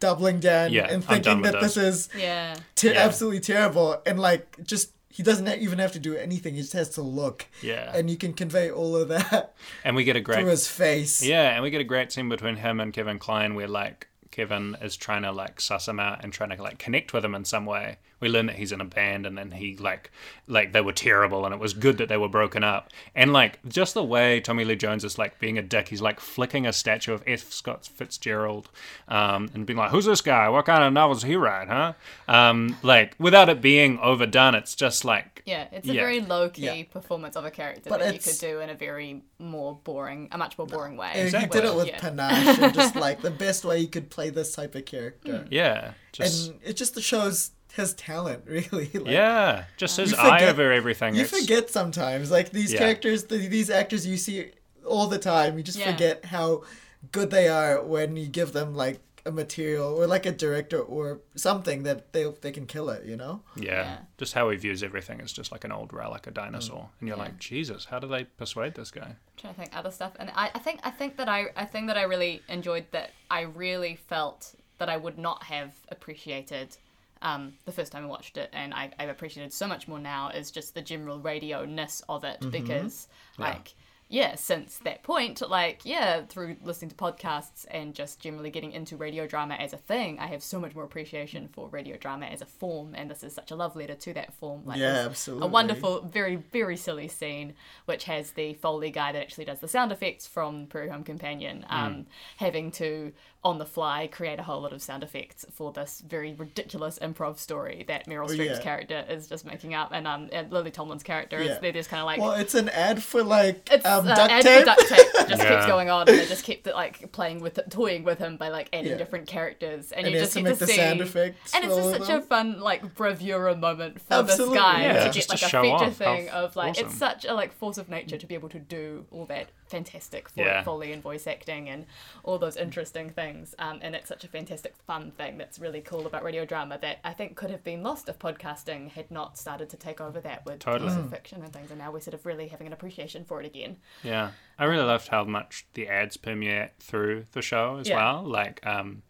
doubling 0.00 0.40
down 0.40 0.72
Yeah, 0.72 0.88
and 0.92 1.04
thinking 1.04 1.40
with 1.40 1.52
that 1.52 1.62
this 1.62 1.76
is 1.76 2.08
yeah. 2.18 2.56
ter- 2.74 2.92
Yeah. 2.92 3.04
absolutely 3.06 3.40
terrible 3.40 4.02
and 4.04 4.18
like 4.18 4.56
just 4.64 4.90
he 5.12 5.22
doesn't 5.22 5.46
even 5.60 5.78
have 5.78 5.92
to 5.92 5.98
do 5.98 6.16
anything 6.16 6.54
he 6.54 6.60
just 6.62 6.72
has 6.72 6.88
to 6.90 7.02
look 7.02 7.46
Yeah. 7.62 7.92
and 7.94 8.10
you 8.10 8.16
can 8.16 8.32
convey 8.32 8.70
all 8.70 8.96
of 8.96 9.08
that 9.08 9.54
and 9.84 9.94
we 9.94 10.04
get 10.04 10.16
a 10.16 10.20
great 10.20 10.40
through 10.40 10.50
his 10.50 10.66
face 10.66 11.22
Yeah, 11.22 11.50
and 11.54 11.62
we 11.62 11.70
get 11.70 11.80
a 11.80 11.84
great 11.84 12.10
scene 12.10 12.28
between 12.28 12.56
him 12.56 12.80
and 12.80 12.92
Kevin 12.92 13.18
Kline 13.18 13.54
where 13.54 13.68
like 13.68 14.08
Kevin 14.30 14.76
is 14.82 14.96
trying 14.96 15.22
to 15.22 15.30
like 15.32 15.60
suss 15.60 15.86
him 15.86 16.00
out 16.00 16.24
and 16.24 16.32
trying 16.32 16.50
to 16.50 16.62
like 16.62 16.78
connect 16.78 17.12
with 17.12 17.24
him 17.24 17.34
in 17.34 17.44
some 17.44 17.66
way. 17.66 17.98
We 18.22 18.28
learn 18.30 18.46
that 18.46 18.56
he's 18.56 18.72
in 18.72 18.80
a 18.80 18.84
band, 18.86 19.26
and 19.26 19.36
then 19.36 19.50
he 19.50 19.76
like 19.76 20.10
like 20.46 20.72
they 20.72 20.80
were 20.80 20.92
terrible, 20.94 21.44
and 21.44 21.52
it 21.54 21.60
was 21.60 21.74
good 21.74 21.98
that 21.98 22.08
they 22.08 22.16
were 22.16 22.28
broken 22.28 22.64
up. 22.64 22.90
And 23.14 23.32
like 23.34 23.58
just 23.68 23.92
the 23.92 24.02
way 24.02 24.40
Tommy 24.40 24.64
Lee 24.64 24.76
Jones 24.76 25.04
is 25.04 25.18
like 25.18 25.38
being 25.38 25.58
a 25.58 25.62
dick. 25.62 25.88
He's 25.88 26.00
like 26.00 26.20
flicking 26.20 26.64
a 26.66 26.72
statue 26.72 27.12
of 27.12 27.22
F. 27.26 27.52
Scott 27.52 27.84
Fitzgerald, 27.86 28.70
um, 29.08 29.50
and 29.54 29.66
being 29.66 29.76
like, 29.76 29.90
"Who's 29.90 30.06
this 30.06 30.22
guy? 30.22 30.48
What 30.48 30.64
kind 30.64 30.82
of 30.82 30.92
novels 30.94 31.22
he 31.22 31.36
write, 31.36 31.68
huh?" 31.68 31.92
Um, 32.28 32.78
like 32.82 33.14
without 33.18 33.48
it 33.50 33.60
being 33.60 33.98
overdone, 33.98 34.54
it's 34.54 34.74
just 34.74 35.04
like 35.04 35.42
Yeah, 35.44 35.66
it's 35.72 35.88
a 35.88 35.92
Yeah. 35.94 36.00
very 36.02 36.20
low 36.20 36.48
key 36.50 36.62
Yeah. 36.62 36.84
performance 36.88 37.34
of 37.34 37.44
a 37.44 37.50
character 37.50 37.90
But 37.90 37.98
that 37.98 38.14
you 38.14 38.20
could 38.20 38.38
do 38.38 38.60
in 38.60 38.70
a 38.70 38.74
very 38.76 39.22
more 39.40 39.74
boring, 39.82 40.28
a 40.30 40.38
much 40.38 40.56
more 40.56 40.68
boring 40.68 40.96
way. 40.96 41.10
And 41.14 41.22
Exactly. 41.24 41.58
he 41.58 41.62
did 41.66 41.70
it 41.72 41.76
with 41.76 41.86
Yeah. 41.88 41.98
panache 41.98 42.58
and 42.60 42.72
just 42.72 42.94
like 43.06 43.22
the 43.22 43.30
best 43.32 43.64
way 43.64 43.80
you 43.80 43.88
could 43.88 44.08
play 44.08 44.30
this 44.30 44.54
type 44.54 44.76
of 44.76 44.84
character. 44.84 45.44
yeah, 45.50 45.94
just 46.12 46.50
And 46.50 46.60
it 46.62 46.74
just 46.76 47.00
shows 47.02 47.50
his 47.74 47.94
talent, 47.94 48.44
really. 48.46 48.90
Like, 48.92 49.06
yeah, 49.06 49.64
just 49.76 49.96
his 49.96 50.12
You 50.12 50.18
eye 50.18 50.44
over 50.48 50.72
everything. 50.72 51.14
You 51.14 51.22
It's- 51.22 51.40
forget 51.40 51.70
sometimes, 51.70 52.30
like 52.30 52.50
these 52.50 52.72
Yeah. 52.72 52.78
characters, 52.80 53.24
th 53.24 53.50
these 53.50 53.70
actors 53.70 54.06
you 54.06 54.16
see 54.16 54.50
all 54.86 55.06
the 55.06 55.18
time. 55.18 55.56
You 55.56 55.62
just 55.64 55.78
Yeah. 55.78 55.92
forget 55.92 56.24
how 56.26 56.64
good 57.12 57.30
they 57.30 57.48
are 57.48 57.82
when 57.82 58.16
you 58.16 58.26
give 58.26 58.52
them 58.52 58.74
like 58.74 59.00
a 59.24 59.30
material 59.30 59.94
or 59.94 60.04
like 60.08 60.26
a 60.26 60.32
director 60.32 60.80
or 60.80 61.20
something 61.36 61.84
that 61.84 62.12
they 62.12 62.24
they 62.40 62.50
can 62.50 62.66
kill 62.66 62.90
it. 62.90 63.04
You 63.06 63.16
know? 63.16 63.42
Yeah, 63.56 63.62
Yeah. 63.84 63.98
just 64.18 64.32
how 64.34 64.50
he 64.50 64.56
views 64.56 64.82
everything 64.82 65.20
is 65.20 65.32
just 65.32 65.52
like 65.52 65.62
an 65.64 65.70
old 65.72 65.92
relic, 65.92 66.26
a 66.26 66.32
dinosaur, 66.32 66.82
mm. 66.86 66.88
and 66.98 67.08
you're 67.08 67.16
Yeah. 67.16 67.22
like, 67.24 67.38
Jesus, 67.38 67.84
how 67.86 67.98
do 68.00 68.08
they 68.08 68.24
persuade 68.24 68.74
this 68.74 68.90
guy? 68.90 69.10
I'm 69.14 69.16
trying 69.36 69.54
to 69.54 69.60
think 69.60 69.76
other 69.76 69.92
stuff 69.92 70.12
and 70.18 70.30
I, 70.34 70.50
I 70.54 70.58
think 70.58 70.80
I 70.82 70.90
think 70.90 71.16
that 71.18 71.28
I 71.28 71.40
I 71.56 71.64
think 71.64 71.86
that 71.86 71.96
I 71.96 72.02
really 72.02 72.42
enjoyed 72.48 72.86
that 72.90 73.10
I 73.30 73.42
really 73.42 73.94
felt 73.94 74.54
that 74.78 74.88
I 74.88 74.96
would 74.96 75.18
not 75.18 75.44
have 75.44 75.70
appreciated 75.88 76.76
um, 77.22 77.54
the 77.64 77.72
first 77.72 77.92
time 77.92 78.04
I 78.04 78.06
watched 78.08 78.36
it 78.36 78.50
and 78.52 78.74
I, 78.74 78.90
I've 78.98 79.08
appreciated 79.08 79.52
so 79.52 79.66
much 79.66 79.88
more 79.88 79.98
now 79.98 80.28
is 80.30 80.50
just 80.50 80.74
the 80.74 80.82
general 80.82 81.18
radio 81.20 81.64
ness 81.64 82.02
of 82.08 82.24
it 82.24 82.38
because 82.50 83.08
like 83.38 83.74
yeah 84.08 84.34
since 84.34 84.76
that 84.84 85.02
point 85.02 85.40
like 85.48 85.80
yeah 85.86 86.20
through 86.28 86.54
listening 86.62 86.90
to 86.90 86.94
podcasts 86.96 87.64
and 87.70 87.94
just 87.94 88.20
generally 88.20 88.50
getting 88.50 88.72
into 88.72 88.94
radio 88.94 89.26
drama 89.26 89.54
as 89.54 89.72
a 89.72 89.78
thing 89.78 90.18
I 90.18 90.26
have 90.26 90.42
so 90.42 90.60
much 90.60 90.74
more 90.74 90.84
appreciation 90.84 91.48
for 91.50 91.68
radio 91.68 91.96
drama 91.96 92.26
as 92.26 92.42
a 92.42 92.46
form 92.46 92.94
and 92.94 93.10
this 93.10 93.22
is 93.24 93.32
such 93.32 93.50
a 93.50 93.56
love 93.56 93.74
letter 93.74 93.94
to 93.94 94.12
that 94.12 94.34
form 94.34 94.66
like 94.66 94.78
Yeah, 94.78 95.06
absolutely. 95.06 95.46
a 95.46 95.50
wonderful 95.50 96.02
very 96.02 96.36
very 96.36 96.76
silly 96.76 97.08
scene 97.08 97.54
which 97.86 98.04
has 98.04 98.32
the 98.32 98.52
foley 98.54 98.90
guy 98.90 99.12
that 99.12 99.22
actually 99.22 99.46
does 99.46 99.60
the 99.60 99.68
sound 99.68 99.92
effects 99.92 100.26
from 100.26 100.66
prairie 100.66 100.90
home 100.90 101.04
companion 101.04 101.64
Hmm. 101.68 101.74
um, 101.84 102.06
having 102.36 102.70
to 102.72 103.12
on 103.44 103.58
the 103.58 103.66
fly 103.66 104.06
create 104.06 104.38
a 104.38 104.42
whole 104.44 104.60
lot 104.60 104.72
of 104.72 104.80
sound 104.80 105.02
effects 105.02 105.44
for 105.52 105.72
this 105.72 106.00
very 106.06 106.32
ridiculous 106.34 106.96
improv 107.00 107.36
story 107.38 107.84
that 107.88 108.06
meryl 108.06 108.26
streep's 108.28 108.38
Oh, 108.38 108.54
yeah. 108.54 108.60
character 108.60 109.04
is 109.08 109.26
just 109.26 109.44
making 109.44 109.74
up 109.74 109.90
and 109.92 110.06
um 110.06 110.28
and 110.32 110.52
lily 110.52 110.70
tomlin's 110.70 111.02
character 111.02 111.42
Yeah. 111.42 111.54
is 111.54 111.58
they're 111.60 111.72
just 111.72 111.90
kind 111.90 112.00
of 112.00 112.06
like 112.06 112.20
Well, 112.20 112.32
it's 112.32 112.54
an 112.54 112.68
ad 112.68 113.02
for 113.02 113.24
like 113.24 113.68
it's 113.72 113.84
um, 113.84 114.06
uh, 114.06 114.14
duct 114.14 114.30
ad 114.30 114.42
tape. 114.44 114.60
for 114.60 114.64
duct 114.66 114.88
tape 114.88 114.98
It 115.14 115.28
just 115.28 115.42
Yeah. 115.42 115.54
keeps 115.56 115.66
going 115.66 115.90
on 115.90 116.08
and 116.08 116.18
they 116.18 116.26
just 116.26 116.44
keep 116.44 116.64
like 116.68 117.10
playing 117.10 117.40
with 117.40 117.58
it, 117.58 117.68
toying 117.68 118.04
with 118.04 118.18
him 118.18 118.36
by 118.36 118.48
like 118.48 118.68
adding 118.72 118.92
Yeah. 118.92 118.96
different 118.98 119.26
characters 119.26 119.90
and, 119.90 120.06
And 120.06 120.14
you 120.14 120.20
just 120.20 120.34
has 120.34 120.34
to 120.34 120.38
get 120.40 120.44
make 120.50 120.58
to 120.60 120.66
the 120.66 120.72
see 120.72 120.76
sound 120.76 121.00
effects 121.00 121.54
and 121.54 121.64
it's 121.64 121.74
just 121.74 121.90
such 121.90 122.08
of 122.10 122.22
a 122.22 122.26
fun 122.26 122.60
like 122.60 122.94
bravura 122.94 123.56
moment 123.56 124.00
for 124.00 124.14
Absolutely, 124.14 124.54
this 124.54 124.62
guy 124.62 124.82
yeah. 124.82 125.04
to 125.04 125.10
Just 125.10 125.28
get 125.30 125.38
to 125.38 125.44
like 125.46 125.52
a 125.54 125.62
feature 125.62 125.74
off 125.90 125.98
how 125.98 126.14
thing 126.16 126.28
of 126.28 126.54
like 126.54 126.70
awesome. 126.76 126.86
it's 126.86 126.94
such 126.96 127.24
a 127.24 127.34
like 127.34 127.52
force 127.52 127.76
of 127.78 127.88
nature 127.88 128.16
to 128.18 128.26
be 128.26 128.34
able 128.34 128.50
to 128.50 128.60
do 128.60 129.04
all 129.10 129.26
that 129.26 129.48
fantastic 129.72 130.28
for 130.28 130.42
Yeah. 130.42 130.62
foley 130.62 130.92
and 130.92 131.02
voice 131.02 131.26
acting 131.26 131.68
and 131.68 131.86
all 132.22 132.38
those 132.38 132.56
interesting 132.56 133.08
things 133.10 133.54
um, 133.58 133.78
and 133.82 133.94
it's 133.96 134.06
such 134.08 134.22
a 134.22 134.28
fantastic 134.28 134.74
fun 134.86 135.10
thing 135.12 135.38
that's 135.38 135.58
really 135.58 135.80
cool 135.80 136.06
about 136.06 136.22
radio 136.22 136.44
drama 136.44 136.78
that 136.82 136.98
I 137.04 137.12
think 137.14 137.36
could 137.36 137.50
have 137.50 137.64
been 137.64 137.82
lost 137.82 138.08
if 138.08 138.18
podcasting 138.18 138.90
had 138.90 139.10
not 139.10 139.38
started 139.38 139.70
to 139.70 139.76
take 139.78 140.00
over 140.00 140.20
that 140.20 140.44
with 140.44 140.58
Totally. 140.58 140.90
pieces 140.90 141.04
of 141.04 141.10
fiction 141.10 141.42
and 141.42 141.52
things 141.52 141.70
and 141.70 141.78
now 141.80 141.90
we're 141.90 142.00
sort 142.00 142.14
of 142.14 142.26
really 142.26 142.48
having 142.48 142.66
an 142.66 142.72
appreciation 142.74 143.24
for 143.24 143.40
it 143.40 143.46
again 143.46 143.76
Yeah, 144.02 144.32
I 144.58 144.64
really 144.66 144.84
loved 144.84 145.08
how 145.08 145.24
much 145.24 145.66
the 145.74 145.88
ads 145.88 146.16
permeate 146.18 146.72
through 146.78 147.24
the 147.32 147.40
show 147.42 147.78
as 147.78 147.88
Yeah. 147.88 147.96
well. 147.96 148.22
Like, 148.24 148.64
um, 148.66 149.02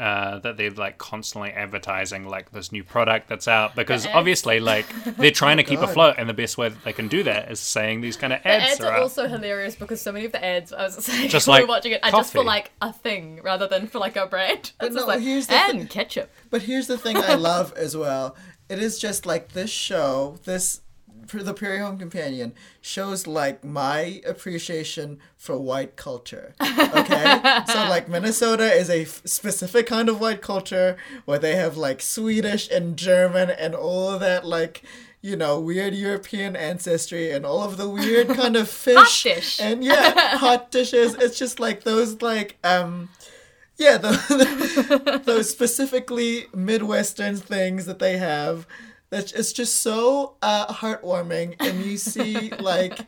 uh, 0.00 0.38
that 0.38 0.56
they're 0.56 0.70
like 0.70 0.96
constantly 0.98 1.50
advertising 1.50 2.26
like 2.26 2.50
this 2.52 2.72
new 2.72 2.82
product 2.82 3.28
that's 3.28 3.46
out 3.46 3.76
because 3.76 4.06
ads- 4.06 4.14
obviously 4.14 4.58
like 4.58 4.86
they're 5.18 5.30
trying 5.30 5.58
to 5.58 5.62
keep 5.62 5.78
God. 5.80 5.90
afloat, 5.90 6.14
and 6.18 6.28
the 6.28 6.34
best 6.34 6.56
way 6.58 6.70
that 6.70 6.82
they 6.84 6.92
can 6.94 7.06
do 7.06 7.22
that 7.24 7.50
is 7.52 7.60
saying 7.60 8.00
these 8.00 8.16
kind 8.16 8.32
of 8.32 8.42
The 8.42 8.48
ads, 8.48 8.72
ads 8.72 8.80
are 8.80 8.92
are 8.92 9.00
also 9.00 9.28
hilarious 9.28 9.76
because 9.76 10.00
so 10.00 10.10
many 10.10 10.24
of 10.24 10.32
the 10.32 10.42
ads 10.44 10.72
I 10.72 10.84
was 10.84 11.04
saying 11.04 11.28
Just 11.28 11.46
when 11.48 11.56
we 11.56 11.60
like 11.60 11.68
watching 11.68 11.92
it 11.92 12.00
are 12.02 12.10
just 12.10 12.32
for 12.32 12.42
like 12.42 12.72
a 12.80 12.92
thing 12.92 13.40
rather 13.44 13.68
than 13.68 13.86
for 13.86 13.98
like 13.98 14.16
a 14.16 14.26
brand. 14.26 14.72
It's 14.80 14.94
no, 14.94 15.00
just 15.00 15.06
like 15.06 15.20
here's 15.20 15.46
the 15.46 15.54
and 15.54 15.82
thi- 15.82 15.86
ketchup. 15.88 16.30
But 16.48 16.62
here's 16.62 16.86
the 16.86 16.96
thing 16.98 17.16
I 17.18 17.34
love 17.50 17.72
as 17.76 17.96
well. 17.96 18.34
It 18.70 18.78
is 18.78 18.98
just 18.98 19.26
like 19.26 19.52
this 19.52 19.70
show, 19.70 20.38
this 20.44 20.80
the 21.38 21.54
Prairie 21.54 21.78
Home 21.78 21.98
Companion 21.98 22.52
shows 22.80 23.26
like 23.26 23.64
my 23.64 24.20
appreciation 24.26 25.18
for 25.36 25.56
white 25.58 25.96
culture. 25.96 26.54
Okay, 26.60 27.40
so 27.66 27.74
like 27.88 28.08
Minnesota 28.08 28.64
is 28.72 28.90
a 28.90 29.02
f- 29.02 29.22
specific 29.24 29.86
kind 29.86 30.08
of 30.08 30.20
white 30.20 30.42
culture 30.42 30.96
where 31.24 31.38
they 31.38 31.54
have 31.56 31.76
like 31.76 32.00
Swedish 32.02 32.70
and 32.70 32.96
German 32.96 33.50
and 33.50 33.74
all 33.74 34.10
of 34.10 34.20
that 34.20 34.44
like. 34.46 34.82
You 35.22 35.36
know, 35.36 35.60
weird 35.60 35.92
European 35.92 36.56
ancestry 36.56 37.30
and 37.30 37.44
all 37.44 37.62
of 37.62 37.76
the 37.76 37.86
weird 37.90 38.28
kind 38.28 38.56
of 38.56 38.70
fish 38.86 39.60
and 39.60 39.84
yeah, 39.84 40.38
hot 40.38 40.70
dishes. 40.70 41.14
It's 41.14 41.38
just 41.38 41.60
like 41.60 41.84
those 41.84 42.22
like 42.22 42.56
um 42.64 43.10
yeah, 43.76 43.96
the, 43.96 45.22
those 45.24 45.48
specifically 45.50 46.46
Midwestern 46.54 47.36
things 47.36 47.86
that 47.86 47.98
they 47.98 48.18
have. 48.18 48.66
That's 49.10 49.32
it's 49.32 49.52
just 49.52 49.76
so 49.82 50.36
uh, 50.40 50.72
heartwarming, 50.72 51.56
and 51.60 51.84
you 51.84 51.96
see 51.96 52.50
like, 52.60 52.98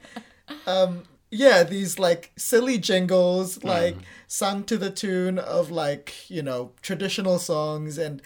um, 0.67 1.05
yeah, 1.31 1.63
these 1.63 1.99
like 1.99 2.33
silly 2.37 2.79
jingles 2.79 3.63
like 3.65 3.97
sung 4.27 4.65
to 4.65 4.77
the 4.77 4.91
tune 4.91 5.39
of 5.39 5.71
like 5.71 6.29
you 6.29 6.43
know 6.43 6.73
traditional 6.83 7.39
songs, 7.39 7.99
and 7.99 8.21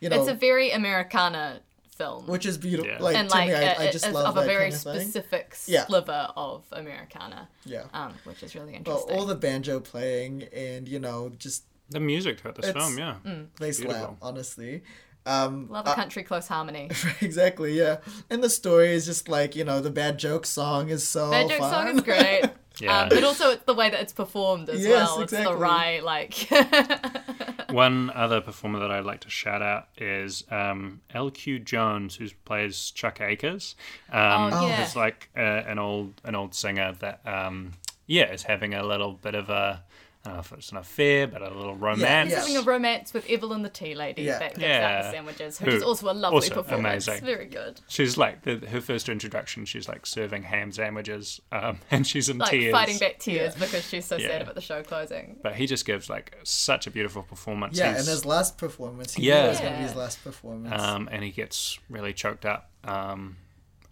you 0.00 0.08
know 0.08 0.20
It's 0.20 0.30
a 0.30 0.34
very 0.34 0.70
Americana 0.70 1.60
film. 1.96 2.26
which 2.26 2.46
is 2.46 2.58
beautiful. 2.58 2.92
Yeah. 2.92 2.98
Like 3.02 3.16
and 3.16 3.28
to 3.28 3.34
like 3.36 3.48
me, 3.48 3.54
I, 3.54 3.74
I 3.88 3.90
just 3.90 4.04
it's 4.04 4.14
love 4.14 4.26
of 4.26 4.34
that 4.36 4.44
a 4.44 4.46
very 4.46 4.70
kind 4.70 4.74
of 4.74 4.80
thing. 4.82 5.00
specific 5.08 5.56
Yeah. 5.66 5.86
sliver 5.86 6.28
of 6.36 6.64
Americana, 6.72 7.48
Yeah. 7.64 7.84
um, 7.92 8.14
which 8.24 8.42
is 8.42 8.54
really 8.54 8.72
Well, 8.72 8.76
interesting. 8.98 9.16
all 9.16 9.24
the 9.26 9.34
banjo 9.34 9.80
playing 9.80 10.44
and 10.52 10.86
you 10.88 11.00
know 11.00 11.30
just 11.38 11.64
the 11.88 11.98
music 12.00 12.38
throughout 12.40 12.56
this 12.56 12.70
film, 12.70 12.98
yeah. 12.98 13.16
they 13.60 13.72
slap 13.72 13.88
Beautiful. 13.88 14.18
honestly. 14.20 14.82
Um, 15.26 15.68
Love 15.68 15.86
a 15.88 15.94
country 15.94 16.22
close 16.22 16.46
harmony. 16.48 16.88
exactly, 17.20 17.76
yeah. 17.76 17.98
And 18.30 18.42
the 18.42 18.48
story 18.50 18.92
is 18.92 19.04
just 19.06 19.28
like, 19.28 19.56
you 19.56 19.64
know, 19.64 19.80
the 19.80 19.90
bad 19.90 20.18
joke 20.18 20.46
song 20.46 20.88
is 20.88 21.06
so 21.06 21.30
That 21.30 21.48
joke 21.48 21.58
fun. 21.58 21.70
song 21.86 21.96
is 21.96 22.00
great. 22.02 22.44
Yeah. 22.78 23.04
Um, 23.04 23.08
but 23.08 23.24
also 23.24 23.48
it's 23.52 23.64
the 23.64 23.72
way 23.72 23.88
that 23.88 24.02
it's 24.02 24.12
performed 24.12 24.68
as 24.68 24.84
Yes, 24.84 24.90
well. 25.08 25.22
It's 25.22 25.32
exactly. 25.32 25.54
the 25.54 25.58
wry 25.58 26.00
like 26.04 26.34
One 27.70 28.10
other 28.14 28.42
performer 28.42 28.78
that 28.80 28.90
I'd 28.90 29.06
like 29.06 29.20
to 29.20 29.30
shout 29.30 29.62
out 29.62 29.88
is 29.96 30.44
um, 30.50 31.00
L.Q. 31.14 31.60
Jones, 31.60 32.16
who 32.16 32.28
plays 32.44 32.90
Chuck 32.90 33.22
Akers. 33.22 33.76
Um, 34.12 34.52
Oh, 34.52 34.66
yeah. 34.68 34.84
He's 34.84 34.94
like 34.94 35.30
uh, 35.34 35.40
an 35.40 35.78
old 35.78 36.20
an 36.24 36.34
old 36.34 36.54
singer 36.54 36.92
that 37.00 37.26
um, 37.26 37.72
yeah 38.06 38.30
is 38.30 38.42
having 38.42 38.74
a 38.74 38.84
little 38.84 39.14
bit 39.14 39.34
of 39.34 39.48
a 39.48 39.82
I 40.26 40.30
don't 40.30 40.34
know 40.36 40.40
if 40.40 40.52
it's 40.52 40.70
an 40.72 40.78
affair, 40.78 41.26
but 41.28 41.40
a 41.40 41.48
little 41.54 41.76
romance. 41.76 42.30
yeah. 42.32 42.38
having 42.40 42.56
a 42.56 42.62
romance 42.62 43.14
with 43.14 43.30
Evelyn 43.30 43.62
the 43.62 43.68
tea 43.68 43.94
lady 43.94 44.22
Yeah. 44.22 44.38
that 44.40 44.54
gives 44.56 44.64
out 44.66 45.02
the 45.04 45.10
sandwiches, 45.12 45.58
Who- 45.58 45.66
which 45.66 45.74
is 45.76 45.82
also 45.84 46.10
a 46.10 46.12
lovely 46.12 46.34
also 46.36 46.54
performance. 46.62 47.06
amazing. 47.06 47.24
Very 47.24 47.46
good. 47.46 47.80
She's 47.88 48.18
like 48.18 48.42
the, 48.42 48.56
her 48.66 48.80
first 48.80 49.08
introduction. 49.08 49.64
She's 49.66 49.88
like 49.88 50.04
serving 50.04 50.42
ham 50.42 50.72
sandwiches, 50.72 51.40
um, 51.52 51.78
and 51.92 52.04
she's 52.06 52.28
in 52.28 52.38
Like 52.38 52.50
tears. 52.50 52.72
fighting 52.72 52.98
back 52.98 53.18
tears 53.20 53.54
Yeah. 53.56 53.64
because 53.66 53.88
she's 53.88 54.04
so 54.04 54.16
Yeah. 54.16 54.28
sad 54.28 54.42
about 54.42 54.56
the 54.56 54.60
show 54.60 54.82
closing. 54.82 55.36
But 55.42 55.54
he 55.54 55.66
just 55.66 55.84
gives 55.86 56.10
like 56.10 56.36
such 56.42 56.86
a 56.88 56.90
beautiful 56.90 57.22
performance. 57.22 57.78
Yeah, 57.78 57.90
He's- 57.90 58.00
and 58.00 58.08
his 58.08 58.24
last 58.24 58.58
performance, 58.58 59.14
he 59.14 59.22
Yeah. 59.28 59.42
knew 59.42 59.46
it 59.46 59.48
was 59.50 59.60
going 59.60 59.72
to 59.72 59.78
be 59.78 59.82
his 59.84 59.94
last 59.94 60.24
performance. 60.24 60.82
um, 60.82 61.08
and 61.12 61.22
he 61.22 61.30
gets 61.30 61.78
really 61.88 62.12
choked 62.12 62.44
up. 62.44 62.70
Um, 62.84 63.36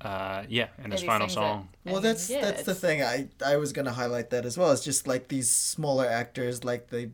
uh, 0.01 0.45
yeah, 0.49 0.69
and 0.79 0.93
his 0.93 1.03
As 1.03 1.07
final 1.07 1.29
sings 1.29 1.33
it. 1.33 1.35
song. 1.41 1.69
well, 1.85 2.01
that's 2.01 2.29
yeah, 2.31 2.41
that's 2.43 2.63
the 2.65 2.75
thing. 2.75 3.03
I 3.03 3.29
I 3.45 3.57
was 3.57 3.73
going 3.73 3.87
to 3.87 3.93
highlight 3.93 4.31
that 4.31 4.45
as 4.47 4.59
well. 4.59 4.71
It's 4.73 4.85
just 4.85 5.07
like 5.07 5.29
these 5.29 5.49
smaller 5.51 6.07
actors, 6.07 6.65
like 6.65 6.89
they, 6.89 7.11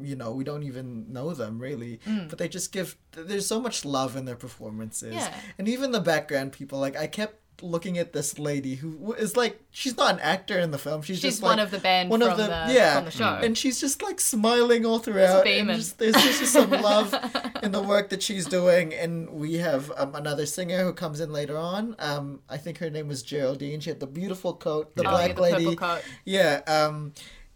you 0.00 0.16
know, 0.16 0.32
we 0.32 0.44
don't 0.44 0.62
even 0.62 1.12
know 1.12 1.34
them 1.34 1.58
really, 1.58 2.00
but 2.28 2.38
they 2.38 2.48
just 2.48 2.72
give. 2.72 2.96
There's 3.12 3.46
so 3.46 3.60
much 3.60 3.84
love 3.84 4.16
in 4.16 4.24
their 4.24 4.36
performances, 4.36 5.14
Yeah. 5.14 5.32
and 5.58 5.68
even 5.68 5.92
the 5.92 6.00
background 6.00 6.52
people. 6.52 6.78
Like 6.80 6.96
I 6.96 7.06
kept 7.06 7.36
looking 7.60 7.96
at 7.98 8.12
this 8.12 8.38
lady 8.38 8.74
who 8.76 9.12
is 9.12 9.36
like 9.36 9.60
she's 9.70 9.96
not 9.96 10.14
an 10.14 10.20
actor 10.20 10.58
in 10.58 10.70
the 10.72 10.78
film. 10.78 11.02
She's, 11.02 11.16
She's 11.20 11.34
just 11.34 11.42
one 11.42 11.58
like 11.58 11.64
of 11.66 11.70
the 11.70 11.78
band 11.78 12.10
one 12.10 12.20
from 12.20 12.30
of 12.30 12.36
the, 12.36 12.46
the 12.46 12.66
yeah 12.72 12.96
from 12.96 13.04
the 13.04 13.10
show. 13.10 13.24
Mm. 13.24 13.42
and 13.44 13.58
she's 13.58 13.80
just 13.80 14.02
like 14.02 14.18
smiling 14.20 14.84
all 14.84 14.98
throughout. 14.98 15.46
and 15.46 15.68
just, 15.70 15.98
there's 15.98 16.14
just 16.14 16.52
some 16.52 16.70
love 16.70 17.14
in 17.62 17.70
the 17.72 17.82
work 17.82 18.08
that 18.10 18.22
she's 18.22 18.46
doing, 18.46 18.92
and 18.94 19.30
we 19.30 19.54
have 19.54 19.92
um, 19.96 20.14
another 20.14 20.46
singer 20.46 20.82
who 20.84 20.92
comes 20.92 21.20
in 21.20 21.32
later 21.32 21.56
on. 21.56 21.94
Um, 21.98 22.40
I 22.48 22.56
think 22.56 22.78
her 22.78 22.90
name 22.90 23.06
was 23.08 23.22
Geraldine. 23.22 23.80
She 23.80 23.90
had 23.90 24.00
the 24.00 24.06
beautiful 24.08 24.54
coat, 24.54 24.94
the 24.96 25.02
Oh, 25.06 25.10
black 25.10 25.28
yeah, 25.28 25.34
the 25.34 25.40
lady. 25.42 25.78
Yeah. 26.24 26.60
Um, 26.66 27.12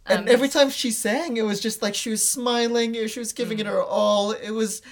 and 0.08 0.20
Um, 0.20 0.28
every 0.28 0.48
time 0.48 0.70
she 0.70 0.92
sang, 0.92 1.36
it 1.36 1.42
was 1.44 1.60
just 1.60 1.82
like 1.82 1.94
she 1.96 2.10
was 2.10 2.26
smiling. 2.26 2.94
She 3.08 3.18
was 3.18 3.32
giving 3.32 3.58
it 3.58 3.66
her 3.66 3.82
all. 3.82 4.30
It 4.30 4.52
was 4.52 4.82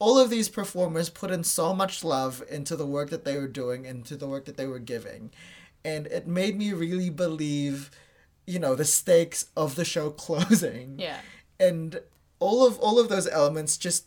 all 0.00 0.18
of 0.18 0.30
these 0.30 0.48
performers 0.48 1.08
put 1.08 1.30
in 1.30 1.44
so 1.44 1.72
much 1.72 2.02
love 2.02 2.42
into 2.50 2.74
the 2.74 2.86
work 2.86 3.10
that 3.10 3.24
they 3.24 3.36
were 3.36 3.46
doing, 3.46 3.84
into 3.84 4.16
the 4.16 4.26
work 4.26 4.46
that 4.46 4.56
they 4.56 4.66
were 4.66 4.80
giving, 4.80 5.30
and 5.84 6.08
it 6.08 6.26
made 6.26 6.58
me 6.58 6.72
really 6.72 7.10
believe, 7.10 7.90
you 8.46 8.58
know, 8.58 8.74
the 8.74 8.84
stakes 8.84 9.46
of 9.56 9.76
the 9.76 9.84
show 9.84 10.10
closing. 10.26 10.98
Yeah. 10.98 11.20
and 11.60 12.00
all 12.40 12.66
of 12.66 12.78
all 12.78 12.98
of 12.98 13.08
those 13.08 13.28
elements 13.28 13.76
just 13.76 14.06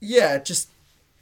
yeah 0.00 0.36
just 0.36 0.68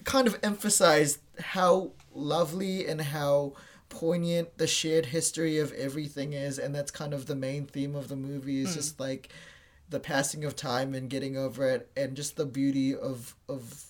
kind 0.04 0.26
of 0.26 0.38
emphasized 0.42 1.20
how 1.38 1.90
lovely 2.14 2.86
and 2.86 3.00
how 3.00 3.52
poignant 3.88 4.56
the 4.58 4.66
shared 4.66 5.06
history 5.06 5.58
of 5.58 5.72
everything 5.72 6.32
is 6.32 6.58
and 6.58 6.74
that's 6.74 6.90
kind 6.90 7.12
of 7.14 7.26
the 7.26 7.34
main 7.34 7.66
theme 7.66 7.94
of 7.94 8.08
the 8.08 8.16
movie 8.16 8.60
is 8.60 8.70
mm. 8.70 8.74
just 8.74 8.98
like 8.98 9.28
the 9.88 10.00
passing 10.00 10.44
of 10.44 10.56
time 10.56 10.94
and 10.94 11.08
getting 11.08 11.36
over 11.36 11.68
it 11.68 11.90
and 11.96 12.16
just 12.16 12.36
the 12.36 12.46
beauty 12.46 12.94
of 12.94 13.36
of 13.48 13.86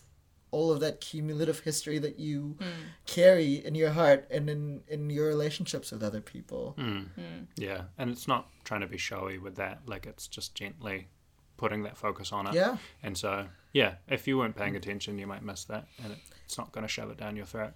all 0.50 0.70
of 0.70 0.80
that 0.80 1.00
cumulative 1.00 1.60
history 1.60 1.98
that 1.98 2.18
you 2.18 2.56
hmm. 2.60 2.66
carry 3.04 3.54
in 3.54 3.74
your 3.74 3.90
heart 3.90 4.26
and 4.30 4.48
in 4.48 4.82
in 4.88 5.10
your 5.10 5.26
relationships 5.26 5.90
with 5.90 6.02
other 6.02 6.20
people 6.20 6.74
hmm. 6.78 7.00
Hmm. 7.14 7.44
Yeah, 7.56 7.82
and 7.98 8.10
it's 8.10 8.28
not 8.28 8.48
trying 8.64 8.82
to 8.82 8.86
be 8.86 8.98
showy 8.98 9.38
with 9.38 9.56
that. 9.56 9.80
Like 9.86 10.06
it's 10.06 10.26
just 10.26 10.54
gently 10.54 11.08
putting 11.56 11.82
that 11.84 11.96
focus 11.96 12.32
on 12.32 12.46
it. 12.46 12.54
Yeah. 12.54 12.76
And 13.02 13.16
so, 13.16 13.46
yeah, 13.72 13.94
if 14.08 14.26
you 14.26 14.38
weren't 14.38 14.56
paying 14.56 14.76
attention, 14.76 15.18
you 15.18 15.26
might 15.26 15.42
miss 15.42 15.64
that, 15.64 15.86
and 16.02 16.12
it, 16.12 16.18
it's 16.44 16.58
not 16.58 16.72
going 16.72 16.82
to 16.82 16.88
shove 16.88 17.10
it 17.10 17.16
down 17.16 17.36
your 17.36 17.46
throat. 17.46 17.72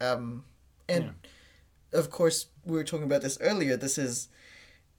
Um, 0.00 0.44
and 0.88 1.14
of 1.92 2.10
course, 2.10 2.46
we 2.64 2.76
were 2.76 2.84
talking 2.84 3.04
about 3.04 3.22
this 3.22 3.38
earlier. 3.40 3.76
This 3.76 3.98
is, 3.98 4.28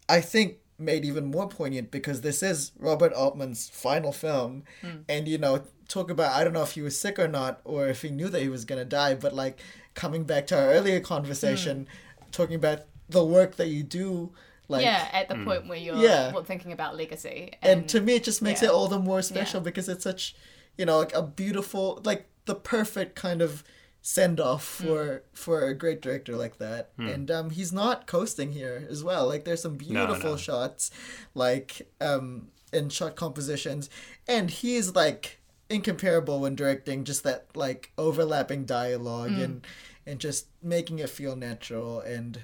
I 0.08 0.22
think, 0.22 0.58
made 0.78 1.06
even 1.06 1.26
more 1.26 1.48
poignant 1.48 1.92
because 1.92 2.22
this 2.22 2.44
is 2.44 2.72
Robert 2.80 3.14
Altman's 3.14 3.70
final 3.70 4.12
film. 4.12 4.64
Hmm. 4.82 4.98
And, 5.08 5.28
you 5.28 5.38
know, 5.38 5.64
talk 5.88 6.10
about, 6.10 6.34
I 6.34 6.44
don't 6.44 6.54
know 6.54 6.64
if 6.64 6.72
he 6.72 6.82
was 6.82 7.00
sick 7.00 7.18
or 7.20 7.28
not, 7.28 7.62
or 7.64 7.88
if 7.88 8.02
he 8.02 8.10
knew 8.10 8.30
that 8.30 8.42
he 8.42 8.50
was 8.50 8.66
going 8.66 8.80
to 8.80 8.86
die, 8.86 9.16
but 9.16 9.34
like 9.34 9.60
coming 9.94 10.24
back 10.24 10.48
to 10.48 10.58
our 10.60 10.70
earlier 10.72 11.00
conversation, 11.00 11.88
hmm. 11.88 12.26
talking 12.32 12.56
about 12.56 12.82
the 13.10 13.24
work 13.24 13.56
that 13.56 13.68
you 13.68 13.84
do. 13.84 14.32
Like, 14.68 14.84
yeah, 14.84 15.08
at 15.14 15.30
the 15.30 15.36
hmm. 15.36 15.46
point 15.46 15.68
where 15.68 15.78
you're 15.78 15.96
Yeah. 15.96 16.34
well, 16.34 16.44
thinking 16.44 16.72
about 16.72 16.98
legacy. 16.98 17.54
and 17.62 17.88
to 17.90 18.02
me 18.02 18.16
it 18.16 18.24
just 18.24 18.42
makes 18.42 18.62
yeah. 18.62 18.70
it 18.70 18.72
all 18.72 18.88
the 18.88 19.00
more 19.00 19.22
special 19.22 19.60
Yeah. 19.60 19.66
because 19.66 19.88
it's 19.88 20.04
such 20.04 20.36
you 20.78 20.86
know 20.86 20.98
like 20.98 21.14
a 21.14 21.22
beautiful 21.22 22.02
like 22.04 22.26
the 22.46 22.56
perfect 22.56 23.16
kind 23.16 23.42
of 23.42 23.64
send 24.08 24.40
off 24.40 24.64
Mm. 24.80 24.86
for 24.86 25.24
for 25.34 25.66
a 25.66 25.74
great 25.74 26.00
director 26.00 26.36
like 26.36 26.60
that 26.60 26.92
and 27.00 27.32
um 27.32 27.50
he's 27.50 27.74
not 27.74 28.06
coasting 28.06 28.52
here 28.52 28.86
as 28.88 29.04
well 29.04 29.28
like 29.28 29.46
there's 29.46 29.64
some 29.64 29.78
beautiful 29.78 30.32
no. 30.32 30.38
shots 30.38 30.92
like 31.34 31.88
um 32.00 32.50
and 32.72 32.94
shot 32.94 33.16
compositions 33.16 33.90
and 34.28 34.52
he's 34.52 34.94
like 34.94 35.40
incomparable 35.72 36.40
when 36.40 36.54
directing 36.56 37.04
just 37.04 37.24
that 37.24 37.48
like 37.56 37.92
overlapping 37.98 38.64
dialogue 38.66 39.32
Mm. 39.32 39.44
and 39.44 39.68
and 40.06 40.20
just 40.20 40.46
making 40.62 41.00
it 41.00 41.10
feel 41.10 41.36
natural 41.36 42.00
and 42.02 42.42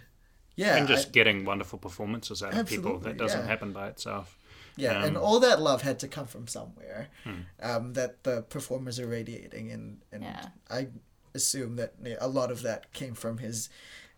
yeah 0.55 0.78
and 0.78 0.88
just 0.88 1.09
I- 1.09 1.12
getting 1.12 1.45
wonderful 1.45 1.78
performances 1.78 2.41
out 2.41 2.55
of 2.55 2.68
people. 2.68 2.97
That 2.97 3.18
doesn't 3.18 3.41
yeah. 3.41 3.45
happen 3.47 3.72
by 3.72 3.88
itself. 3.89 4.36
Yeah, 4.78 5.03
and 5.05 5.16
Um, 5.18 5.24
all 5.24 5.39
that 5.41 5.62
love 5.62 5.82
had 5.84 5.99
to 5.99 6.07
come 6.07 6.26
from 6.26 6.47
somewhere 6.47 7.09
Hmm. 7.24 7.41
um, 7.62 7.93
that 7.93 8.24
the 8.24 8.41
performers 8.41 8.99
are 8.99 9.05
radiating, 9.07 9.70
and 9.72 10.01
and 10.12 10.24
Yeah. 10.24 10.47
I 10.72 10.88
assume 11.34 11.75
that 11.77 11.93
yeah, 12.03 12.15
a 12.19 12.27
lot 12.27 12.51
of 12.51 12.61
that 12.63 12.91
came 12.93 13.13
from 13.15 13.38
his 13.39 13.69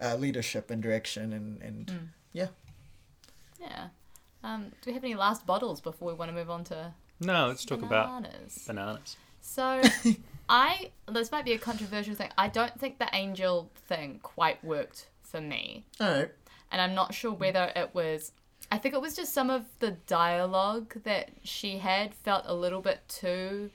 uh, 0.02 0.16
leadership 0.16 0.70
and 0.72 0.82
direction, 0.82 1.34
and 1.34 1.62
and 1.62 1.90
Hmm. 1.90 2.06
yeah, 2.34 2.48
Yeah. 3.60 3.88
Um, 4.44 4.72
do 4.82 4.90
we 4.90 4.94
have 4.94 5.04
any 5.04 5.16
last 5.16 5.46
bottles 5.46 5.80
before 5.80 6.10
we 6.10 6.14
want 6.14 6.30
to 6.30 6.36
move 6.36 6.50
on 6.50 6.64
to 6.66 6.94
No, 7.22 7.48
let's 7.48 7.64
talk 7.64 7.82
about 7.82 8.22
bananas? 8.22 8.64
bananas. 8.68 9.16
So, 9.42 9.82
I 10.50 10.92
this 11.10 11.32
might 11.32 11.46
be 11.46 11.54
a 11.54 11.58
controversial 11.60 12.16
thing. 12.16 12.30
I 12.38 12.48
don't 12.50 12.78
think 12.80 13.00
the 13.00 13.08
angel 13.14 13.70
thing 13.88 14.20
quite 14.22 14.64
worked 14.64 15.08
for 15.22 15.40
me, 15.42 15.86
all 16.00 16.08
right, 16.12 16.32
and 16.72 16.82
I'm 16.82 16.94
not 16.94 17.14
sure 17.14 17.32
whether 17.32 17.72
it 17.76 17.92
was. 17.94 18.32
I 18.72 18.78
think 18.80 18.94
it 18.96 19.02
was 19.02 19.16
just 19.16 19.34
some 19.34 19.50
of 19.50 19.66
the 19.80 19.92
dialogue 20.08 20.96
that 21.04 21.30
she 21.44 21.78
had 21.78 22.14
felt 22.14 22.44
a 22.48 22.54
little 22.56 22.82
bit 22.82 23.00
too. 23.08 23.70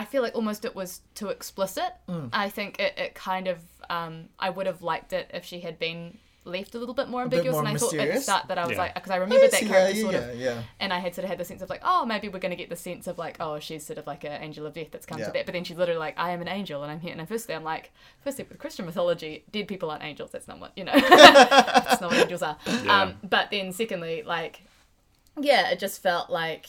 I 0.00 0.04
feel 0.04 0.22
like 0.22 0.34
almost 0.34 0.64
it 0.64 0.74
was 0.74 1.00
too 1.14 1.28
explicit. 1.28 1.92
Mm. 2.08 2.30
I 2.32 2.48
think 2.48 2.78
it, 2.80 2.92
it 2.96 3.14
kind 3.14 3.46
of. 3.48 3.58
Um, 3.88 4.14
I 4.38 4.48
would 4.50 4.66
have 4.66 4.82
liked 4.82 5.12
it 5.12 5.30
if 5.34 5.44
she 5.44 5.60
had 5.60 5.78
been 5.78 6.16
left 6.46 6.74
a 6.74 6.78
little 6.78 6.94
bit 6.94 7.08
more 7.08 7.22
bit 7.26 7.38
ambiguous. 7.40 7.52
more 7.54 7.60
and 7.66 7.76
I 7.76 7.78
thought 7.78 7.94
at 7.94 8.14
the 8.14 8.20
start 8.20 8.48
that 8.48 8.56
I 8.56 8.62
was 8.66 8.72
Yeah. 8.76 8.82
like, 8.84 8.94
because 8.94 9.10
I 9.10 9.16
remembered 9.16 9.50
that 9.50 9.60
character 9.60 9.92
that, 9.94 10.00
sort 10.00 10.14
yeah, 10.14 10.20
of 10.20 10.38
yeah, 10.46 10.62
and 10.80 10.90
I 10.92 10.98
had 10.98 11.14
sort 11.14 11.24
of 11.24 11.28
had 11.28 11.38
the 11.38 11.44
sense 11.44 11.60
of 11.60 11.68
like, 11.68 11.82
oh, 11.84 12.06
maybe 12.06 12.28
we're 12.30 12.38
going 12.38 12.50
to 12.50 12.56
get 12.56 12.70
the 12.70 12.76
sense 12.76 13.06
of 13.06 13.18
like, 13.18 13.36
oh, 13.40 13.58
she's 13.58 13.84
sort 13.84 13.98
of 13.98 14.06
like 14.06 14.24
an 14.24 14.32
angel 14.42 14.64
of 14.64 14.72
death 14.72 14.88
that's 14.90 15.04
come 15.04 15.18
Yeah. 15.18 15.26
to 15.26 15.32
that. 15.32 15.44
But 15.46 15.52
then 15.52 15.64
she's 15.64 15.76
literally 15.76 15.98
like, 16.06 16.18
I 16.18 16.30
am 16.30 16.40
an 16.40 16.48
angel 16.48 16.82
and 16.82 16.90
I'm 16.90 17.00
here. 17.00 17.14
And 17.16 17.28
firstly, 17.28 17.54
I'm 17.54 17.62
like, 17.64 17.92
firstly, 18.24 18.46
with 18.48 18.58
Christian 18.58 18.86
mythology, 18.86 19.44
dead 19.52 19.68
people 19.68 19.90
aren't 19.90 20.02
angels. 20.02 20.30
That's 20.30 20.48
not 20.48 20.58
what, 20.60 20.72
you 20.76 20.84
know, 20.84 20.92
that's 20.98 22.00
not 22.00 22.10
what 22.10 22.20
angels 22.22 22.42
are. 22.42 22.56
Yeah. 22.84 23.02
Um, 23.02 23.14
but 23.22 23.50
then 23.50 23.72
secondly, 23.72 24.22
like, 24.22 24.62
yeah, 25.38 25.68
it 25.70 25.78
just 25.78 26.02
felt 26.02 26.30
like 26.30 26.66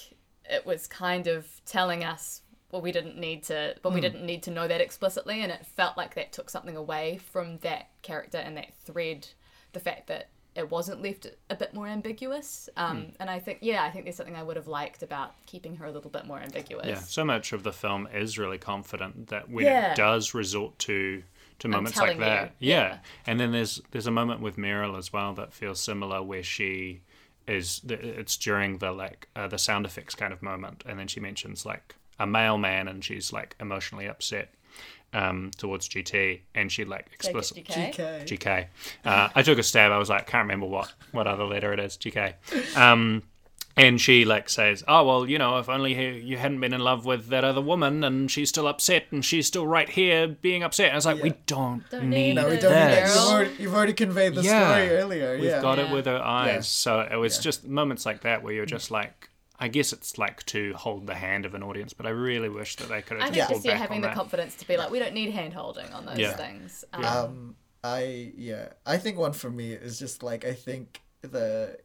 it 0.49 0.65
was 0.65 0.85
kind 0.87 1.27
of 1.27 1.47
telling 1.65 2.03
us 2.03 2.40
well 2.71 2.81
we 2.81 2.91
didn't 2.91 3.17
need 3.17 3.43
to 3.43 3.75
but 3.81 3.93
we 3.93 4.01
didn't 4.01 4.25
need 4.25 4.43
to 4.43 4.51
know 4.51 4.67
that 4.67 4.81
explicitly 4.81 5.41
and 5.41 5.51
it 5.51 5.65
felt 5.65 5.97
like 5.97 6.15
that 6.15 6.31
took 6.31 6.49
something 6.49 6.75
away 6.77 7.17
from 7.31 7.57
that 7.59 7.89
character 8.01 8.37
and 8.37 8.57
that 8.57 8.73
thread 8.85 9.27
the 9.73 9.79
fact 9.79 10.07
that 10.07 10.29
it 10.53 10.69
wasn't 10.69 11.01
left 11.01 11.27
a 11.49 11.55
bit 11.55 11.73
more 11.73 11.87
ambiguous 11.87 12.67
um, 12.75 13.07
and 13.19 13.29
i 13.29 13.39
think 13.39 13.59
yeah 13.61 13.83
i 13.83 13.89
think 13.89 14.03
there's 14.05 14.17
something 14.17 14.35
i 14.35 14.43
would 14.43 14.57
have 14.57 14.67
liked 14.67 15.01
about 15.01 15.33
keeping 15.45 15.75
her 15.77 15.85
a 15.85 15.91
little 15.91 16.11
bit 16.11 16.25
more 16.25 16.39
ambiguous 16.39 16.85
Yeah, 16.87 16.95
so 16.99 17.23
much 17.23 17.53
of 17.53 17.63
the 17.63 17.71
film 17.71 18.07
is 18.13 18.37
really 18.37 18.57
confident 18.57 19.27
that 19.27 19.49
when 19.49 19.65
Yeah. 19.65 19.91
it 19.93 19.95
does 19.95 20.33
resort 20.33 20.77
to 20.79 21.23
to 21.59 21.67
moments 21.67 21.99
like 21.99 22.17
that, 22.17 22.55
yeah. 22.57 22.79
yeah. 22.79 22.97
And 23.27 23.39
then 23.39 23.51
there's 23.51 23.79
there's 23.91 24.07
a 24.07 24.11
moment 24.11 24.41
with 24.41 24.57
Meryl 24.57 24.97
as 24.97 25.13
well 25.13 25.31
that 25.35 25.53
feels 25.53 25.79
similar 25.79 26.23
where 26.23 26.41
she 26.41 27.03
is 27.47 27.81
it's 27.87 28.35
during 28.35 28.79
the 28.79 28.91
like 28.91 29.29
uh, 29.35 29.47
the 29.47 29.59
sound 29.59 29.85
effects 29.85 30.15
kind 30.15 30.33
of 30.33 30.41
moment, 30.41 30.83
and 30.87 30.97
then 30.97 31.07
she 31.07 31.19
mentions 31.19 31.63
like 31.63 31.95
a 32.21 32.27
mailman, 32.27 32.87
and 32.87 33.03
she's 33.03 33.31
like 33.33 33.55
emotionally 33.59 34.07
upset 34.07 34.53
um, 35.13 35.51
towards 35.57 35.89
GT, 35.89 36.41
and 36.55 36.71
she 36.71 36.85
like 36.85 37.07
explicitly 37.13 37.63
GK. 37.63 37.93
GK. 37.95 38.23
GK. 38.25 38.65
Uh, 39.05 39.29
I 39.35 39.41
took 39.41 39.57
a 39.57 39.63
stab. 39.63 39.91
I 39.91 39.97
was 39.97 40.09
like, 40.09 40.27
can't 40.27 40.43
remember 40.43 40.67
what 40.67 40.93
what 41.11 41.27
other 41.27 41.45
letter 41.45 41.73
it 41.73 41.79
is. 41.79 41.97
GK. 41.97 42.33
Um, 42.77 43.23
and 43.77 44.01
she 44.01 44.25
like 44.25 44.49
says, 44.49 44.83
"Oh 44.85 45.05
well, 45.05 45.29
you 45.29 45.37
know, 45.37 45.57
if 45.57 45.69
only 45.69 45.95
he, 45.95 46.19
you 46.19 46.37
hadn't 46.37 46.59
been 46.59 46.73
in 46.73 46.81
love 46.81 47.05
with 47.05 47.27
that 47.27 47.45
other 47.45 47.61
woman, 47.61 48.03
and 48.03 48.29
she's 48.29 48.49
still 48.49 48.67
upset, 48.67 49.05
and 49.11 49.23
she's 49.23 49.47
still 49.47 49.65
right 49.65 49.87
here 49.89 50.27
being 50.27 50.61
upset." 50.61 50.87
And 50.87 50.93
I 50.93 50.97
was 50.97 51.05
like, 51.05 51.23
"We 51.23 51.33
don't, 51.45 51.89
Don't 51.89 52.09
need, 52.09 52.09
need 52.09 52.33
No, 52.35 52.49
we 52.49 52.57
don't. 52.57 52.63
Need 52.63 52.69
that. 52.69 53.07
that. 53.07 53.15
You've, 53.15 53.17
already, 53.31 53.51
you've 53.59 53.73
already 53.73 53.93
conveyed 53.93 54.35
the 54.35 54.41
Yeah. 54.43 54.67
story 54.67 54.89
earlier. 54.89 55.35
We've 55.35 55.45
yeah, 55.45 55.61
got 55.61 55.79
it 55.79 55.89
with 55.89 56.05
her 56.05 56.19
eyes." 56.21 56.53
Yeah. 56.53 56.59
So 56.61 56.99
it 57.09 57.15
was 57.15 57.37
Yeah. 57.37 57.41
just 57.43 57.65
moments 57.65 58.05
like 58.05 58.21
that 58.21 58.43
where 58.43 58.53
you're 58.53 58.65
just 58.65 58.91
like, 58.91 59.29
I 59.61 59.67
guess 59.67 59.93
it's 59.93 60.17
like 60.17 60.43
to 60.47 60.73
hold 60.73 61.05
the 61.07 61.13
hand 61.13 61.45
of 61.45 61.53
an 61.53 61.61
audience, 61.63 61.93
but 61.93 62.05
I 62.07 62.09
really 62.09 62.49
wish 62.49 62.75
that 62.77 62.89
they 62.89 63.01
could 63.03 63.17
have. 63.17 63.21
i 63.21 63.25
have 63.25 63.33
think 63.33 63.35
just 63.35 63.49
just 63.49 63.61
pulled 63.61 63.65
yeah 63.65 63.71
back 63.73 63.81
having 63.81 64.01
the 64.01 64.07
that. 64.07 64.15
confidence 64.15 64.55
to 64.55 64.67
be 64.67 64.75
like 64.75 64.89
we 64.91 64.99
don't 64.99 65.13
need 65.13 65.31
hand 65.31 65.53
holding 65.53 65.87
on 65.93 66.05
those 66.05 66.17
Yeah. 66.17 66.35
things 66.35 66.83
um, 66.93 67.05
Um, 67.05 67.55
I 67.83 68.33
yeah, 68.35 68.69
I 68.85 68.97
think 68.97 69.17
one 69.17 69.33
for 69.33 69.49
me 69.49 69.71
is 69.73 69.97
just 69.99 70.23
like 70.23 70.43
I 70.45 70.53
think 70.53 71.01
the 71.21 71.77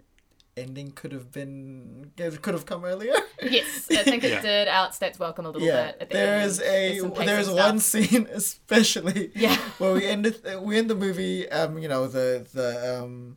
ending 0.56 0.90
could 0.90 1.12
have 1.12 1.30
been 1.30 2.12
it 2.16 2.40
could 2.40 2.54
have 2.54 2.64
come 2.64 2.82
earlier. 2.86 3.12
yes 3.42 3.88
i 3.90 4.02
think 4.02 4.24
it 4.24 4.30
Yeah. 4.30 4.40
did 4.40 4.68
outsteps 4.68 5.18
welcome 5.18 5.44
a 5.44 5.50
little 5.50 5.68
yeah, 5.68 5.88
bit 5.88 5.96
at 6.00 6.08
the 6.08 6.14
there 6.16 6.36
end. 6.36 6.46
is 6.46 6.56
There's 6.58 7.04
a 7.04 7.24
there's 7.26 7.50
one 7.50 7.78
scene 7.78 8.26
especially 8.32 9.30
Yeah. 9.36 9.56
where 9.76 9.92
we 9.92 10.06
end 10.06 10.24
it, 10.24 10.62
we 10.62 10.78
end 10.78 10.88
the 10.88 10.94
movie 10.94 11.46
um 11.50 11.76
you 11.78 11.88
know 11.88 12.06
the 12.06 12.46
the 12.54 12.70
um 13.02 13.36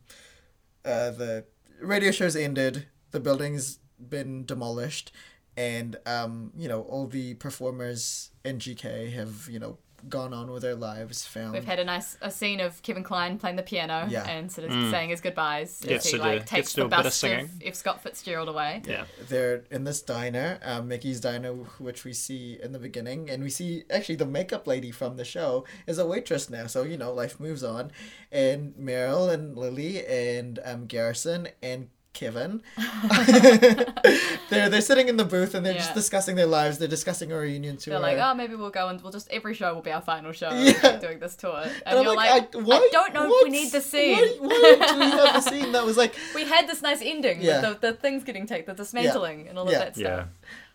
uh 0.86 1.12
the 1.12 1.44
radio 1.82 2.12
show's 2.12 2.38
ended 2.38 2.86
the 3.12 3.20
building's 3.20 3.80
been 4.10 4.46
demolished 4.46 5.12
and 5.58 5.98
um 6.06 6.52
you 6.58 6.68
know 6.70 6.82
all 6.84 7.08
the 7.08 7.34
performers 7.36 8.30
in 8.46 8.60
GK 8.60 9.12
have 9.14 9.48
you 9.50 9.60
know 9.60 9.78
gone 10.08 10.34
on 10.34 10.50
with 10.50 10.62
their 10.62 10.76
lives 10.76 11.26
found 11.26 11.52
We've 11.52 11.66
had 11.66 11.78
a 11.78 11.84
nice 11.84 12.16
a 12.22 12.32
scene 12.32 12.62
of 12.62 12.82
Kevin 12.84 13.04
Kline 13.04 13.38
playing 13.38 13.58
the 13.58 13.64
piano 13.64 14.08
Yeah. 14.10 14.26
and 14.30 14.50
sort 14.50 14.70
of 14.72 14.90
saying 14.90 15.10
his 15.10 15.20
goodbyes 15.20 15.82
Gets 15.82 16.06
as 16.06 16.12
he 16.14 16.18
like 16.18 16.40
do- 16.40 16.46
takes 16.46 16.72
the 16.72 16.82
do 16.84 16.86
a 16.86 16.90
bit 16.90 17.00
of 17.00 17.06
of. 17.08 17.50
F. 17.66 17.76
Scott 17.76 18.02
Fitzgerald 18.02 18.48
away. 18.48 18.82
Yeah. 18.88 19.04
they're 19.28 19.66
in 19.70 19.84
this 19.84 20.02
diner, 20.02 20.58
um, 20.64 20.88
Mickey's 20.88 21.20
diner, 21.20 21.52
which 21.80 22.06
we 22.06 22.14
see 22.14 22.58
in 22.64 22.72
the 22.72 22.80
beginning, 22.80 23.30
and 23.30 23.44
we 23.44 23.50
see 23.50 23.84
actually 23.92 24.16
the 24.16 24.26
makeup 24.26 24.66
lady 24.68 24.90
from 24.92 25.18
the 25.18 25.26
show 25.26 25.66
is 25.86 25.98
a 25.98 26.06
waitress 26.06 26.50
now. 26.50 26.68
So 26.68 26.84
you 26.84 26.96
know, 26.96 27.12
life 27.12 27.38
moves 27.38 27.62
on, 27.66 27.92
and 28.32 28.76
Meryl 28.76 29.30
and 29.30 29.58
Lily 29.58 30.06
and 30.08 30.60
um, 30.64 30.86
Garrison 30.86 31.50
and 31.62 31.90
Kevin. 32.20 32.62
they're 34.50 34.68
they're 34.70 34.82
sitting 34.82 35.08
in 35.08 35.16
the 35.16 35.24
booth 35.24 35.56
and 35.56 35.66
they're 35.66 35.74
just 35.74 35.94
discussing 35.94 36.36
their 36.36 36.46
lives. 36.46 36.78
They're 36.78 36.88
discussing 36.88 37.32
a 37.32 37.38
reunion 37.38 37.78
tour. 37.78 37.94
They're 37.94 38.02
like, 38.02 38.18
oh, 38.18 38.34
maybe 38.34 38.56
we'll 38.56 38.70
go 38.72 38.90
and 38.90 39.02
we'll 39.02 39.12
just 39.12 39.30
every 39.32 39.54
show 39.54 39.74
will 39.74 39.82
be 39.82 39.92
our 39.92 40.02
final 40.02 40.32
show. 40.34 40.50
Yeah. 40.50 40.74
We'll 40.84 40.92
keep 40.92 41.02
doing 41.02 41.20
this 41.20 41.36
tour, 41.36 41.62
and, 41.64 41.72
And 41.86 42.00
I'm 42.00 42.04
you're 42.04 42.16
like, 42.16 42.54
like, 42.54 42.56
I, 42.56 42.60
I, 42.60 42.90
don't 42.92 43.14
know 43.14 43.26
if 43.32 43.44
we 43.46 43.50
need 43.52 43.72
the 43.72 43.80
scene. 43.82 44.18
Why, 44.40 44.76
why 44.80 44.88
do 44.88 45.00
we 45.00 45.06
have 45.12 45.36
a 45.36 45.42
scene 45.50 45.72
that 45.72 45.86
was 45.86 45.96
like, 45.96 46.16
we 46.36 46.44
had 46.44 46.68
this 46.68 46.82
nice 46.82 47.02
ending 47.02 47.42
Yeah. 47.42 47.70
with 47.70 47.80
the, 47.82 47.92
the 47.92 47.98
things 47.98 48.24
getting 48.26 48.46
taken, 48.46 48.76
the 48.76 48.84
dismantling, 48.84 49.48
and 49.48 49.58
all 49.58 49.66
of 49.66 49.72
that 49.72 49.96
stuff. 49.96 50.28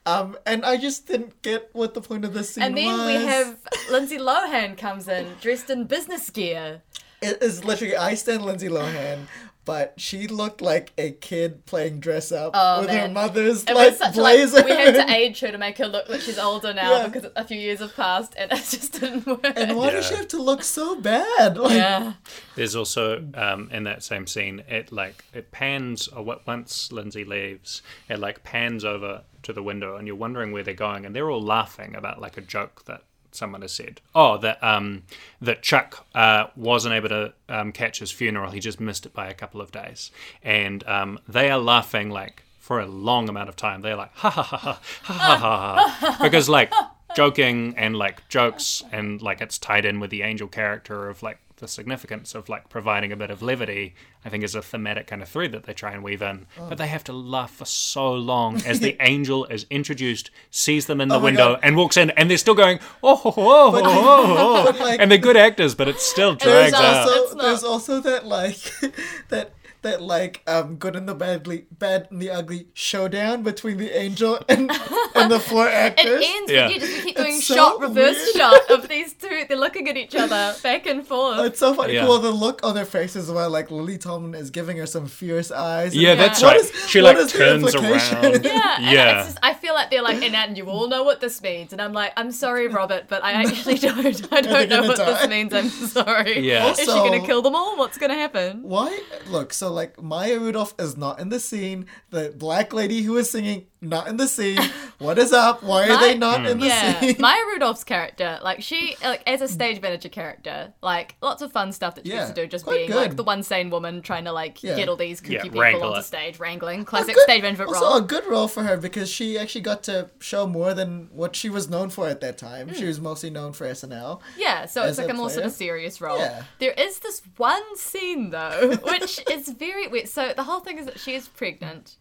Yeah. 0.07 0.13
um, 0.13 0.37
and 0.47 0.65
I 0.65 0.77
just 0.79 1.07
didn't 1.07 1.43
get 1.43 1.69
what 1.75 1.93
the 1.95 2.01
point 2.01 2.25
of 2.25 2.33
this 2.33 2.55
scene 2.55 2.63
was. 2.63 2.69
And 2.69 2.77
then 2.79 2.97
was. 2.99 3.07
we 3.07 3.15
have 3.27 3.59
Lindsay 3.91 4.19
Lohan 4.19 4.79
comes 4.79 5.09
in 5.09 5.27
dressed 5.43 5.69
in 5.69 5.85
business 5.85 6.31
gear. 6.31 6.83
It 7.21 7.43
is 7.43 7.65
literally 7.65 7.97
I 7.97 8.15
stand 8.15 8.45
Lindsay 8.45 8.69
Lohan, 8.69 9.27
but 9.65 9.95
she 9.97 10.27
looked 10.27 10.61
like 10.61 10.93
a 10.99 11.13
kid 11.13 11.65
playing 11.67 12.01
dress 12.01 12.31
up 12.33 12.53
Oh, 12.55 12.81
with 12.83 12.91
her 12.91 13.09
mother's 13.09 13.65
It 13.65 13.75
like 13.75 13.91
was 13.91 13.99
such 13.99 14.13
a, 14.15 14.19
blazer. 14.19 14.57
like 14.59 14.67
we 14.67 14.73
had 14.73 14.95
to 15.07 15.15
age 15.15 15.41
her 15.41 15.51
to 15.51 15.59
make 15.59 15.79
her 15.79 15.87
look 15.87 16.09
like 16.09 16.21
she's 16.21 16.39
older 16.39 16.75
now 16.75 16.91
Yeah. 16.99 17.09
because 17.09 17.31
a 17.37 17.45
few 17.45 17.59
years 17.59 17.81
have 17.81 17.95
passed, 17.97 18.35
and 18.37 18.53
it 18.53 18.57
just 18.57 19.01
didn't 19.01 19.27
work. 19.27 19.41
and 19.57 19.77
why 19.77 19.91
does 19.91 20.07
she 20.07 20.15
have 20.15 20.29
to 20.29 20.43
look 20.43 20.63
so 20.63 21.01
bad? 21.01 21.57
Like, 21.65 21.73
yeah, 21.73 22.13
There's 22.57 22.77
also 22.77 23.25
um, 23.35 23.69
in 23.73 23.85
that 23.85 24.03
same 24.03 24.27
scene, 24.27 24.63
it 24.69 24.93
like 24.93 25.25
it 25.33 25.51
pans 25.51 26.09
or 26.09 26.23
what 26.23 26.47
once 26.47 26.93
Lindsay 26.93 27.25
leaves, 27.25 27.81
it 28.09 28.19
like 28.19 28.43
pans 28.45 28.85
over 28.85 29.23
to 29.45 29.53
the 29.53 29.63
window, 29.63 29.97
and 29.97 30.07
you're 30.07 30.17
wondering 30.17 30.53
where 30.53 30.63
they're 30.63 30.75
going, 30.75 31.05
and 31.07 31.15
they're 31.17 31.31
all 31.31 31.43
laughing 31.43 31.95
about 31.95 32.21
like 32.21 32.37
a 32.37 32.41
joke 32.41 32.85
that 32.87 33.03
someone 33.37 33.63
has 33.63 33.73
said. 33.73 34.01
Oh, 34.15 34.39
that 34.39 34.63
um 34.63 35.03
that 35.41 35.63
Chuck 35.63 36.07
uh, 36.15 36.47
wasn't 36.57 36.95
able 36.95 37.09
to 37.09 37.33
um, 37.49 37.73
catch 37.73 37.99
his 37.99 38.11
funeral; 38.11 38.51
he 38.51 38.61
just 38.61 38.81
missed 38.81 39.07
it 39.07 39.13
by 39.13 39.29
a 39.29 39.35
couple 39.35 39.61
of 39.61 39.73
days, 39.73 40.11
and 40.43 40.87
um, 40.87 41.19
they 41.29 41.51
are 41.51 41.59
laughing 41.59 42.11
like 42.11 42.43
for 42.59 42.81
a 42.81 42.87
long 42.87 43.29
amount 43.29 43.49
of 43.49 43.57
time. 43.57 43.83
They're 43.83 43.97
like 43.97 44.15
ha 44.15 44.31
ha 44.31 44.43
ha 44.43 44.57
ha 44.57 44.79
ha 45.03 45.13
ha 45.15 45.37
ha, 45.37 45.99
ha. 46.01 46.19
because 46.23 46.49
like 46.49 46.73
joking 47.15 47.75
and 47.77 47.97
like 47.97 48.29
jokes 48.29 48.83
and 48.91 49.23
like 49.23 49.41
it's 49.41 49.59
tied 49.59 49.85
in 49.85 50.01
with 50.01 50.11
the 50.11 50.23
angel 50.23 50.49
character 50.49 51.09
of 51.09 51.23
like 51.23 51.39
the 51.59 51.69
significance 51.69 52.35
of 52.35 52.49
like 52.49 52.69
providing 52.69 53.13
a 53.13 53.17
bit 53.17 53.31
of 53.31 53.41
levity 53.41 53.95
i 54.25 54.29
think 54.29 54.43
is 54.43 54.55
a 54.57 54.63
thematic 54.63 55.07
kind 55.07 55.23
of 55.23 55.29
thread 55.29 55.53
that 55.53 55.63
they 55.65 55.73
try 55.73 55.93
and 55.93 56.03
weave 56.03 56.21
in 56.21 56.47
Oh. 56.59 56.69
but 56.69 56.79
they 56.79 56.89
have 56.89 57.05
to 57.05 57.13
laugh 57.13 57.53
for 57.53 57.65
so 57.65 58.13
long 58.13 58.61
as 58.67 58.81
the 58.81 58.97
angel 59.01 59.45
is 59.47 59.65
introduced 59.71 60.31
sees 60.51 60.87
them 60.87 61.01
in 61.01 61.09
the 61.09 61.17
Oh 61.17 61.21
window 61.21 61.53
God. 61.55 61.61
and 61.63 61.77
walks 61.77 61.97
in 61.97 62.11
and 62.11 62.29
they're 62.29 62.39
still 62.39 62.55
going 62.57 62.81
oh 63.03 63.21
oh 63.25 63.33
oh, 63.37 63.81
oh, 63.85 64.35
oh, 64.39 64.65
But, 64.73 64.81
like- 64.87 65.01
and 65.01 65.11
they're 65.11 65.19
good 65.19 65.37
actors 65.37 65.75
but 65.75 65.87
it 65.89 66.01
still 66.01 66.35
there's 66.37 66.71
drags 66.73 66.75
out 66.75 67.09
also 67.09 67.23
It's 67.23 67.35
not- 67.35 67.43
there's 67.45 67.65
also 67.65 68.01
that 68.01 68.27
like 68.27 68.59
that 69.29 69.53
that 69.85 70.03
like 70.03 70.43
um 70.47 70.77
good 70.77 70.97
and 70.97 71.09
the 71.09 71.15
badly 71.15 71.67
bad 71.71 72.09
and 72.11 72.21
the 72.21 72.31
ugly 72.31 72.67
showdown 72.75 73.43
between 73.43 73.77
the 73.79 73.97
angel 73.97 74.39
and 74.49 74.71
and 75.15 75.31
the 75.31 75.39
four 75.41 75.67
it 75.69 75.73
actors. 75.73 76.23
ends 76.23 76.51
Yeah. 76.53 76.67
with 76.67 76.75
you 76.75 76.81
just 76.81 77.05
keep 77.05 77.17
doing 77.17 77.37
It's 77.37 77.47
so 77.47 77.55
shot 77.55 77.81
reverse 77.81 78.17
weird. 78.17 78.37
shot 78.37 78.71
of 78.71 78.89
these 78.95 79.13
two. 79.15 79.45
They're 79.49 79.57
looking 79.57 79.89
at 79.89 79.97
each 79.97 80.15
other 80.15 80.55
back 80.63 80.87
and 80.87 81.07
forth. 81.07 81.41
It's 81.47 81.59
so 81.61 81.73
funny. 81.75 81.95
Yeah. 81.95 82.07
Cool 82.07 82.19
the 82.19 82.31
look 82.31 82.65
on 82.67 82.75
their 82.75 82.85
faces 82.85 83.31
while 83.31 83.49
like 83.51 83.71
Lily 83.71 83.97
Tomlin 83.99 84.35
is 84.35 84.51
giving 84.51 84.77
her 84.79 84.87
some 84.87 85.07
fierce 85.07 85.51
eyes. 85.53 85.95
yeah 85.95 86.13
I'm 86.13 86.19
like, 86.19 86.27
that's 86.29 86.43
right 86.43 86.57
is- 86.61 86.73
she 86.91 87.01
what 87.01 87.15
like 87.17 87.25
is 87.25 87.33
the 87.33 87.39
turns 87.39 87.75
around 87.75 88.45
Yeah, 88.45 88.77
and 88.77 88.85
yeah 88.87 89.19
It's 89.21 89.29
just, 89.29 89.39
I 89.43 89.55
feel 89.55 89.75
like 89.75 89.91
they're 89.91 90.03
like, 90.03 90.23
and, 90.23 90.35
and 90.35 90.57
you 90.59 90.67
all 90.67 90.89
know 90.89 91.05
what 91.05 91.21
this 91.21 91.41
means, 91.43 91.73
and 91.73 91.81
I'm 91.81 91.93
like, 91.93 92.13
I'm 92.17 92.33
sorry, 92.33 92.67
Robert, 92.69 93.05
but 93.09 93.23
I 93.23 93.33
actually 93.33 93.77
don't. 93.87 94.33
I 94.33 94.41
don't 94.41 94.69
know 94.69 94.83
what 94.89 94.97
die. 94.97 95.05
this 95.13 95.29
means. 95.29 95.53
I'm 95.55 95.69
sorry. 95.71 96.41
Yeah. 96.41 96.71
is 96.71 96.79
she 96.81 96.87
gonna 96.87 97.25
kill 97.25 97.43
them 97.43 97.55
all? 97.55 97.77
What's 97.77 97.99
gonna 97.99 98.15
happen? 98.15 98.63
Why? 98.63 98.99
Look, 99.29 99.53
so 99.53 99.71
like 99.75 100.01
Maya 100.03 100.39
Rudolph 100.39 100.75
is 100.79 100.97
not 100.97 101.19
in 101.19 101.29
the 101.29 101.41
scene. 101.41 101.87
The 102.11 102.35
black 102.37 102.73
lady 102.73 103.03
who 103.03 103.17
is 103.17 103.31
singing 103.31 103.67
not 103.85 104.09
in 104.09 104.17
the 104.17 104.27
scene. 104.27 104.59
What 104.99 105.19
is 105.19 105.33
up? 105.33 105.63
Why 105.63 105.89
are 105.89 106.01
they 106.01 106.15
My- 106.15 106.27
not 106.39 106.47
in 106.47 106.59
the 106.61 106.67
Yeah, 106.67 107.01
scene? 107.01 107.17
Maya 107.21 107.41
Rudolph's 107.53 107.85
character, 107.85 108.39
like 108.43 108.63
she, 108.63 108.97
like 109.03 109.23
as 109.27 109.41
a 109.41 109.49
stage 109.49 109.81
manager 109.83 110.09
character, 110.09 110.73
like 110.83 111.17
lots 111.21 111.43
of 111.43 111.53
fun 111.53 111.73
stuff 111.73 111.95
that 111.97 112.07
she 112.07 112.13
Yeah, 112.13 112.19
gets 112.21 112.31
to 112.31 112.35
do, 112.43 112.47
just 112.47 112.67
being 112.67 112.87
good. 112.89 112.97
like 112.97 113.17
the 113.17 113.25
one 113.25 113.43
sane 113.43 113.71
woman 113.71 114.03
trying 114.03 114.25
to 114.25 114.33
like 114.33 114.63
Yeah. 114.63 114.77
get 114.77 114.89
all 114.89 114.97
these 114.97 115.21
kooky 115.21 115.31
Yeah, 115.33 115.43
people 115.43 115.61
wrangle 115.61 115.89
onto 115.89 116.01
it. 116.01 116.05
stage, 116.05 116.39
wrangling, 116.39 116.85
classic 116.85 117.15
good- 117.15 117.23
stage 117.25 117.43
management 117.43 117.69
also 117.71 117.81
role. 117.85 117.97
a 117.97 118.03
good 118.03 118.27
role 118.27 118.49
for 118.49 118.63
her 118.63 118.77
because 118.77 119.11
she 119.11 119.39
actually 119.39 119.61
got 119.63 119.83
to 119.85 120.11
show 120.21 120.47
more 120.47 120.75
than 120.75 121.09
what 121.13 121.37
she 121.37 121.49
was 121.51 121.69
known 121.69 121.91
for 121.91 122.09
at 122.09 122.21
that 122.21 122.39
time. 122.39 122.69
Hmm. 122.69 122.75
She 122.75 122.85
was 122.85 123.01
mostly 123.01 123.31
known 123.31 123.53
for 123.53 123.67
SNL. 123.67 124.21
Yeah, 124.39 124.67
so 124.67 124.85
it's 124.85 124.99
like 124.99 125.09
a 125.09 125.11
a 125.11 125.15
more 125.15 125.31
sort 125.31 125.45
of 125.47 125.53
serious 125.53 126.01
role. 126.01 126.19
Yeah. 126.19 126.45
There 126.61 126.73
is 126.73 127.01
this 127.01 127.21
one 127.37 127.77
scene 127.77 128.31
though, 128.31 128.77
which 128.85 129.21
is 129.31 129.49
very 129.49 129.87
weird. 129.89 130.09
So 130.09 130.33
the 130.35 130.45
whole 130.45 130.61
thing 130.61 130.79
is 130.79 130.87
that 130.87 130.99
she 131.01 131.15
is 131.15 131.29
pregnant, 131.29 131.97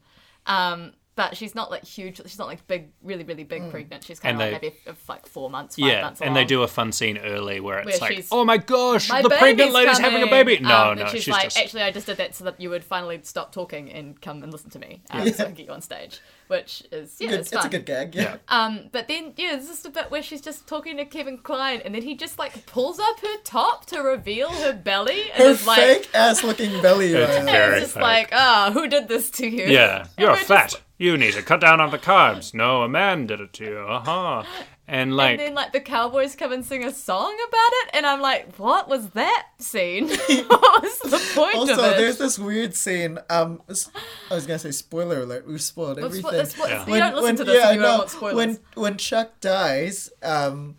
um, 0.45 0.93
but 1.15 1.37
she's 1.37 1.53
not 1.53 1.69
like 1.69 1.83
huge. 1.85 2.17
She's 2.23 2.39
not 2.39 2.47
like 2.47 2.65
big, 2.67 2.89
really, 3.03 3.23
really 3.23 3.43
big 3.43 3.69
pregnant. 3.69 4.03
She's 4.03 4.19
kind 4.19 4.33
And 4.33 4.41
of 4.41 4.51
like 4.53 4.61
they- 4.61 4.67
maybe 4.69 4.79
of 4.87 4.97
like 5.09 5.27
four 5.27 5.49
months, 5.49 5.75
five 5.75 5.85
yeah, 5.87 6.01
months. 6.01 6.21
and 6.21 6.35
they 6.35 6.43
do 6.45 6.63
a 6.63 6.67
fun 6.67 6.91
scene 6.91 7.17
early 7.19 7.59
where 7.59 7.79
it's 7.79 7.99
Where 8.01 8.09
like, 8.09 8.25
"Oh 8.31 8.43
my 8.45 8.57
gosh, 8.57 9.09
My 9.09 9.21
the 9.21 9.29
pregnant 9.29 9.57
baby's 9.57 9.73
lady's 9.73 9.97
having 9.99 10.23
a 10.23 10.27
baby." 10.27 10.59
No, 10.59 10.75
Um, 10.91 10.95
no, 10.97 11.01
and 11.03 11.11
she's, 11.11 11.23
she's 11.23 11.31
like, 11.33 11.43
just 11.43 11.57
actually, 11.57 11.83
I 11.83 11.91
just 11.91 12.07
did 12.07 12.17
that 12.17 12.33
so 12.35 12.43
that 12.45 12.59
you 12.59 12.69
would 12.69 12.83
finally 12.83 13.19
stop 13.23 13.51
talking 13.51 13.91
and 13.91 14.19
come 14.21 14.41
and 14.43 14.51
listen 14.51 14.69
to 14.71 14.79
me, 14.79 15.01
um, 15.11 15.27
so 15.31 15.43
I 15.43 15.45
can 15.47 15.53
get 15.55 15.65
you 15.67 15.71
on 15.73 15.81
stage, 15.81 16.19
which 16.47 16.83
is 16.91 17.15
yeah, 17.19 17.29
Good, 17.29 17.39
it's 17.41 17.53
it's, 17.53 17.65
a 17.65 17.69
good 17.69 17.85
gag. 17.85 18.15
Yeah. 18.15 18.37
Um, 18.47 18.89
but 18.91 19.07
then 19.07 19.33
yeah, 19.37 19.51
there's 19.55 19.67
just 19.67 19.85
a 19.85 19.89
bit 19.91 20.09
where 20.09 20.23
she's 20.23 20.41
just 20.41 20.67
talking 20.67 20.97
to 20.97 21.05
Kevin 21.05 21.37
Kline, 21.37 21.81
and 21.85 21.93
then 21.93 22.01
he 22.01 22.15
just 22.15 22.39
like 22.39 22.65
pulls 22.65 22.99
up 22.99 23.19
her 23.19 23.37
top 23.43 23.85
to 23.87 23.99
reveal 24.01 24.49
her 24.49 24.73
belly, 24.73 25.29
and 25.31 25.43
Her 25.43 25.49
is 25.51 25.67
like, 25.67 25.77
fake 25.79 26.09
ass 26.15 26.43
looking 26.43 26.81
belly. 26.81 27.13
It's 27.13 27.29
right? 27.29 27.37
and 27.37 27.45
very 27.49 27.73
it's 27.73 27.81
just 27.83 27.93
fake. 27.93 28.01
like, 28.01 28.29
ah, 28.33 28.71
who 28.73 28.87
did 28.87 29.07
this 29.07 29.29
to 29.31 29.47
you? 29.47 29.65
Yeah, 29.65 29.99
And 29.99 30.09
you're 30.17 30.29
we're 30.31 30.35
just- 30.37 30.47
fat. 30.47 30.81
You 31.03 31.17
need 31.17 31.33
to 31.33 31.41
cut 31.41 31.59
down 31.59 31.81
on 31.81 31.91
the 31.91 31.97
carbs. 31.97 32.53
No, 32.53 32.83
a 32.83 32.87
man 32.87 33.27
did 33.27 33.41
it 33.41 33.51
to 33.53 33.65
you. 33.65 33.77
Uh 33.79 33.99
huh. 34.05 34.43
And 34.87 35.15
like, 35.17 35.31
And 35.31 35.39
then 35.39 35.53
like 35.53 35.73
the 35.73 35.79
cowboys 35.81 36.35
come 36.35 36.51
and 36.53 36.63
sing 36.65 36.83
a 36.85 36.93
song 36.93 37.33
about 37.47 37.71
it, 37.83 37.89
and 37.93 38.05
I'm 38.05 38.21
like, 38.21 38.55
what 38.57 38.87
was 38.87 39.09
that 39.11 39.47
scene? 39.59 40.07
what 40.47 40.81
was 40.83 40.99
the 40.99 41.31
point 41.35 41.55
Also, 41.55 41.73
of 41.73 41.79
it? 41.79 41.83
Also, 41.83 41.97
there's 41.97 42.17
this 42.17 42.39
weird 42.39 42.73
scene. 42.75 43.17
Um, 43.29 43.61
s- 43.69 43.89
I 44.31 44.35
was 44.35 44.45
gonna 44.45 44.59
say 44.59 44.71
spoiler 44.71 45.21
alert. 45.21 45.45
We've 45.47 45.61
spoiled 45.61 45.97
Well, 45.97 46.05
everything. 46.05 46.31
spo- 46.31 46.37
that's 46.37 46.57
what- 46.57 46.69
Yeah. 46.69 46.85
You 46.87 46.99
don't 46.99 47.15
listen 47.15 47.35
to 47.37 47.43
this 47.43 47.55
yeah, 47.61 47.69
if 47.71 47.75
you 47.75 47.81
don't 47.81 47.91
no, 47.91 47.97
want 47.97 48.09
spoilers. 48.09 48.35
When 48.35 48.59
when 48.75 48.97
Chuck 48.97 49.41
dies, 49.41 50.09
um, 50.21 50.75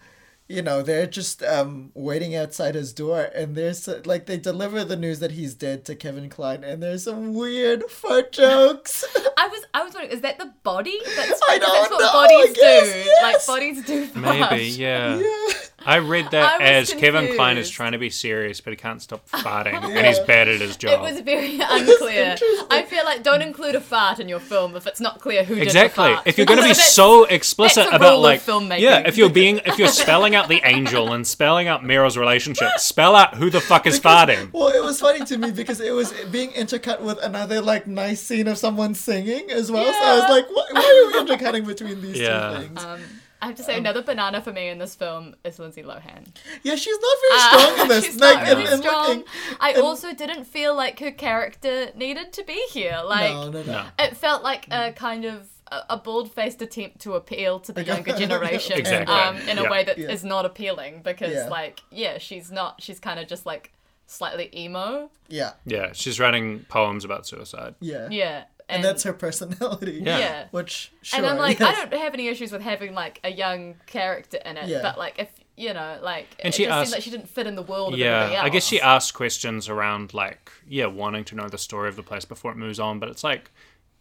you 0.49 0.61
know 0.63 0.83
they're 0.83 1.07
just 1.07 1.43
um 1.43 1.91
waiting 1.95 2.35
outside 2.37 2.75
his 2.75 2.93
door, 2.93 3.31
and 3.35 3.55
there's 3.55 3.87
uh, 3.89 4.03
like 4.05 4.27
they 4.27 4.37
deliver 4.37 4.85
the 4.85 4.97
news 4.97 5.21
that 5.21 5.33
he's 5.33 5.55
dead 5.55 5.85
to 5.87 5.95
Kevin 5.95 6.29
Kline, 6.29 6.63
and 6.65 6.83
there's 6.83 7.05
some 7.05 7.35
weird 7.35 7.85
fart 7.85 8.33
jokes. 8.43 9.05
I 9.37 9.49
was 9.49 9.65
I 9.73 9.83
was 9.85 9.95
wondering, 9.95 10.13
is 10.15 10.21
that 10.23 10.39
the 10.39 10.53
body? 10.63 10.99
That's, 11.17 11.41
I 11.49 11.59
that's 11.59 11.71
don't 11.71 11.91
what 11.91 12.01
know, 12.01 12.13
bodies 12.13 12.51
I 12.51 12.53
guess, 12.61 12.93
do. 12.93 12.99
yes. 12.99 13.23
Like 13.23 13.47
bodies 13.47 13.85
do. 13.85 14.09
maybe, 14.21 14.65
yeah. 14.67 15.19
yeah. 15.19 15.55
I 15.87 15.99
read 15.99 16.31
that 16.31 16.61
I 16.61 16.79
was 16.81 16.93
as 16.93 17.01
Kevin 17.01 17.35
Kline 17.35 17.59
is 17.59 17.69
trying 17.71 17.93
to 17.93 17.99
be 17.99 18.11
serious, 18.11 18.61
but 18.61 18.73
he 18.73 18.77
can't 18.77 19.01
stop 19.03 19.29
farting, 19.31 19.75
and 19.75 20.07
he's 20.07 20.19
bad 20.21 20.49
at 20.49 20.61
his 20.61 20.77
job. 20.77 20.93
It 20.93 21.01
was 21.13 21.21
very 21.21 21.59
unclear. 21.61 22.37
I 22.71 22.83
feel 22.89 23.05
like 23.05 23.23
don't 23.23 23.43
include 23.43 23.75
a 23.75 23.81
fart 23.81 24.19
in 24.21 24.29
your 24.29 24.41
film 24.41 24.77
if 24.77 24.87
it's 24.87 25.01
not 25.01 25.21
clear 25.21 25.45
who 25.45 25.55
Exactly. 25.57 26.05
did 26.05 26.13
the 26.13 26.17
fart. 26.17 26.27
If 26.27 26.39
you're 26.39 26.47
going 26.47 26.61
to 26.61 26.67
be 26.69 26.75
so 26.75 27.25
explicit 27.25 27.85
that's 27.85 27.93
a 27.93 27.97
about 27.97 28.09
rule 28.11 28.19
of 28.19 28.23
like, 28.25 28.41
filmmaking. 28.41 28.81
yeah, 28.81 28.99
if 29.07 29.17
you're 29.17 29.29
being, 29.31 29.61
if 29.67 29.79
you're 29.79 29.89
spelling 30.05 30.35
out 30.35 30.49
the 30.49 30.61
angel 30.65 31.13
and 31.13 31.27
spelling 31.27 31.69
out 31.69 31.83
Meryl's 31.83 32.17
relationship, 32.17 32.69
spell 32.79 33.15
out 33.15 33.35
who 33.35 33.51
the 33.51 33.61
fuck 33.61 33.87
is 33.87 33.99
farting. 34.01 34.53
Well, 34.53 34.69
it 34.69 34.83
was 34.83 35.01
funny 35.01 35.25
to 35.27 35.39
me 35.39 35.51
because 35.51 35.81
it 35.81 35.93
was 35.93 36.13
being 36.31 36.51
intercut 36.51 37.01
with 37.01 37.23
another 37.23 37.61
like 37.61 37.87
nice 37.87 38.21
scene 38.21 38.49
of 38.49 38.59
someone 38.59 38.95
singing 38.95 39.51
as 39.51 39.71
well. 39.71 39.85
So 39.93 39.99
I 40.03 40.15
was 40.21 40.31
like, 40.31 40.49
why, 40.51 40.65
why 40.73 41.11
are 41.13 41.13
we 41.13 41.21
intercutting 41.31 41.65
between 41.65 42.01
these 42.01 42.19
Yeah. 42.19 42.55
two 42.57 42.63
things? 42.67 42.85
Um, 42.85 43.01
I 43.45 43.47
have 43.49 43.57
to 43.57 43.63
say, 43.63 43.77
another 43.77 44.03
banana 44.03 44.41
for 44.41 44.53
me 44.53 44.69
in 44.69 44.79
this 44.79 44.95
film 44.95 45.35
is 45.45 45.59
Lindsay 45.59 45.83
Lohan. 45.83 46.27
yeah, 46.63 46.77
she's 46.77 46.97
not 46.99 47.17
very 47.21 47.35
Uh, 47.35 47.49
strong 47.69 47.81
in 47.83 47.89
this. 47.89 48.05
She's 48.07 48.19
like, 48.21 48.37
not 48.37 48.49
and- 48.49 48.59
really 48.59 48.73
and 48.73 48.83
strong. 48.83 49.07
looking- 49.09 49.25
I 49.61 49.71
and- 49.73 49.83
also 49.83 50.15
didn't 50.15 50.45
feel 50.45 50.75
like 50.75 50.99
her 51.01 51.11
character 51.11 51.91
needed 51.95 52.33
to 52.33 52.45
be 52.45 52.61
here. 52.71 53.01
Like, 53.05 53.33
no, 53.33 53.51
no, 53.51 53.63
no. 53.63 53.73
No. 53.73 53.87
it 53.99 54.17
felt 54.17 54.43
like 54.43 54.67
a 54.71 54.93
kind 54.93 55.25
of 55.27 55.47
a, 55.71 55.81
a 55.91 55.97
bald-faced 55.99 56.63
attempt 56.63 57.01
to 57.01 57.15
appeal 57.15 57.61
to 57.61 57.73
the 57.73 57.85
younger 57.85 58.13
generation 58.25 58.79
Exactly. 58.79 59.15
um, 59.15 59.37
in 59.49 59.59
a 59.59 59.69
way 59.71 59.85
that 59.85 59.99
is 59.99 60.23
Yeah. 60.23 60.29
not 60.29 60.45
appealing 60.47 61.01
because 61.03 61.33
Yeah. 61.35 61.49
like 61.49 61.81
yeah 61.91 62.19
she's 62.19 62.51
not 62.53 62.83
she's 62.83 63.01
kind 63.01 63.19
of 63.19 63.27
just 63.29 63.45
like 63.47 63.73
slightly 64.07 64.51
emo 64.55 65.11
Yeah, 65.29 65.53
Yeah, 65.65 65.93
she's 65.95 66.21
writing 66.21 66.67
poems 66.69 67.05
about 67.05 67.27
suicide. 67.27 67.75
yeah, 67.81 68.09
yeah 68.11 68.45
And, 68.69 68.83
that's 68.83 69.03
her 69.03 69.13
personality. 69.13 70.01
Yeah. 70.05 70.19
yeah 70.19 70.45
Which, 70.51 70.91
sure, 71.03 71.19
and 71.19 71.27
I'm 71.27 71.37
like, 71.39 71.61
I 71.61 71.73
don't 71.87 71.93
have 72.01 72.15
any 72.15 72.29
issues 72.29 72.51
with 72.51 72.63
having 72.63 72.95
like 72.95 73.21
a 73.23 73.31
young 73.31 73.75
character 73.87 74.39
in 74.45 74.57
it, 74.57 74.69
Yeah. 74.69 74.81
but 74.83 74.99
like 74.99 75.19
if 75.19 75.29
you 75.57 75.73
know, 75.75 75.99
like 76.03 76.27
And 76.41 76.53
it 76.53 76.57
she 76.57 76.65
just 76.65 76.73
asked- 76.75 76.87
seemed 76.91 76.97
like 76.97 77.03
she 77.05 77.11
didn't 77.11 77.29
fit 77.29 77.47
in 77.47 77.55
the 77.57 77.63
world 77.63 77.93
of 77.93 77.99
Yeah. 77.99 78.41
I 78.43 78.49
guess 78.49 78.67
she 78.67 78.81
asked 78.81 79.15
questions 79.15 79.69
around 79.69 80.15
like, 80.15 80.51
yeah, 80.69 80.87
wanting 80.87 81.25
to 81.27 81.35
know 81.37 81.49
the 81.49 81.59
story 81.59 81.89
of 81.89 81.97
the 81.97 82.03
place 82.03 82.25
before 82.25 82.51
it 82.53 82.57
moves 82.57 82.81
on, 82.81 82.99
but 82.99 83.09
it's 83.09 83.23
like, 83.23 83.51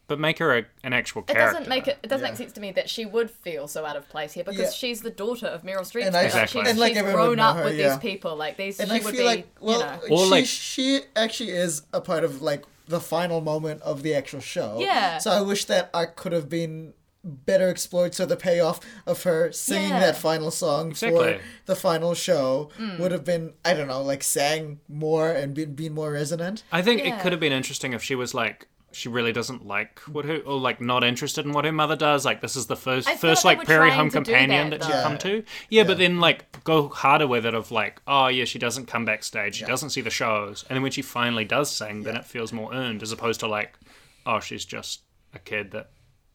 but 0.07 0.19
make 0.19 0.39
her 0.39 0.57
a, 0.57 0.65
an 0.83 0.91
actual 0.93 1.21
character. 1.21 1.49
It 1.49 1.53
doesn't 1.59 1.69
make 1.69 1.87
it. 1.87 1.97
It 2.03 2.07
doesn't 2.09 2.25
Yeah. 2.25 2.31
make 2.31 2.37
sense 2.37 2.51
to 2.53 2.61
me 2.61 2.71
that 2.71 2.89
she 2.89 3.05
would 3.05 3.29
feel 3.31 3.67
so 3.67 3.85
out 3.85 3.95
of 3.95 4.09
place 4.09 4.33
here 4.33 4.43
because 4.43 4.59
Yeah. 4.59 4.69
she's 4.71 5.01
the 5.01 5.09
daughter 5.11 5.47
of 5.47 5.63
Meryl 5.63 5.81
Streep. 5.81 6.07
And 6.07 6.15
I- 6.15 6.23
Exactly. 6.23 6.61
She's, 6.61 6.69
And, 6.71 6.79
like, 6.79 6.91
she's 6.93 6.97
everyone 6.97 7.21
would 7.29 7.35
grown 7.37 7.39
up 7.39 7.57
her, 7.57 7.63
with 7.65 7.75
yeah. 7.77 7.89
these 7.89 7.97
people. 7.99 8.35
Like 8.35 8.57
these, 8.57 8.79
And 8.79 8.89
she 8.89 8.95
I 8.95 8.99
would 9.03 9.13
feel 9.15 9.21
be. 9.23 9.27
like, 9.27 9.47
well, 9.61 9.79
you 10.01 10.09
know, 10.09 10.17
she, 10.25 10.29
like- 10.29 10.45
she 10.45 11.01
actually 11.15 11.51
is 11.51 11.83
a 11.93 12.01
part 12.01 12.23
of 12.23 12.41
like 12.41 12.63
the 12.87 12.99
final 12.99 13.41
moment 13.41 13.81
of 13.81 14.03
the 14.03 14.13
actual 14.13 14.39
show. 14.41 14.77
Yeah. 14.79 15.17
So 15.17 15.31
I 15.31 15.41
wish 15.41 15.65
that 15.65 15.89
I 15.93 16.05
could 16.05 16.31
have 16.33 16.49
been 16.49 16.93
better 17.23 17.69
explored 17.69 18.13
so 18.13 18.25
the 18.25 18.35
payoff 18.35 18.81
of 19.07 19.23
her 19.23 19.49
singing 19.53 19.91
Yeah. 19.91 19.99
that 20.01 20.17
final 20.17 20.51
song 20.51 20.89
Exactly. 20.89 21.35
for 21.35 21.41
the 21.67 21.75
final 21.75 22.13
show 22.13 22.69
Mm. 22.77 22.99
would 22.99 23.13
have 23.13 23.23
been 23.23 23.53
I 23.63 23.73
don't 23.73 23.87
know 23.87 24.01
like 24.01 24.23
sang 24.23 24.81
more 24.89 25.31
and 25.31 25.53
been, 25.53 25.73
been 25.73 25.93
more 25.93 26.11
resonant. 26.11 26.63
I 26.69 26.81
think 26.81 27.01
Yeah. 27.01 27.15
it 27.15 27.21
could 27.21 27.31
have 27.31 27.39
been 27.39 27.53
interesting 27.53 27.93
if 27.93 28.03
she 28.03 28.13
was 28.15 28.33
like 28.33 28.67
she 28.95 29.09
really 29.09 29.31
doesn't 29.33 29.65
like 29.65 29.99
what 30.01 30.25
her 30.25 30.37
or 30.37 30.59
like 30.59 30.79
not 30.79 31.03
interested 31.03 31.45
in 31.45 31.51
what 31.51 31.65
her 31.65 31.71
mother 31.71 31.95
does. 31.95 32.25
Like 32.25 32.41
this 32.41 32.55
is 32.55 32.67
the 32.67 32.75
first 32.75 33.07
I 33.07 33.15
first 33.15 33.43
like 33.43 33.57
like 33.59 33.67
prairie 33.67 33.91
home 33.91 34.09
companion 34.09 34.69
that, 34.69 34.79
that, 34.81 34.85
she's 34.85 34.95
though. 34.95 35.03
come 35.03 35.17
to. 35.19 35.43
Yeah, 35.69 35.83
but 35.83 35.97
then 35.97 36.19
like 36.19 36.63
go 36.63 36.87
harder 36.89 37.27
with 37.27 37.45
it 37.45 37.53
of 37.53 37.71
like, 37.71 38.01
oh 38.07 38.27
yeah, 38.27 38.45
she 38.45 38.59
doesn't 38.59 38.85
come 38.87 39.05
backstage, 39.05 39.55
she 39.55 39.61
Yeah. 39.61 39.67
doesn't 39.67 39.89
see 39.91 40.01
the 40.01 40.09
shows, 40.09 40.63
and 40.69 40.75
then 40.75 40.83
when 40.83 40.91
she 40.91 41.01
finally 41.01 41.45
does 41.45 41.69
sing, 41.71 42.03
then 42.03 42.15
it 42.15 42.25
feels 42.25 42.53
more 42.53 42.73
earned 42.73 43.01
as 43.03 43.11
opposed 43.11 43.39
to 43.41 43.47
like, 43.47 43.77
oh 44.25 44.39
she's 44.39 44.65
just 44.65 45.01
a 45.33 45.39
kid 45.39 45.71
that 45.71 45.89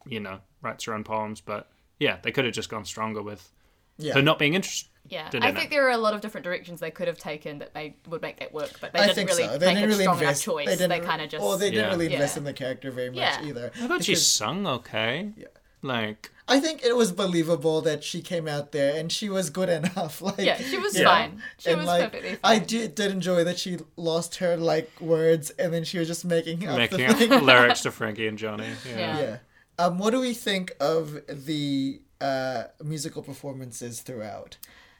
you 0.07 0.21
know 0.21 0.39
writes 0.63 0.85
her 0.85 0.95
own 0.95 1.05
poems. 1.05 1.41
But 1.41 1.69
yeah, 1.99 2.19
they 2.23 2.33
could 2.33 2.45
have 2.45 2.55
just 2.55 2.69
gone 2.71 2.85
stronger 2.85 3.23
with 3.23 3.51
Yeah. 3.99 4.15
her 4.15 4.23
not 4.23 4.39
being 4.39 4.55
interested. 4.55 4.89
Yeah, 5.09 5.29
in 5.33 5.43
I 5.43 5.49
it. 5.51 5.57
think 5.57 5.71
there 5.71 5.87
are 5.87 5.91
a 5.93 5.97
lot 5.99 6.15
of 6.15 6.21
different 6.21 6.45
directions 6.45 6.81
they 6.81 6.91
could 6.91 7.09
have 7.09 7.19
taken 7.19 7.59
that 7.61 7.75
they 7.75 7.97
would 8.09 8.23
make 8.23 8.39
that 8.41 8.53
work, 8.53 8.73
but 8.81 8.93
they 8.93 8.99
I 9.01 9.03
didn't 9.07 9.15
think 9.17 9.31
really 9.31 9.45
so. 9.45 9.51
make 9.53 9.61
didn't 9.61 9.85
a 9.85 9.87
really 9.87 10.05
strong 10.05 10.19
invest. 10.19 10.47
enough 10.47 10.57
choice. 10.57 10.79
They, 10.79 10.87
They, 10.87 11.01
kind 11.01 11.23
of 11.23 11.29
just 11.31 11.43
Or 11.45 11.57
they 11.57 11.71
didn't 11.71 11.85
Yeah. 11.87 11.91
really 11.91 12.13
invest 12.13 12.37
Yeah. 12.37 12.39
in 12.41 12.45
the 12.45 12.53
character 12.53 12.91
very 12.91 13.11
much 13.11 13.19
Yeah. 13.19 13.45
either. 13.45 13.73
I 13.83 13.87
thought 13.89 14.05
she 14.05 14.15
sung 14.15 14.67
okay. 14.67 15.33
Yeah. 15.37 15.47
Like 15.83 16.31
I 16.51 16.59
think 16.61 16.83
it 16.83 16.97
was 16.97 17.13
believable 17.13 17.83
that 17.83 18.03
she 18.03 18.21
came 18.23 18.49
out 18.49 18.73
there 18.73 18.99
and 18.99 19.13
she 19.13 19.29
was 19.29 19.49
good 19.51 19.69
enough. 19.69 20.21
Like 20.29 20.39
yeah, 20.39 20.57
she 20.57 20.77
was 20.79 20.99
Yeah. 20.99 21.05
fine. 21.05 21.43
She 21.59 21.71
and 21.71 21.79
was 21.79 21.87
like 21.87 22.05
perfectly 22.11 22.31
fine. 22.37 22.39
I 22.43 22.59
did, 22.59 22.95
did 22.95 23.11
enjoy 23.13 23.45
that 23.45 23.59
she 23.59 23.79
lost 23.97 24.37
her 24.37 24.57
like 24.57 24.91
words 25.01 25.51
and 25.51 25.73
then 25.73 25.85
she 25.85 25.99
was 25.99 26.09
just 26.09 26.25
making 26.25 26.67
up 26.67 26.77
making 26.79 26.99
the 27.07 27.15
thing. 27.15 27.33
up 27.33 27.43
lyrics 27.43 27.83
to 27.83 27.91
Frankie 27.99 28.27
and 28.27 28.37
Johnny. 28.39 28.67
Yeah. 28.89 28.99
Yeah. 28.99 29.21
yeah. 29.21 29.37
Um, 29.79 29.99
what 29.99 30.11
do 30.11 30.21
we 30.21 30.35
think 30.35 30.73
of 30.81 31.21
the 31.29 32.01
uh, 32.21 32.65
musical 32.83 33.23
performances 33.23 34.01
throughout? 34.01 34.57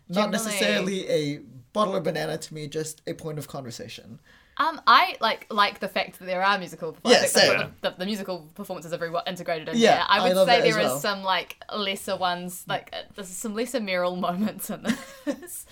Not 0.09 0.31
necessarily 0.31 1.09
a 1.09 1.39
bottle 1.73 1.97
of 1.97 2.05
banana 2.05 2.39
to 2.39 2.55
me, 2.55 2.67
just 2.67 3.03
a 3.07 3.15
point 3.15 3.39
of 3.39 3.49
conversation. 3.49 4.19
Um, 4.61 4.81
I 4.89 5.15
like 5.21 5.47
like 5.51 5.79
the 5.79 5.87
fact 5.87 6.19
that 6.19 6.25
there 6.25 6.43
are 6.43 6.59
musical 6.59 6.93
performances. 6.93 7.33
Yeah, 7.37 7.43
same. 7.61 7.73
the, 7.81 7.91
the, 7.91 7.97
the 7.99 8.07
musical 8.07 8.51
performances 8.57 8.93
are 8.93 8.97
very 8.99 9.11
well 9.13 9.23
integrated 9.25 9.69
in 9.69 9.77
Yeah, 9.77 9.95
there. 9.95 10.05
I 10.09 10.19
I 10.19 10.23
would 10.29 10.37
love 10.37 10.49
say 10.49 10.61
that 10.61 10.67
as 10.67 10.75
there 10.75 10.83
is 10.83 10.89
well. 10.91 10.99
some 10.99 11.23
like 11.23 11.63
lesser 11.73 12.17
ones, 12.17 12.65
like 12.67 12.91
uh, 12.93 13.03
there's 13.15 13.29
some 13.29 13.55
lesser 13.55 13.79
Meryl 13.79 14.19
moments 14.19 14.69
in 14.69 14.83
this. 15.25 15.65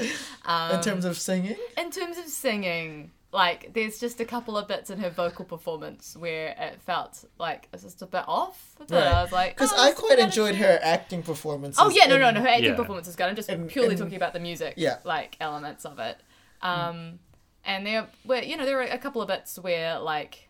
Um, 0.45 0.71
in 0.77 0.81
terms 0.83 1.05
of 1.05 1.19
singing, 1.19 1.57
in 1.77 1.91
terms 1.91 2.17
of 2.17 2.27
singing, 2.27 3.11
like 3.33 3.73
there's 3.75 3.99
just 3.99 4.21
a 4.21 4.25
couple 4.25 4.57
of 4.57 4.67
bits 4.69 4.89
in 4.89 4.99
her 5.01 5.11
vocal 5.11 5.45
performance 5.45 6.17
where 6.17 6.55
it 6.59 6.81
felt 6.83 7.25
like 7.39 7.69
it's 7.73 7.83
just 7.83 8.01
a 8.03 8.07
bit 8.07 8.25
off. 8.27 8.75
But 8.79 8.93
I 8.93 9.23
was 9.23 9.33
like, 9.33 9.55
because 9.57 9.73
oh, 9.75 9.83
I 9.83 9.93
quite 9.93 10.19
enjoyed 10.19 10.55
a- 10.55 10.59
her 10.59 10.79
acting 10.83 11.23
performance. 11.23 11.77
Oh 11.79 11.91
yeah, 11.91 12.07
no, 12.07 12.19
no, 12.19 12.29
in- 12.29 12.35
no. 12.35 12.41
Her 12.41 12.49
acting 12.49 12.67
Yeah. 12.71 12.77
performance 12.77 13.09
is 13.09 13.17
good. 13.17 13.27
I'm 13.27 13.37
just 13.37 13.49
And- 13.49 13.69
purely 13.69 13.91
and- 13.91 13.99
talking 13.99 14.17
about 14.17 14.33
the 14.33 14.41
music, 14.41 14.75
Yeah. 14.77 14.99
like 15.05 15.37
elements 15.41 15.85
of 15.85 15.99
it. 15.99 16.19
Um, 16.63 17.19
and 17.65 17.85
there 17.87 18.07
were, 18.25 18.39
you 18.43 18.57
know, 18.57 18.65
there 18.65 18.77
were 18.77 18.83
a 18.83 18.99
couple 18.99 19.21
of 19.21 19.29
bits 19.29 19.59
where, 19.59 19.99
like, 19.99 20.49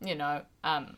you 0.00 0.14
know, 0.16 0.42
um, 0.64 0.96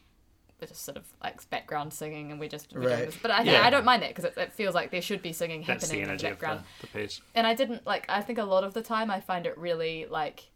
they're 0.58 0.68
just 0.68 0.84
sort 0.84 0.96
of 0.96 1.04
like 1.22 1.48
background 1.50 1.92
singing, 1.92 2.30
and 2.30 2.40
we're 2.40 2.48
just 2.48 2.72
we're 2.72 2.82
doing 2.82 2.98
this. 3.00 3.16
But 3.20 3.32
I, 3.32 3.42
Yeah. 3.42 3.66
I 3.66 3.70
don't 3.70 3.84
mind 3.84 4.02
that 4.02 4.10
because 4.10 4.24
it, 4.24 4.34
it 4.38 4.52
feels 4.52 4.74
like 4.74 4.90
there 4.90 5.02
should 5.02 5.20
be 5.20 5.32
singing 5.32 5.62
That's 5.66 5.88
the 5.88 5.96
happening 5.98 6.00
in 6.02 6.06
the 6.16 6.26
energy 6.26 6.26
of 6.28 6.38
the, 6.38 6.64
the 6.80 6.86
piece. 6.86 7.20
And 7.34 7.46
I 7.46 7.54
didn't 7.54 7.84
like. 7.86 8.06
I 8.08 8.22
think 8.22 8.38
a 8.38 8.44
lot 8.44 8.64
of 8.64 8.72
the 8.72 8.80
time 8.82 9.10
I 9.10 9.20
find 9.20 9.46
it 9.46 9.58
really 9.58 10.06
like. 10.08 10.48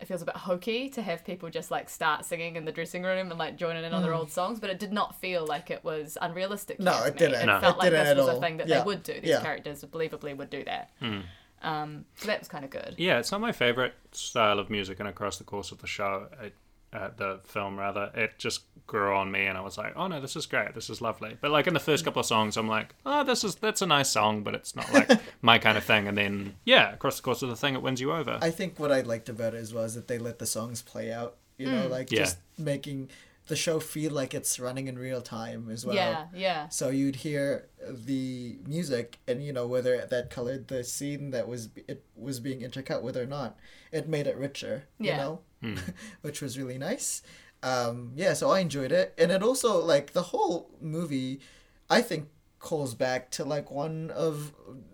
It 0.00 0.06
feels 0.06 0.22
a 0.22 0.24
bit 0.24 0.36
hokey 0.36 0.88
to 0.90 1.02
have 1.02 1.24
people 1.24 1.48
just 1.50 1.70
like 1.70 1.88
start 1.88 2.24
singing 2.24 2.56
in 2.56 2.64
the 2.64 2.72
dressing 2.72 3.02
room 3.04 3.30
and 3.30 3.38
like 3.38 3.56
joining 3.56 3.84
in 3.84 3.92
on 3.94 4.02
their 4.02 4.12
old 4.12 4.30
songs, 4.30 4.58
but 4.60 4.68
it 4.68 4.78
did 4.78 4.92
not 4.92 5.14
feel 5.20 5.46
like 5.46 5.70
it 5.70 5.84
was 5.84 6.18
unrealistic. 6.20 6.78
Mm. 6.78 6.84
No, 6.84 7.04
it 7.04 7.16
didn't. 7.16 7.40
It 7.42 7.46
No. 7.46 7.60
felt 7.60 7.76
It 7.76 7.78
like 7.78 7.90
didn't 7.90 8.04
this 8.04 8.10
at 8.10 8.16
was 8.16 8.36
a 8.36 8.40
thing 8.40 8.56
that 8.58 8.66
Yeah. 8.68 8.78
they 8.80 8.84
would 8.84 9.02
do. 9.04 9.14
These 9.14 9.30
Yeah. 9.30 9.40
characters 9.40 9.84
believably 9.84 10.36
would 10.36 10.50
do 10.50 10.64
that. 10.64 10.90
Hmm. 10.98 11.20
Um, 11.62 12.04
so 12.16 12.26
that 12.26 12.40
was 12.40 12.48
kind 12.48 12.64
of 12.64 12.70
good. 12.70 12.96
Yeah, 12.98 13.18
it's 13.18 13.32
not 13.32 13.40
my 13.40 13.52
favorite 13.52 13.94
style 14.12 14.58
of 14.58 14.68
music, 14.68 14.98
and 15.00 15.08
across 15.08 15.38
the 15.38 15.44
course 15.44 15.72
of 15.72 15.78
the 15.78 15.86
show, 15.86 16.28
it, 16.42 16.54
uh, 16.94 17.10
the 17.16 17.40
film 17.44 17.78
rather, 17.78 18.10
it 18.14 18.38
just 18.38 18.62
grew 18.86 19.14
on 19.14 19.30
me, 19.30 19.46
and 19.46 19.58
I 19.58 19.62
was 19.62 19.76
like, 19.76 19.94
oh 19.96 20.06
no, 20.06 20.20
this 20.20 20.36
is 20.36 20.46
great, 20.46 20.74
this 20.74 20.88
is 20.90 21.00
lovely. 21.00 21.36
But 21.40 21.50
like 21.50 21.66
in 21.66 21.74
the 21.74 21.80
first 21.80 22.04
couple 22.04 22.20
of 22.20 22.26
songs, 22.26 22.56
I'm 22.56 22.68
like, 22.68 22.94
oh, 23.04 23.24
this 23.24 23.42
is 23.44 23.56
that's 23.56 23.82
a 23.82 23.86
nice 23.86 24.10
song, 24.10 24.42
but 24.42 24.54
it's 24.54 24.76
not 24.76 24.92
like 24.92 25.10
my 25.42 25.58
kind 25.58 25.76
of 25.76 25.84
thing. 25.84 26.06
And 26.08 26.16
then 26.16 26.54
yeah, 26.64 26.92
across 26.92 27.16
the 27.16 27.22
course 27.22 27.42
of 27.42 27.48
the 27.48 27.56
thing, 27.56 27.74
it 27.74 27.82
wins 27.82 28.00
you 28.00 28.12
over. 28.12 28.38
I 28.40 28.50
think 28.50 28.78
what 28.78 28.92
I 28.92 29.00
liked 29.00 29.28
about 29.28 29.54
it 29.54 29.58
as 29.58 29.74
well 29.74 29.84
is 29.84 29.94
that 29.94 30.08
they 30.08 30.18
let 30.18 30.38
the 30.38 30.46
songs 30.46 30.82
play 30.82 31.12
out. 31.12 31.36
You 31.58 31.70
know, 31.70 31.86
like 31.88 32.10
Yeah. 32.10 32.20
just 32.20 32.38
making 32.58 33.10
the 33.46 33.56
show 33.56 33.78
feel 33.78 34.10
like 34.10 34.32
it's 34.34 34.58
running 34.58 34.88
in 34.88 34.98
real 34.98 35.20
time 35.20 35.68
as 35.70 35.84
well. 35.84 35.94
yeah, 35.94 36.26
yeah, 36.34 36.68
So 36.70 36.88
you'd 36.88 37.16
hear 37.16 37.68
the 37.88 38.56
music, 38.66 39.18
and 39.28 39.44
you 39.44 39.52
know 39.52 39.66
whether 39.66 40.06
that 40.06 40.30
colored 40.30 40.68
the 40.68 40.82
scene 40.82 41.30
that 41.30 41.46
was 41.46 41.68
it 41.88 42.02
was 42.16 42.40
being 42.40 42.60
intercut 42.60 43.02
with 43.02 43.16
or 43.16 43.26
not. 43.26 43.56
It 43.92 44.08
made 44.08 44.26
it 44.26 44.36
richer, 44.36 44.84
you 44.98 45.10
Yeah. 45.10 45.18
Know, 45.64 45.80
which 46.22 46.40
was 46.40 46.58
really 46.58 46.78
nice. 46.78 47.22
Um, 47.62 48.12
yeah, 48.14 48.34
so 48.34 48.50
I 48.50 48.60
enjoyed 48.60 48.92
it, 48.92 49.14
and 49.16 49.32
it 49.32 49.42
also 49.42 49.82
like 49.84 50.12
the 50.12 50.22
whole 50.22 50.70
movie. 50.80 51.40
I 51.88 52.02
think 52.02 52.28
calls 52.58 52.94
back 52.94 53.30
to 53.30 53.44
like 53.44 53.70
one 53.70 54.10
of, 54.10 54.52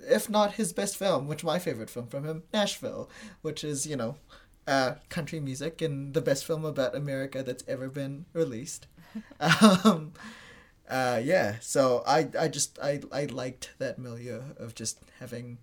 if 0.09 0.29
not 0.29 0.55
his 0.55 0.73
best 0.73 0.97
film, 0.97 1.29
which 1.29 1.45
my 1.45 1.59
favorite 1.59 1.89
film 1.89 2.09
from 2.09 2.25
him, 2.25 2.43
Nashville, 2.53 3.09
which 3.43 3.63
is 3.65 3.87
you 3.87 3.97
know, 3.97 4.17
uh, 4.67 4.95
country 5.09 5.41
music 5.41 5.81
and 5.83 6.15
the 6.15 6.21
best 6.21 6.45
film 6.45 6.65
about 6.65 6.95
America 6.95 7.43
that's 7.43 7.65
ever 7.67 7.89
been 7.89 8.27
released. 8.33 8.87
um, 9.41 10.13
uh, 10.89 11.21
yeah, 11.23 11.57
so 11.61 12.03
I, 12.07 12.29
I 12.39 12.49
just 12.49 12.79
I, 12.81 13.01
I 13.13 13.25
liked 13.25 13.71
that 13.79 13.99
milieu 13.99 14.43
of 14.59 14.75
just 14.75 15.01
having. 15.19 15.59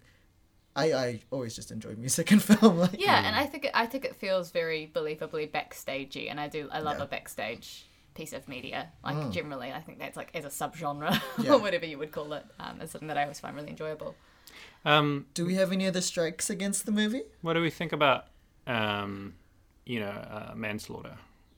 I, 0.78 0.94
I 0.94 1.20
always 1.32 1.56
just 1.56 1.72
enjoy 1.72 1.96
music 1.96 2.32
and 2.32 2.42
film. 2.50 2.78
Like, 2.78 3.00
yeah. 3.00 3.26
And 3.26 3.36
I 3.36 3.46
think 3.46 3.66
it, 3.66 3.72
I 3.74 3.86
think 3.86 4.06
it 4.06 4.16
feels 4.16 4.52
very 4.52 4.90
believably 4.94 5.52
backstagey, 5.52 6.30
and 6.30 6.40
I 6.40 6.48
do 6.48 6.70
I 6.72 6.80
love 6.80 6.98
Yeah. 7.00 7.04
a 7.06 7.08
backstage 7.08 7.86
piece 8.14 8.34
of 8.34 8.48
media. 8.48 8.90
Like 9.04 9.32
generally, 9.32 9.72
I 9.72 9.82
think 9.82 10.00
that's 10.00 10.16
like 10.18 10.32
as 10.36 10.46
a 10.46 10.50
subgenre 10.50 11.20
Yeah. 11.44 11.54
or 11.54 11.60
whatever 11.60 11.86
you 11.86 11.98
would 11.98 12.12
call 12.12 12.34
it. 12.34 12.46
Um, 12.60 12.82
is 12.82 12.92
something 12.92 13.08
that 13.10 13.18
I 13.18 13.24
always 13.24 13.40
find 13.40 13.56
really 13.56 13.70
enjoyable. 13.70 14.16
Um, 14.86 15.26
Do 15.34 15.46
we 15.46 15.56
have 15.56 15.72
any 15.72 15.86
other 15.88 16.02
strikes 16.02 16.50
against 16.50 16.86
the 16.86 16.92
movie? 16.92 17.24
what 17.42 17.54
do 17.54 17.62
we 17.62 17.70
think 17.70 17.92
about, 17.92 18.26
um, 18.66 19.36
you 19.86 20.00
know, 20.00 20.08
uh, 20.10 20.54
manslaughter 20.56 21.18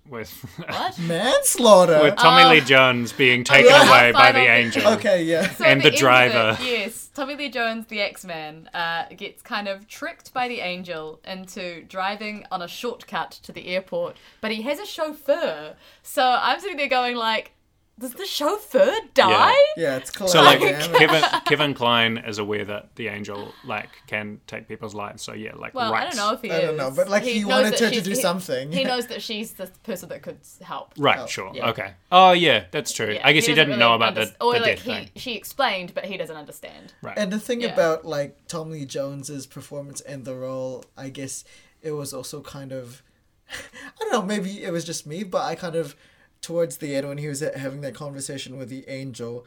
with 0.10 0.32
What? 0.68 0.98
Manslaughter. 1.34 2.02
with 2.04 2.16
Tommy 2.18 2.56
Lee 2.60 2.66
Jones 2.66 3.12
being 3.14 3.44
taken 3.44 3.70
yeah. 3.70 3.88
away 3.88 4.12
by 4.12 4.32
the 4.32 4.40
angel? 4.40 4.88
okay, 4.94 5.24
yeah. 5.24 5.50
So 5.52 5.64
And 5.66 5.82
at 5.84 5.84
the 5.84 5.86
end 5.86 5.86
of 5.86 5.94
it, 5.94 5.98
driver. 6.00 6.58
yes, 6.64 7.10
Tommy 7.14 7.36
Lee 7.36 7.50
Jones, 7.50 7.88
the 7.88 8.02
X 8.02 8.26
Man, 8.26 8.70
uh, 8.74 9.06
gets 9.16 9.42
kind 9.42 9.68
of 9.68 9.88
tricked 9.88 10.34
by 10.34 10.48
the 10.48 10.60
angel 10.62 11.20
into 11.26 11.84
driving 11.84 12.46
on 12.52 12.62
a 12.62 12.68
shortcut 12.68 13.32
to 13.44 13.52
the 13.52 13.68
airport, 13.68 14.18
but 14.42 14.52
he 14.52 14.62
has 14.64 14.80
a 14.80 14.86
chauffeur. 14.86 15.76
So 16.04 16.24
I'm 16.42 16.60
sitting 16.60 16.78
there 16.78 16.88
going 16.88 17.16
like, 17.16 17.52
does 18.00 18.14
the 18.14 18.26
chauffeur 18.26 18.94
die? 19.14 19.54
Yeah, 19.78 19.98
it's 19.98 20.10
called. 20.10 20.30
So 20.32 20.42
like 20.42 20.60
damn. 20.62 20.94
Kevin 20.94 21.24
Kevin 21.46 21.74
Kline 21.74 22.18
is 22.18 22.38
aware 22.40 22.64
that 22.66 22.96
the 22.96 23.10
angel 23.10 23.54
like 23.66 23.90
can 24.08 24.40
take 24.48 24.68
people's 24.68 24.96
lives. 24.96 25.22
So 25.22 25.34
yeah, 25.34 25.54
like 25.56 25.74
Well, 25.76 25.92
right. 25.92 26.08
I 26.08 26.10
don't 26.10 26.16
know 26.18 26.34
if 26.34 26.42
he 26.42 26.50
I 26.50 26.58
is. 26.60 26.62
don't 26.64 26.78
know, 26.78 26.92
but, 26.92 27.10
like, 27.10 27.24
he 27.24 27.42
knows 27.42 27.48
wanted 27.50 27.80
her 27.80 27.90
to 27.92 28.02
do 28.02 28.10
he- 28.12 28.16
something. 28.16 28.72
He 28.72 28.84
knows 28.92 29.08
that 29.08 29.22
she's 29.22 29.52
the 29.54 29.68
person 29.84 30.10
that 30.10 30.22
could 30.22 30.40
help. 30.62 30.94
Right, 30.98 31.20
Oh, 31.20 31.28
sure. 31.28 31.52
yeah. 31.54 31.70
Okay. 31.70 31.92
Oh 32.12 32.32
yeah, 32.32 32.66
that's 32.72 32.94
true. 32.94 33.12
Yeah, 33.14 33.22
I 33.28 33.34
guess 33.34 33.46
he, 33.46 33.54
doesn't 33.54 33.68
didn't 33.68 33.80
know 33.80 33.88
really 33.94 33.96
about 33.98 34.16
the, 34.16 34.22
underst- 34.22 34.36
or 34.42 34.54
the 34.54 34.60
like 34.62 34.76
death 34.78 34.86
he, 34.86 34.92
thing. 34.94 35.10
she 35.16 35.36
explained, 35.36 35.94
but 35.94 36.06
he 36.06 36.16
doesn't 36.18 36.38
understand. 36.38 36.94
Right. 37.02 37.18
And 37.18 37.32
the 37.34 37.40
thing 37.40 37.62
Yeah. 37.62 37.74
about 37.74 38.06
like 38.06 38.48
Tom 38.48 38.72
Lee 38.72 38.86
Jones's 38.86 39.46
performance 39.46 40.00
and 40.02 40.24
the 40.26 40.36
role, 40.36 40.86
I 40.98 41.10
guess 41.10 41.44
it 41.82 41.92
was 41.92 42.14
also 42.14 42.42
kind 42.42 42.72
of, 42.72 43.02
I 43.52 43.56
don't 44.00 44.12
know, 44.12 44.22
maybe 44.22 44.64
it 44.64 44.72
was 44.72 44.86
just 44.86 45.06
me, 45.08 45.24
but 45.24 45.42
I 45.44 45.56
kind 45.56 45.76
of, 45.76 45.96
towards 46.42 46.78
the 46.78 46.96
end 46.96 47.08
when 47.08 47.18
he 47.18 47.28
was 47.28 47.40
having 47.42 47.82
that 47.82 47.94
conversation 47.96 48.58
with 48.58 48.70
the 48.70 48.88
angel, 48.88 49.46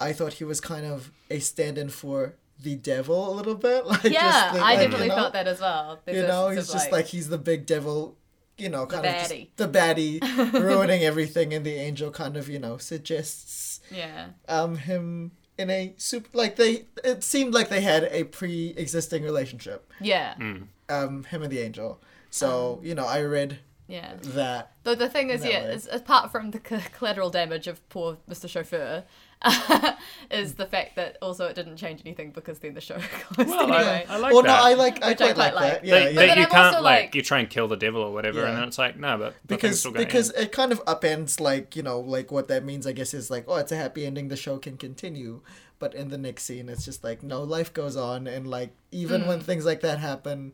I 0.00 0.12
thought 0.12 0.34
he 0.34 0.44
was 0.44 0.60
kind 0.60 0.84
of 0.86 1.10
a 1.30 1.38
stand-in 1.38 1.88
for 1.90 2.34
the 2.60 2.76
devil 2.76 3.32
a 3.32 3.34
little 3.34 3.54
bit. 3.54 3.84
Like, 3.92 4.04
Yeah, 4.04 4.20
just 4.20 4.54
the- 4.54 4.60
I 4.60 4.62
like, 4.74 4.78
definitely 4.80 5.06
you 5.06 5.08
know, 5.10 5.16
felt 5.16 5.32
that 5.32 5.46
as 5.46 5.60
well. 5.60 6.00
There's 6.04 6.16
You 6.18 6.26
know, 6.26 6.48
he's 6.48 6.70
just 6.72 6.92
like, 6.92 7.06
he's 7.06 7.28
the 7.28 7.38
big 7.38 7.66
devil. 7.66 8.16
You 8.58 8.68
know, 8.68 8.86
kind 8.86 9.06
of 9.06 9.14
just 9.14 9.56
the 9.56 9.66
baddie, 9.66 10.20
ruining 10.52 11.02
everything, 11.02 11.54
and 11.54 11.64
the 11.64 11.74
angel 11.74 12.10
kind 12.10 12.36
of, 12.36 12.48
you 12.50 12.58
know, 12.58 12.76
suggests 12.76 13.80
yeah. 13.90 14.26
um 14.48 14.76
him 14.76 15.32
in 15.58 15.70
a 15.70 15.94
super 15.96 16.28
like 16.34 16.56
they 16.56 16.84
it 17.02 17.24
seemed 17.24 17.54
like 17.54 17.68
they 17.70 17.80
had 17.80 18.04
a 18.10 18.24
pre-existing 18.24 19.22
relationship 19.22 19.90
Yeah. 20.00 20.34
Mm. 20.38 20.66
um 20.88 21.24
him 21.24 21.42
and 21.42 21.50
the 21.52 21.58
angel 21.60 22.00
so 22.30 22.80
you 22.82 22.94
know 22.94 23.04
i 23.06 23.20
read 23.22 23.58
Yeah. 23.92 24.14
that. 24.22 24.72
Though 24.84 24.94
the 24.94 25.08
thing 25.08 25.30
is, 25.30 25.44
yeah, 25.44 25.64
is, 25.70 25.88
apart 25.90 26.32
from 26.32 26.50
the 26.50 26.58
collateral 26.58 27.30
damage 27.30 27.66
of 27.66 27.86
poor 27.88 28.16
Mr. 28.28 28.48
Chauffeur, 28.48 29.04
is 30.30 30.54
the 30.54 30.66
fact 30.66 30.96
that 30.96 31.16
also 31.20 31.46
it 31.46 31.54
didn't 31.54 31.76
change 31.76 32.00
anything 32.04 32.30
because 32.30 32.58
then 32.60 32.74
the 32.74 32.80
show 32.80 32.94
closed 33.34 33.50
Well, 33.50 33.72
I- 33.72 33.76
anyway. 33.76 34.06
I 34.08 34.16
like 34.18 34.32
well, 34.32 34.42
that. 34.42 34.48
no, 34.48 34.54
I 34.70 34.74
like 34.74 35.02
I 35.04 35.08
Which 35.10 35.20
I 35.20 35.32
quite, 35.32 35.34
quite 35.34 35.54
like 35.54 35.64
that. 35.64 35.72
like. 35.74 35.80
Yeah, 35.84 35.98
That- 35.98 36.14
yeah. 36.14 36.20
that 36.26 36.36
you 36.38 36.42
I'm 36.44 36.48
can't 36.50 36.74
like, 36.82 36.82
like- 37.06 37.14
you 37.14 37.22
try 37.22 37.38
and 37.40 37.50
kill 37.50 37.68
the 37.68 37.76
devil 37.76 38.02
or 38.02 38.12
whatever, 38.12 38.44
and 38.44 38.56
then 38.56 38.64
it's 38.68 38.78
like 38.78 38.98
no, 38.98 39.18
but 39.18 39.34
the 39.46 39.56
because 39.56 39.80
still 39.80 39.92
because 39.92 40.32
end. 40.32 40.44
it 40.46 40.52
kind 40.52 40.72
of 40.72 40.84
upends 40.86 41.40
like 41.40 41.76
you 41.76 41.82
know 41.82 42.00
like 42.00 42.30
what 42.32 42.48
that 42.48 42.64
means 42.64 42.86
I 42.86 42.92
guess 42.92 43.12
is 43.14 43.30
like 43.30 43.44
oh 43.48 43.56
it's 43.56 43.72
a 43.72 43.76
happy 43.76 44.06
ending 44.06 44.28
the 44.28 44.36
show 44.36 44.58
can 44.58 44.76
continue 44.76 45.40
but 45.78 45.94
in 45.94 46.08
the 46.08 46.18
next 46.18 46.44
scene 46.44 46.68
it's 46.68 46.84
just 46.84 47.02
like 47.02 47.22
no 47.24 47.42
life 47.42 47.72
goes 47.74 47.96
on 47.96 48.26
and 48.28 48.46
like 48.48 48.70
even 48.92 49.22
Mm. 49.22 49.26
when 49.26 49.40
things 49.40 49.64
like 49.66 49.80
that 49.80 49.98
happen 49.98 50.52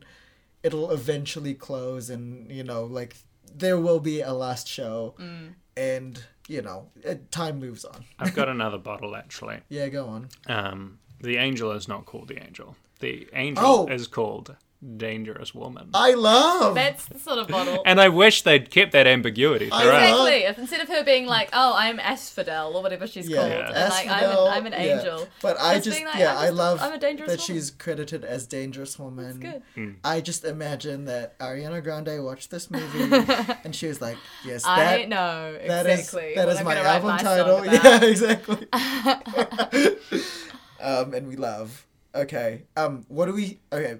it'll 0.63 0.89
eventually 0.91 1.53
close 1.53 2.09
and 2.09 2.51
you 2.51 2.63
know 2.63 2.83
like 2.83 3.15
there 3.55 3.77
will 3.79 3.99
be 3.99 4.21
a 4.21 4.33
last 4.33 4.67
show 4.67 5.15
Mm. 5.19 5.53
and 5.77 6.23
you 6.47 6.61
know 6.61 6.89
it, 7.03 7.31
time 7.31 7.59
moves 7.59 7.85
on 7.85 8.05
I've 8.17 8.33
got 8.35 8.49
another 8.57 8.77
bottle 8.77 9.15
actually. 9.15 9.59
yeah 9.69 9.87
go 9.89 10.07
on 10.07 10.29
Um, 10.47 10.99
the 11.21 11.37
angel 11.37 11.71
is 11.71 11.87
not 11.87 12.05
called 12.05 12.27
the 12.29 12.41
angel. 12.43 12.75
The 12.99 13.27
angel 13.33 13.63
Oh. 13.65 13.87
is 13.87 14.07
called 14.07 14.55
Dangerous 14.95 15.53
Woman. 15.53 15.89
I 15.93 16.13
love 16.13 16.73
That's 16.73 17.05
the 17.05 17.19
sort 17.19 17.37
of 17.37 17.49
model. 17.49 17.83
and 17.85 17.99
I 17.99 18.07
wish 18.07 18.43
they'd 18.43 18.71
kept 18.71 18.93
that 18.93 19.07
ambiguity 19.07 19.67
throughout. 19.67 19.83
Exactly. 19.83 20.33
If 20.43 20.57
instead 20.57 20.79
of 20.79 20.87
her 20.87 21.03
being 21.03 21.25
like, 21.25 21.49
"Oh, 21.51 21.73
I'm 21.75 21.99
Asphodel" 21.99 22.77
or 22.77 22.81
whatever 22.81 23.05
she's 23.05 23.27
yeah, 23.27 23.37
called, 23.37 23.49
Yeah. 23.51 23.83
and 23.83 23.89
like, 23.89 24.07
I'm 24.07 24.29
an, 24.29 24.37
I'm 24.37 24.65
an 24.67 24.71
yeah. 24.71 24.97
angel. 24.99 25.27
But 25.41 25.59
I 25.59 25.73
Just 25.75 25.85
just, 25.85 26.03
like, 26.05 26.15
yeah, 26.15 26.31
I'm 26.37 26.45
I 26.45 26.49
love 26.49 26.79
I'm 26.81 26.93
a 26.93 26.97
dangerous 26.97 27.29
that 27.29 27.39
woman. 27.39 27.61
she's 27.61 27.71
credited 27.71 28.23
as 28.23 28.47
dangerous 28.47 28.97
woman. 28.97 29.39
good. 29.41 29.61
Hmm. 29.75 29.91
I 30.03 30.21
just 30.21 30.45
imagine 30.45 31.05
that 31.05 31.37
Ariana 31.39 31.83
Grande 31.83 32.23
watched 32.23 32.49
this 32.49 32.71
movie 32.71 33.13
and 33.65 33.75
she 33.75 33.87
was 33.87 33.99
like, 34.01 34.17
"Yes, 34.45 34.63
that 34.63 35.01
I 35.01 35.05
know 35.05 35.57
that 35.67 35.85
is 35.87 35.99
exactly. 35.99 36.35
that 36.35 36.45
what 36.45 36.53
is 36.53 36.59
I'm 36.59 36.65
my 36.65 36.75
album 36.77 37.09
my 37.09 37.17
title." 37.17 37.65
Yeah, 37.69 38.03
exactly. 38.03 38.65
um, 40.81 41.13
and 41.13 41.27
we 41.27 41.35
love. 41.35 41.85
Okay. 42.15 42.63
Um, 42.77 43.05
what 43.09 43.25
do 43.25 43.33
we? 43.33 43.59
Okay. 43.73 43.97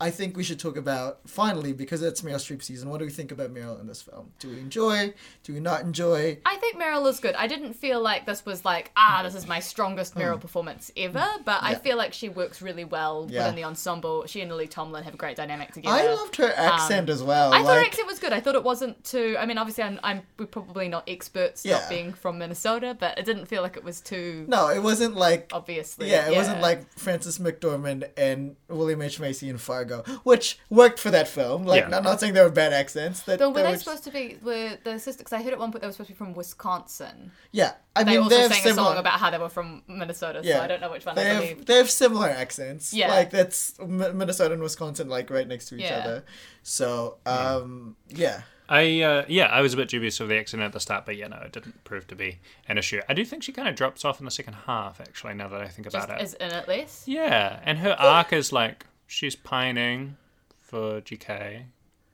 I 0.00 0.10
think 0.12 0.36
we 0.36 0.44
should 0.44 0.60
talk 0.60 0.76
about 0.76 1.18
finally 1.26 1.72
because 1.72 2.02
it's 2.02 2.22
Meryl 2.22 2.36
Streep 2.36 2.62
season. 2.62 2.88
What 2.88 2.98
do 2.98 3.04
we 3.04 3.10
think 3.10 3.32
about 3.32 3.52
Meryl 3.52 3.80
in 3.80 3.88
this 3.88 4.00
film? 4.00 4.30
Do 4.38 4.48
we 4.48 4.58
enjoy? 4.60 5.12
Do 5.42 5.52
we 5.52 5.58
not 5.58 5.80
enjoy? 5.80 6.38
I 6.46 6.54
think 6.56 6.76
Meryl 6.80 7.08
is 7.08 7.18
good. 7.18 7.34
I 7.34 7.48
didn't 7.48 7.72
feel 7.72 8.00
like 8.00 8.24
this 8.24 8.46
was 8.46 8.64
like, 8.64 8.92
ah, 8.96 9.22
this 9.24 9.34
is 9.34 9.48
my 9.48 9.58
strongest 9.58 10.14
Meryl 10.14 10.40
performance 10.40 10.92
ever, 10.96 11.26
but 11.44 11.62
I 11.64 11.74
Hmm. 11.74 11.80
Feel 11.80 11.96
like 11.96 12.12
she 12.12 12.28
works 12.28 12.62
really 12.62 12.84
well 12.84 13.26
Yeah. 13.28 13.40
within 13.40 13.56
the 13.56 13.64
ensemble. 13.64 14.24
She 14.26 14.40
and 14.40 14.50
Lily 14.50 14.68
Tomlin 14.68 15.02
have 15.02 15.14
a 15.14 15.16
great 15.16 15.36
dynamic 15.36 15.72
together. 15.72 15.96
I 15.96 16.14
loved 16.14 16.36
her 16.36 16.52
accent 16.56 17.08
as 17.08 17.22
well. 17.22 17.52
Um, 17.52 17.60
I 17.60 17.64
thought 17.64 17.76
her 17.78 17.84
accent 17.84 18.06
was 18.06 18.18
good. 18.20 18.32
I 18.32 18.38
thought 18.40 18.54
it 18.54 18.62
wasn't 18.62 19.02
too. 19.04 19.36
I 19.38 19.46
mean, 19.46 19.58
obviously, 19.58 19.82
I'm, 19.84 19.98
I'm 20.04 20.22
we're 20.38 20.46
probably 20.46 20.88
not 20.88 21.04
experts, 21.08 21.64
Yeah. 21.64 21.80
not 21.80 21.88
being 21.88 22.12
from 22.12 22.38
Minnesota, 22.38 22.96
but 22.98 23.18
it 23.18 23.24
didn't 23.24 23.46
feel 23.46 23.62
like 23.62 23.76
it 23.76 23.82
was 23.84 24.00
too 24.00 24.44
no, 24.48 24.68
it 24.68 24.82
wasn't 24.82 25.16
like 25.16 25.50
obviously. 25.52 26.08
Yeah, 26.10 26.28
it 26.30 26.36
wasn't 26.36 26.60
like 26.60 26.86
Frances 26.98 27.38
McDormand 27.38 28.08
and 28.16 28.54
William 28.68 29.02
H. 29.02 29.18
Macy 29.18 29.48
in 29.48 29.58
Fargo, 29.58 29.87
which 30.24 30.58
worked 30.70 30.98
for 30.98 31.10
that 31.10 31.26
film. 31.28 31.64
Like, 31.64 31.88
Yeah. 31.88 31.96
I'm 31.96 32.04
not 32.04 32.20
saying 32.20 32.34
they 32.34 32.42
were 32.42 32.50
bad 32.50 32.72
accents. 32.72 33.20
That 33.22 33.38
But 33.38 33.48
were 33.50 33.54
they 33.56 33.62
they 33.64 33.72
were 33.72 33.78
supposed 33.78 34.04
to 34.04 34.10
be? 34.10 34.38
Were 34.42 34.78
the 34.84 34.92
sisters? 34.98 35.16
Because 35.16 35.32
I 35.32 35.42
heard 35.42 35.52
at 35.52 35.58
one 35.58 35.72
point 35.72 35.82
they 35.82 35.88
were 35.88 35.92
supposed 35.92 36.08
to 36.08 36.14
be 36.14 36.18
from 36.18 36.34
Wisconsin. 36.34 37.32
yeah, 37.52 37.72
I 37.96 38.04
They 38.04 38.12
mean, 38.12 38.20
also 38.22 38.36
they 38.36 38.48
sang 38.48 38.62
similar. 38.62 38.82
a 38.82 38.84
song 38.92 38.96
about 38.98 39.18
how 39.20 39.30
they 39.30 39.38
were 39.38 39.48
from 39.48 39.82
Minnesota, 39.88 40.40
yeah, 40.44 40.58
so 40.58 40.62
I 40.64 40.66
don't 40.66 40.80
know 40.80 40.90
which 40.90 41.04
one 41.06 41.14
they 41.16 41.22
I 41.22 41.34
have. 41.34 41.42
believe. 41.42 41.66
They 41.66 41.76
have 41.76 41.90
similar 41.90 42.28
accents. 42.28 42.92
Yeah. 42.94 43.08
like 43.08 43.30
that's 43.30 43.74
M- 43.80 44.16
Minnesota 44.18 44.54
and 44.54 44.62
Wisconsin, 44.62 45.08
like 45.08 45.30
right 45.30 45.46
next 45.48 45.66
to 45.70 45.76
each 45.76 45.82
Yeah. 45.82 45.98
other. 45.98 46.24
So, 46.62 47.16
um, 47.26 47.96
yeah. 48.08 48.42
I 48.70 49.00
uh, 49.00 49.24
yeah, 49.28 49.46
I 49.46 49.62
was 49.62 49.72
a 49.72 49.78
bit 49.78 49.88
dubious 49.88 50.20
of 50.20 50.28
the 50.28 50.36
accent 50.38 50.62
at 50.62 50.72
the 50.74 50.80
start, 50.80 51.06
but 51.06 51.16
yeah, 51.16 51.28
no, 51.28 51.38
it 51.38 51.52
didn't 51.52 51.82
prove 51.84 52.06
to 52.08 52.14
be 52.14 52.38
an 52.68 52.76
issue. 52.76 53.00
I 53.08 53.14
do 53.14 53.24
think 53.24 53.42
she 53.42 53.50
kind 53.50 53.66
of 53.66 53.74
drops 53.74 54.04
off 54.04 54.18
in 54.18 54.26
the 54.26 54.30
second 54.30 54.52
half, 54.66 55.00
actually. 55.00 55.32
Now 55.32 55.48
that 55.48 55.62
I 55.62 55.68
think 55.68 55.90
Just 55.90 55.96
about 56.04 56.20
it, 56.20 56.22
is 56.22 56.34
in 56.34 56.50
it 56.50 56.68
less. 56.68 57.04
yeah, 57.06 57.60
and 57.64 57.78
her 57.78 57.92
arc 57.98 58.34
is 58.34 58.52
like 58.52 58.84
she's 59.08 59.34
pining 59.34 60.16
for 60.60 61.00
GK, 61.00 61.64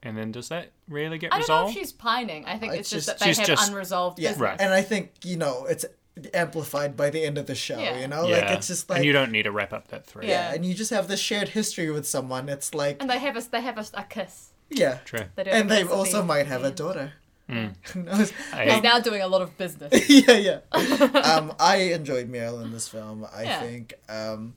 and 0.02 0.16
then 0.16 0.32
does 0.32 0.48
that 0.48 0.70
really 0.88 1.18
get 1.18 1.32
I 1.34 1.40
don't 1.40 1.48
know 1.48 1.54
resolved? 1.56 1.76
if 1.76 1.78
she's 1.82 1.92
pining. 1.92 2.46
I 2.46 2.56
think 2.56 2.72
It's 2.72 2.80
it's, 2.80 2.90
just, 2.90 3.06
just- 3.06 3.18
that 3.18 3.24
they 3.26 3.34
have 3.34 3.46
just- 3.46 3.68
unresolved 3.70 4.18
Yeah, 4.18 4.30
business. 4.30 4.40
Right. 4.42 4.60
and 4.60 4.72
I 4.72 4.80
think 4.80 5.12
you 5.24 5.36
know 5.36 5.66
it's 5.66 5.84
amplified 6.32 6.96
by 6.96 7.10
the 7.10 7.24
end 7.24 7.36
of 7.38 7.46
the 7.46 7.54
show. 7.56 7.78
Yeah. 7.78 7.98
You 7.98 8.06
know, 8.08 8.26
yeah, 8.26 8.36
like 8.38 8.50
it's 8.58 8.68
just 8.68 8.88
like 8.88 8.98
and 8.98 9.04
you 9.04 9.12
don't 9.12 9.32
need 9.32 9.42
to 9.42 9.50
wrap 9.52 9.72
up 9.72 9.88
that 9.88 10.06
thread. 10.06 10.28
yeah, 10.28 10.48
Yeah. 10.50 10.54
and 10.54 10.64
you 10.64 10.72
just 10.72 10.90
have 10.90 11.08
this 11.08 11.20
shared 11.20 11.48
history 11.48 11.90
with 11.90 12.06
someone. 12.06 12.48
It's 12.48 12.72
like 12.74 12.98
And 13.00 13.10
they 13.10 13.18
have 13.18 13.36
a 13.36 13.40
they 13.50 13.60
have 13.60 13.76
a, 13.78 13.84
a 13.94 14.04
kiss. 14.04 14.50
yeah, 14.70 14.98
True. 15.04 15.24
They 15.34 15.44
and 15.46 15.68
they 15.70 15.82
also 15.82 16.18
the- 16.18 16.24
might 16.24 16.46
have 16.46 16.62
a 16.64 16.70
daughter. 16.70 17.12
Who 17.48 18.02
knows? 18.02 18.32
I- 18.52 18.70
He's 18.70 18.82
now 18.82 19.00
doing 19.00 19.20
a 19.22 19.26
lot 19.28 19.42
of 19.42 19.58
business. 19.58 19.92
yeah, 20.08 20.32
yeah. 20.32 20.58
um, 20.72 21.52
I 21.58 21.76
enjoyed 21.92 22.30
Meryl 22.32 22.62
in 22.62 22.72
this 22.72 22.88
film. 22.88 23.26
I 23.34 23.42
Yeah. 23.42 23.60
think 23.60 23.94
um, 24.08 24.54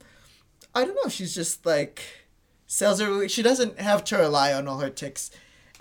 I 0.74 0.84
don't 0.84 0.94
know. 1.02 1.10
She's 1.10 1.34
just 1.34 1.66
like 1.66 2.02
sells 2.68 3.00
her. 3.00 3.28
She 3.28 3.42
doesn't 3.42 3.80
have 3.80 4.04
to 4.04 4.16
rely 4.18 4.52
on 4.52 4.68
all 4.68 4.78
her 4.78 4.90
ticks 4.90 5.32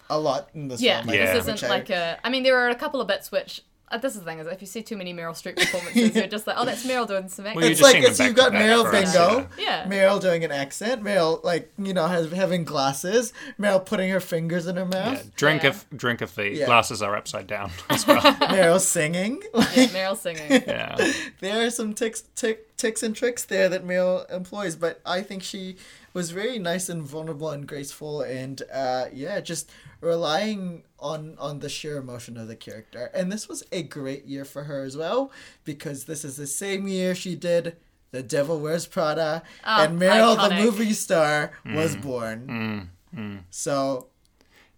a 0.09 0.17
lot 0.19 0.49
in 0.55 0.69
this 0.69 0.81
Yeah, 0.81 1.01
film. 1.01 1.11
I 1.11 1.13
Yeah. 1.13 1.33
this 1.33 1.43
isn't 1.47 1.63
I- 1.65 1.67
like 1.69 1.89
a. 1.91 2.17
I 2.23 2.29
mean, 2.31 2.41
there 2.43 2.57
are 2.57 2.69
a 2.69 2.75
couple 2.75 2.99
of 3.01 3.07
bits 3.07 3.31
which. 3.31 3.61
Uh, 3.89 3.97
this 3.97 4.15
is 4.15 4.19
the 4.19 4.25
thing 4.25 4.39
is, 4.39 4.47
if 4.47 4.59
you 4.59 4.67
see 4.67 4.83
too 4.83 4.97
many 4.97 5.13
Meryl 5.13 5.31
Streep 5.31 5.55
performances, 5.57 6.13
you're 6.13 6.27
just 6.27 6.45
like, 6.45 6.57
oh, 6.59 6.65
that's 6.65 6.85
Meryl 6.85 7.07
doing 7.07 7.29
some 7.29 7.45
acting. 7.45 7.55
Well, 7.55 7.63
you 7.67 7.71
It's 7.71 7.79
just 7.79 7.93
like 7.93 8.01
them 8.03 8.11
it's 8.11 8.17
back 8.19 8.27
you've 8.27 8.35
to 8.35 8.41
got 8.41 8.51
back 8.51 8.61
Meryl 8.61 8.81
for 8.89 8.95
us, 8.97 9.13
bingo. 9.13 9.47
Yeah. 9.57 9.85
Meryl 9.87 10.19
doing 10.19 10.43
an 10.43 10.51
accent. 10.51 11.01
Meryl 11.01 11.41
like 11.45 11.71
you 11.77 11.93
know 11.93 12.05
has 12.07 12.29
having 12.33 12.65
glasses. 12.65 13.31
Meryl 13.57 13.85
putting 13.85 14.09
her 14.09 14.19
fingers 14.19 14.67
in 14.67 14.75
her 14.75 14.89
Yeah, 14.91 15.11
mouth. 15.11 15.33
drink 15.37 15.63
Yeah. 15.63 15.69
if 15.69 15.89
drink 15.95 16.21
if 16.21 16.35
the 16.35 16.49
Yeah. 16.49 16.65
glasses 16.65 17.01
are 17.01 17.15
upside 17.15 17.47
down 17.47 17.71
as 17.89 18.05
well. 18.05 18.19
Meryl 18.21 18.81
singing. 18.81 19.41
Like, 19.53 19.73
Yeah, 19.77 19.85
Meryl 19.87 20.17
singing. 20.17 20.63
yeah. 20.67 21.13
there 21.39 21.65
are 21.65 21.69
some 21.69 21.93
ticks, 21.93 22.25
tick, 22.35 22.75
ticks 22.75 23.01
and 23.03 23.15
tricks 23.15 23.45
there 23.45 23.69
that 23.69 23.87
Meryl 23.87 24.29
employs, 24.29 24.75
but 24.75 24.99
I 25.05 25.21
think 25.21 25.43
she 25.43 25.77
was 26.17 26.31
very 26.31 26.57
nice 26.57 26.89
and 26.89 27.03
vulnerable 27.03 27.51
and 27.51 27.67
graceful, 27.67 28.21
and 28.21 28.63
uh, 28.73 29.05
yeah, 29.13 29.39
just 29.39 29.69
relying 30.01 30.83
on 30.99 31.35
on 31.39 31.59
the 31.59 31.69
sheer 31.69 31.97
emotion 31.97 32.37
of 32.37 32.47
the 32.47 32.55
character. 32.55 33.11
And 33.13 33.31
this 33.31 33.47
was 33.47 33.63
a 33.71 33.83
great 33.83 34.25
year 34.25 34.43
for 34.43 34.63
her 34.63 34.83
as 34.83 34.97
well, 34.97 35.31
because 35.63 36.05
this 36.05 36.25
is 36.25 36.35
the 36.35 36.47
same 36.47 36.87
year 36.87 37.13
she 37.13 37.35
did. 37.35 37.77
The 38.11 38.23
Devil 38.23 38.59
Wears 38.59 38.87
Prada, 38.87 39.43
Oh, 39.65 39.83
and 39.83 39.99
Meryl, 40.01 40.35
the 40.49 40.55
movie 40.55 40.93
star, 40.93 41.51
was 41.65 41.95
mm. 41.95 42.01
born. 42.01 42.89
Mm, 43.13 43.19
mm. 43.19 43.39
So 43.51 44.07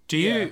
Do 0.09 0.17
you? 0.17 0.33
Yeah. 0.37 0.47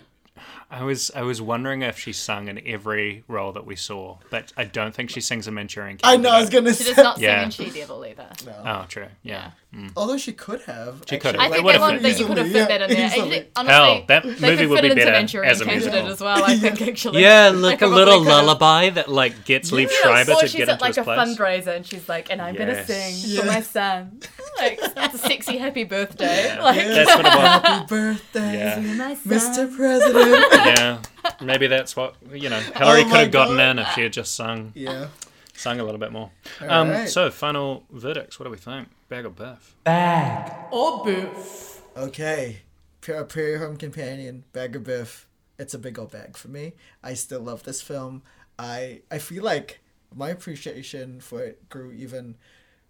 I 0.69 0.83
was 0.83 1.11
I 1.15 1.23
was 1.23 1.41
wondering 1.41 1.81
if 1.81 1.97
she 1.97 2.13
sung 2.13 2.47
in 2.47 2.61
every 2.67 3.23
role 3.27 3.51
that 3.53 3.65
we 3.65 3.75
saw, 3.75 4.17
but 4.29 4.53
I 4.55 4.65
don't 4.65 4.93
think 4.93 5.09
she 5.09 5.21
sings 5.21 5.47
in 5.47 5.53
Manchurian 5.55 5.97
I 6.03 6.17
know 6.17 6.29
I 6.29 6.41
was 6.41 6.49
gonna 6.49 6.73
She 6.73 6.83
say. 6.83 6.93
does 6.93 7.03
not 7.03 7.15
sing 7.15 7.23
Yeah. 7.23 7.45
in 7.45 7.49
She 7.51 7.69
Devil 7.71 8.05
either. 8.05 8.29
No. 8.45 8.63
Oh, 8.65 8.85
true. 8.87 9.07
Yeah. 9.23 9.51
Although 9.95 10.17
she 10.17 10.31
could 10.33 10.61
have. 10.61 11.03
She 11.07 11.17
could 11.17 11.35
have. 11.35 11.41
I 11.41 11.47
It 11.47 11.51
think 11.51 11.65
would've 11.65 11.81
that, 11.81 11.85
one, 11.87 11.93
fit 11.99 12.03
that 12.03 12.19
you 12.19 12.25
could 12.25 12.37
have 12.37 12.47
easily, 12.47 12.61
fit 12.61 12.69
that 12.69 12.81
in 12.83 12.89
there. 12.89 12.99
yeah, 12.99 13.15
easily. 13.15 13.47
honestly, 13.55 13.73
Hell, 13.73 14.03
that 14.07 14.23
they 14.23 14.29
movie 14.29 14.57
could 14.57 14.69
would 14.69 14.79
fit 14.79 14.95
be 14.95 15.03
better 15.03 15.43
as 15.43 15.61
a 15.61 15.65
Candidate 15.65 15.93
musical. 15.93 16.07
as 16.13 16.21
well. 16.21 16.43
I 16.43 16.55
think 16.57 16.81
actually. 16.81 17.21
Yeah, 17.21 17.51
They 17.51 17.57
like 17.57 17.81
a 17.81 17.87
little 17.87 18.19
could 18.23 18.27
have. 18.29 18.45
lullaby 18.45 18.89
that 18.91 19.09
like 19.09 19.45
gets 19.45 19.71
Leaf 19.71 19.91
Yeah, 19.91 19.97
Schreiber 20.09 20.31
or 20.31 20.41
to 20.41 20.47
she's 20.47 20.55
get 20.57 20.69
at 20.69 20.73
into 20.73 20.83
like 20.83 20.89
his 20.95 20.97
a 20.99 21.03
place. 21.03 21.37
fundraiser 21.37 21.75
and 21.75 21.85
she's 21.85 22.07
like, 22.09 22.31
and 22.31 22.41
I'm 22.41 22.55
gonna 22.55 22.85
sing 22.85 23.13
Yeah. 23.17 23.41
for 23.41 23.47
my 23.47 23.61
son. 23.61 24.19
Like 24.57 24.79
it's 24.81 25.13
a 25.13 25.17
sexy 25.19 25.57
happy 25.59 25.83
birthday. 25.83 26.59
Like 26.59 26.77
That's 26.87 27.09
what 27.15 27.19
it 27.19 27.25
was. 27.25 27.35
Happy 27.61 27.85
birthday, 27.87 28.57
Yeah. 28.57 28.95
my 28.95 29.13
son. 29.13 29.31
Mr. 29.69 29.75
President. 29.75 30.45
yeah, 30.53 31.01
maybe 31.41 31.67
that's 31.67 31.95
what 31.95 32.15
you 32.33 32.49
know. 32.49 32.59
Hillary 32.59 33.01
Oh 33.01 33.03
could 33.09 33.17
have 33.19 33.31
gotten 33.31 33.57
God. 33.57 33.69
in 33.69 33.79
if 33.79 33.89
she 33.89 34.01
had 34.01 34.13
just 34.13 34.33
sung 34.33 34.71
yeah. 34.73 35.07
sung 35.53 35.79
a 35.79 35.83
little 35.83 35.99
bit 35.99 36.11
more. 36.11 36.31
Um, 36.67 37.05
So, 37.05 37.29
final 37.29 37.83
verdicts. 37.91 38.39
What 38.39 38.45
do 38.45 38.49
we 38.49 38.57
think? 38.57 38.87
Bag 39.09 39.25
or 39.25 39.29
biff? 39.29 39.75
Bag 39.85 40.53
or 40.71 41.03
boof. 41.03 41.81
Okay. 41.95 42.61
Pure 42.99 43.23
Prairie 43.25 43.59
Home 43.59 43.77
Companion, 43.77 44.43
Bag 44.51 44.75
of 44.75 44.83
Biff. 44.83 45.27
It's 45.57 45.73
a 45.73 45.79
big 45.79 45.97
old 45.97 46.11
bag 46.11 46.35
for 46.35 46.49
me. 46.49 46.73
I 47.01 47.13
still 47.13 47.39
love 47.39 47.63
this 47.63 47.81
film. 47.81 48.21
I 48.59 49.01
I 49.09 49.17
feel 49.19 49.43
like 49.43 49.79
my 50.13 50.29
appreciation 50.29 51.21
for 51.21 51.41
it 51.41 51.69
grew 51.69 51.91
even 51.93 52.35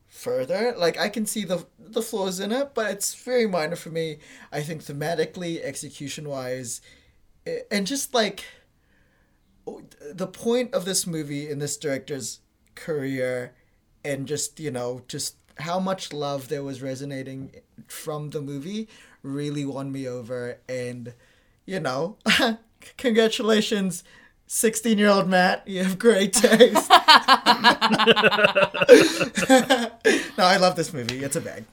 further. 0.08 0.74
Like 0.76 0.98
I 1.00 1.10
can 1.10 1.26
see 1.26 1.46
the 1.46 1.66
the 1.80 2.02
flaws 2.02 2.40
in 2.40 2.52
it, 2.52 2.74
but 2.74 2.92
it's 2.92 3.14
very 3.14 3.48
minor 3.48 3.76
for 3.76 3.90
me. 3.90 4.18
I 4.52 4.62
think 4.62 4.84
thematically, 4.84 5.62
execution 5.62 6.28
wise, 6.28 6.82
and 7.70 7.86
just 7.86 8.14
like 8.14 8.44
the 10.12 10.28
point 10.28 10.74
of 10.74 10.86
this 10.86 11.06
movie 11.06 11.50
in 11.50 11.60
this 11.60 11.78
director's 11.78 12.40
career 12.76 13.54
and 14.04 14.28
just 14.28 14.60
you 14.60 14.72
know 14.72 15.02
just 15.08 15.36
how 15.60 15.80
much 15.80 16.14
love 16.14 16.48
there 16.50 16.64
was 16.64 16.82
resonating 16.82 17.52
from 17.88 18.30
the 18.32 18.42
movie 18.42 18.88
really 19.24 19.66
won 19.66 19.92
me 19.92 20.08
over 20.08 20.58
and 20.70 21.14
you 21.66 21.80
know 21.80 22.18
congratulations 22.98 24.04
16 24.48 24.98
year 24.98 25.10
old 25.10 25.28
matt 25.28 25.68
you 25.68 25.84
have 25.84 26.00
great 26.00 26.34
taste 26.34 26.90
no 30.38 30.46
i 30.46 30.58
love 30.58 30.76
this 30.76 30.94
movie 30.94 31.24
it's 31.24 31.36
a 31.36 31.42
bag 31.42 31.66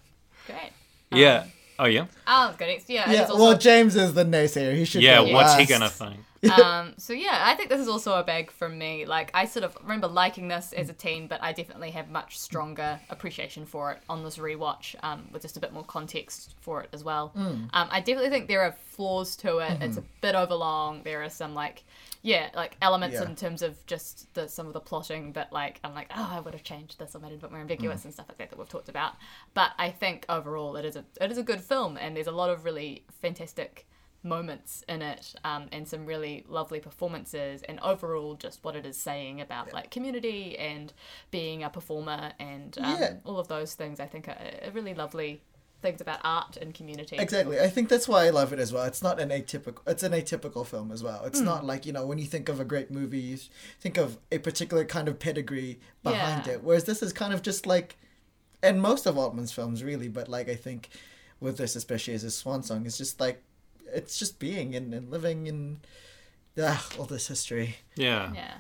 Great. 0.47 0.73
Yeah. 1.13 1.37
Um, 1.39 1.53
Oh 1.79 1.87
yeah. 1.87 2.07
Oh, 2.27 2.55
good. 2.57 2.83
Yeah. 2.87 3.11
Yeah, 3.11 3.21
also, 3.23 3.37
well, 3.37 3.59
James 3.59 3.97
is 3.97 4.15
the 4.15 4.25
naysayer. 4.25 4.75
He 4.75 4.85
should. 4.85 5.03
Yeah. 5.03 5.25
go 5.25 5.33
What's 5.33 5.55
he 5.57 5.67
gonna 5.67 5.89
think? 5.91 6.17
um, 6.63 6.93
so 6.99 7.13
yeah, 7.15 7.43
I 7.47 7.55
think 7.55 7.71
this 7.71 7.81
is 7.81 7.89
also 7.89 8.15
a 8.19 8.23
bag 8.23 8.51
from 8.51 8.77
me. 8.79 9.07
Like 9.07 9.31
I 9.35 9.47
sort 9.47 9.65
of 9.65 9.77
remember 9.83 10.07
liking 10.07 10.49
this 10.49 10.73
as 10.75 10.89
a 10.89 10.93
teen, 10.93 11.27
but 11.27 11.43
I 11.43 11.53
definitely 11.53 11.91
have 11.93 12.11
much 12.11 12.39
stronger 12.39 13.01
appreciation 13.11 13.65
for 13.67 13.93
it 13.93 13.99
on 14.09 14.23
this 14.23 14.37
rewatch, 14.37 14.95
um, 15.03 15.27
with 15.33 15.43
just 15.43 15.57
a 15.57 15.61
bit 15.61 15.73
more 15.73 15.85
context 15.85 16.55
for 16.61 16.83
it 16.83 16.89
as 16.93 17.03
well. 17.03 17.33
Um, 17.35 17.69
I 17.73 18.01
definitely 18.01 18.31
think 18.31 18.49
there 18.49 18.63
are 18.63 18.73
flaws 18.91 19.37
to 19.37 19.59
it. 19.59 19.79
It's 19.81 19.97
a 19.97 20.03
bit 20.21 20.35
overlong. 20.35 21.03
There 21.03 21.23
are 21.23 21.31
some 21.31 21.55
like, 21.55 21.83
yeah, 22.27 22.49
like 22.57 22.77
elements 22.81 23.17
Yeah. 23.21 23.29
in 23.29 23.37
terms 23.37 23.61
of 23.61 23.85
just 23.87 24.33
the, 24.33 24.49
some 24.49 24.67
of 24.67 24.73
the 24.73 24.81
plotting 24.81 25.35
that 25.35 25.53
like 25.53 25.79
I'm 25.85 25.95
like, 25.95 26.11
oh, 26.17 26.31
I 26.33 26.41
would 26.41 26.55
have 26.55 26.63
changed 26.65 26.99
this 26.99 27.15
or 27.15 27.19
made 27.21 27.33
it 27.33 27.37
a 27.37 27.39
bit 27.39 27.51
more 27.51 27.61
ambiguous 27.61 28.05
and 28.07 28.15
stuff 28.15 28.27
like 28.31 28.39
that 28.39 28.49
that 28.51 28.59
we've 28.59 28.69
talked 28.69 28.89
about. 28.89 29.13
But 29.53 29.73
I 29.79 29.91
think 29.91 30.25
overall 30.31 30.75
it 30.77 30.87
is 30.87 30.97
a 30.97 31.05
it 31.21 31.31
is 31.31 31.37
a 31.39 31.43
good 31.43 31.61
film, 31.61 31.99
and 31.99 32.17
there's 32.17 32.27
a 32.27 32.33
lot 32.33 32.49
of 32.51 32.65
really 32.65 33.05
fantastic 33.21 33.87
moments 34.27 34.83
in 34.89 35.03
it 35.03 35.35
um, 35.45 35.69
and 35.71 35.87
some 35.87 36.07
really 36.07 36.47
lovely 36.49 36.81
performances 36.81 37.63
and 37.69 37.79
overall 37.81 38.35
just 38.37 38.65
what 38.65 38.75
it 38.75 38.87
is 38.87 38.97
saying 38.97 39.39
about 39.43 39.71
like 39.75 39.91
community 39.91 40.57
and 40.59 40.95
being 41.31 41.63
a 41.63 41.69
performer 41.69 42.33
and 42.41 42.79
um, 42.79 42.97
Yeah. 42.99 43.15
all 43.27 43.39
of 43.39 43.49
those 43.49 43.75
things 43.75 44.01
i 44.01 44.07
think 44.07 44.27
are, 44.27 44.39
are 44.65 44.71
really 44.71 44.95
lovely 44.95 45.43
things 45.85 46.01
about 46.01 46.19
art 46.25 46.57
and 46.57 46.73
community 46.75 47.17
Exactly. 47.19 47.61
I 47.61 47.69
think 47.69 47.89
that's 47.89 48.09
why 48.09 48.25
I 48.25 48.31
love 48.31 48.53
it 48.55 48.59
as 48.59 48.73
well. 48.73 48.85
It's 48.85 49.03
not 49.03 49.21
an 49.21 49.29
atypical. 49.29 49.81
It's 49.87 50.03
an 50.03 50.13
atypical 50.13 50.67
film 50.67 50.91
as 50.91 51.03
well. 51.03 51.23
It's 51.27 51.41
not 51.41 51.65
like 51.65 51.85
you 51.87 51.93
know 51.93 52.07
when 52.07 52.19
you 52.19 52.25
think 52.25 52.49
of 52.49 52.59
a 52.59 52.65
great 52.65 52.91
movie, 52.91 53.21
you 53.21 53.39
think 53.81 53.99
of 53.99 54.17
a 54.33 54.39
particular 54.39 54.85
kind 54.85 55.07
of 55.09 55.19
pedigree 55.19 55.79
behind 56.03 56.47
Yeah. 56.47 56.55
it. 56.55 56.65
Whereas 56.65 56.85
this 56.85 57.03
is 57.03 57.13
kind 57.13 57.35
of 57.35 57.43
just 57.43 57.67
like, 57.67 57.97
and 58.63 58.81
most 58.81 59.05
of 59.07 59.19
Altman's 59.19 59.53
films 59.53 59.85
really, 59.85 60.09
but 60.09 60.27
like 60.29 60.49
I 60.49 60.57
think 60.57 60.89
with 61.39 61.59
this 61.59 61.77
especially 61.77 62.15
as 62.15 62.25
a 62.25 62.31
swan 62.31 62.63
song, 62.63 62.87
it's 62.87 62.99
just 62.99 63.21
like 63.21 63.43
it's 63.93 64.19
just 64.19 64.39
being 64.39 64.75
and, 64.75 64.95
and 64.95 65.11
living 65.11 65.47
in 65.47 65.81
ah, 66.59 66.85
all 66.99 67.05
this 67.05 67.29
history. 67.29 67.77
Yeah. 67.95 68.33
yeah 68.35 68.55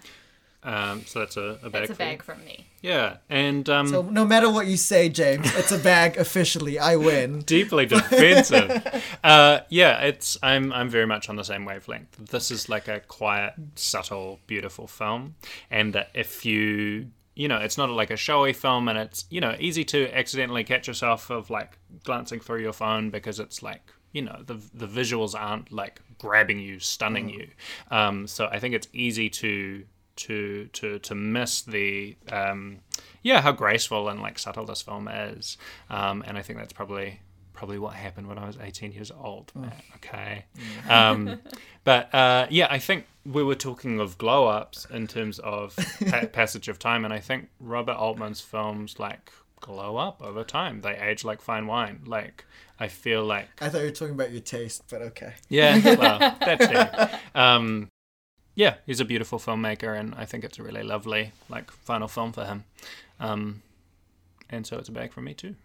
Um, 0.65 1.05
so 1.05 1.19
that's 1.21 1.37
a, 1.37 1.59
a 1.63 1.69
bag. 1.69 1.73
that's 1.73 1.91
a 1.91 1.95
bag 1.95 2.23
from 2.23 2.43
me 2.43 2.67
Yeah, 2.81 3.19
and 3.29 3.69
um, 3.69 3.87
So 3.89 4.01
no 4.01 4.25
matter 4.25 4.51
what 4.51 4.67
you 4.67 4.79
say, 4.79 5.11
James, 5.11 5.55
it's 5.57 5.73
a 5.73 5.79
bag 5.79 6.17
officially. 6.17 6.79
I 6.79 6.97
win. 6.97 7.41
deeply 7.47 7.85
defensive. 7.85 9.05
uh, 9.25 9.61
yeah, 9.69 10.01
it's 10.01 10.39
I'm 10.43 10.73
I'm 10.73 10.89
very 10.89 11.07
much 11.07 11.29
on 11.29 11.37
the 11.37 11.45
same 11.45 11.67
wavelength. 11.67 12.17
This 12.31 12.51
is 12.51 12.69
like 12.69 12.89
a 12.89 13.01
quiet, 13.01 13.55
subtle, 13.75 14.41
beautiful 14.47 14.87
film, 14.87 15.35
and 15.71 15.93
that 15.93 16.11
if 16.15 16.47
you 16.47 17.09
you 17.35 17.49
know, 17.49 17.59
it's 17.59 17.77
not 17.77 17.91
like 17.91 18.11
a 18.11 18.17
showy 18.17 18.53
film, 18.53 18.89
and 18.89 18.97
it's 18.99 19.25
you 19.29 19.41
know 19.41 19.57
easy 19.59 19.85
to 19.85 20.11
accidentally 20.17 20.65
catch 20.65 20.87
yourself 20.87 21.31
of 21.31 21.51
like 21.51 21.79
glancing 22.05 22.41
through 22.41 22.61
your 22.61 22.73
phone 22.73 23.11
because 23.11 23.41
it's 23.41 23.63
like 23.63 23.93
you 24.13 24.23
know 24.23 24.41
the 24.47 24.55
the 24.73 24.87
visuals 24.87 25.39
aren't 25.39 25.73
like 25.73 26.01
grabbing 26.19 26.61
you, 26.61 26.79
stunning 26.79 27.29
you. 27.29 27.49
Um, 27.91 28.27
so 28.27 28.47
I 28.47 28.59
think 28.61 28.75
it's 28.75 28.89
easy 28.93 29.29
to 29.31 29.85
to 30.17 30.67
to 30.73 30.99
to 30.99 31.15
miss 31.15 31.63
the 31.63 32.17
um, 32.31 32.79
yeah 33.23 33.41
how 33.41 33.53
graceful 33.53 34.09
and 34.09 34.21
like 34.21 34.39
subtle 34.39 34.65
this 34.65 34.83
film 34.83 35.09
is, 35.09 35.57
um, 35.91 36.23
and 36.27 36.39
I 36.39 36.43
think 36.43 36.59
that's 36.59 36.73
probably 36.73 37.21
probably 37.53 37.79
what 37.79 37.95
happened 37.95 38.27
when 38.27 38.37
I 38.37 38.47
was 38.47 38.59
18 38.61 38.93
years 38.93 39.13
old. 39.13 39.53
Matt, 39.55 39.81
okay, 39.97 40.45
um, 40.89 41.41
but 41.85 42.15
uh, 42.15 42.47
yeah, 42.51 42.67
I 42.71 42.79
think 42.79 43.07
we 43.25 43.43
were 43.43 43.55
talking 43.55 44.01
of 44.01 44.19
glow 44.19 44.47
ups 44.47 44.87
in 44.91 45.07
terms 45.07 45.39
of 45.39 45.77
pa- 46.09 46.27
passage 46.33 46.69
of 46.69 46.79
time, 46.79 47.05
and 47.05 47.15
I 47.15 47.21
think 47.21 47.49
Robert 47.61 47.97
Altman's 47.97 48.41
films 48.41 48.99
like 48.99 49.31
glow 49.61 49.97
up 49.97 50.23
over 50.23 50.45
time. 50.45 50.83
They 50.83 50.97
age 50.97 51.25
like 51.25 51.41
fine 51.41 51.67
wine. 51.67 52.03
Like 52.07 52.45
I 52.79 52.89
feel 52.89 53.25
like 53.25 53.49
I 53.61 53.69
thought 53.69 53.79
you 53.79 53.87
were 53.87 53.91
talking 53.93 54.15
about 54.15 54.33
your 54.33 54.43
taste, 54.43 54.85
but 54.91 55.01
okay. 55.03 55.35
yeah, 55.49 55.97
well, 55.97 56.19
that's 56.41 56.67
it. 56.69 57.21
Um, 57.35 57.91
yeah, 58.55 58.77
he's 58.87 59.01
a 59.01 59.05
beautiful 59.05 59.39
filmmaker, 59.39 59.99
and 59.99 60.15
I 60.15 60.25
think 60.25 60.45
it's 60.45 60.59
a 60.59 60.63
really 60.63 60.83
lovely 60.83 61.33
like 61.49 61.71
final 61.71 62.09
film 62.09 62.33
for 62.33 62.45
him. 62.45 62.65
Um, 63.21 63.63
and 64.51 64.67
so 64.67 64.79
it's 64.79 64.89
a 64.89 64.93
bag 64.93 65.13
for 65.13 65.21
me 65.21 65.35
too. 65.35 65.57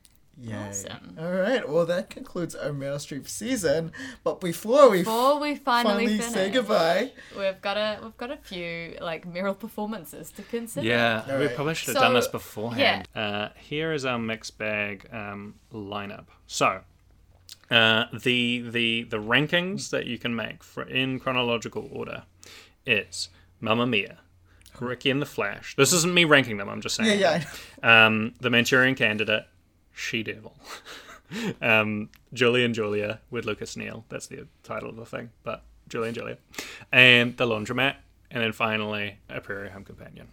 Yay. 0.42 0.56
Awesome. 0.56 1.18
All 1.20 1.32
right. 1.34 1.68
Well, 1.68 1.86
that 1.86 2.10
concludes 2.10 2.56
our 2.56 2.70
Meryl 2.70 2.96
Streep 2.96 3.28
season. 3.28 3.92
But 4.24 4.40
before 4.40 4.90
we 4.90 5.00
before 5.00 5.38
we 5.40 5.56
finally, 5.56 6.06
finally 6.06 6.08
finish 6.18 6.34
say 6.34 6.50
goodbye, 6.50 7.12
we've 7.38 7.62
got 7.62 7.76
a 7.78 8.00
we've 8.02 8.16
got 8.16 8.32
a 8.32 8.38
few 8.38 8.96
like 9.02 9.32
Meryl 9.32 9.58
performances 9.58 10.32
to 10.32 10.42
consider 10.44 10.88
Yeah, 10.88 11.38
we 11.40 11.50
probably 11.50 11.76
should 11.76 11.90
have 11.90 11.98
So, 11.98 12.02
done 12.02 12.14
this 12.14 12.28
beforehand. 12.28 13.08
Uh, 13.14 13.50
here 13.58 13.92
is 13.92 14.06
our 14.06 14.18
mixed 14.18 14.58
bag 14.58 15.08
um, 15.12 15.56
lineup. 15.74 16.28
So, 16.48 16.82
uh, 17.70 18.06
the 18.14 18.62
the 18.62 19.04
the 19.04 19.18
rankings 19.18 19.90
that 19.90 20.06
you 20.06 20.18
can 20.18 20.34
make 20.34 20.64
for 20.64 20.84
in 20.84 21.20
chronological 21.20 21.90
order 21.92 22.24
is 22.86 23.30
Mamma 23.60 23.86
Mia, 23.86 24.20
Ricki 24.80 25.10
and 25.10 25.22
the 25.22 25.26
Flash. 25.26 25.76
This 25.76 25.94
isn't 25.94 26.14
me 26.14 26.26
ranking 26.26 26.58
them. 26.58 26.70
I'm 26.70 26.82
just 26.82 26.96
saying. 26.96 27.20
yeah, 27.20 27.44
yeah. 27.84 28.06
Um, 28.06 28.34
the 28.40 28.50
Manchurian 28.50 28.96
Candidate, 28.96 29.44
She 29.94 30.24
Devil, 30.24 30.56
um, 31.62 32.10
Julie 32.34 32.64
and 32.64 32.74
Julia 32.74 33.20
with 33.30 33.46
Lucas 33.46 33.76
Neal. 33.78 34.06
That's 34.10 34.28
the 34.28 34.48
title 34.64 34.90
of 34.90 34.96
the 34.96 35.06
thing, 35.06 35.30
but 35.44 35.64
Julie 35.88 36.10
and 36.10 36.18
Julia, 36.18 36.38
and 36.92 37.36
the 37.38 37.46
Laundromat, 37.46 37.96
and 38.32 38.44
then 38.44 38.52
finally 38.52 39.18
A 39.30 39.42
Prairie 39.42 39.70
Home 39.70 39.84
Companion. 39.84 40.28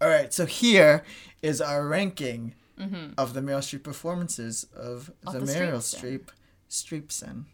All 0.00 0.08
right. 0.08 0.32
So 0.32 0.46
here 0.46 1.04
is 1.42 1.60
our 1.60 1.86
ranking 1.86 2.54
of 3.16 3.32
the 3.32 3.40
Meryl 3.40 3.58
Streep 3.60 3.84
performances 3.84 4.66
of, 4.74 5.12
the, 5.24 5.38
the 5.38 5.46
Meryl 5.52 5.76
Streepsen. 5.78 6.00
Streep 6.00 6.28
Streepson. 6.68 7.44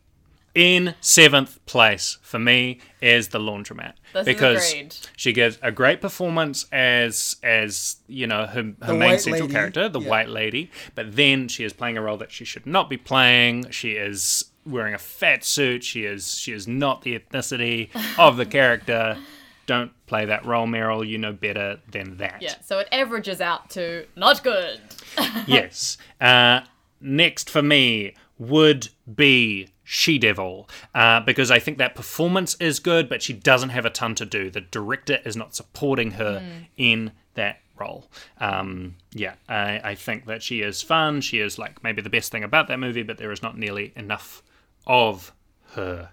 In 0.55 0.95
seventh 1.01 1.65
place 1.67 2.19
for 2.23 2.39
me 2.39 2.81
is 3.01 3.29
the 3.29 3.39
laundromat 3.39 3.93
This 4.13 4.25
because 4.25 4.73
agreed. 4.73 4.97
she 5.17 5.33
gives 5.33 5.59
a 5.63 5.71
great 5.71 6.01
performance 6.01 6.67
as 6.73 7.37
as 7.43 7.97
you 8.09 8.27
know 8.27 8.47
her, 8.47 8.75
her 8.83 8.95
main 8.95 9.19
central 9.19 9.43
lady, 9.47 9.53
character, 9.55 9.89
the 9.89 10.01
yeah. 10.01 10.09
white 10.09 10.29
lady. 10.29 10.71
But 10.95 11.15
then 11.15 11.49
she 11.49 11.65
is 11.65 11.73
playing 11.73 11.97
a 11.97 12.03
role 12.03 12.17
that 12.17 12.33
she 12.33 12.45
should 12.45 12.67
not 12.67 12.89
be 12.91 12.97
playing. 12.97 13.71
She 13.71 13.93
is 13.93 14.47
wearing 14.67 14.95
a 14.95 14.99
fat 14.99 15.45
suit. 15.45 15.85
She 15.85 16.05
is 16.05 16.37
she 16.39 16.53
is 16.53 16.67
not 16.67 17.03
the 17.03 17.19
ethnicity 17.19 17.91
of 18.19 18.37
the 18.37 18.47
character. 18.47 19.19
Don't 19.67 19.93
play 20.07 20.25
that 20.25 20.47
role, 20.47 20.67
Meryl. 20.67 21.07
You 21.07 21.19
know 21.19 21.33
better 21.33 21.79
than 21.91 22.17
that. 22.17 22.41
yeah 22.41 22.55
so 22.65 22.79
it 22.79 22.89
averages 22.91 23.41
out 23.41 23.71
to 23.71 24.07
not 24.17 24.43
good 24.43 24.81
yes. 25.47 25.99
Uh, 26.21 26.63
next 27.01 27.49
for 27.51 27.63
me 27.63 28.15
would 28.39 28.89
be 29.15 29.69
She 29.91 30.19
Devil, 30.19 30.69
uh, 30.95 31.21
because 31.21 31.51
I 31.51 31.59
think 31.59 31.79
that 31.79 31.95
performance 31.95 32.55
is 32.57 32.79
good, 32.79 33.09
but 33.09 33.23
she 33.23 33.33
doesn't 33.33 33.71
have 33.71 33.87
a 33.87 33.91
ton 33.91 34.15
to 34.17 34.27
do. 34.27 34.51
The 34.51 34.61
director 34.61 35.19
is 35.25 35.35
not 35.35 35.55
supporting 35.55 36.11
her 36.11 36.43
in 36.77 37.13
that 37.33 37.61
role. 37.79 38.11
Um, 38.39 38.97
yeah, 39.15 39.37
I, 39.49 39.81
I 39.83 39.95
think 39.95 40.27
that 40.27 40.43
she 40.43 40.61
is 40.61 40.83
fun. 40.83 41.23
She 41.23 41.39
is 41.39 41.59
like 41.59 41.83
maybe 41.83 42.03
the 42.03 42.11
best 42.11 42.31
thing 42.31 42.45
about 42.45 42.69
that 42.69 42.79
movie, 42.79 43.03
but 43.03 43.17
there 43.17 43.33
is 43.33 43.43
not 43.43 43.57
nearly 43.57 43.95
enough 43.97 44.43
of 44.87 45.33
her. 45.71 46.11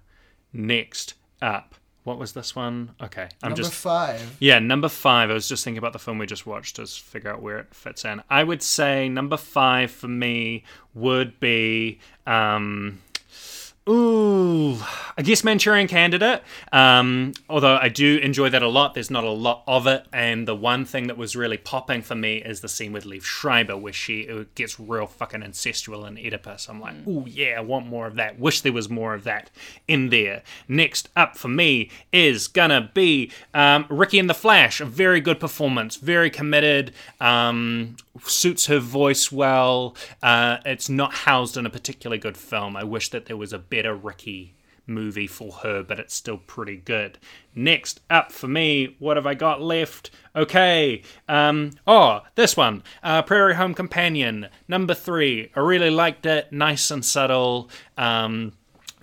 Next 0.54 1.16
up, 1.42 1.76
what 2.06 2.18
was 2.18 2.32
this 2.32 2.56
one? 2.56 2.96
Okay, 3.04 3.28
I'm 3.44 3.50
Number 3.50 3.58
just 3.58 3.74
five. 3.74 4.38
yeah, 4.40 4.60
number 4.60 4.88
five. 4.88 5.30
I 5.30 5.34
was 5.34 5.50
just 5.50 5.66
thinking 5.66 5.80
about 5.80 5.92
the 5.92 6.00
film 6.00 6.18
we 6.18 6.26
just 6.28 6.46
watched 6.46 6.78
to 6.78 6.86
figure 6.86 7.30
out 7.30 7.42
where 7.42 7.58
it 7.58 7.74
fits 7.74 8.06
in. 8.06 8.24
I 8.30 8.46
would 8.46 8.64
say 8.64 9.10
number 9.10 9.36
five 9.36 9.92
for 9.92 10.08
me 10.08 10.64
would 10.94 11.42
be 11.42 12.00
um, 12.26 13.02
Ooh, 13.88 14.80
I 15.16 15.22
guess 15.22 15.44
Manchurian 15.44 15.88
Candidate. 15.88 16.42
Um, 16.72 17.34
although 17.48 17.78
I 17.78 17.88
do 17.88 18.18
enjoy 18.18 18.50
that 18.50 18.64
a 18.64 18.68
lot, 18.68 18.96
there's 18.96 19.12
not 19.12 19.24
a 19.24 19.30
lot 19.30 19.64
of 19.68 19.86
it. 19.86 20.08
And 20.12 20.48
the 20.48 20.56
one 20.56 20.86
thing 20.86 21.06
that 21.06 21.20
was 21.20 21.36
really 21.36 21.58
popping 21.58 22.02
for 22.02 22.16
me 22.16 22.38
is 22.38 22.62
the 22.62 22.68
scene 22.68 22.94
with 22.94 23.06
Liev 23.06 23.24
Schreiber, 23.24 23.78
where 23.78 23.94
she 23.94 24.48
gets 24.56 24.80
real 24.80 25.06
fucking 25.06 25.42
incestual 25.42 26.08
in 26.08 26.18
Oedipus. 26.18 26.68
I'm 26.68 26.82
like, 26.82 26.96
ooh, 27.08 27.26
yeah, 27.28 27.58
I 27.58 27.62
want 27.62 27.86
more 27.86 28.08
of 28.08 28.16
that. 28.16 28.40
Wish 28.40 28.62
there 28.62 28.74
was 28.74 28.90
more 28.90 29.14
of 29.14 29.24
that 29.26 29.52
in 29.88 30.10
there. 30.10 30.42
Next 30.68 31.10
up 31.16 31.38
for 31.38 31.50
me 31.50 31.92
is 32.12 32.48
gonna 32.48 32.90
be 32.96 33.32
um, 33.54 33.86
Ricki 33.88 34.18
and 34.18 34.28
the 34.28 34.34
Flash. 34.34 34.82
A 34.82 34.86
very 34.86 35.22
good 35.22 35.40
performance, 35.40 35.96
very 35.98 36.32
committed. 36.32 36.92
Um, 37.22 37.98
suits 38.24 38.68
her 38.68 38.80
voice 38.80 39.32
well. 39.32 39.96
Uh, 40.24 40.58
it's 40.66 40.90
not 40.90 41.14
housed 41.14 41.58
in 41.58 41.66
a 41.66 41.70
particularly 41.70 42.18
good 42.18 42.38
film. 42.38 42.76
I 42.76 42.84
wish 42.84 43.10
that 43.10 43.26
there 43.26 43.38
was 43.38 43.54
a 43.54 43.60
better 43.76 43.94
Ricki 43.94 44.56
movie 44.88 45.28
for 45.28 45.52
her, 45.52 45.84
but 45.84 46.00
it's 46.00 46.14
still 46.14 46.38
pretty 46.38 46.78
good. 46.78 47.18
Next 47.54 48.00
up 48.10 48.32
for 48.32 48.48
me, 48.48 48.96
what 49.00 49.18
have 49.18 49.28
I 49.28 49.34
got 49.34 49.62
left? 49.62 50.12
Okay, 50.34 51.02
um, 51.28 51.72
oh, 51.86 52.22
this 52.36 52.56
one, 52.56 52.84
uh, 53.04 53.22
Prairie 53.24 53.56
Home 53.56 53.74
Companion, 53.74 54.48
number 54.70 54.94
three. 54.94 55.52
I 55.58 55.60
really 55.60 55.90
liked 55.90 56.26
it, 56.26 56.54
nice 56.54 56.90
and 56.90 57.04
subtle. 57.04 57.70
Um, 57.98 58.54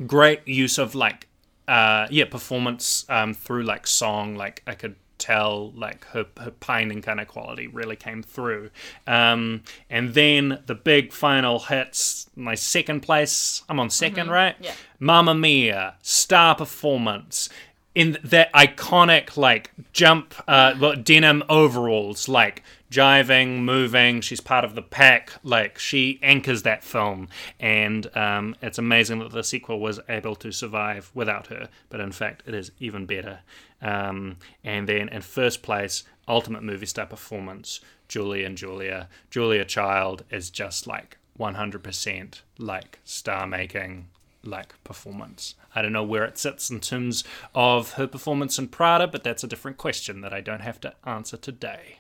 great 0.07 0.49
use 0.49 0.78
of 0.78 0.94
like, 0.94 1.28
uh, 1.69 2.07
yeah, 2.09 2.24
performance 2.24 3.05
um, 3.11 3.35
through 3.35 3.65
like 3.65 3.86
song. 3.86 4.36
Like 4.36 4.62
I 4.66 4.73
could 4.73 4.97
tell 5.23 5.73
like 5.73 6.05
her, 6.07 6.27
her 6.39 6.51
pining 6.51 7.01
kind 7.01 7.20
of 7.20 7.28
quality 7.28 7.66
really 7.66 7.97
came 7.97 8.23
through. 8.23 8.70
Um, 9.07 9.62
and 9.89 10.15
then 10.15 10.62
the 10.66 10.74
big 10.74 11.12
final 11.12 11.61
hits. 11.61 12.28
My 12.35 12.55
second 12.55 13.01
place. 13.01 13.62
I'm 13.69 13.78
on 13.78 13.89
2nd 13.89 14.28
right? 14.28 14.57
Yeah. 14.61 14.74
Mamma 14.99 15.35
Mia, 15.35 15.94
star 16.03 16.55
performance 16.55 17.49
in 17.94 18.19
that 18.24 18.53
iconic 18.55 19.36
like 19.36 19.70
jump 19.93 20.35
uh 20.49 20.73
denim 20.94 21.43
overalls 21.49 22.28
like 22.28 22.62
jiving 22.90 23.61
moving 23.61 24.20
she's 24.20 24.40
part 24.40 24.65
of 24.65 24.74
the 24.74 24.82
pack 24.82 25.32
like 25.43 25.78
she 25.78 26.19
anchors 26.23 26.62
that 26.62 26.82
film 26.82 27.28
and 27.61 28.15
um 28.16 28.57
it's 28.62 28.78
amazing 28.78 29.19
that 29.19 29.31
the 29.32 29.44
sequel 29.44 29.78
was 29.78 30.01
able 30.09 30.35
to 30.35 30.51
survive 30.51 31.11
without 31.15 31.49
her 31.49 31.69
but 31.90 32.01
in 32.01 32.12
fact 32.12 32.43
it 32.47 32.55
is 32.55 32.70
even 32.81 33.05
better 33.05 33.40
um 33.82 34.36
and 34.64 34.88
then 34.88 35.09
in 35.09 35.20
first 35.20 35.62
place 35.62 36.04
ultimate 36.28 36.62
movie 36.62 36.86
star 36.86 37.06
performance 37.06 37.80
julie 38.09 38.44
and 38.44 38.56
julia 38.56 39.09
julia 39.30 39.64
child 39.64 40.24
is 40.30 40.50
just 40.50 40.86
like 40.86 41.18
100% 41.38 42.40
like 42.59 43.00
star 43.04 43.46
making 43.46 44.09
like 44.44 44.74
performance. 44.84 45.54
I 45.74 45.82
don't 45.82 45.92
know 45.92 46.02
where 46.02 46.24
it 46.24 46.38
sits 46.38 46.70
in 46.70 46.80
terms 46.80 47.24
of 47.54 47.92
her 47.92 48.06
performance 48.06 48.59
in 48.59 48.68
Prada, 48.68 49.06
but 49.06 49.24
that's 49.24 49.44
a 49.44 49.48
different 49.48 49.78
question 49.78 50.20
that 50.22 50.32
I 50.32 50.40
don't 50.40 50.60
have 50.60 50.80
to 50.80 50.94
answer 51.04 51.36
today. 51.36 51.98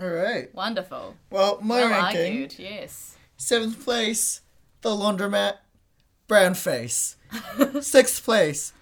All 0.00 0.08
right. 0.08 0.52
Wonderful. 0.54 1.16
Well, 1.30 1.58
my 1.62 1.82
Well 1.82 1.90
ranking 1.90 2.20
argued, 2.20 2.58
yes. 2.58 3.16
seventh 3.36 3.84
place, 3.84 4.40
The 4.80 4.90
Laundromat, 4.90 5.58
Brown 6.26 6.54
Face. 6.54 7.16
Sixth 7.80 8.24
place, 8.24 8.72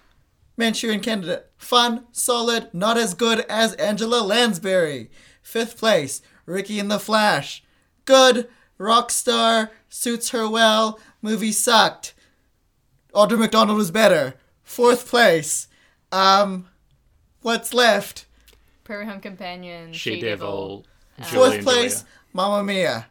Manchurian 0.55 0.99
Candidate, 0.99 1.45
fun, 1.57 2.05
solid, 2.11 2.69
not 2.73 2.97
as 2.97 3.13
good 3.13 3.39
as 3.49 3.73
Angela 3.75 4.21
Lansbury. 4.21 5.09
Fifth 5.41 5.77
place, 5.77 6.21
Ricki 6.45 6.79
in 6.79 6.87
the 6.87 6.99
Flash, 6.99 7.63
good, 8.05 8.47
rock 8.77 9.09
star, 9.11 9.71
suits 9.89 10.29
her 10.29 10.47
well, 10.49 10.99
movie 11.21 11.51
sucked. 11.51 12.13
Audra 13.13 13.39
McDonald 13.39 13.77
was 13.77 13.91
better. 13.91 14.35
Fourth 14.63 15.07
place, 15.07 15.67
um, 16.11 16.67
what's 17.41 17.73
left? 17.73 18.25
Prairie 18.83 19.05
Home 19.05 19.21
Companion, 19.21 19.93
She 19.93 20.19
Devil, 20.19 20.85
Julie 21.17 21.29
Fourth 21.29 21.53
and 21.55 21.63
place, 21.63 21.93
Julia. 22.01 22.07
Mamma 22.33 22.63
Mia. 22.63 23.07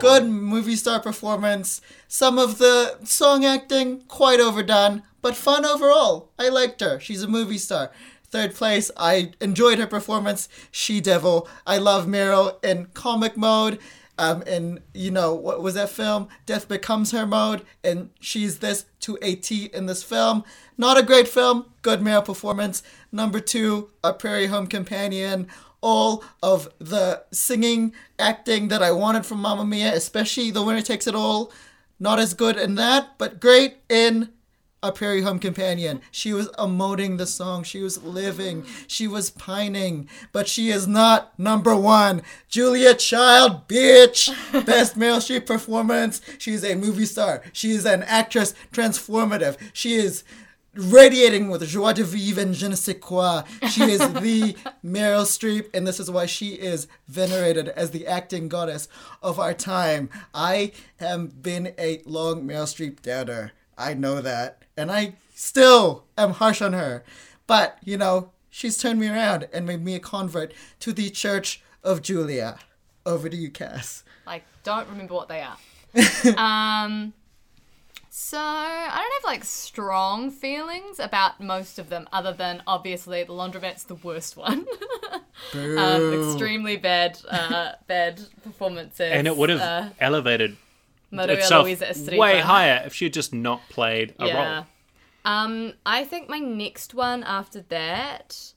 Good 0.00 0.24
movie 0.26 0.74
star 0.74 0.98
performance. 1.00 1.80
Some 2.08 2.36
of 2.36 2.58
the 2.58 2.98
song 3.04 3.44
acting 3.44 4.00
quite 4.08 4.40
overdone, 4.40 5.04
but 5.24 5.34
fun 5.34 5.64
overall. 5.64 6.28
I 6.38 6.50
liked 6.50 6.82
her. 6.82 7.00
She's 7.00 7.22
a 7.22 7.26
movie 7.26 7.56
star. 7.56 7.90
Third 8.24 8.54
place, 8.54 8.90
I 8.94 9.32
enjoyed 9.40 9.78
her 9.78 9.86
performance. 9.86 10.50
She 10.70 11.00
Devil. 11.00 11.48
I 11.66 11.78
love 11.78 12.04
Meryl 12.04 12.62
in 12.62 12.88
comic 12.92 13.34
mode. 13.34 13.78
Um, 14.18 14.42
in 14.42 14.80
you 14.92 15.10
know 15.10 15.32
what 15.32 15.62
was 15.62 15.72
that 15.74 15.88
film? 15.88 16.28
Death 16.44 16.68
Becomes 16.68 17.12
Her 17.12 17.26
mode, 17.26 17.62
and 17.82 18.10
she's 18.20 18.58
this 18.58 18.84
to 19.00 19.16
a 19.22 19.34
T 19.34 19.70
in 19.72 19.86
this 19.86 20.02
film. 20.02 20.44
Not 20.76 20.98
a 20.98 21.02
great 21.02 21.26
film. 21.26 21.72
Good 21.80 22.00
Meryl 22.00 22.24
performance. 22.24 22.82
Number 23.10 23.40
two, 23.40 23.88
A 24.04 24.12
Prairie 24.12 24.48
Home 24.48 24.66
Companion 24.66 25.48
all 25.80 26.24
of 26.42 26.66
the 26.78 27.22
singing, 27.30 27.92
acting 28.18 28.68
that 28.68 28.82
I 28.82 28.90
wanted 28.90 29.26
from 29.26 29.40
Mamma 29.40 29.66
Mia, 29.66 29.94
especially 29.94 30.50
The 30.50 30.62
Winner 30.62 30.80
Takes 30.80 31.06
It 31.06 31.14
All. 31.14 31.52
Not 32.00 32.18
as 32.18 32.34
good 32.34 32.56
in 32.56 32.74
that, 32.76 33.18
but 33.18 33.38
great 33.38 33.76
in 33.88 34.30
A 34.84 34.92
Prairie 34.92 35.22
Home 35.22 35.38
Companion. 35.38 36.02
She 36.10 36.34
was 36.34 36.48
emoting 36.58 37.16
the 37.16 37.26
song. 37.26 37.62
She 37.62 37.80
was 37.80 38.02
living. 38.02 38.66
She 38.86 39.08
was 39.08 39.30
pining. 39.30 40.10
But 40.30 40.46
she 40.46 40.68
is 40.68 40.86
not 40.86 41.36
number 41.38 41.74
one. 41.74 42.20
Julia 42.50 42.92
Child, 42.92 43.66
bitch. 43.66 44.28
Best 44.66 44.98
Meryl 44.98 45.20
Streep 45.20 45.46
performance. 45.46 46.20
She's 46.36 46.62
a 46.62 46.74
movie 46.74 47.06
star. 47.06 47.40
She 47.54 47.70
is 47.70 47.86
an 47.86 48.02
actress 48.02 48.52
transformative. 48.74 49.56
She 49.72 49.94
is 49.94 50.22
radiating 50.74 51.48
with 51.48 51.66
joie 51.66 51.94
de 51.94 52.04
vivre 52.04 52.42
and 52.42 52.54
je 52.54 52.68
ne 52.68 52.74
sais 52.74 52.98
quoi. 53.00 53.42
She 53.70 53.84
is 53.84 54.00
the 54.20 54.54
Meryl 54.84 55.24
Streep, 55.24 55.74
and 55.74 55.86
this 55.86 55.98
is 55.98 56.10
why 56.10 56.26
she 56.26 56.56
is 56.56 56.88
venerated 57.08 57.70
as 57.70 57.92
the 57.92 58.06
acting 58.06 58.48
goddess 58.48 58.86
of 59.22 59.38
our 59.38 59.54
time. 59.54 60.10
I 60.34 60.72
have 60.96 61.42
been 61.42 61.72
a 61.78 62.02
long 62.04 62.44
Meryl 62.44 62.66
Streep 62.66 63.00
doubter. 63.00 63.52
I 63.76 63.94
know 63.94 64.20
that. 64.20 64.62
And 64.76 64.90
I 64.90 65.14
still 65.34 66.04
am 66.16 66.32
harsh 66.32 66.62
on 66.62 66.72
her. 66.72 67.04
But, 67.46 67.78
you 67.82 67.96
know, 67.96 68.30
she's 68.50 68.78
turned 68.78 69.00
me 69.00 69.08
around 69.08 69.48
and 69.52 69.66
made 69.66 69.82
me 69.82 69.94
a 69.94 70.00
convert 70.00 70.52
to 70.80 70.92
the 70.92 71.10
Church 71.10 71.62
of 71.82 72.02
Julia. 72.02 72.58
Over 73.06 73.28
to 73.28 73.36
you, 73.36 73.50
Cass. 73.50 74.02
Like, 74.26 74.44
don't 74.62 74.88
remember 74.88 75.14
what 75.14 75.28
they 75.28 75.42
are. 75.42 75.58
um, 76.38 77.12
so 78.08 78.38
I 78.38 78.94
don't 78.94 79.24
have 79.24 79.24
like 79.24 79.44
strong 79.44 80.30
feelings 80.30 80.98
about 80.98 81.40
most 81.40 81.78
of 81.78 81.88
them, 81.88 82.08
other 82.12 82.32
than 82.32 82.62
obviously 82.66 83.24
the 83.24 83.32
laundromat's 83.32 83.84
the 83.84 83.96
worst 83.96 84.36
one. 84.36 84.66
Boo. 85.52 85.78
um, 85.78 86.30
extremely 86.30 86.76
bad, 86.76 87.18
uh, 87.28 87.72
bad 87.86 88.20
performances. 88.42 89.10
And 89.12 89.26
it 89.26 89.36
would 89.36 89.50
have 89.50 89.60
uh, 89.60 89.88
elevated 90.00 90.56
Maria 91.14 91.38
itself 91.38 91.64
Luisa 91.64 91.88
Estrella. 91.90 92.20
way 92.20 92.40
higher 92.40 92.82
if 92.86 92.94
she 92.94 93.04
had 93.06 93.12
just 93.12 93.32
not 93.34 93.60
played 93.68 94.14
a 94.18 94.26
Yeah. 94.26 94.54
role. 94.56 94.66
Um, 95.24 95.72
I 95.86 96.04
think 96.04 96.28
my 96.28 96.38
next 96.38 96.92
one 96.94 97.22
after 97.24 97.62
that, 97.62 98.52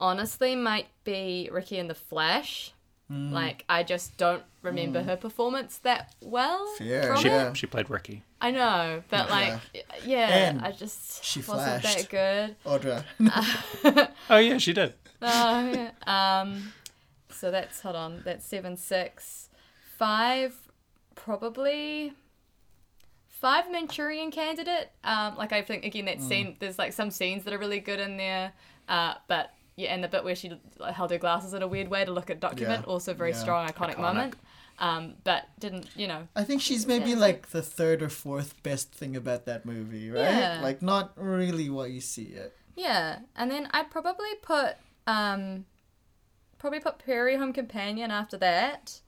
honestly, 0.00 0.54
might 0.56 0.88
be 1.04 1.48
Ricki 1.52 1.78
and 1.78 1.88
the 1.90 1.94
Flash. 1.94 2.72
Mm. 3.10 3.30
Like, 3.32 3.64
I 3.68 3.82
just 3.82 4.16
don't 4.16 4.42
remember 4.62 5.02
her 5.02 5.16
performance 5.16 5.76
that 5.78 6.14
well. 6.22 6.66
Fair, 6.78 7.02
from 7.14 7.16
She. 7.22 7.28
Yeah. 7.28 7.52
she 7.52 7.66
played 7.66 7.90
Ricki. 7.90 8.22
I 8.40 8.50
know, 8.52 9.02
but 9.10 9.28
like, 9.30 9.60
yeah, 10.04 10.48
And 10.48 10.62
I 10.62 10.72
just 10.72 11.22
she 11.22 11.40
wasn't 11.40 11.82
flashed. 11.82 12.10
that 12.10 12.54
good. 12.64 13.04
Audra. 13.84 14.08
Oh 14.30 14.38
yeah, 14.38 14.56
she 14.58 14.72
did. 14.72 14.94
Oh, 15.20 15.70
yeah. 15.70 16.40
Um, 16.40 16.72
so 17.30 17.50
that's 17.50 17.80
hold 17.82 17.96
on, 17.96 18.22
that's 18.24 18.46
seven, 18.46 18.76
six, 18.76 19.48
five, 19.98 20.54
probably 21.24 22.12
five 23.28 23.70
Manchurian 23.70 24.30
Candidate. 24.30 24.90
Um, 25.04 25.36
like 25.36 25.52
I 25.52 25.62
think 25.62 25.84
again 25.84 26.04
Mm. 26.04 26.06
that 26.06 26.20
scene, 26.22 26.56
there's 26.60 26.78
like 26.78 26.92
some 26.92 27.10
scenes 27.10 27.44
that 27.44 27.54
are 27.54 27.58
really 27.58 27.80
good 27.80 28.00
in 28.00 28.16
there. 28.16 28.52
Uh, 28.88 29.14
but 29.28 29.54
yeah, 29.76 29.94
and 29.94 30.02
the 30.04 30.08
bit 30.08 30.24
where 30.24 30.34
she 30.34 30.52
held 30.94 31.10
her 31.10 31.18
glasses 31.18 31.54
in 31.54 31.62
a 31.62 31.68
weird 31.68 31.88
way 31.88 32.04
to 32.04 32.10
look 32.10 32.28
at 32.30 32.40
document, 32.40 32.84
Yeah. 32.86 32.92
also 32.92 33.14
very 33.14 33.30
Yeah. 33.30 33.36
strong, 33.38 33.68
iconic, 33.68 33.94
Iconic. 33.94 33.98
moment. 33.98 34.34
Um, 34.78 35.14
but 35.22 35.44
didn't 35.60 35.88
you 35.96 36.08
know? 36.08 36.28
I 36.34 36.44
think 36.44 36.60
she's 36.60 36.86
maybe 36.86 37.14
like 37.14 37.50
the 37.50 37.62
third 37.62 38.02
or 38.02 38.08
fourth 38.08 38.60
best 38.62 38.92
thing 38.92 39.14
about 39.16 39.44
that 39.46 39.64
movie, 39.64 40.10
right? 40.10 40.22
Yeah. 40.22 40.60
Like 40.62 40.82
not 40.82 41.12
really 41.16 41.68
what 41.70 41.90
you 41.90 42.00
see 42.00 42.24
it. 42.24 42.56
Yeah, 42.74 43.20
and 43.36 43.50
then 43.50 43.68
I'd 43.72 43.90
probably 43.90 44.34
put 44.42 44.76
um, 45.06 45.66
probably 46.58 46.80
put 46.80 46.98
Prairie 46.98 47.36
Home 47.36 47.52
Companion 47.52 48.10
after 48.10 48.36
that, 48.38 49.00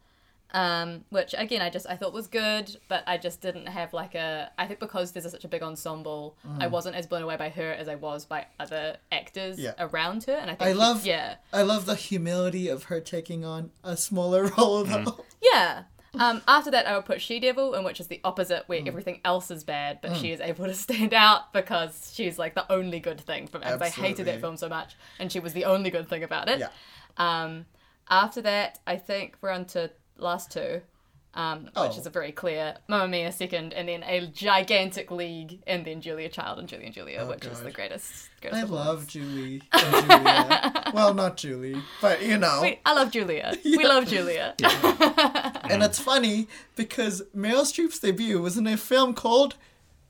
um, 0.54 1.04
which 1.10 1.34
again 1.36 1.60
I 1.60 1.68
just 1.68 1.86
I 1.86 1.96
thought 1.96 2.12
was 2.14 2.26
good, 2.28 2.74
but 2.88 3.02
I 3.06 3.18
just 3.18 3.40
didn't 3.42 3.66
have 3.66 3.92
like 3.92 4.14
a 4.14 4.50
I 4.56 4.66
think 4.66 4.80
because 4.80 5.12
there's 5.12 5.26
a, 5.26 5.30
such 5.30 5.44
a 5.44 5.48
big 5.48 5.62
ensemble, 5.62 6.36
I 6.60 6.68
wasn't 6.68 6.96
as 6.96 7.06
blown 7.06 7.22
away 7.22 7.36
by 7.36 7.50
her 7.50 7.72
as 7.72 7.88
I 7.88 7.96
was 7.96 8.24
by 8.24 8.46
other 8.58 8.96
actors 9.12 9.58
Mm. 9.58 9.62
Yeah. 9.64 9.72
around 9.78 10.24
her, 10.24 10.32
and 10.34 10.50
I 10.50 10.54
think 10.54 10.62
I 10.62 10.72
she- 10.72 10.78
love 10.78 11.04
yeah 11.04 11.34
I 11.52 11.62
love 11.62 11.84
the 11.86 11.96
humility 11.96 12.68
of 12.68 12.84
her 12.84 13.00
taking 13.00 13.44
on 13.44 13.72
a 13.82 13.96
smaller 13.96 14.46
role 14.58 14.84
though. 14.84 15.24
yeah. 15.42 15.82
Um, 16.16 16.42
after 16.46 16.70
that, 16.70 16.86
I 16.86 16.94
would 16.94 17.06
put 17.06 17.20
She 17.20 17.40
Devil, 17.40 17.74
in 17.74 17.82
which 17.82 17.98
is 17.98 18.06
the 18.06 18.20
opposite, 18.22 18.62
Mm. 18.62 18.68
where 18.68 18.82
everything 18.86 19.20
else 19.24 19.50
is 19.50 19.64
bad, 19.64 19.98
but 20.00 20.16
she 20.16 20.30
is 20.30 20.38
able 20.40 20.66
to 20.66 20.74
stand 20.86 21.12
out 21.12 21.52
because 21.52 22.12
she's 22.14 22.38
like 22.38 22.54
the 22.54 22.70
only 22.72 23.00
good 23.00 23.20
thing 23.20 23.48
from 23.48 23.64
it. 23.64 23.82
I 23.82 23.88
hated 23.88 24.26
that 24.26 24.40
film 24.40 24.56
so 24.56 24.68
much, 24.68 24.94
and 25.18 25.32
she 25.32 25.40
was 25.40 25.52
the 25.54 25.64
only 25.64 25.90
good 25.90 26.08
thing 26.08 26.22
about 26.22 26.48
it. 26.48 26.60
Yeah. 26.60 26.68
Um, 27.16 27.66
after 28.08 28.40
that, 28.42 28.78
I 28.86 28.96
think 28.96 29.36
we're 29.40 29.50
on 29.50 29.64
to 29.66 29.90
last 30.18 30.50
two, 30.52 30.80
um, 31.34 31.68
Oh. 31.74 31.88
which 31.88 31.98
is 31.98 32.06
a 32.06 32.10
very 32.10 32.30
clear 32.32 32.76
Mamma 32.88 33.08
Mia 33.08 33.32
second, 33.32 33.72
and 33.72 33.88
then 33.88 34.02
a 34.04 34.26
gigantic 34.26 35.10
league, 35.10 35.60
and 35.66 35.84
then 35.84 36.00
Julia 36.00 36.28
Child 36.28 36.60
and 36.60 36.68
Julie 36.68 36.84
and 36.86 36.94
Julia, 36.94 37.20
Oh, 37.22 37.28
which 37.28 37.44
is 37.44 37.60
the 37.60 37.70
greatest. 37.72 38.28
greatest 38.40 38.60
I 38.60 38.64
of 38.64 38.70
love 38.70 38.96
ones. 38.98 39.08
Julie 39.08 39.62
and 39.72 40.10
Julia. 40.10 40.90
well, 40.94 41.12
not 41.14 41.36
Julie, 41.36 41.82
but 42.00 42.22
you 42.22 42.38
know. 42.38 42.60
We, 42.62 42.78
I 42.86 42.92
love 42.94 43.10
Julia. 43.10 43.56
We 43.64 43.84
love 43.84 44.06
Julia. 44.06 44.54
And 45.64 45.82
it's 45.82 45.98
funny 45.98 46.46
because 46.76 47.22
Meryl 47.34 47.62
Streep's 47.64 47.98
debut 47.98 48.40
was 48.40 48.56
in 48.58 48.66
a 48.66 48.76
film 48.76 49.14
called 49.14 49.56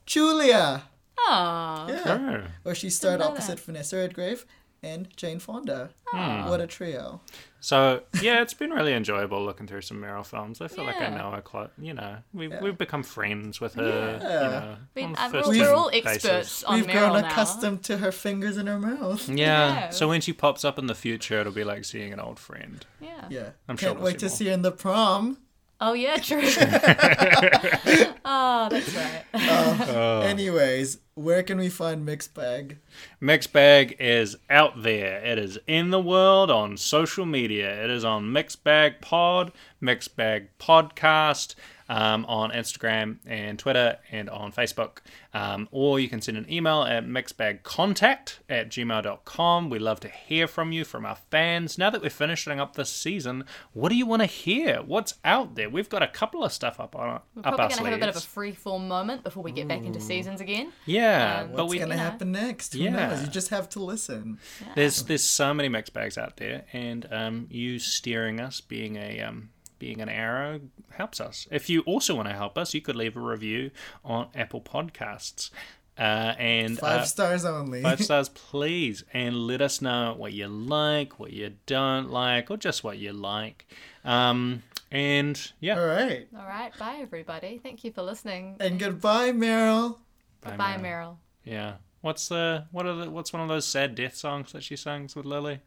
Julia. 0.04 0.82
Aww. 1.16 1.88
Yeah. 1.88 2.42
Oh. 2.44 2.50
Where 2.64 2.74
she 2.74 2.90
starred 2.90 3.20
know 3.20 3.28
opposite 3.28 3.60
Vanessa 3.60 3.96
Redgrave 3.96 4.44
and 4.84 5.08
Jane 5.16 5.38
Fonda. 5.38 5.90
Hmm. 6.08 6.48
What 6.48 6.60
a 6.60 6.66
trio! 6.66 7.20
So 7.60 8.02
yeah, 8.20 8.42
it's 8.42 8.52
been 8.52 8.70
really 8.70 8.92
enjoyable 8.92 9.42
looking 9.42 9.66
through 9.66 9.80
some 9.80 9.96
Meryl 9.98 10.24
films. 10.24 10.60
I 10.60 10.68
feel 10.68 10.84
like 10.84 11.00
I 11.00 11.08
know 11.08 11.30
her 11.30 11.40
quite, 11.40 11.70
You 11.78 11.94
know, 11.94 12.18
we've 12.34 12.50
Yeah. 12.50 12.60
we've 12.60 12.76
become 12.76 13.02
friends 13.02 13.58
with 13.60 13.74
her. 13.74 14.18
Yeah. 14.22 14.42
You 14.44 14.50
know, 14.50 14.76
We, 14.94 15.02
on 15.04 15.16
uh, 15.16 15.28
first 15.30 15.48
we're, 15.48 15.54
name 15.54 15.62
we're 15.62 15.72
all 15.74 15.90
basis. 15.90 16.14
experts 16.24 16.64
on 16.64 16.74
We've 16.76 16.86
Meryl 16.86 17.10
grown 17.10 17.22
now. 17.22 17.28
accustomed 17.28 17.82
to 17.84 17.96
her 17.98 18.12
fingers 18.12 18.58
in 18.58 18.66
her 18.66 18.78
mouth. 18.78 19.26
Yeah. 19.28 19.34
Yeah. 19.36 19.90
So 19.90 20.08
when 20.08 20.20
she 20.20 20.32
pops 20.34 20.62
up 20.64 20.78
in 20.78 20.86
the 20.88 20.94
future, 20.94 21.40
it'll 21.40 21.52
be 21.54 21.64
like 21.64 21.86
seeing 21.86 22.12
an 22.12 22.20
old 22.20 22.38
friend. 22.38 22.84
Yeah. 23.00 23.08
Yeah, 23.30 23.48
I'm 23.68 23.76
sure 23.78 23.88
can't 23.88 24.00
we'll 24.00 24.12
wait 24.12 24.20
see 24.20 24.26
to 24.26 24.26
more. 24.26 24.36
see 24.36 24.46
her 24.48 24.52
in 24.52 24.62
the 24.62 24.72
prom. 24.72 25.38
Oh 25.86 25.92
yeah, 25.92 26.16
true. 26.16 26.40
oh, 28.24 28.68
that's 28.70 28.94
right. 28.94 29.22
Uh, 29.34 29.86
oh. 29.90 30.20
Anyways, 30.22 30.96
where 31.12 31.42
can 31.42 31.58
we 31.58 31.68
find 31.68 32.06
Mixed 32.06 32.32
Bag? 32.32 32.78
Mixed 33.20 33.52
Bag 33.52 33.94
is 34.00 34.38
out 34.48 34.82
there. 34.82 35.22
It 35.22 35.38
is 35.38 35.58
in 35.66 35.90
the 35.90 36.00
world 36.00 36.50
on 36.50 36.78
social 36.78 37.26
media. 37.26 37.84
It 37.84 37.90
is 37.90 38.02
on 38.02 38.32
Mixed 38.32 38.64
Bag 38.64 39.02
Pod, 39.02 39.52
Mixed 39.78 40.16
Bag 40.16 40.48
Podcast, 40.58 41.54
um, 41.88 42.24
on 42.26 42.50
Instagram 42.50 43.18
and 43.26 43.58
Twitter 43.58 43.98
and 44.10 44.30
on 44.30 44.52
Facebook. 44.52 44.98
Um, 45.32 45.68
or 45.70 45.98
you 46.00 46.08
can 46.08 46.20
send 46.20 46.36
an 46.36 46.46
email 46.50 46.82
at 46.82 47.04
mixedbagcontact 47.06 48.38
at 48.48 48.68
gmail.com. 48.70 49.70
We 49.70 49.78
love 49.78 50.00
to 50.00 50.08
hear 50.08 50.46
from 50.46 50.72
you, 50.72 50.84
from 50.84 51.04
our 51.04 51.16
fans. 51.30 51.76
Now 51.78 51.90
that 51.90 52.02
we're 52.02 52.10
finishing 52.10 52.60
up 52.60 52.76
this 52.76 52.90
season, 52.90 53.44
what 53.72 53.88
do 53.88 53.96
you 53.96 54.06
want 54.06 54.22
to 54.22 54.26
hear? 54.26 54.80
What's 54.82 55.14
out 55.24 55.54
there? 55.54 55.68
We've 55.70 55.88
got 55.88 56.02
a 56.02 56.08
couple 56.08 56.44
of 56.44 56.52
stuff 56.52 56.78
up 56.80 56.94
on 56.96 57.20
We're 57.34 57.40
up 57.40 57.56
probably 57.56 57.62
our 57.64 57.68
going 57.68 57.70
to 57.70 57.84
have 57.84 57.92
a 57.94 57.98
bit 57.98 58.08
of 58.08 58.16
a 58.16 58.20
sleeves. 58.20 58.24
free 58.32 58.52
form 58.52 58.88
moment 58.88 59.22
before 59.24 59.42
we 59.42 59.52
get 59.52 59.68
back 59.68 59.82
into 59.84 60.00
seasons 60.00 60.40
again. 60.40 60.72
Yeah, 60.86 61.40
Um, 61.42 61.48
but 61.48 61.56
What's 61.64 61.70
we 61.72 61.78
gonna 61.78 61.96
happen 61.96 62.32
next? 62.32 62.72
Who 62.74 62.80
Yeah. 62.80 62.90
knows? 63.08 63.22
You 63.22 63.28
just 63.28 63.48
have 63.48 63.68
to 63.70 63.80
listen. 63.82 64.38
There's 64.74 65.02
there's 65.04 65.24
so 65.24 65.52
many 65.54 65.68
mixed 65.68 65.92
bags 65.92 66.16
out 66.18 66.36
there, 66.36 66.64
and 66.72 67.06
um, 67.12 67.46
you 67.50 67.78
steering 67.78 68.40
us, 68.40 68.60
being 68.60 68.96
a 68.96 69.20
um, 69.20 69.50
being 69.84 70.00
an 70.00 70.08
arrow, 70.08 70.60
helps 70.92 71.20
us. 71.20 71.46
If 71.50 71.68
you 71.68 71.82
also 71.82 72.14
want 72.14 72.28
to 72.28 72.34
help 72.34 72.56
us, 72.56 72.72
you 72.72 72.80
could 72.80 72.96
leave 72.96 73.16
a 73.18 73.20
review 73.20 73.70
on 74.02 74.28
Apple 74.34 74.62
Podcasts, 74.62 75.50
uh, 75.98 76.34
and 76.38 76.78
Five 76.78 77.00
uh, 77.00 77.04
stars 77.04 77.44
only. 77.44 77.82
five 77.82 78.00
stars, 78.08 78.30
please, 78.30 79.04
and 79.12 79.36
let 79.46 79.60
us 79.60 79.82
know 79.82 80.14
what 80.16 80.32
you 80.32 80.48
like, 80.48 81.20
what 81.20 81.32
you 81.34 81.52
don't 81.66 82.10
like, 82.10 82.50
or 82.50 82.56
just 82.56 82.82
what 82.82 82.96
you 82.96 83.12
like. 83.12 83.66
Um, 84.06 84.62
and 84.90 85.52
yeah, 85.60 85.78
All 85.78 85.86
right. 85.86 86.26
All 86.38 86.46
right, 86.46 86.72
bye 86.78 86.96
everybody. 87.02 87.60
Thank 87.62 87.84
you 87.84 87.92
for 87.92 88.00
listening. 88.02 88.56
And 88.60 88.78
goodbye, 88.78 89.32
Meryl. 89.32 89.98
Bye, 90.40 90.56
Bye, 90.56 90.76
Meryl. 90.78 90.82
Meryl. 90.82 91.16
yeah. 91.44 91.72
What's 92.00 92.28
the 92.28 92.66
what 92.70 92.86
are 92.86 92.94
the 92.94 93.10
what's 93.10 93.32
one 93.34 93.42
of 93.42 93.48
those 93.48 93.66
sad 93.66 93.94
death 93.94 94.14
songs 94.16 94.52
that 94.52 94.62
she 94.62 94.76
sings 94.76 95.14
with 95.16 95.26
Lily? 95.26 95.60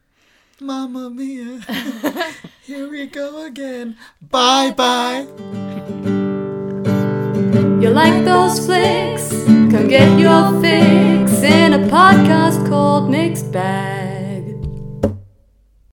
Mamma 0.60 1.10
mia. 1.12 1.60
Here 2.64 2.90
we 2.90 3.06
go 3.06 3.46
again. 3.46 3.96
Bye 4.22 4.72
bye. 4.72 5.28
You 7.80 7.90
like 7.92 8.26
those 8.26 8.66
flicks? 8.66 9.30
Come 9.46 9.88
get 9.88 10.20
your 10.20 10.60
fix 10.60 11.44
in 11.44 11.74
a 11.74 11.88
podcast 11.90 12.68
called 12.68 13.12
Mixed 13.12 13.52
Bag. 13.52 13.97